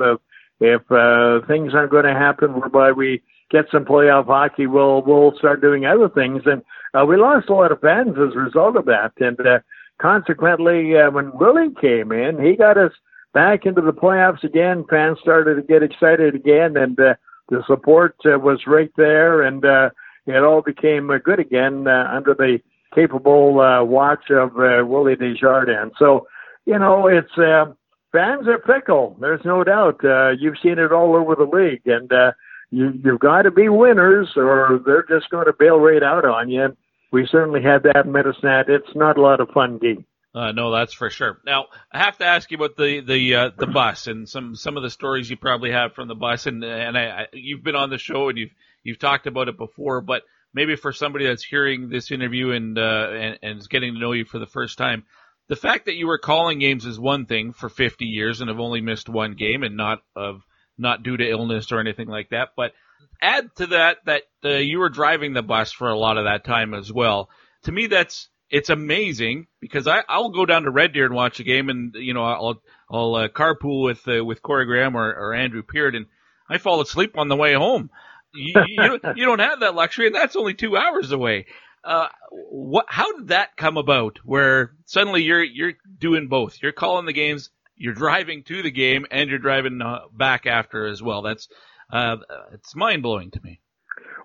If 0.60 0.90
uh, 0.90 1.46
things 1.46 1.74
aren't 1.74 1.90
going 1.90 2.04
to 2.04 2.14
happen 2.14 2.54
whereby 2.54 2.92
we 2.92 3.22
get 3.50 3.66
some 3.72 3.84
playoff 3.84 4.26
hockey, 4.26 4.66
we'll 4.66 5.02
we'll 5.02 5.36
start 5.38 5.60
doing 5.60 5.86
other 5.86 6.08
things." 6.08 6.42
And 6.46 6.62
uh, 6.94 7.04
we 7.04 7.16
lost 7.16 7.48
a 7.48 7.54
lot 7.54 7.72
of 7.72 7.80
fans 7.80 8.16
as 8.16 8.34
a 8.34 8.38
result 8.38 8.76
of 8.76 8.86
that. 8.86 9.12
And 9.18 9.38
uh, 9.40 9.60
consequently, 10.00 10.96
uh, 10.96 11.10
when 11.10 11.36
Willie 11.36 11.74
came 11.80 12.12
in, 12.12 12.42
he 12.44 12.56
got 12.56 12.78
us 12.78 12.92
back 13.34 13.66
into 13.66 13.80
the 13.80 13.92
playoffs 13.92 14.44
again. 14.44 14.84
Fans 14.88 15.18
started 15.20 15.56
to 15.56 15.62
get 15.62 15.82
excited 15.82 16.34
again, 16.34 16.76
and 16.76 16.98
uh, 16.98 17.14
the 17.48 17.62
support 17.66 18.16
uh, 18.24 18.38
was 18.38 18.60
right 18.66 18.90
there, 18.96 19.42
and 19.42 19.64
uh, 19.64 19.90
it 20.26 20.42
all 20.42 20.62
became 20.62 21.10
uh, 21.10 21.18
good 21.18 21.40
again 21.40 21.86
uh, 21.86 22.10
under 22.12 22.34
the 22.34 22.58
capable 22.94 23.60
uh, 23.60 23.84
watch 23.84 24.30
of 24.30 24.58
uh, 24.58 24.84
Willie 24.84 25.16
Desjardins. 25.16 25.92
So, 25.98 26.26
you 26.66 26.78
know, 26.78 27.06
it's 27.06 27.36
uh, 27.38 27.72
fans 28.12 28.46
are 28.46 28.62
fickle. 28.66 29.16
There's 29.20 29.44
no 29.44 29.64
doubt. 29.64 30.04
Uh, 30.04 30.30
you've 30.38 30.58
seen 30.62 30.78
it 30.78 30.92
all 30.92 31.14
over 31.14 31.34
the 31.34 31.44
league, 31.44 31.86
and 31.86 32.12
uh, 32.12 32.32
you, 32.70 32.92
you've 33.04 33.20
got 33.20 33.42
to 33.42 33.50
be 33.50 33.68
winners, 33.68 34.28
or 34.36 34.80
they're 34.84 35.06
just 35.08 35.30
going 35.30 35.46
to 35.46 35.52
bail 35.58 35.78
right 35.78 36.02
out 36.02 36.24
on 36.24 36.50
you. 36.50 36.64
And 36.64 36.76
we 37.12 37.26
certainly 37.30 37.62
had 37.62 37.84
that 37.84 38.04
in 38.04 38.12
Medicine. 38.12 38.64
It's 38.68 38.94
not 38.94 39.16
a 39.16 39.22
lot 39.22 39.40
of 39.40 39.48
fun, 39.50 39.78
Gee. 39.80 40.04
Uh, 40.34 40.52
no, 40.52 40.70
that's 40.70 40.92
for 40.92 41.08
sure. 41.08 41.40
Now, 41.46 41.66
I 41.90 41.98
have 41.98 42.18
to 42.18 42.24
ask 42.24 42.50
you 42.50 42.58
about 42.58 42.76
the 42.76 43.00
the 43.00 43.34
uh, 43.34 43.50
the 43.56 43.66
bus 43.66 44.06
and 44.06 44.28
some 44.28 44.54
some 44.54 44.76
of 44.76 44.82
the 44.82 44.90
stories 44.90 45.28
you 45.28 45.36
probably 45.36 45.72
have 45.72 45.94
from 45.94 46.06
the 46.06 46.14
bus. 46.14 46.46
And 46.46 46.62
and 46.62 46.98
I, 46.98 47.02
I, 47.02 47.26
you've 47.32 47.64
been 47.64 47.74
on 47.74 47.90
the 47.90 47.98
show 47.98 48.28
and 48.28 48.36
you've 48.36 48.52
you've 48.84 48.98
talked 48.98 49.26
about 49.26 49.48
it 49.48 49.56
before, 49.56 50.02
but 50.02 50.22
maybe 50.52 50.76
for 50.76 50.92
somebody 50.92 51.26
that's 51.26 51.42
hearing 51.42 51.88
this 51.88 52.10
interview 52.10 52.50
and 52.50 52.78
uh, 52.78 53.08
and, 53.10 53.38
and 53.42 53.58
is 53.58 53.68
getting 53.68 53.94
to 53.94 54.00
know 54.00 54.12
you 54.12 54.26
for 54.26 54.38
the 54.38 54.46
first 54.46 54.76
time, 54.76 55.04
the 55.48 55.56
fact 55.56 55.86
that 55.86 55.96
you 55.96 56.06
were 56.06 56.18
calling 56.18 56.58
games 56.58 56.84
is 56.84 57.00
one 57.00 57.24
thing 57.24 57.52
for 57.52 57.68
50 57.68 58.04
years 58.04 58.40
and 58.40 58.50
have 58.50 58.60
only 58.60 58.82
missed 58.82 59.08
one 59.08 59.32
game 59.32 59.62
and 59.62 59.76
not 59.76 60.02
of 60.14 60.42
not 60.78 61.02
due 61.02 61.16
to 61.16 61.28
illness 61.28 61.72
or 61.72 61.80
anything 61.80 62.08
like 62.08 62.30
that. 62.30 62.50
But 62.56 62.72
add 63.20 63.54
to 63.56 63.66
that 63.68 63.98
that 64.06 64.22
uh, 64.44 64.50
you 64.50 64.78
were 64.78 64.88
driving 64.88 65.32
the 65.32 65.42
bus 65.42 65.72
for 65.72 65.88
a 65.88 65.98
lot 65.98 66.18
of 66.18 66.24
that 66.24 66.44
time 66.44 66.74
as 66.74 66.92
well. 66.92 67.28
To 67.64 67.72
me, 67.72 67.86
that's 67.86 68.28
it's 68.50 68.70
amazing 68.70 69.46
because 69.60 69.86
I 69.86 70.02
I'll 70.08 70.30
go 70.30 70.46
down 70.46 70.62
to 70.62 70.70
Red 70.70 70.92
Deer 70.92 71.06
and 71.06 71.14
watch 71.14 71.40
a 71.40 71.44
game, 71.44 71.68
and 71.68 71.94
you 71.94 72.14
know 72.14 72.24
I'll 72.24 72.62
I'll 72.90 73.14
uh, 73.14 73.28
carpool 73.28 73.84
with 73.84 74.06
uh, 74.08 74.24
with 74.24 74.42
Corey 74.42 74.66
Graham 74.66 74.96
or, 74.96 75.12
or 75.12 75.34
Andrew 75.34 75.62
Peart, 75.62 75.94
and 75.94 76.06
I 76.48 76.58
fall 76.58 76.80
asleep 76.80 77.18
on 77.18 77.28
the 77.28 77.36
way 77.36 77.54
home. 77.54 77.90
You, 78.34 78.54
you, 78.66 78.76
don't, 78.76 79.16
you 79.16 79.24
don't 79.24 79.38
have 79.40 79.60
that 79.60 79.74
luxury, 79.74 80.06
and 80.06 80.14
that's 80.14 80.36
only 80.36 80.54
two 80.54 80.76
hours 80.76 81.12
away. 81.12 81.46
Uh, 81.82 82.08
what? 82.30 82.86
How 82.88 83.16
did 83.16 83.28
that 83.28 83.56
come 83.56 83.76
about? 83.76 84.18
Where 84.24 84.72
suddenly 84.84 85.22
you're 85.22 85.44
you're 85.44 85.74
doing 85.98 86.28
both. 86.28 86.58
You're 86.62 86.72
calling 86.72 87.06
the 87.06 87.12
games, 87.12 87.50
you're 87.78 87.94
driving 87.94 88.42
to 88.44 88.62
the 88.62 88.70
game, 88.70 89.06
and 89.10 89.30
you're 89.30 89.38
driving 89.38 89.80
uh, 89.80 90.00
back 90.12 90.46
after 90.46 90.86
as 90.86 91.02
well. 91.02 91.22
That's 91.22 91.48
uh, 91.90 92.16
it's 92.52 92.74
mind 92.76 93.02
blowing 93.02 93.30
to 93.32 93.40
me. 93.42 93.60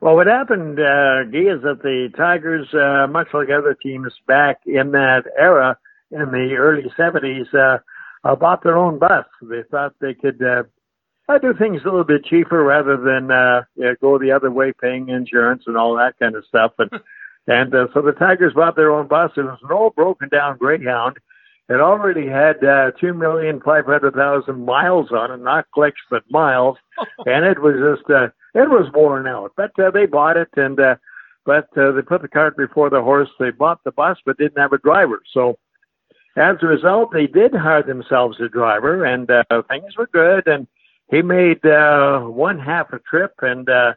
Well, 0.01 0.15
what 0.15 0.27
happened, 0.27 0.79
uh, 0.79 1.23
Guy, 1.31 1.53
is 1.55 1.61
that 1.63 1.79
the 1.81 2.09
Tigers, 2.17 2.67
uh, 2.73 3.07
much 3.07 3.27
like 3.33 3.47
other 3.49 3.73
teams 3.73 4.11
back 4.27 4.59
in 4.65 4.91
that 4.91 5.23
era, 5.39 5.77
in 6.11 6.31
the 6.31 6.55
early 6.57 6.91
70s, 6.97 7.53
uh, 7.53 7.79
uh, 8.23 8.35
bought 8.35 8.63
their 8.63 8.77
own 8.77 8.99
bus. 8.99 9.25
They 9.41 9.63
thought 9.69 9.93
they 10.01 10.13
could 10.13 10.41
uh, 10.41 10.63
uh, 11.29 11.37
do 11.37 11.53
things 11.53 11.81
a 11.83 11.85
little 11.85 12.03
bit 12.03 12.25
cheaper 12.25 12.63
rather 12.63 12.97
than 12.97 13.31
uh, 13.31 13.63
yeah, 13.75 13.93
go 14.01 14.19
the 14.19 14.31
other 14.31 14.51
way, 14.51 14.73
paying 14.73 15.09
insurance 15.09 15.63
and 15.67 15.77
all 15.77 15.95
that 15.95 16.19
kind 16.19 16.35
of 16.35 16.45
stuff. 16.45 16.73
And 16.79 16.91
and 17.47 17.73
uh, 17.73 17.87
so 17.93 18.01
the 18.01 18.11
Tigers 18.11 18.53
bought 18.53 18.75
their 18.75 18.91
own 18.91 19.07
bus. 19.07 19.31
It 19.37 19.41
was 19.41 19.59
an 19.63 19.71
old 19.71 19.95
broken 19.95 20.29
down 20.29 20.57
Greyhound. 20.57 21.17
It 21.69 21.79
already 21.79 22.27
had 22.27 22.63
uh, 22.63 22.91
two 22.99 23.13
million 23.13 23.61
five 23.61 23.85
hundred 23.85 24.15
thousand 24.15 24.65
miles 24.65 25.11
on 25.11 25.31
it, 25.31 25.37
not 25.37 25.71
clicks 25.73 26.01
but 26.09 26.23
miles, 26.29 26.77
and 27.25 27.45
it 27.45 27.59
was 27.59 27.75
just 27.75 28.09
uh, 28.09 28.27
it 28.53 28.69
was 28.69 28.91
worn 28.93 29.27
out. 29.27 29.53
But 29.55 29.71
uh, 29.79 29.91
they 29.91 30.05
bought 30.05 30.35
it, 30.35 30.49
and 30.57 30.79
uh, 30.79 30.95
but 31.45 31.69
uh, 31.77 31.91
they 31.91 32.01
put 32.01 32.21
the 32.21 32.27
cart 32.27 32.57
before 32.57 32.89
the 32.89 33.01
horse. 33.01 33.29
They 33.39 33.51
bought 33.51 33.83
the 33.83 33.91
bus, 33.91 34.17
but 34.25 34.37
didn't 34.37 34.59
have 34.59 34.73
a 34.73 34.77
driver. 34.77 35.21
So 35.33 35.57
as 36.35 36.57
a 36.61 36.67
result, 36.67 37.11
they 37.13 37.27
did 37.27 37.53
hire 37.53 37.83
themselves 37.83 38.39
a 38.41 38.49
driver, 38.49 39.05
and 39.05 39.29
uh, 39.29 39.43
things 39.69 39.95
were 39.97 40.07
good. 40.07 40.47
And 40.47 40.67
he 41.11 41.21
made 41.21 41.65
uh, 41.65 42.21
one 42.21 42.59
half 42.59 42.91
a 42.91 42.99
trip, 42.99 43.33
and 43.41 43.69
uh, 43.69 43.93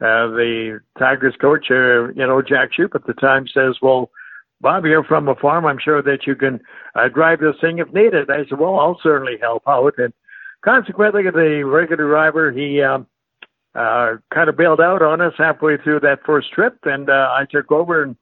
uh, 0.00 0.28
the 0.28 0.80
Tigers 0.98 1.34
coach, 1.40 1.66
uh, 1.70 2.08
you 2.08 2.26
know, 2.26 2.40
Jack 2.42 2.70
Shupe 2.72 2.94
at 2.94 3.06
the 3.06 3.14
time 3.14 3.46
says, 3.46 3.76
"Well, 3.82 4.10
Bob, 4.60 4.84
you're 4.84 5.04
from 5.04 5.28
a 5.28 5.34
farm. 5.34 5.66
I'm 5.66 5.78
sure 5.82 6.02
that 6.02 6.26
you 6.26 6.34
can 6.34 6.60
uh, 6.94 7.08
drive 7.08 7.40
this 7.40 7.56
thing 7.60 7.78
if 7.78 7.92
needed." 7.92 8.30
I 8.30 8.44
said, 8.48 8.58
"Well, 8.58 8.78
I'll 8.78 9.00
certainly 9.02 9.38
help 9.40 9.62
out." 9.66 9.94
And 9.98 10.12
consequently, 10.64 11.22
the 11.24 11.62
regular 11.64 12.08
driver, 12.08 12.50
he 12.52 12.82
um, 12.82 13.06
uh, 13.74 14.16
kind 14.34 14.48
of 14.48 14.56
bailed 14.56 14.80
out 14.80 15.02
on 15.02 15.20
us 15.20 15.34
halfway 15.38 15.76
through 15.78 16.00
that 16.00 16.20
first 16.26 16.52
trip, 16.52 16.78
and 16.84 17.08
uh, 17.08 17.30
I 17.32 17.46
took 17.50 17.70
over 17.70 18.02
and 18.02 18.16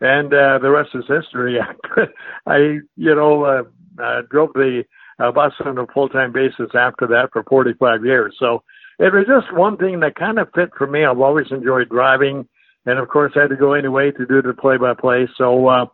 and 0.00 0.34
uh, 0.34 0.58
the 0.58 0.70
rest 0.70 0.90
is 0.94 1.04
history. 1.08 1.58
I, 2.46 2.56
you 2.96 3.14
know, 3.14 3.44
uh, 3.44 4.02
uh, 4.02 4.22
drove 4.30 4.52
the 4.54 4.84
uh, 5.18 5.32
bus 5.32 5.52
on 5.64 5.78
a 5.78 5.86
full-time 5.86 6.32
basis 6.32 6.70
after 6.74 7.06
that 7.06 7.30
for 7.32 7.44
45 7.44 8.04
years. 8.04 8.34
So 8.38 8.62
it 8.98 9.12
was 9.12 9.26
just 9.26 9.56
one 9.56 9.76
thing 9.76 10.00
that 10.00 10.16
kind 10.16 10.38
of 10.38 10.48
fit 10.54 10.70
for 10.76 10.86
me. 10.86 11.04
I've 11.04 11.20
always 11.20 11.46
enjoyed 11.50 11.88
driving, 11.88 12.48
and 12.86 12.98
of 12.98 13.08
course, 13.08 13.32
I 13.36 13.42
had 13.42 13.50
to 13.50 13.56
go 13.56 13.72
anyway 13.74 14.10
to 14.12 14.26
do 14.26 14.42
the 14.42 14.52
play-by-play. 14.52 15.28
So 15.36 15.68
uh, 15.68 15.86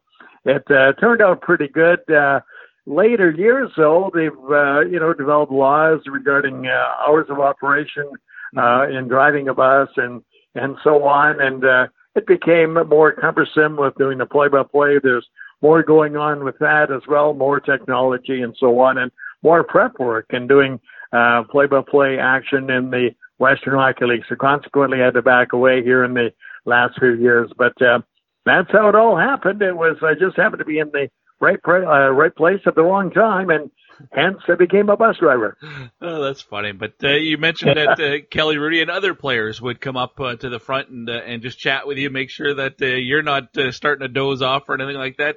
it 0.44 0.64
uh, 0.70 0.92
turned 1.00 1.22
out 1.22 1.40
pretty 1.40 1.68
good. 1.68 2.00
Uh, 2.10 2.40
later 2.86 3.30
years, 3.30 3.70
though, 3.76 4.10
they've 4.14 4.30
uh, 4.50 4.80
you 4.80 4.98
know 4.98 5.12
developed 5.12 5.52
laws 5.52 6.00
regarding 6.06 6.66
uh, 6.66 7.06
hours 7.06 7.26
of 7.28 7.38
operation 7.38 8.10
uh, 8.56 8.88
in 8.88 9.08
driving 9.08 9.48
a 9.48 9.54
bus 9.54 9.88
and 9.96 10.22
and 10.54 10.76
so 10.82 11.04
on, 11.04 11.40
and 11.40 11.64
uh, 11.64 11.86
it 12.16 12.26
became 12.26 12.74
more 12.88 13.12
cumbersome 13.12 13.76
with 13.76 13.94
doing 13.96 14.18
the 14.18 14.26
play-by-play. 14.26 14.98
There's 15.02 15.26
more 15.62 15.82
going 15.82 16.16
on 16.16 16.44
with 16.44 16.58
that 16.58 16.90
as 16.90 17.02
well, 17.08 17.34
more 17.34 17.60
technology 17.60 18.42
and 18.42 18.56
so 18.58 18.80
on, 18.80 18.98
and 18.98 19.12
more 19.42 19.62
prep 19.62 19.98
work 20.00 20.26
and 20.30 20.48
doing 20.48 20.80
uh, 21.12 21.44
play-by-play 21.50 22.18
action 22.18 22.70
in 22.70 22.90
the 22.90 23.10
Western 23.38 23.74
Hockey 23.74 24.06
League. 24.06 24.24
So 24.28 24.36
consequently, 24.36 25.00
I 25.00 25.06
had 25.06 25.14
to 25.14 25.22
back 25.22 25.52
away 25.52 25.82
here 25.82 26.04
in 26.04 26.14
the 26.14 26.32
last 26.64 26.98
few 26.98 27.14
years. 27.14 27.50
But 27.56 27.80
uh, 27.82 28.00
that's 28.44 28.70
how 28.72 28.88
it 28.88 28.94
all 28.94 29.16
happened. 29.16 29.62
It 29.62 29.76
was 29.76 29.96
I 30.02 30.14
just 30.14 30.36
happened 30.36 30.60
to 30.60 30.64
be 30.64 30.78
in 30.78 30.90
the 30.92 31.08
right 31.40 31.58
uh, 31.66 32.10
right 32.10 32.34
place 32.34 32.60
at 32.66 32.74
the 32.74 32.82
wrong 32.82 33.10
time, 33.10 33.50
and 33.50 33.70
hence 34.12 34.38
I 34.48 34.54
became 34.54 34.88
a 34.88 34.96
bus 34.96 35.16
driver. 35.18 35.56
Oh, 36.02 36.22
that's 36.24 36.40
funny. 36.40 36.72
But 36.72 36.94
uh, 37.04 37.10
you 37.10 37.36
mentioned 37.36 37.76
that 37.76 38.00
uh, 38.00 38.24
Kelly 38.30 38.56
Hrudey 38.56 38.80
and 38.80 38.90
other 38.90 39.14
players 39.14 39.60
would 39.60 39.80
come 39.80 39.96
up 39.98 40.18
uh, 40.18 40.34
to 40.36 40.48
the 40.48 40.58
front 40.58 40.88
and 40.88 41.08
uh, 41.10 41.12
and 41.12 41.42
just 41.42 41.58
chat 41.58 41.86
with 41.86 41.98
you, 41.98 42.08
make 42.08 42.30
sure 42.30 42.54
that 42.54 42.80
uh, 42.80 42.86
you're 42.86 43.22
not 43.22 43.56
uh, 43.58 43.70
starting 43.70 44.06
to 44.06 44.12
doze 44.12 44.40
off 44.40 44.68
or 44.68 44.74
anything 44.74 44.96
like 44.96 45.18
that. 45.18 45.36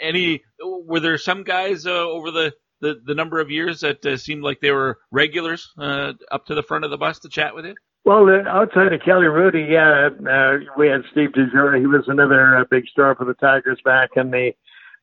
Any 0.00 0.42
were 0.62 1.00
there 1.00 1.18
some 1.18 1.42
guys 1.42 1.86
uh, 1.86 1.90
over 1.90 2.30
the, 2.30 2.52
the 2.80 3.00
the 3.04 3.14
number 3.14 3.40
of 3.40 3.50
years 3.50 3.80
that 3.80 4.04
uh, 4.06 4.16
seemed 4.16 4.42
like 4.42 4.60
they 4.60 4.70
were 4.70 4.98
regulars 5.10 5.72
uh, 5.78 6.12
up 6.30 6.46
to 6.46 6.54
the 6.54 6.62
front 6.62 6.84
of 6.84 6.90
the 6.90 6.96
bus 6.96 7.18
to 7.20 7.28
chat 7.28 7.54
with 7.54 7.64
you? 7.64 7.74
Well, 8.06 8.30
outside 8.46 8.92
of 8.92 9.00
Kelly 9.04 9.26
Hrudey, 9.26 9.68
yeah, 9.68 10.10
uh, 10.30 10.58
we 10.78 10.86
had 10.86 11.00
Steve 11.10 11.30
DeJour. 11.30 11.80
He 11.80 11.88
was 11.88 12.04
another 12.06 12.56
uh, 12.56 12.64
big 12.70 12.86
star 12.86 13.16
for 13.16 13.24
the 13.24 13.34
Tigers 13.34 13.80
back 13.84 14.10
in 14.14 14.30
the 14.30 14.52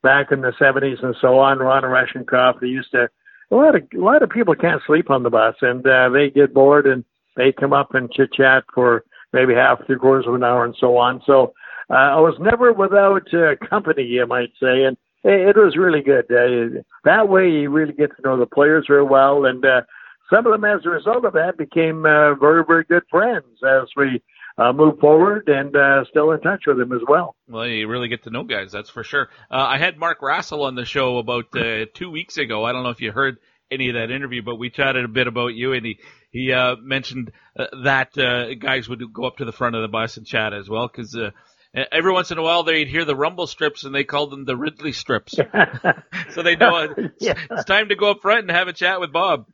back 0.02 0.32
in 0.32 0.40
the 0.40 0.54
seventies 0.58 1.00
and 1.04 1.14
so 1.20 1.38
on. 1.38 1.60
Ron 1.60 1.84
Oreschenkopf. 1.84 2.62
They 2.62 2.68
used 2.68 2.92
to 2.92 3.10
a 3.52 3.56
lot 3.56 3.76
of 3.76 3.82
a 3.94 4.00
lot 4.00 4.24
of 4.24 4.30
people 4.30 4.56
can't 4.56 4.82
sleep 4.88 5.12
on 5.12 5.24
the 5.24 5.30
bus, 5.30 5.56
and 5.60 5.86
uh, 5.86 6.12
they 6.14 6.30
get 6.30 6.54
bored 6.54 6.88
and 6.88 7.04
they 7.36 7.52
come 7.52 7.74
up 7.74 7.94
and 7.94 8.10
chit 8.10 8.32
chat 8.32 8.64
for 8.74 9.04
maybe 9.34 9.54
half, 9.54 9.86
three 9.86 9.98
quarters 9.98 10.26
of 10.26 10.36
an 10.36 10.44
hour, 10.46 10.64
and 10.64 10.76
so 10.80 10.96
on. 10.96 11.22
So 11.26 11.54
uh, 11.90 12.16
I 12.16 12.20
was 12.22 12.38
never 12.40 12.72
without 12.72 13.28
uh, 13.34 13.56
company, 13.70 14.04
you 14.04 14.26
might 14.28 14.52
say, 14.62 14.86
and 14.86 14.96
it, 15.26 15.50
it 15.50 15.58
was 15.58 15.76
really 15.76 16.04
good. 16.04 16.32
Uh, 16.32 16.80
that 17.04 17.28
way, 17.28 17.50
you 17.50 17.70
really 17.70 17.92
get 17.92 18.16
to 18.16 18.22
know 18.24 18.40
the 18.40 18.46
players 18.46 18.86
very 18.88 19.04
well, 19.04 19.44
and 19.44 19.66
uh, 19.66 19.82
some 20.30 20.46
of 20.46 20.52
them, 20.52 20.66
as 20.66 20.86
a 20.86 20.90
result 20.90 21.26
of 21.26 21.34
that, 21.34 21.58
became 21.58 22.06
uh, 22.06 22.36
very, 22.36 22.64
very 22.66 22.84
good 22.84 23.04
friends 23.10 23.46
as 23.64 23.90
we 23.96 24.22
uh, 24.58 24.72
move 24.72 25.00
forward 25.00 25.48
and 25.48 25.76
uh, 25.76 26.04
still 26.10 26.32
in 26.32 26.40
touch 26.42 26.64
with 26.68 26.78
them 26.78 26.92
as 26.92 27.02
well. 27.08 27.36
Well, 27.48 27.68
you 27.68 27.88
really 27.88 28.08
get 28.08 28.24
to 28.24 28.30
know 28.30 28.44
guys, 28.44 28.72
that's 28.72 28.90
for 28.90 29.04
sure. 29.04 29.30
Uh, 29.50 29.56
I 29.56 29.78
had 29.78 29.98
Mark 29.98 30.22
Rassell 30.22 30.64
on 30.64 30.76
the 30.76 30.86
show 30.86 31.18
about 31.18 31.46
uh, 31.56 31.86
two 31.94 32.10
weeks 32.10 32.38
ago. 32.38 32.64
I 32.64 32.72
don't 32.72 32.84
know 32.84 32.90
if 32.90 33.02
you 33.02 33.12
heard 33.12 33.38
any 33.72 33.90
of 33.90 33.96
that 33.96 34.12
interview, 34.12 34.44
but 34.44 34.56
we 34.56 34.70
chatted 34.70 35.04
a 35.04 35.08
bit 35.08 35.28
about 35.28 35.56
you, 35.56 35.74
and 35.74 35.86
he 35.86 36.00
he 36.30 36.52
uh, 36.52 36.76
mentioned 36.76 37.32
uh, 37.58 37.66
that 37.84 38.18
uh, 38.18 38.54
guys 38.56 38.88
would 38.88 39.02
go 39.12 39.26
up 39.26 39.38
to 39.38 39.46
the 39.46 39.52
front 39.52 39.76
of 39.76 39.82
the 39.82 39.88
bus 39.88 40.18
and 40.18 40.26
chat 40.26 40.54
as 40.54 40.70
well 40.70 40.88
because. 40.88 41.16
Uh, 41.16 41.32
Every 41.76 42.12
once 42.12 42.30
in 42.30 42.38
a 42.38 42.44
while, 42.44 42.62
they'd 42.64 42.88
hear 42.88 43.04
the 43.04 43.16
rumble 43.16 43.48
strips, 43.48 43.84
and 43.84 43.96
they 43.96 44.04
called 44.04 44.30
them 44.32 44.46
the 44.46 44.56
Ridley 44.56 44.92
strips. 44.92 45.34
so 46.32 46.44
they 46.44 46.56
know 46.56 46.78
it's, 46.96 47.16
Yeah. 47.20 47.34
it's 47.50 47.66
time 47.66 47.90
to 47.90 47.96
go 47.96 48.12
up 48.12 48.22
front 48.22 48.42
and 48.42 48.52
have 48.52 48.68
a 48.68 48.74
chat 48.74 49.00
with 49.00 49.12
Bob. 49.12 49.48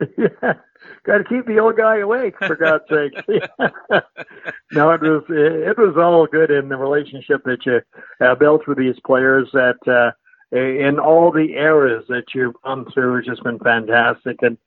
Got 1.05 1.17
to 1.19 1.23
keep 1.23 1.45
the 1.45 1.59
old 1.59 1.77
guy 1.77 1.99
awake, 1.99 2.35
for 2.37 2.57
God's 2.57 2.83
sake. 2.89 3.13
no, 4.71 4.91
it 4.91 5.01
was 5.01 5.23
it 5.29 5.77
was 5.77 5.95
all 5.97 6.27
good 6.27 6.51
in 6.51 6.67
the 6.67 6.75
relationship 6.75 7.43
that 7.45 7.65
you 7.65 7.79
uh, 8.25 8.35
built 8.35 8.67
with 8.67 8.77
these 8.77 8.99
players. 9.05 9.49
That 9.53 9.77
uh, 9.87 10.11
in 10.55 10.99
all 10.99 11.31
the 11.31 11.53
eras 11.53 12.03
that 12.09 12.25
you've 12.35 12.55
gone 12.63 12.85
through 12.93 13.17
has 13.17 13.25
just 13.25 13.43
been 13.43 13.59
fantastic. 13.59 14.37
And 14.41 14.57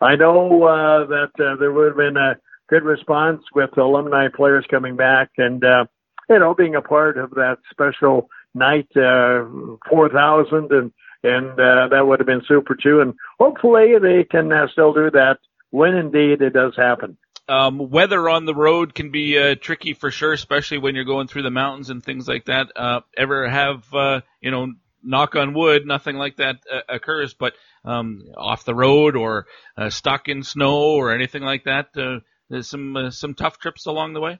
I 0.00 0.14
know 0.16 0.62
uh, 0.64 1.06
that 1.06 1.30
uh, 1.44 1.56
there 1.58 1.72
would 1.72 1.88
have 1.88 1.96
been 1.96 2.16
a 2.16 2.36
good 2.68 2.84
response 2.84 3.42
with 3.54 3.76
alumni 3.76 4.28
players 4.34 4.64
coming 4.70 4.96
back, 4.96 5.30
and 5.38 5.64
uh, 5.64 5.84
you 6.30 6.38
know 6.38 6.54
being 6.54 6.74
a 6.74 6.82
part 6.82 7.18
of 7.18 7.30
that 7.30 7.58
special 7.70 8.28
night, 8.54 8.88
uh, 8.96 9.44
four 9.88 10.08
thousand, 10.08 10.70
and 10.72 10.92
and 11.22 11.50
uh, 11.52 11.88
that 11.88 12.06
would 12.06 12.20
have 12.20 12.26
been 12.26 12.42
super 12.46 12.74
too. 12.74 13.00
And 13.00 13.14
hopefully 13.38 13.94
they 14.00 14.24
can 14.24 14.50
uh, 14.52 14.68
still 14.72 14.92
do 14.92 15.10
that 15.10 15.38
when 15.70 15.94
indeed 15.94 16.40
it 16.40 16.54
does 16.54 16.74
happen. 16.76 17.18
Um, 17.48 17.90
weather 17.90 18.28
on 18.28 18.44
the 18.44 18.54
road 18.54 18.94
can 18.94 19.10
be 19.10 19.36
uh, 19.36 19.56
tricky 19.60 19.92
for 19.92 20.12
sure, 20.12 20.32
especially 20.32 20.78
when 20.78 20.94
you're 20.94 21.04
going 21.04 21.26
through 21.26 21.42
the 21.42 21.50
mountains 21.50 21.90
and 21.90 22.02
things 22.02 22.28
like 22.28 22.44
that. 22.44 22.68
Uh, 22.76 23.00
ever 23.18 23.48
have 23.48 23.92
uh, 23.92 24.20
you 24.40 24.52
know, 24.52 24.72
knock 25.02 25.34
on 25.36 25.52
wood, 25.52 25.86
nothing 25.86 26.16
like 26.16 26.36
that 26.36 26.56
uh, 26.72 26.80
occurs, 26.88 27.34
but 27.34 27.54
um, 27.84 28.22
off 28.36 28.64
the 28.64 28.74
road 28.74 29.16
or 29.16 29.46
uh, 29.76 29.90
stuck 29.90 30.28
in 30.28 30.42
snow 30.42 30.94
or 30.94 31.12
anything 31.12 31.42
like 31.42 31.64
that. 31.64 31.88
Uh, 31.96 32.20
there's 32.48 32.68
some 32.68 32.96
uh, 32.96 33.10
some 33.10 33.34
tough 33.34 33.58
trips 33.58 33.86
along 33.86 34.12
the 34.12 34.20
way. 34.20 34.38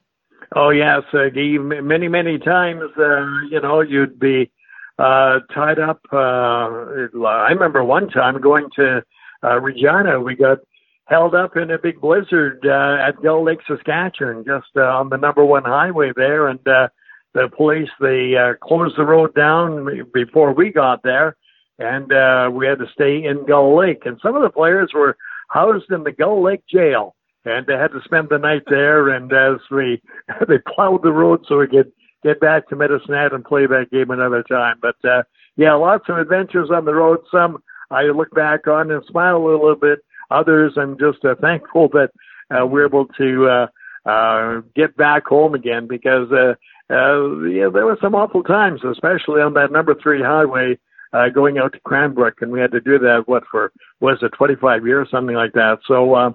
Oh 0.55 0.69
yes, 0.69 1.03
uh, 1.13 1.29
Guy, 1.33 1.57
many 1.57 2.07
many 2.07 2.37
times 2.37 2.83
uh, 2.97 3.25
you 3.49 3.61
know 3.61 3.81
you'd 3.81 4.19
be 4.19 4.51
uh, 4.99 5.39
tied 5.53 5.79
up. 5.79 6.01
Uh, 6.11 6.17
I 6.17 7.51
remember 7.51 7.83
one 7.83 8.09
time 8.09 8.41
going 8.41 8.67
to 8.75 9.01
uh, 9.43 9.59
Regina, 9.59 10.19
we 10.19 10.35
got 10.35 10.59
held 11.05 11.35
up 11.35 11.57
in 11.57 11.71
a 11.71 11.77
big 11.77 11.99
blizzard 11.99 12.65
uh, 12.65 12.97
at 13.07 13.21
Gull 13.21 13.43
Lake, 13.43 13.59
Saskatchewan, 13.67 14.45
just 14.45 14.67
uh, 14.77 14.81
on 14.81 15.09
the 15.09 15.17
number 15.17 15.43
one 15.43 15.63
highway 15.63 16.11
there, 16.15 16.47
and 16.47 16.65
uh, 16.67 16.87
the 17.33 17.49
police 17.55 17.89
they 17.99 18.35
uh, 18.35 18.53
closed 18.61 18.97
the 18.97 19.05
road 19.05 19.33
down 19.35 20.05
before 20.13 20.53
we 20.53 20.71
got 20.71 21.03
there, 21.03 21.35
and 21.79 22.11
uh, 22.13 22.49
we 22.51 22.67
had 22.67 22.79
to 22.79 22.85
stay 22.93 23.23
in 23.23 23.45
Gull 23.45 23.77
Lake. 23.77 24.03
And 24.05 24.19
some 24.21 24.35
of 24.35 24.41
the 24.41 24.49
players 24.49 24.91
were 24.93 25.17
housed 25.49 25.91
in 25.91 26.03
the 26.03 26.11
Gull 26.11 26.43
Lake 26.43 26.63
jail, 26.67 27.15
and 27.45 27.65
they 27.65 27.73
had 27.73 27.91
to 27.91 28.01
spend 28.03 28.29
the 28.29 28.37
night 28.37 28.63
there. 28.67 29.09
And 29.09 29.31
as 29.31 29.59
we 29.69 30.01
they 30.47 30.59
plowed 30.75 31.03
the 31.03 31.11
road 31.11 31.45
so 31.47 31.57
we 31.59 31.67
could 31.67 31.91
get 32.23 32.39
back 32.39 32.67
to 32.69 32.75
Medicine 32.75 33.15
Hat 33.15 33.33
and 33.33 33.43
play 33.43 33.65
that 33.65 33.91
game 33.91 34.11
another 34.11 34.43
time. 34.43 34.77
But 34.81 34.95
uh, 35.03 35.23
yeah, 35.55 35.73
lots 35.73 36.05
of 36.09 36.17
adventures 36.17 36.69
on 36.71 36.85
the 36.85 36.93
road. 36.93 37.19
Some 37.31 37.63
I 37.89 38.03
look 38.03 38.33
back 38.33 38.67
on 38.67 38.91
and 38.91 39.03
smile 39.05 39.37
a 39.37 39.43
little 39.43 39.75
bit. 39.75 39.99
Others, 40.29 40.73
I'm 40.77 40.97
just 40.97 41.25
uh, 41.25 41.35
thankful 41.41 41.89
that 41.89 42.09
uh, 42.49 42.65
we're 42.65 42.85
able 42.85 43.07
to 43.17 43.47
uh, 43.47 44.09
uh, 44.09 44.61
get 44.75 44.95
back 44.95 45.25
home 45.25 45.53
again 45.53 45.87
because 45.87 46.31
uh, 46.31 46.53
uh, 46.91 47.39
yeah, 47.43 47.69
there 47.73 47.85
were 47.85 47.97
some 48.01 48.15
awful 48.15 48.43
times, 48.43 48.81
especially 48.83 49.41
on 49.41 49.53
that 49.53 49.71
number 49.71 49.95
three 50.01 50.21
highway 50.21 50.77
uh, 51.13 51.29
going 51.29 51.57
out 51.57 51.73
to 51.73 51.79
Cranbrook, 51.81 52.41
and 52.41 52.51
we 52.51 52.59
had 52.59 52.71
to 52.71 52.81
do 52.81 52.99
that 52.99 53.23
what 53.25 53.43
for 53.49 53.71
was 53.99 54.17
it 54.21 54.31
25 54.37 54.85
years, 54.85 55.07
something 55.11 55.35
like 55.35 55.53
that. 55.53 55.79
So 55.87 56.13
uh, 56.15 56.31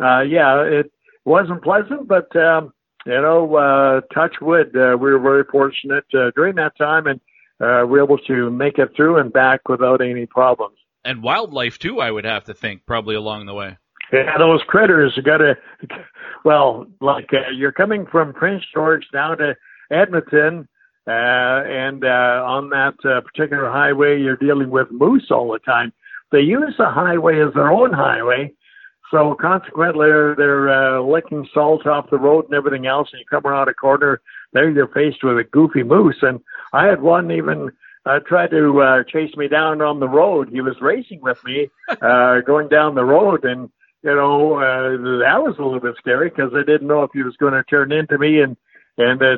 uh, 0.00 0.20
yeah, 0.20 0.62
it 0.62 0.90
wasn't 1.24 1.62
pleasant, 1.62 2.08
but 2.08 2.34
um, 2.36 2.72
you 3.06 3.20
know, 3.20 3.54
uh, 3.56 4.00
touch 4.14 4.36
wood, 4.40 4.76
uh, 4.76 4.96
we 4.96 5.10
were 5.10 5.18
very 5.18 5.44
fortunate 5.44 6.04
uh, 6.14 6.30
during 6.34 6.56
that 6.56 6.76
time, 6.76 7.06
and 7.06 7.20
uh, 7.60 7.86
we 7.86 7.98
were 7.98 8.04
able 8.04 8.18
to 8.18 8.50
make 8.50 8.78
it 8.78 8.90
through 8.96 9.18
and 9.18 9.32
back 9.32 9.68
without 9.68 10.00
any 10.00 10.26
problems. 10.26 10.76
And 11.04 11.22
wildlife 11.22 11.78
too, 11.78 12.00
I 12.00 12.10
would 12.10 12.24
have 12.24 12.44
to 12.44 12.54
think, 12.54 12.84
probably 12.86 13.14
along 13.14 13.46
the 13.46 13.54
way. 13.54 13.78
Yeah, 14.12 14.36
those 14.38 14.60
critters 14.66 15.18
got 15.24 15.38
to. 15.38 15.54
Well, 16.44 16.86
like 17.00 17.28
uh, 17.32 17.50
you're 17.54 17.70
coming 17.70 18.06
from 18.10 18.32
Prince 18.32 18.64
George 18.72 19.04
down 19.12 19.38
to 19.38 19.54
Edmonton, 19.90 20.66
uh, 21.06 21.10
and 21.10 22.02
uh, 22.04 22.42
on 22.46 22.70
that 22.70 22.94
uh, 23.04 23.20
particular 23.20 23.70
highway, 23.70 24.20
you're 24.20 24.36
dealing 24.36 24.70
with 24.70 24.90
moose 24.90 25.28
all 25.30 25.52
the 25.52 25.58
time. 25.58 25.92
They 26.32 26.40
use 26.40 26.74
the 26.78 26.88
highway 26.88 27.40
as 27.40 27.52
their 27.54 27.70
own 27.70 27.92
highway, 27.92 28.52
so 29.10 29.36
consequently, 29.40 30.06
they're, 30.06 30.34
they're 30.36 30.68
uh, 30.68 31.02
licking 31.02 31.48
salt 31.52 31.86
off 31.86 32.10
the 32.10 32.18
road 32.18 32.44
and 32.46 32.54
everything 32.54 32.86
else. 32.86 33.08
And 33.12 33.20
you 33.20 33.26
come 33.28 33.50
around 33.50 33.68
a 33.68 33.74
corner, 33.74 34.20
there 34.52 34.70
you're 34.70 34.88
faced 34.88 35.24
with 35.24 35.38
a 35.38 35.44
goofy 35.44 35.82
moose. 35.82 36.18
And 36.22 36.40
I 36.72 36.86
had 36.86 37.02
one 37.02 37.30
even 37.32 37.70
uh, 38.06 38.20
try 38.26 38.46
to 38.48 38.80
uh, 38.80 39.04
chase 39.04 39.34
me 39.36 39.48
down 39.48 39.82
on 39.82 40.00
the 40.00 40.08
road. 40.08 40.48
He 40.50 40.60
was 40.60 40.76
racing 40.80 41.20
with 41.20 41.38
me, 41.44 41.70
uh, 42.02 42.40
going 42.40 42.68
down 42.68 42.94
the 42.94 43.04
road, 43.04 43.44
and 43.44 43.70
you 44.02 44.14
know 44.14 44.54
uh, 44.54 44.90
that 45.20 45.42
was 45.42 45.56
a 45.58 45.62
little 45.62 45.80
bit 45.80 45.96
scary 45.98 46.30
because 46.30 46.52
I 46.54 46.64
didn't 46.64 46.88
know 46.88 47.02
if 47.02 47.10
he 47.12 47.22
was 47.22 47.36
going 47.36 47.52
to 47.52 47.62
turn 47.64 47.92
into 47.92 48.18
me 48.18 48.40
and 48.40 48.56
and 48.96 49.22
uh, 49.22 49.36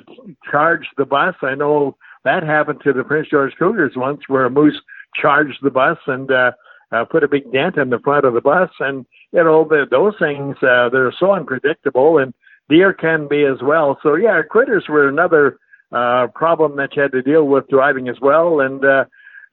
charge 0.51 0.87
the 0.97 1.05
bus. 1.05 1.35
I 1.43 1.55
know 1.55 1.97
that 2.25 2.43
happened 2.43 2.81
to 2.85 2.93
the 2.93 3.05
Prince 3.05 3.29
George 3.31 3.55
Cougars 3.59 3.93
once, 3.97 4.20
where 4.29 4.45
a 4.45 4.51
moose 4.51 4.81
charged 5.20 5.59
the 5.62 5.70
bus 5.70 5.99
and 6.07 6.31
uh, 6.31 6.53
uh, 6.93 7.05
put 7.05 7.24
a 7.24 7.28
big 7.28 7.51
dent 7.53 7.76
in 7.76 7.90
the 7.90 7.99
front 7.99 8.24
of 8.24 8.34
the 8.34 8.40
bus, 8.40 8.70
and 8.80 9.07
you 9.32 9.43
know 9.43 9.64
the, 9.68 9.86
those 9.90 10.14
things 10.18 10.57
uh, 10.62 10.88
they're 10.90 11.14
so 11.18 11.32
unpredictable, 11.32 12.18
and 12.18 12.34
deer 12.68 12.93
can 12.93 13.28
be 13.28 13.45
as 13.45 13.62
well. 13.62 13.99
So 14.03 14.14
yeah, 14.14 14.40
critters 14.49 14.84
were 14.88 15.09
another 15.09 15.59
uh, 15.93 16.28
problem 16.34 16.76
that 16.76 16.97
you 16.97 17.03
had 17.03 17.12
to 17.12 17.22
deal 17.22 17.45
with 17.45 17.68
driving 17.68 18.09
as 18.09 18.16
well, 18.20 18.61
and 18.61 18.84
uh, 18.84 19.05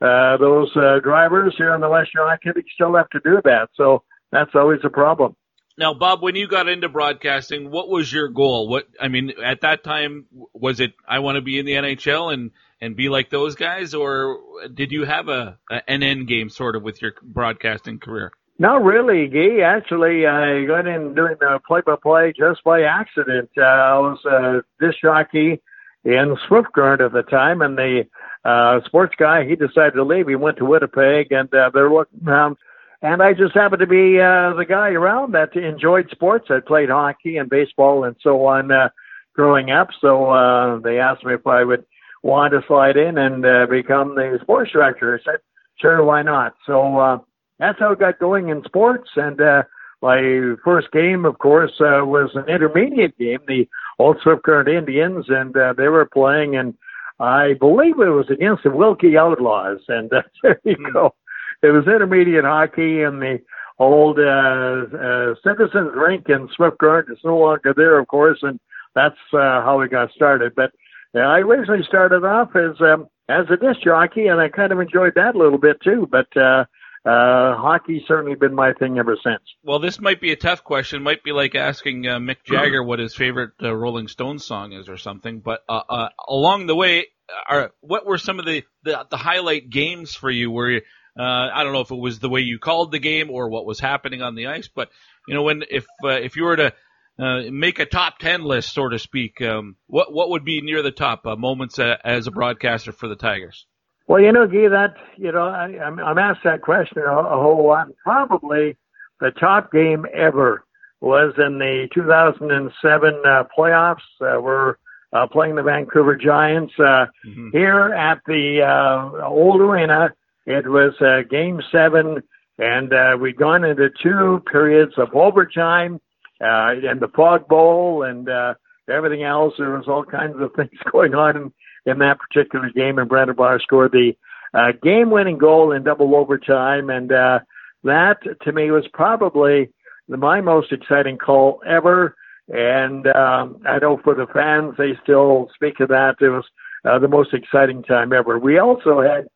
uh, 0.01 0.37
those 0.37 0.69
uh, 0.75 0.99
drivers 0.99 1.55
here 1.57 1.73
in 1.75 1.81
the 1.81 1.89
Western 1.89 2.27
Hockey 2.27 2.49
still 2.73 2.95
have 2.95 3.09
to 3.09 3.19
do 3.23 3.41
that. 3.43 3.69
So 3.75 4.03
that's 4.31 4.51
always 4.55 4.79
a 4.83 4.89
problem. 4.89 5.35
Now, 5.79 5.93
Bob, 5.93 6.21
when 6.21 6.35
you 6.35 6.49
got 6.49 6.67
into 6.67 6.89
broadcasting, 6.89 7.71
what 7.71 7.87
was 7.87 8.11
your 8.11 8.27
goal? 8.27 8.67
What 8.67 8.87
I 8.99 9.07
mean, 9.07 9.31
at 9.41 9.61
that 9.61 9.81
time, 9.81 10.25
was 10.53 10.81
it 10.81 10.91
I 11.07 11.19
want 11.19 11.37
to 11.37 11.41
be 11.41 11.57
in 11.57 11.65
the 11.65 11.71
NHL 11.71 12.33
and 12.33 12.51
and 12.81 12.97
be 12.97 13.07
like 13.07 13.29
those 13.29 13.55
guys, 13.55 13.93
or 13.93 14.39
did 14.73 14.91
you 14.91 15.05
have 15.05 15.29
a, 15.29 15.57
a 15.71 15.89
an 15.89 16.03
end 16.03 16.27
game 16.27 16.49
sort 16.49 16.75
of 16.75 16.83
with 16.83 17.01
your 17.01 17.13
broadcasting 17.23 17.97
career? 17.97 18.33
Not 18.57 18.83
really, 18.83 19.29
Guy. 19.29 19.61
Actually, 19.61 20.27
I 20.27 20.65
got 20.65 20.85
in 20.85 21.15
doing 21.15 21.35
the 21.39 21.61
play-by-play 21.65 22.33
just 22.37 22.61
by 22.65 22.81
accident. 22.81 23.49
Uh, 23.57 23.61
I 23.61 23.99
was 23.99 24.19
a 24.25 24.85
disc 24.85 24.97
jockey 25.01 25.61
in 26.03 26.37
Swift 26.49 26.73
Current 26.75 26.99
at 26.99 27.13
the 27.13 27.23
time, 27.23 27.61
and 27.61 27.77
the 27.77 28.05
uh, 28.43 28.81
sports 28.85 29.15
guy 29.17 29.45
he 29.45 29.55
decided 29.55 29.93
to 29.93 30.03
leave. 30.03 30.27
He 30.27 30.35
went 30.35 30.57
to 30.57 30.65
Winnipeg, 30.65 31.31
and 31.31 31.47
uh, 31.53 31.71
they're 31.73 31.89
looking 31.89 32.27
around. 32.27 32.57
And 33.01 33.23
I 33.23 33.33
just 33.33 33.55
happened 33.55 33.79
to 33.79 33.87
be 33.87 34.19
uh, 34.19 34.53
the 34.55 34.65
guy 34.67 34.89
around 34.89 35.33
that 35.33 35.55
enjoyed 35.55 36.09
sports. 36.11 36.47
I 36.49 36.59
played 36.59 36.89
hockey 36.89 37.37
and 37.37 37.49
baseball 37.49 38.03
and 38.03 38.15
so 38.21 38.45
on 38.45 38.71
uh, 38.71 38.89
growing 39.33 39.71
up. 39.71 39.89
So 40.01 40.31
uh, 40.31 40.79
they 40.79 40.99
asked 40.99 41.23
me 41.23 41.33
if 41.33 41.47
I 41.47 41.63
would 41.63 41.85
want 42.23 42.51
to 42.51 42.61
slide 42.67 42.97
in 42.97 43.17
and 43.17 43.45
uh, 43.45 43.67
become 43.69 44.15
the 44.15 44.37
sports 44.41 44.71
director. 44.71 45.17
I 45.17 45.23
said, 45.23 45.39
sure, 45.79 46.03
why 46.03 46.23
not? 46.23 46.55
So 46.65 46.97
uh, 46.97 47.19
that's 47.57 47.79
how 47.79 47.93
it 47.93 47.99
got 47.99 48.19
going 48.19 48.49
in 48.49 48.63
sports. 48.65 49.09
And 49.15 49.39
uh, 49.39 49.63
my 50.01 50.55
first 50.63 50.91
game, 50.91 51.25
of 51.25 51.39
course, 51.39 51.71
uh, 51.79 52.05
was 52.05 52.31
an 52.35 52.49
intermediate 52.49 53.17
game, 53.17 53.39
the 53.47 53.67
Old 53.97 54.17
Swift 54.21 54.43
Current 54.43 54.69
Indians, 54.69 55.25
and 55.29 55.55
uh, 55.55 55.73
they 55.77 55.87
were 55.87 56.05
playing, 56.05 56.55
and 56.55 56.73
I 57.19 57.53
believe 57.59 57.99
it 57.99 58.09
was 58.09 58.29
against 58.29 58.63
the 58.63 58.71
Wilkie 58.71 59.17
Outlaws. 59.17 59.79
And 59.87 60.11
uh, 60.11 60.21
there 60.43 60.59
you 60.63 60.77
mm. 60.77 60.93
go. 60.93 61.13
It 61.61 61.71
was 61.71 61.87
intermediate 61.87 62.45
hockey, 62.45 63.03
and 63.03 63.21
the 63.21 63.39
old 63.77 64.19
uh, 64.19 64.95
uh, 64.95 65.35
Citizens 65.43 65.91
Rink 65.95 66.27
in 66.29 66.49
Swift 66.55 66.77
Current 66.77 67.09
is 67.11 67.19
no 67.23 67.37
longer 67.37 67.73
there, 67.75 67.99
of 67.99 68.07
course, 68.07 68.39
and 68.41 68.59
that's 68.95 69.19
uh, 69.33 69.61
how 69.61 69.79
we 69.79 69.87
got 69.87 70.11
started. 70.11 70.53
But 70.55 70.71
uh, 71.15 71.19
I 71.19 71.39
originally 71.39 71.83
started 71.87 72.23
off 72.23 72.55
as 72.55 72.79
um, 72.81 73.07
as 73.27 73.45
a 73.49 73.57
disc 73.57 73.81
jockey, 73.83 74.27
and 74.27 74.39
I 74.39 74.49
kind 74.49 74.71
of 74.71 74.79
enjoyed 74.79 75.13
that 75.15 75.35
a 75.35 75.37
little 75.37 75.57
bit 75.57 75.81
too. 75.81 76.07
But 76.09 76.27
uh, 76.35 76.65
uh, 77.05 77.55
hockey's 77.55 78.01
certainly 78.07 78.35
been 78.35 78.53
my 78.53 78.73
thing 78.73 78.97
ever 78.97 79.17
since. 79.23 79.41
Well, 79.63 79.79
this 79.79 80.01
might 80.01 80.19
be 80.19 80.31
a 80.31 80.35
tough 80.35 80.63
question. 80.63 81.01
Might 81.01 81.23
be 81.23 81.31
like 81.31 81.55
asking 81.55 82.07
uh, 82.07 82.17
Mick 82.17 82.43
Jagger 82.45 82.83
what 82.83 82.99
his 82.99 83.15
favorite 83.15 83.51
uh, 83.63 83.73
Rolling 83.73 84.07
Stones 84.07 84.45
song 84.45 84.73
is 84.73 84.89
or 84.89 84.97
something. 84.97 85.39
But 85.39 85.61
uh, 85.69 85.81
uh, 85.89 86.09
along 86.27 86.67
the 86.67 86.75
way, 86.75 87.07
are 87.47 87.71
what 87.79 88.05
were 88.05 88.17
some 88.17 88.39
of 88.39 88.45
the, 88.45 88.63
the, 88.83 89.05
the 89.09 89.17
highlight 89.17 89.69
games 89.69 90.13
for 90.13 90.29
you? 90.29 90.51
Where 90.51 90.69
you, 90.69 90.81
uh, 91.19 91.49
I 91.53 91.63
don't 91.63 91.73
know 91.73 91.81
if 91.81 91.91
it 91.91 91.99
was 91.99 92.19
the 92.19 92.29
way 92.29 92.41
you 92.41 92.59
called 92.59 92.91
the 92.91 92.99
game 92.99 93.29
or 93.29 93.49
what 93.49 93.65
was 93.65 93.79
happening 93.79 94.21
on 94.21 94.35
the 94.35 94.47
ice, 94.47 94.69
but 94.73 94.89
you 95.27 95.35
know 95.35 95.43
when 95.43 95.63
if 95.69 95.85
uh, 96.03 96.09
if 96.09 96.37
you 96.37 96.43
were 96.45 96.55
to 96.55 96.73
uh, 97.19 97.41
make 97.51 97.79
a 97.79 97.85
top 97.85 98.19
ten 98.19 98.43
list, 98.43 98.73
so 98.73 98.87
to 98.87 98.97
speak. 98.97 99.41
Um, 99.41 99.75
what 99.87 100.13
what 100.13 100.29
would 100.29 100.45
be 100.45 100.61
near 100.61 100.81
the 100.81 100.91
top 100.91 101.25
uh, 101.25 101.35
moments 101.35 101.77
uh, 101.77 101.97
as 102.03 102.27
a 102.27 102.31
broadcaster 102.31 102.93
for 102.93 103.09
the 103.09 103.17
Tigers? 103.17 103.65
Well, 104.07 104.21
you 104.21 104.31
know, 104.31 104.47
Guy, 104.47 104.69
that 104.69 104.95
you 105.17 105.31
know, 105.31 105.45
I, 105.45 105.65
I'm, 105.85 105.99
I'm 105.99 106.17
asked 106.17 106.45
that 106.45 106.61
question 106.61 107.03
a, 107.05 107.11
a 107.11 107.41
whole 107.41 107.67
lot. 107.67 107.87
Probably 108.03 108.77
the 109.19 109.31
top 109.31 109.71
game 109.71 110.05
ever 110.13 110.63
was 111.01 111.33
in 111.37 111.59
the 111.59 111.87
2007 111.93 113.21
uh, 113.25 113.43
playoffs. 113.57 113.97
Uh, 114.21 114.39
we're 114.41 114.75
uh, 115.13 115.27
playing 115.27 115.55
the 115.55 115.63
Vancouver 115.63 116.15
Giants 116.15 116.73
uh, 116.79 117.05
mm-hmm. 117.25 117.49
here 117.51 117.93
at 117.93 118.19
the 118.25 118.61
uh, 118.63 119.27
old 119.27 119.61
arena. 119.61 120.09
It 120.49 120.67
was 120.67 120.95
uh, 120.99 121.21
Game 121.29 121.61
Seven, 121.71 122.23
and 122.57 122.91
uh, 122.91 123.15
we'd 123.21 123.37
gone 123.37 123.63
into 123.63 123.89
two 124.01 124.43
periods 124.51 124.93
of 124.97 125.13
overtime 125.13 126.01
uh, 126.41 126.73
and 126.89 126.99
the 126.99 127.11
Fog 127.15 127.47
Bowl 127.47 128.01
and 128.01 128.27
uh, 128.27 128.55
everything 128.91 129.21
else. 129.21 129.53
There 129.59 129.69
was 129.69 129.87
all 129.87 130.03
kinds 130.03 130.37
of 130.39 130.51
things 130.55 130.71
going 130.91 131.13
on 131.13 131.37
in, 131.37 131.53
in 131.85 131.99
that 131.99 132.17
particular 132.17 132.71
game, 132.71 132.97
and 132.97 133.07
Brennan 133.07 133.35
Bosch 133.35 133.61
scored 133.61 133.91
the 133.91 134.13
uh, 134.55 134.71
game-winning 134.81 135.37
goal 135.37 135.71
in 135.71 135.83
double 135.83 136.15
overtime, 136.15 136.89
and 136.89 137.11
uh, 137.11 137.39
that 137.83 138.17
to 138.41 138.51
me 138.51 138.71
was 138.71 138.87
probably 138.91 139.69
my 140.07 140.41
most 140.41 140.71
exciting 140.71 141.19
call 141.19 141.61
ever. 141.63 142.15
And 142.47 143.05
um, 143.05 143.61
I 143.67 143.77
know 143.77 143.99
for 144.03 144.15
the 144.15 144.25
fans, 144.33 144.73
they 144.79 144.97
still 145.03 145.51
speak 145.53 145.79
of 145.79 145.89
that. 145.89 146.15
It 146.19 146.29
was 146.29 146.45
uh, 146.85 146.97
the 146.97 147.07
most 147.07 147.35
exciting 147.35 147.83
time 147.83 148.13
ever. 148.13 148.39
We 148.39 148.57
also 148.57 148.99
had 148.99 149.27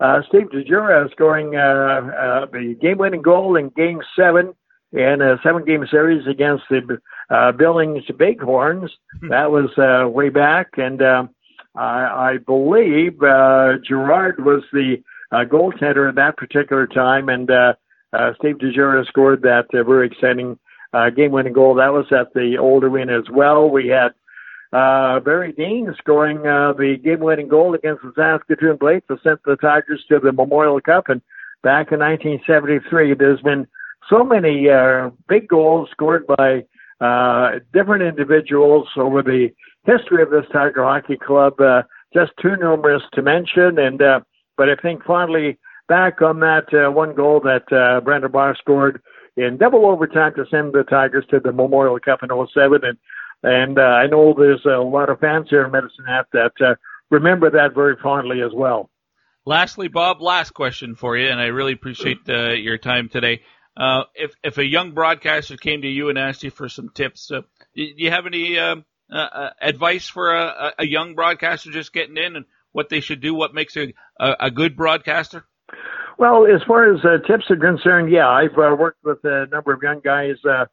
uh, 0.00 0.22
Steve 0.28 0.48
DeJura 0.52 1.10
scoring 1.12 1.56
uh, 1.56 1.60
uh, 1.60 2.46
the 2.52 2.76
game-winning 2.80 3.22
goal 3.22 3.56
in 3.56 3.68
Game 3.70 4.00
Seven 4.16 4.54
in 4.92 5.22
a 5.22 5.36
seven 5.42 5.64
game 5.64 5.86
series 5.90 6.26
against 6.26 6.64
the 6.68 6.98
uh, 7.30 7.52
Billings 7.52 8.04
Bighorns. 8.18 8.90
Hmm. 9.20 9.28
that 9.28 9.50
was 9.50 9.70
uh, 9.78 10.08
way 10.08 10.30
back. 10.30 10.68
And 10.76 11.00
uh, 11.00 11.24
I, 11.76 12.32
I 12.32 12.36
believe 12.44 13.22
uh, 13.22 13.74
Gerard 13.86 14.44
was 14.44 14.62
the 14.72 14.96
uh, 15.30 15.44
goaltender 15.44 16.08
at 16.08 16.16
that 16.16 16.36
particular 16.36 16.86
time. 16.86 17.28
And 17.28 17.50
uh, 17.50 17.74
uh, 18.12 18.32
Steve 18.38 18.56
DeJura 18.58 19.06
scored 19.06 19.42
that 19.42 19.66
uh, 19.72 19.84
very 19.84 20.06
exciting 20.08 20.58
uh, 20.92 21.10
game 21.10 21.30
winning 21.30 21.52
goal. 21.52 21.76
That 21.76 21.92
was 21.92 22.06
at 22.10 22.32
the 22.34 22.56
old 22.58 22.82
arena 22.82 23.16
as 23.16 23.30
well. 23.32 23.70
We 23.70 23.88
had 23.88 24.08
uh, 24.72 25.20
Barry 25.20 25.52
Dean 25.52 25.92
scoring 25.98 26.46
uh, 26.46 26.72
the 26.72 26.96
game 27.02 27.20
winning 27.20 27.48
goal 27.48 27.74
against 27.74 28.02
the 28.02 28.12
Saskatoon 28.14 28.76
Blades 28.76 29.04
to 29.08 29.18
send 29.22 29.38
the 29.44 29.56
Tigers 29.56 30.04
to 30.08 30.20
the 30.20 30.32
Memorial 30.32 30.80
Cup. 30.80 31.08
And 31.08 31.20
back 31.62 31.92
in 31.92 31.98
1973, 31.98 33.14
there's 33.14 33.40
been 33.40 33.66
so 34.08 34.22
many 34.22 34.68
uh, 34.68 35.10
big 35.28 35.48
goals 35.48 35.88
scored 35.90 36.26
by 36.26 36.64
uh, 37.00 37.58
different 37.72 38.02
individuals 38.02 38.88
over 38.96 39.22
the 39.22 39.48
history 39.84 40.22
of 40.22 40.30
this 40.30 40.44
Tiger 40.52 40.84
Hockey 40.84 41.16
Club. 41.16 41.60
Uh, 41.60 41.82
just 42.12 42.32
too 42.40 42.56
numerous 42.56 43.02
to 43.14 43.22
mention. 43.22 43.78
And 43.78 44.02
uh, 44.02 44.20
but 44.56 44.68
I 44.68 44.76
think 44.76 45.04
fondly 45.04 45.58
back 45.88 46.22
on 46.22 46.40
that 46.40 46.72
uh, 46.72 46.90
one 46.90 47.14
goal 47.14 47.40
that 47.40 47.72
uh, 47.72 48.00
Brennan 48.00 48.30
Bosch 48.30 48.58
scored 48.58 49.02
in 49.36 49.56
double 49.56 49.86
overtime 49.86 50.32
to 50.36 50.44
send 50.50 50.72
the 50.72 50.84
Tigers 50.84 51.24
to 51.30 51.40
the 51.40 51.52
Memorial 51.52 51.98
Cup 51.98 52.22
in 52.22 52.28
07. 52.28 52.80
And 52.84 52.98
And 53.42 53.78
uh, 53.78 53.82
I 53.82 54.06
know 54.06 54.34
there's 54.36 54.64
a 54.66 54.80
lot 54.80 55.08
of 55.08 55.20
fans 55.20 55.48
here 55.48 55.64
in 55.64 55.72
Medicine 55.72 56.04
Hat 56.06 56.26
that 56.32 56.52
uh, 56.60 56.74
remember 57.10 57.50
that 57.50 57.74
very 57.74 57.96
fondly 58.02 58.42
as 58.42 58.52
well. 58.54 58.90
Lastly, 59.46 59.88
Bob, 59.88 60.20
last 60.20 60.50
question 60.50 60.94
for 60.94 61.16
you, 61.16 61.28
and 61.28 61.40
I 61.40 61.46
really 61.46 61.72
appreciate 61.72 62.18
uh, 62.28 62.50
your 62.50 62.76
time 62.76 63.08
today. 63.08 63.40
Uh, 63.76 64.02
if 64.14 64.32
if 64.44 64.58
a 64.58 64.64
young 64.64 64.92
broadcaster 64.92 65.56
came 65.56 65.82
to 65.82 65.88
you 65.88 66.10
and 66.10 66.18
asked 66.18 66.42
you 66.42 66.50
for 66.50 66.68
some 66.68 66.90
tips, 66.90 67.30
uh, 67.30 67.40
do 67.74 67.84
you 67.96 68.10
have 68.10 68.26
any 68.26 68.58
uh, 68.58 68.76
uh, 69.10 69.50
advice 69.60 70.08
for 70.08 70.34
a, 70.34 70.74
a 70.80 70.86
young 70.86 71.14
broadcaster 71.14 71.70
just 71.70 71.92
getting 71.92 72.18
in 72.18 72.36
and 72.36 72.44
what 72.72 72.90
they 72.90 73.00
should 73.00 73.20
do? 73.20 73.34
What 73.34 73.54
makes 73.54 73.76
a 73.76 73.94
a, 74.18 74.50
good 74.50 74.76
broadcaster? 74.76 75.44
Well, 76.18 76.46
as 76.46 76.62
far 76.66 76.92
as 76.92 77.00
uh, 77.02 77.26
tips 77.26 77.44
are 77.50 77.56
concerned, 77.56 78.12
yeah, 78.12 78.28
I've 78.28 78.58
uh, 78.58 78.76
worked 78.78 79.02
with 79.02 79.24
a 79.24 79.46
number 79.50 79.72
of 79.72 79.82
young 79.82 80.00
guys 80.04 80.36
uh, 80.44 80.66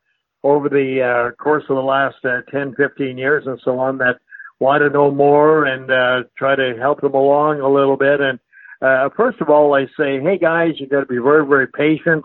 over 0.48 0.70
the 0.70 1.02
uh, 1.02 1.36
course 1.44 1.64
of 1.70 1.76
the 1.76 1.82
last 1.82 2.16
uh, 2.24 2.42
10, 2.52 2.76
15 2.76 3.18
years 3.18 3.44
and 3.46 3.60
so 3.64 3.80
on 3.80 3.98
that 3.98 4.16
want 4.60 4.82
to 4.82 4.90
know 4.90 5.12
more 5.12 5.66
and 5.66 5.92
uh, 5.92 6.28
try 6.38 6.56
to 6.56 6.76
help 6.80 7.02
them 7.02 7.14
along 7.14 7.60
a 7.60 7.70
little 7.70 7.98
bit. 7.98 8.22
And 8.22 8.40
uh, 8.82 9.10
first 9.16 9.42
of 9.42 9.50
all, 9.50 9.76
I 9.76 9.86
say, 9.98 10.22
hey 10.22 10.38
guys, 10.38 10.80
you 10.80 10.88
got 10.88 11.02
to 11.02 11.06
be 11.06 11.18
very, 11.18 11.46
very 11.46 11.68
patient. 11.68 12.24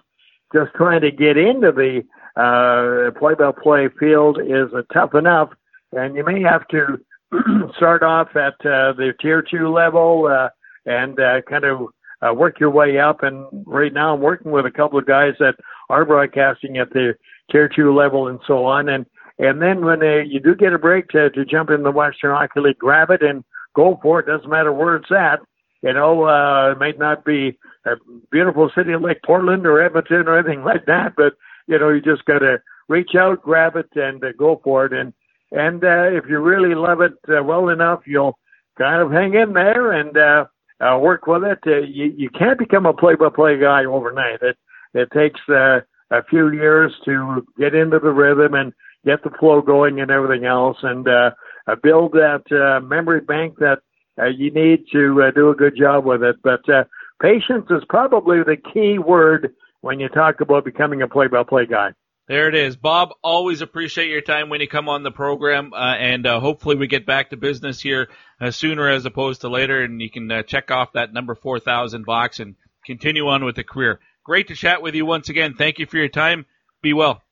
Just 0.54 0.72
trying 0.74 1.00
to 1.00 1.10
get 1.10 1.36
into 1.36 1.72
the 1.72 2.02
uh, 2.40 3.18
play-by-play 3.18 3.88
field 3.98 4.38
is 4.40 4.72
uh, 4.74 4.82
tough 4.92 5.14
enough, 5.14 5.50
and 5.92 6.14
you 6.14 6.24
may 6.24 6.42
have 6.42 6.66
to 6.68 6.98
start 7.76 8.02
off 8.02 8.28
at 8.36 8.54
uh, 8.66 8.92
the 8.92 9.12
tier 9.20 9.42
two 9.42 9.68
level 9.68 10.28
uh, 10.30 10.48
and 10.86 11.18
uh, 11.18 11.40
kind 11.48 11.64
of 11.64 11.88
uh, 12.22 12.32
work 12.32 12.60
your 12.60 12.70
way 12.70 12.98
up. 12.98 13.22
And 13.22 13.46
right 13.66 13.92
now, 13.92 14.14
I'm 14.14 14.20
working 14.20 14.52
with 14.52 14.66
a 14.66 14.70
couple 14.70 14.98
of 14.98 15.06
guys 15.06 15.34
that 15.38 15.54
are 15.88 16.04
broadcasting 16.04 16.78
at 16.78 16.90
the 16.90 17.14
tier 17.50 17.68
two 17.68 17.94
level 17.94 18.28
and 18.28 18.40
so 18.46 18.64
on. 18.64 18.88
And 18.88 19.06
and 19.38 19.60
then 19.60 19.84
when 19.84 20.02
uh, 20.02 20.22
you 20.24 20.40
do 20.40 20.54
get 20.54 20.72
a 20.72 20.78
break 20.78 21.08
to, 21.08 21.30
to 21.30 21.44
jump 21.44 21.70
in 21.70 21.82
the 21.82 21.90
Western 21.90 22.34
Hockey 22.34 22.60
League, 22.60 22.78
grab 22.78 23.10
it 23.10 23.22
and 23.22 23.44
go 23.74 23.98
for 24.02 24.20
it. 24.20 24.26
Doesn't 24.26 24.50
matter 24.50 24.72
where 24.72 24.96
it's 24.96 25.10
at. 25.10 25.40
You 25.82 25.92
know, 25.92 26.24
uh, 26.24 26.72
it 26.72 26.78
might 26.78 26.98
not 26.98 27.24
be 27.24 27.58
a 27.84 27.96
beautiful 28.30 28.70
city 28.74 28.94
like 28.94 29.20
Portland 29.26 29.66
or 29.66 29.82
Edmonton 29.82 30.28
or 30.28 30.38
anything 30.38 30.62
like 30.62 30.86
that, 30.86 31.14
but 31.16 31.34
you 31.66 31.78
know, 31.78 31.88
you 31.88 32.00
just 32.00 32.24
got 32.24 32.40
to 32.40 32.60
reach 32.88 33.14
out, 33.18 33.42
grab 33.42 33.76
it, 33.76 33.88
and 33.94 34.22
uh, 34.22 34.32
go 34.38 34.60
for 34.62 34.86
it. 34.86 34.92
And 34.92 35.12
and 35.50 35.82
uh, 35.82 36.04
if 36.04 36.24
you 36.28 36.38
really 36.38 36.74
love 36.74 37.00
it 37.00 37.14
uh, 37.28 37.42
well 37.42 37.68
enough, 37.68 38.00
you'll 38.06 38.38
kind 38.78 39.02
of 39.02 39.10
hang 39.10 39.34
in 39.34 39.52
there 39.54 39.92
and 39.92 40.16
uh, 40.16 40.44
uh, 40.80 40.98
work 40.98 41.26
with 41.26 41.44
it. 41.44 41.58
Uh, 41.66 41.80
you 41.80 42.12
you 42.16 42.30
can't 42.30 42.58
become 42.58 42.86
a 42.86 42.92
play-by-play 42.92 43.58
guy 43.58 43.84
overnight. 43.84 44.40
It 44.42 44.56
it 44.94 45.10
takes 45.10 45.40
uh, 45.48 45.80
a 46.12 46.22
few 46.30 46.52
years 46.52 46.92
to 47.06 47.46
get 47.58 47.74
into 47.74 47.98
the 47.98 48.12
rhythm 48.12 48.54
and 48.54 48.72
get 49.04 49.22
the 49.24 49.30
flow 49.40 49.62
going 49.62 50.00
and 50.00 50.10
everything 50.10 50.44
else, 50.44 50.76
and 50.82 51.08
uh, 51.08 51.30
uh, 51.66 51.76
build 51.82 52.12
that 52.12 52.44
uh, 52.52 52.80
memory 52.80 53.20
bank 53.20 53.58
that 53.58 53.78
uh, 54.20 54.26
you 54.26 54.50
need 54.52 54.84
to 54.92 55.22
uh, 55.22 55.30
do 55.32 55.50
a 55.50 55.56
good 55.56 55.76
job 55.76 56.04
with 56.04 56.22
it. 56.22 56.36
But 56.42 56.68
uh, 56.68 56.84
patience 57.20 57.66
is 57.70 57.82
probably 57.88 58.38
the 58.44 58.58
key 58.72 58.98
word 58.98 59.54
when 59.80 59.98
you 59.98 60.08
talk 60.08 60.40
about 60.40 60.64
becoming 60.64 61.02
a 61.02 61.08
play-by-play 61.08 61.66
guy. 61.66 61.90
There 62.28 62.48
it 62.48 62.54
is, 62.54 62.76
Bob. 62.76 63.14
Always 63.22 63.62
appreciate 63.62 64.08
your 64.08 64.20
time 64.20 64.48
when 64.48 64.60
you 64.60 64.68
come 64.68 64.88
on 64.88 65.02
the 65.02 65.10
program, 65.10 65.72
uh, 65.74 65.96
and 65.96 66.24
uh, 66.24 66.38
hopefully 66.38 66.76
we 66.76 66.86
get 66.86 67.04
back 67.04 67.30
to 67.30 67.36
business 67.36 67.80
here 67.80 68.08
uh, 68.40 68.52
sooner 68.52 68.88
as 68.88 69.04
opposed 69.04 69.40
to 69.40 69.48
later, 69.48 69.82
and 69.82 70.00
you 70.00 70.08
can 70.08 70.30
uh, 70.30 70.42
check 70.42 70.70
off 70.70 70.92
that 70.92 71.12
number 71.12 71.34
four 71.34 71.58
thousand 71.58 72.06
box 72.06 72.38
and 72.38 72.54
continue 72.86 73.26
on 73.26 73.44
with 73.44 73.56
the 73.56 73.64
career. 73.64 73.98
Great 74.24 74.48
to 74.48 74.54
chat 74.54 74.82
with 74.82 74.94
you 74.94 75.04
once 75.04 75.28
again. 75.28 75.54
Thank 75.54 75.78
you 75.78 75.86
for 75.86 75.96
your 75.96 76.08
time. 76.08 76.46
Be 76.80 76.92
well. 76.92 77.22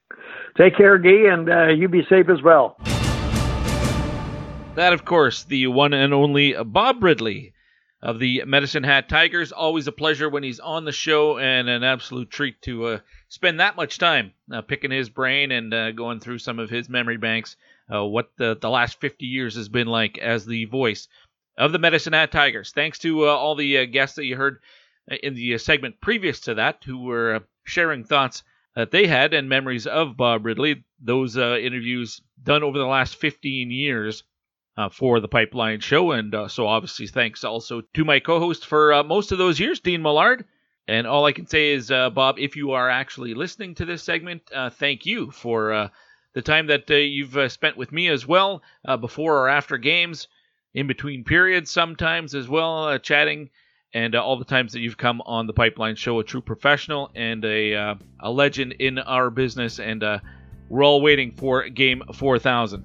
Take 0.57 0.77
care, 0.77 0.99
Guy, 0.99 1.33
and 1.33 1.49
uh, 1.49 1.69
you 1.69 1.89
be 1.89 2.03
safe 2.09 2.29
as 2.29 2.43
well. 2.43 2.77
That, 4.75 4.93
of 4.93 5.05
course, 5.05 5.45
the 5.45 5.69
one 5.69 5.93
and 5.93 6.13
only 6.13 6.55
Bob 6.65 7.03
Ridley 7.03 7.55
of 8.03 8.19
the 8.19 8.43
Medicine 8.45 8.83
Hat 8.83 9.09
Tigers. 9.09 9.53
Always 9.53 9.87
a 9.87 9.93
pleasure 9.93 10.29
when 10.29 10.43
he's 10.43 10.59
on 10.59 10.85
the 10.85 10.93
show 10.93 11.39
and 11.39 11.69
an 11.69 11.85
absolute 11.85 12.31
treat 12.31 12.61
to 12.63 12.87
uh, 12.87 12.99
spend 13.29 13.61
that 13.61 13.77
much 13.77 13.99
time 13.99 14.33
uh, 14.53 14.63
picking 14.63 14.91
his 14.91 15.09
brain 15.09 15.53
and 15.53 15.73
uh, 15.73 15.93
going 15.93 16.19
through 16.19 16.39
some 16.39 16.59
of 16.59 16.71
his 16.71 16.89
memory 16.89 17.19
banks, 17.19 17.57
uh, 17.93 18.05
what 18.05 18.31
the, 18.37 18.57
the 18.61 18.71
last 18.71 19.01
50 19.01 19.27
years 19.27 19.55
has 19.57 19.69
been 19.69 19.87
like 19.87 20.19
as 20.19 20.47
the 20.47 20.65
voice 20.65 21.09
of 21.59 21.73
the 21.73 21.79
Medicine 21.79 22.15
Hat 22.15 22.33
Tigers. 22.33 22.73
Thanks 22.73 22.99
to 23.01 23.29
uh, 23.29 23.33
all 23.33 23.55
the 23.55 23.79
uh, 23.79 23.85
guests 23.85 24.17
that 24.17 24.25
you 24.25 24.37
heard 24.37 24.61
in 25.11 25.35
the 25.35 25.59
segment 25.59 26.01
previous 26.01 26.41
to 26.41 26.55
that 26.55 26.83
who 26.85 27.05
were 27.05 27.45
sharing 27.65 28.05
thoughts 28.05 28.43
that 28.77 28.91
they 28.91 29.07
had 29.07 29.35
and 29.35 29.49
memories 29.49 29.87
of 29.87 30.17
Bob 30.17 30.47
Ridley. 30.47 30.85
Those 31.01 31.37
interviews 31.37 32.21
done 32.43 32.63
over 32.63 32.79
the 32.79 32.87
last 32.87 33.17
15 33.17 33.71
years 33.71 34.23
uh, 34.81 34.89
for 34.89 35.21
the 35.21 35.29
Pipeline 35.29 35.81
Show. 35.81 36.13
And 36.13 36.35
uh, 36.35 36.49
so, 36.49 36.67
obviously, 36.67 37.07
thanks 37.07 37.45
also 37.45 37.83
to 37.95 38.05
my 38.05 38.21
co 38.21 38.39
host 38.39 38.67
for 38.67 38.93
uh, 38.93 39.03
most 39.03 39.33
of 39.33 39.39
those 39.39 39.61
years, 39.61 39.81
Dean 39.81 40.03
Millard. 40.03 40.45
And 40.89 41.07
all 41.07 41.27
I 41.27 41.33
can 41.33 41.47
say 41.47 41.73
is, 41.73 41.91
uh, 41.91 42.11
Bob, 42.11 42.39
if 42.39 42.57
you 42.57 42.73
are 42.73 42.89
actually 42.89 43.35
listening 43.35 43.75
to 43.77 43.85
this 43.85 44.03
segment, 44.03 44.43
uh, 44.53 44.71
thank 44.71 45.07
you 45.07 45.31
for 45.31 45.73
uh, 45.73 45.89
the 46.35 46.43
time 46.43 46.67
that 46.69 46.89
you've 46.89 47.53
spent 47.53 47.77
with 47.77 47.93
me 47.93 48.09
as 48.09 48.27
well, 48.27 48.63
before 49.01 49.39
or 49.39 49.49
after 49.49 49.77
games, 49.77 50.29
in 50.75 50.87
between 50.87 51.25
periods 51.25 51.71
sometimes 51.71 52.35
as 52.35 52.49
well, 52.49 52.99
chatting, 52.99 53.51
and 53.93 54.15
all 54.15 54.39
the 54.39 54.45
times 54.45 54.73
that 54.73 54.81
you've 54.81 54.97
come 54.97 55.21
on 55.27 55.47
the 55.47 55.53
Pipeline 55.53 55.97
Show, 55.97 56.21
a 56.21 56.25
true 56.25 56.41
professional 56.41 57.11
and 57.15 57.45
a, 57.45 57.97
a 58.21 58.31
legend 58.31 58.73
in 58.79 58.99
our 58.99 59.31
business. 59.31 59.81
And 59.81 60.05
we're 60.69 60.85
all 60.85 61.01
waiting 61.01 61.33
for 61.33 61.69
game 61.69 62.03
4000 62.15 62.85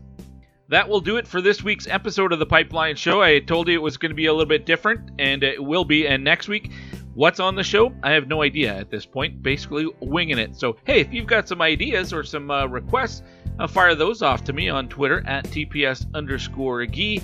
that 0.69 0.89
will 0.89 1.01
do 1.01 1.17
it 1.17 1.27
for 1.27 1.41
this 1.41 1.63
week's 1.63 1.87
episode 1.87 2.33
of 2.33 2.39
the 2.39 2.45
Pipeline 2.45 2.95
Show. 2.95 3.21
I 3.21 3.39
told 3.39 3.67
you 3.67 3.75
it 3.75 3.81
was 3.81 3.97
going 3.97 4.09
to 4.09 4.15
be 4.15 4.25
a 4.25 4.33
little 4.33 4.47
bit 4.47 4.65
different, 4.65 5.11
and 5.19 5.43
it 5.43 5.63
will 5.63 5.85
be. 5.85 6.07
And 6.07 6.23
next 6.23 6.47
week, 6.47 6.71
what's 7.13 7.39
on 7.39 7.55
the 7.55 7.63
show? 7.63 7.93
I 8.03 8.11
have 8.11 8.27
no 8.27 8.41
idea 8.41 8.73
at 8.75 8.89
this 8.89 9.05
point. 9.05 9.43
Basically, 9.43 9.87
winging 9.99 10.39
it. 10.39 10.55
So, 10.55 10.77
hey, 10.85 11.01
if 11.01 11.13
you've 11.13 11.27
got 11.27 11.47
some 11.47 11.61
ideas 11.61 12.13
or 12.13 12.23
some 12.23 12.49
uh, 12.49 12.65
requests, 12.65 13.21
uh, 13.59 13.67
fire 13.67 13.93
those 13.93 14.21
off 14.21 14.43
to 14.45 14.53
me 14.53 14.69
on 14.69 14.89
Twitter 14.89 15.23
at 15.27 15.45
TPS 15.45 16.07
underscore 16.15 16.85
Gee. 16.87 17.21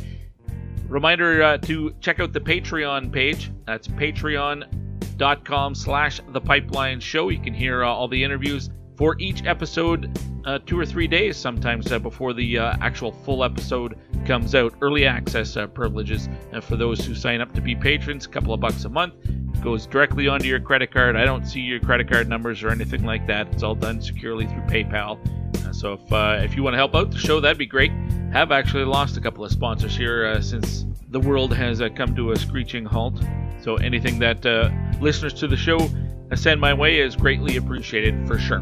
Reminder 0.92 1.42
uh, 1.42 1.58
to 1.60 1.96
check 2.02 2.20
out 2.20 2.34
the 2.34 2.42
Patreon 2.42 3.14
page. 3.14 3.50
That's 3.66 3.88
patreon.com 3.88 5.74
slash 5.74 6.20
the 6.28 6.42
pipeline 6.42 7.00
show. 7.00 7.30
You 7.30 7.39
can 7.39 7.54
hear 7.54 7.86
uh, 7.86 7.88
all 7.88 8.10
the 8.10 8.22
interviews 8.22 8.70
for 9.02 9.16
each 9.18 9.43
episode 9.45 10.16
uh, 10.45 10.60
two 10.68 10.80
or 10.80 10.86
three 10.86 11.08
days 11.08 11.36
sometimes 11.36 11.91
uh, 11.91 11.97
before 11.97 12.34
the 12.34 12.60
uh, 12.60 12.76
actual 12.82 13.12
full 13.12 13.43
episode 13.43 13.97
comes 14.28 14.54
out. 14.54 14.76
Early 14.80 15.08
access 15.08 15.58
uh, 15.58 15.66
privileges 15.66 16.30
uh, 16.54 16.62
for 16.62 16.76
those 16.76 17.04
who 17.04 17.16
sign 17.16 17.41
up 17.41 17.52
to 17.56 17.62
be 17.62 17.76
patrons, 17.76 18.28
a 18.28 18.30
couple 18.30 18.54
of 18.54 18.60
bucks 18.60 18.86
a 18.86 18.89
month. 18.89 19.16
Goes 19.64 19.88
directly 19.88 20.28
onto 20.28 20.45
your 20.45 20.60
credit 20.60 20.91
card. 20.93 21.16
I 21.16 21.26
don't 21.26 21.45
see 21.45 21.62
your 21.62 21.80
credit 21.80 22.12
card 22.12 22.30
numbers 22.30 22.62
or 22.62 22.70
anything 22.70 23.04
like 23.04 23.26
that. 23.26 23.47
It's 23.47 23.64
all 23.64 23.74
done 23.74 24.04
securely 24.04 24.45
through 24.45 24.68
PayPal. 24.68 25.18
Uh, 25.66 25.74
so 25.74 25.93
if 25.93 26.52
if 26.52 26.56
you 26.56 26.62
want 26.62 26.76
to 26.76 26.78
help 26.78 26.93
out 26.93 27.10
the 27.10 27.18
show, 27.18 27.39
that'd 27.39 27.58
be 27.58 27.66
great. 27.66 27.91
Have 28.32 28.52
actually 28.52 28.86
lost 28.86 29.18
a 29.18 29.22
couple 29.22 29.43
of 29.43 29.52
sponsors 29.52 29.97
here 29.97 30.39
since 30.43 30.86
the 31.10 31.20
world 31.20 31.56
has 31.56 31.82
come 31.95 32.16
to 32.16 32.34
a 32.34 32.36
screeching 32.36 32.86
halt. 32.86 33.20
So 33.62 33.78
anything 33.78 34.20
that 34.20 34.45
listeners 35.02 35.34
to 35.34 35.47
the 35.47 35.58
show 35.58 35.89
send 36.36 36.62
my 36.62 36.74
way 36.74 37.00
is 37.00 37.16
greatly 37.16 37.58
appreciated 37.58 38.28
for 38.28 38.40
sure. 38.40 38.62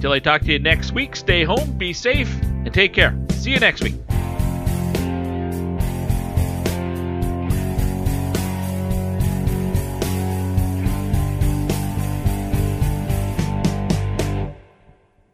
Till 0.00 0.12
I 0.12 0.18
talk 0.18 0.42
to 0.42 0.52
you 0.52 0.58
next 0.58 0.92
week, 0.92 1.14
stay 1.16 1.44
home, 1.44 1.72
be 1.76 1.92
safe, 1.92 2.32
and 2.42 2.72
take 2.72 2.94
care. 2.94 3.18
See 3.32 3.50
you 3.50 3.58
next 3.60 3.82
week. 3.82 3.94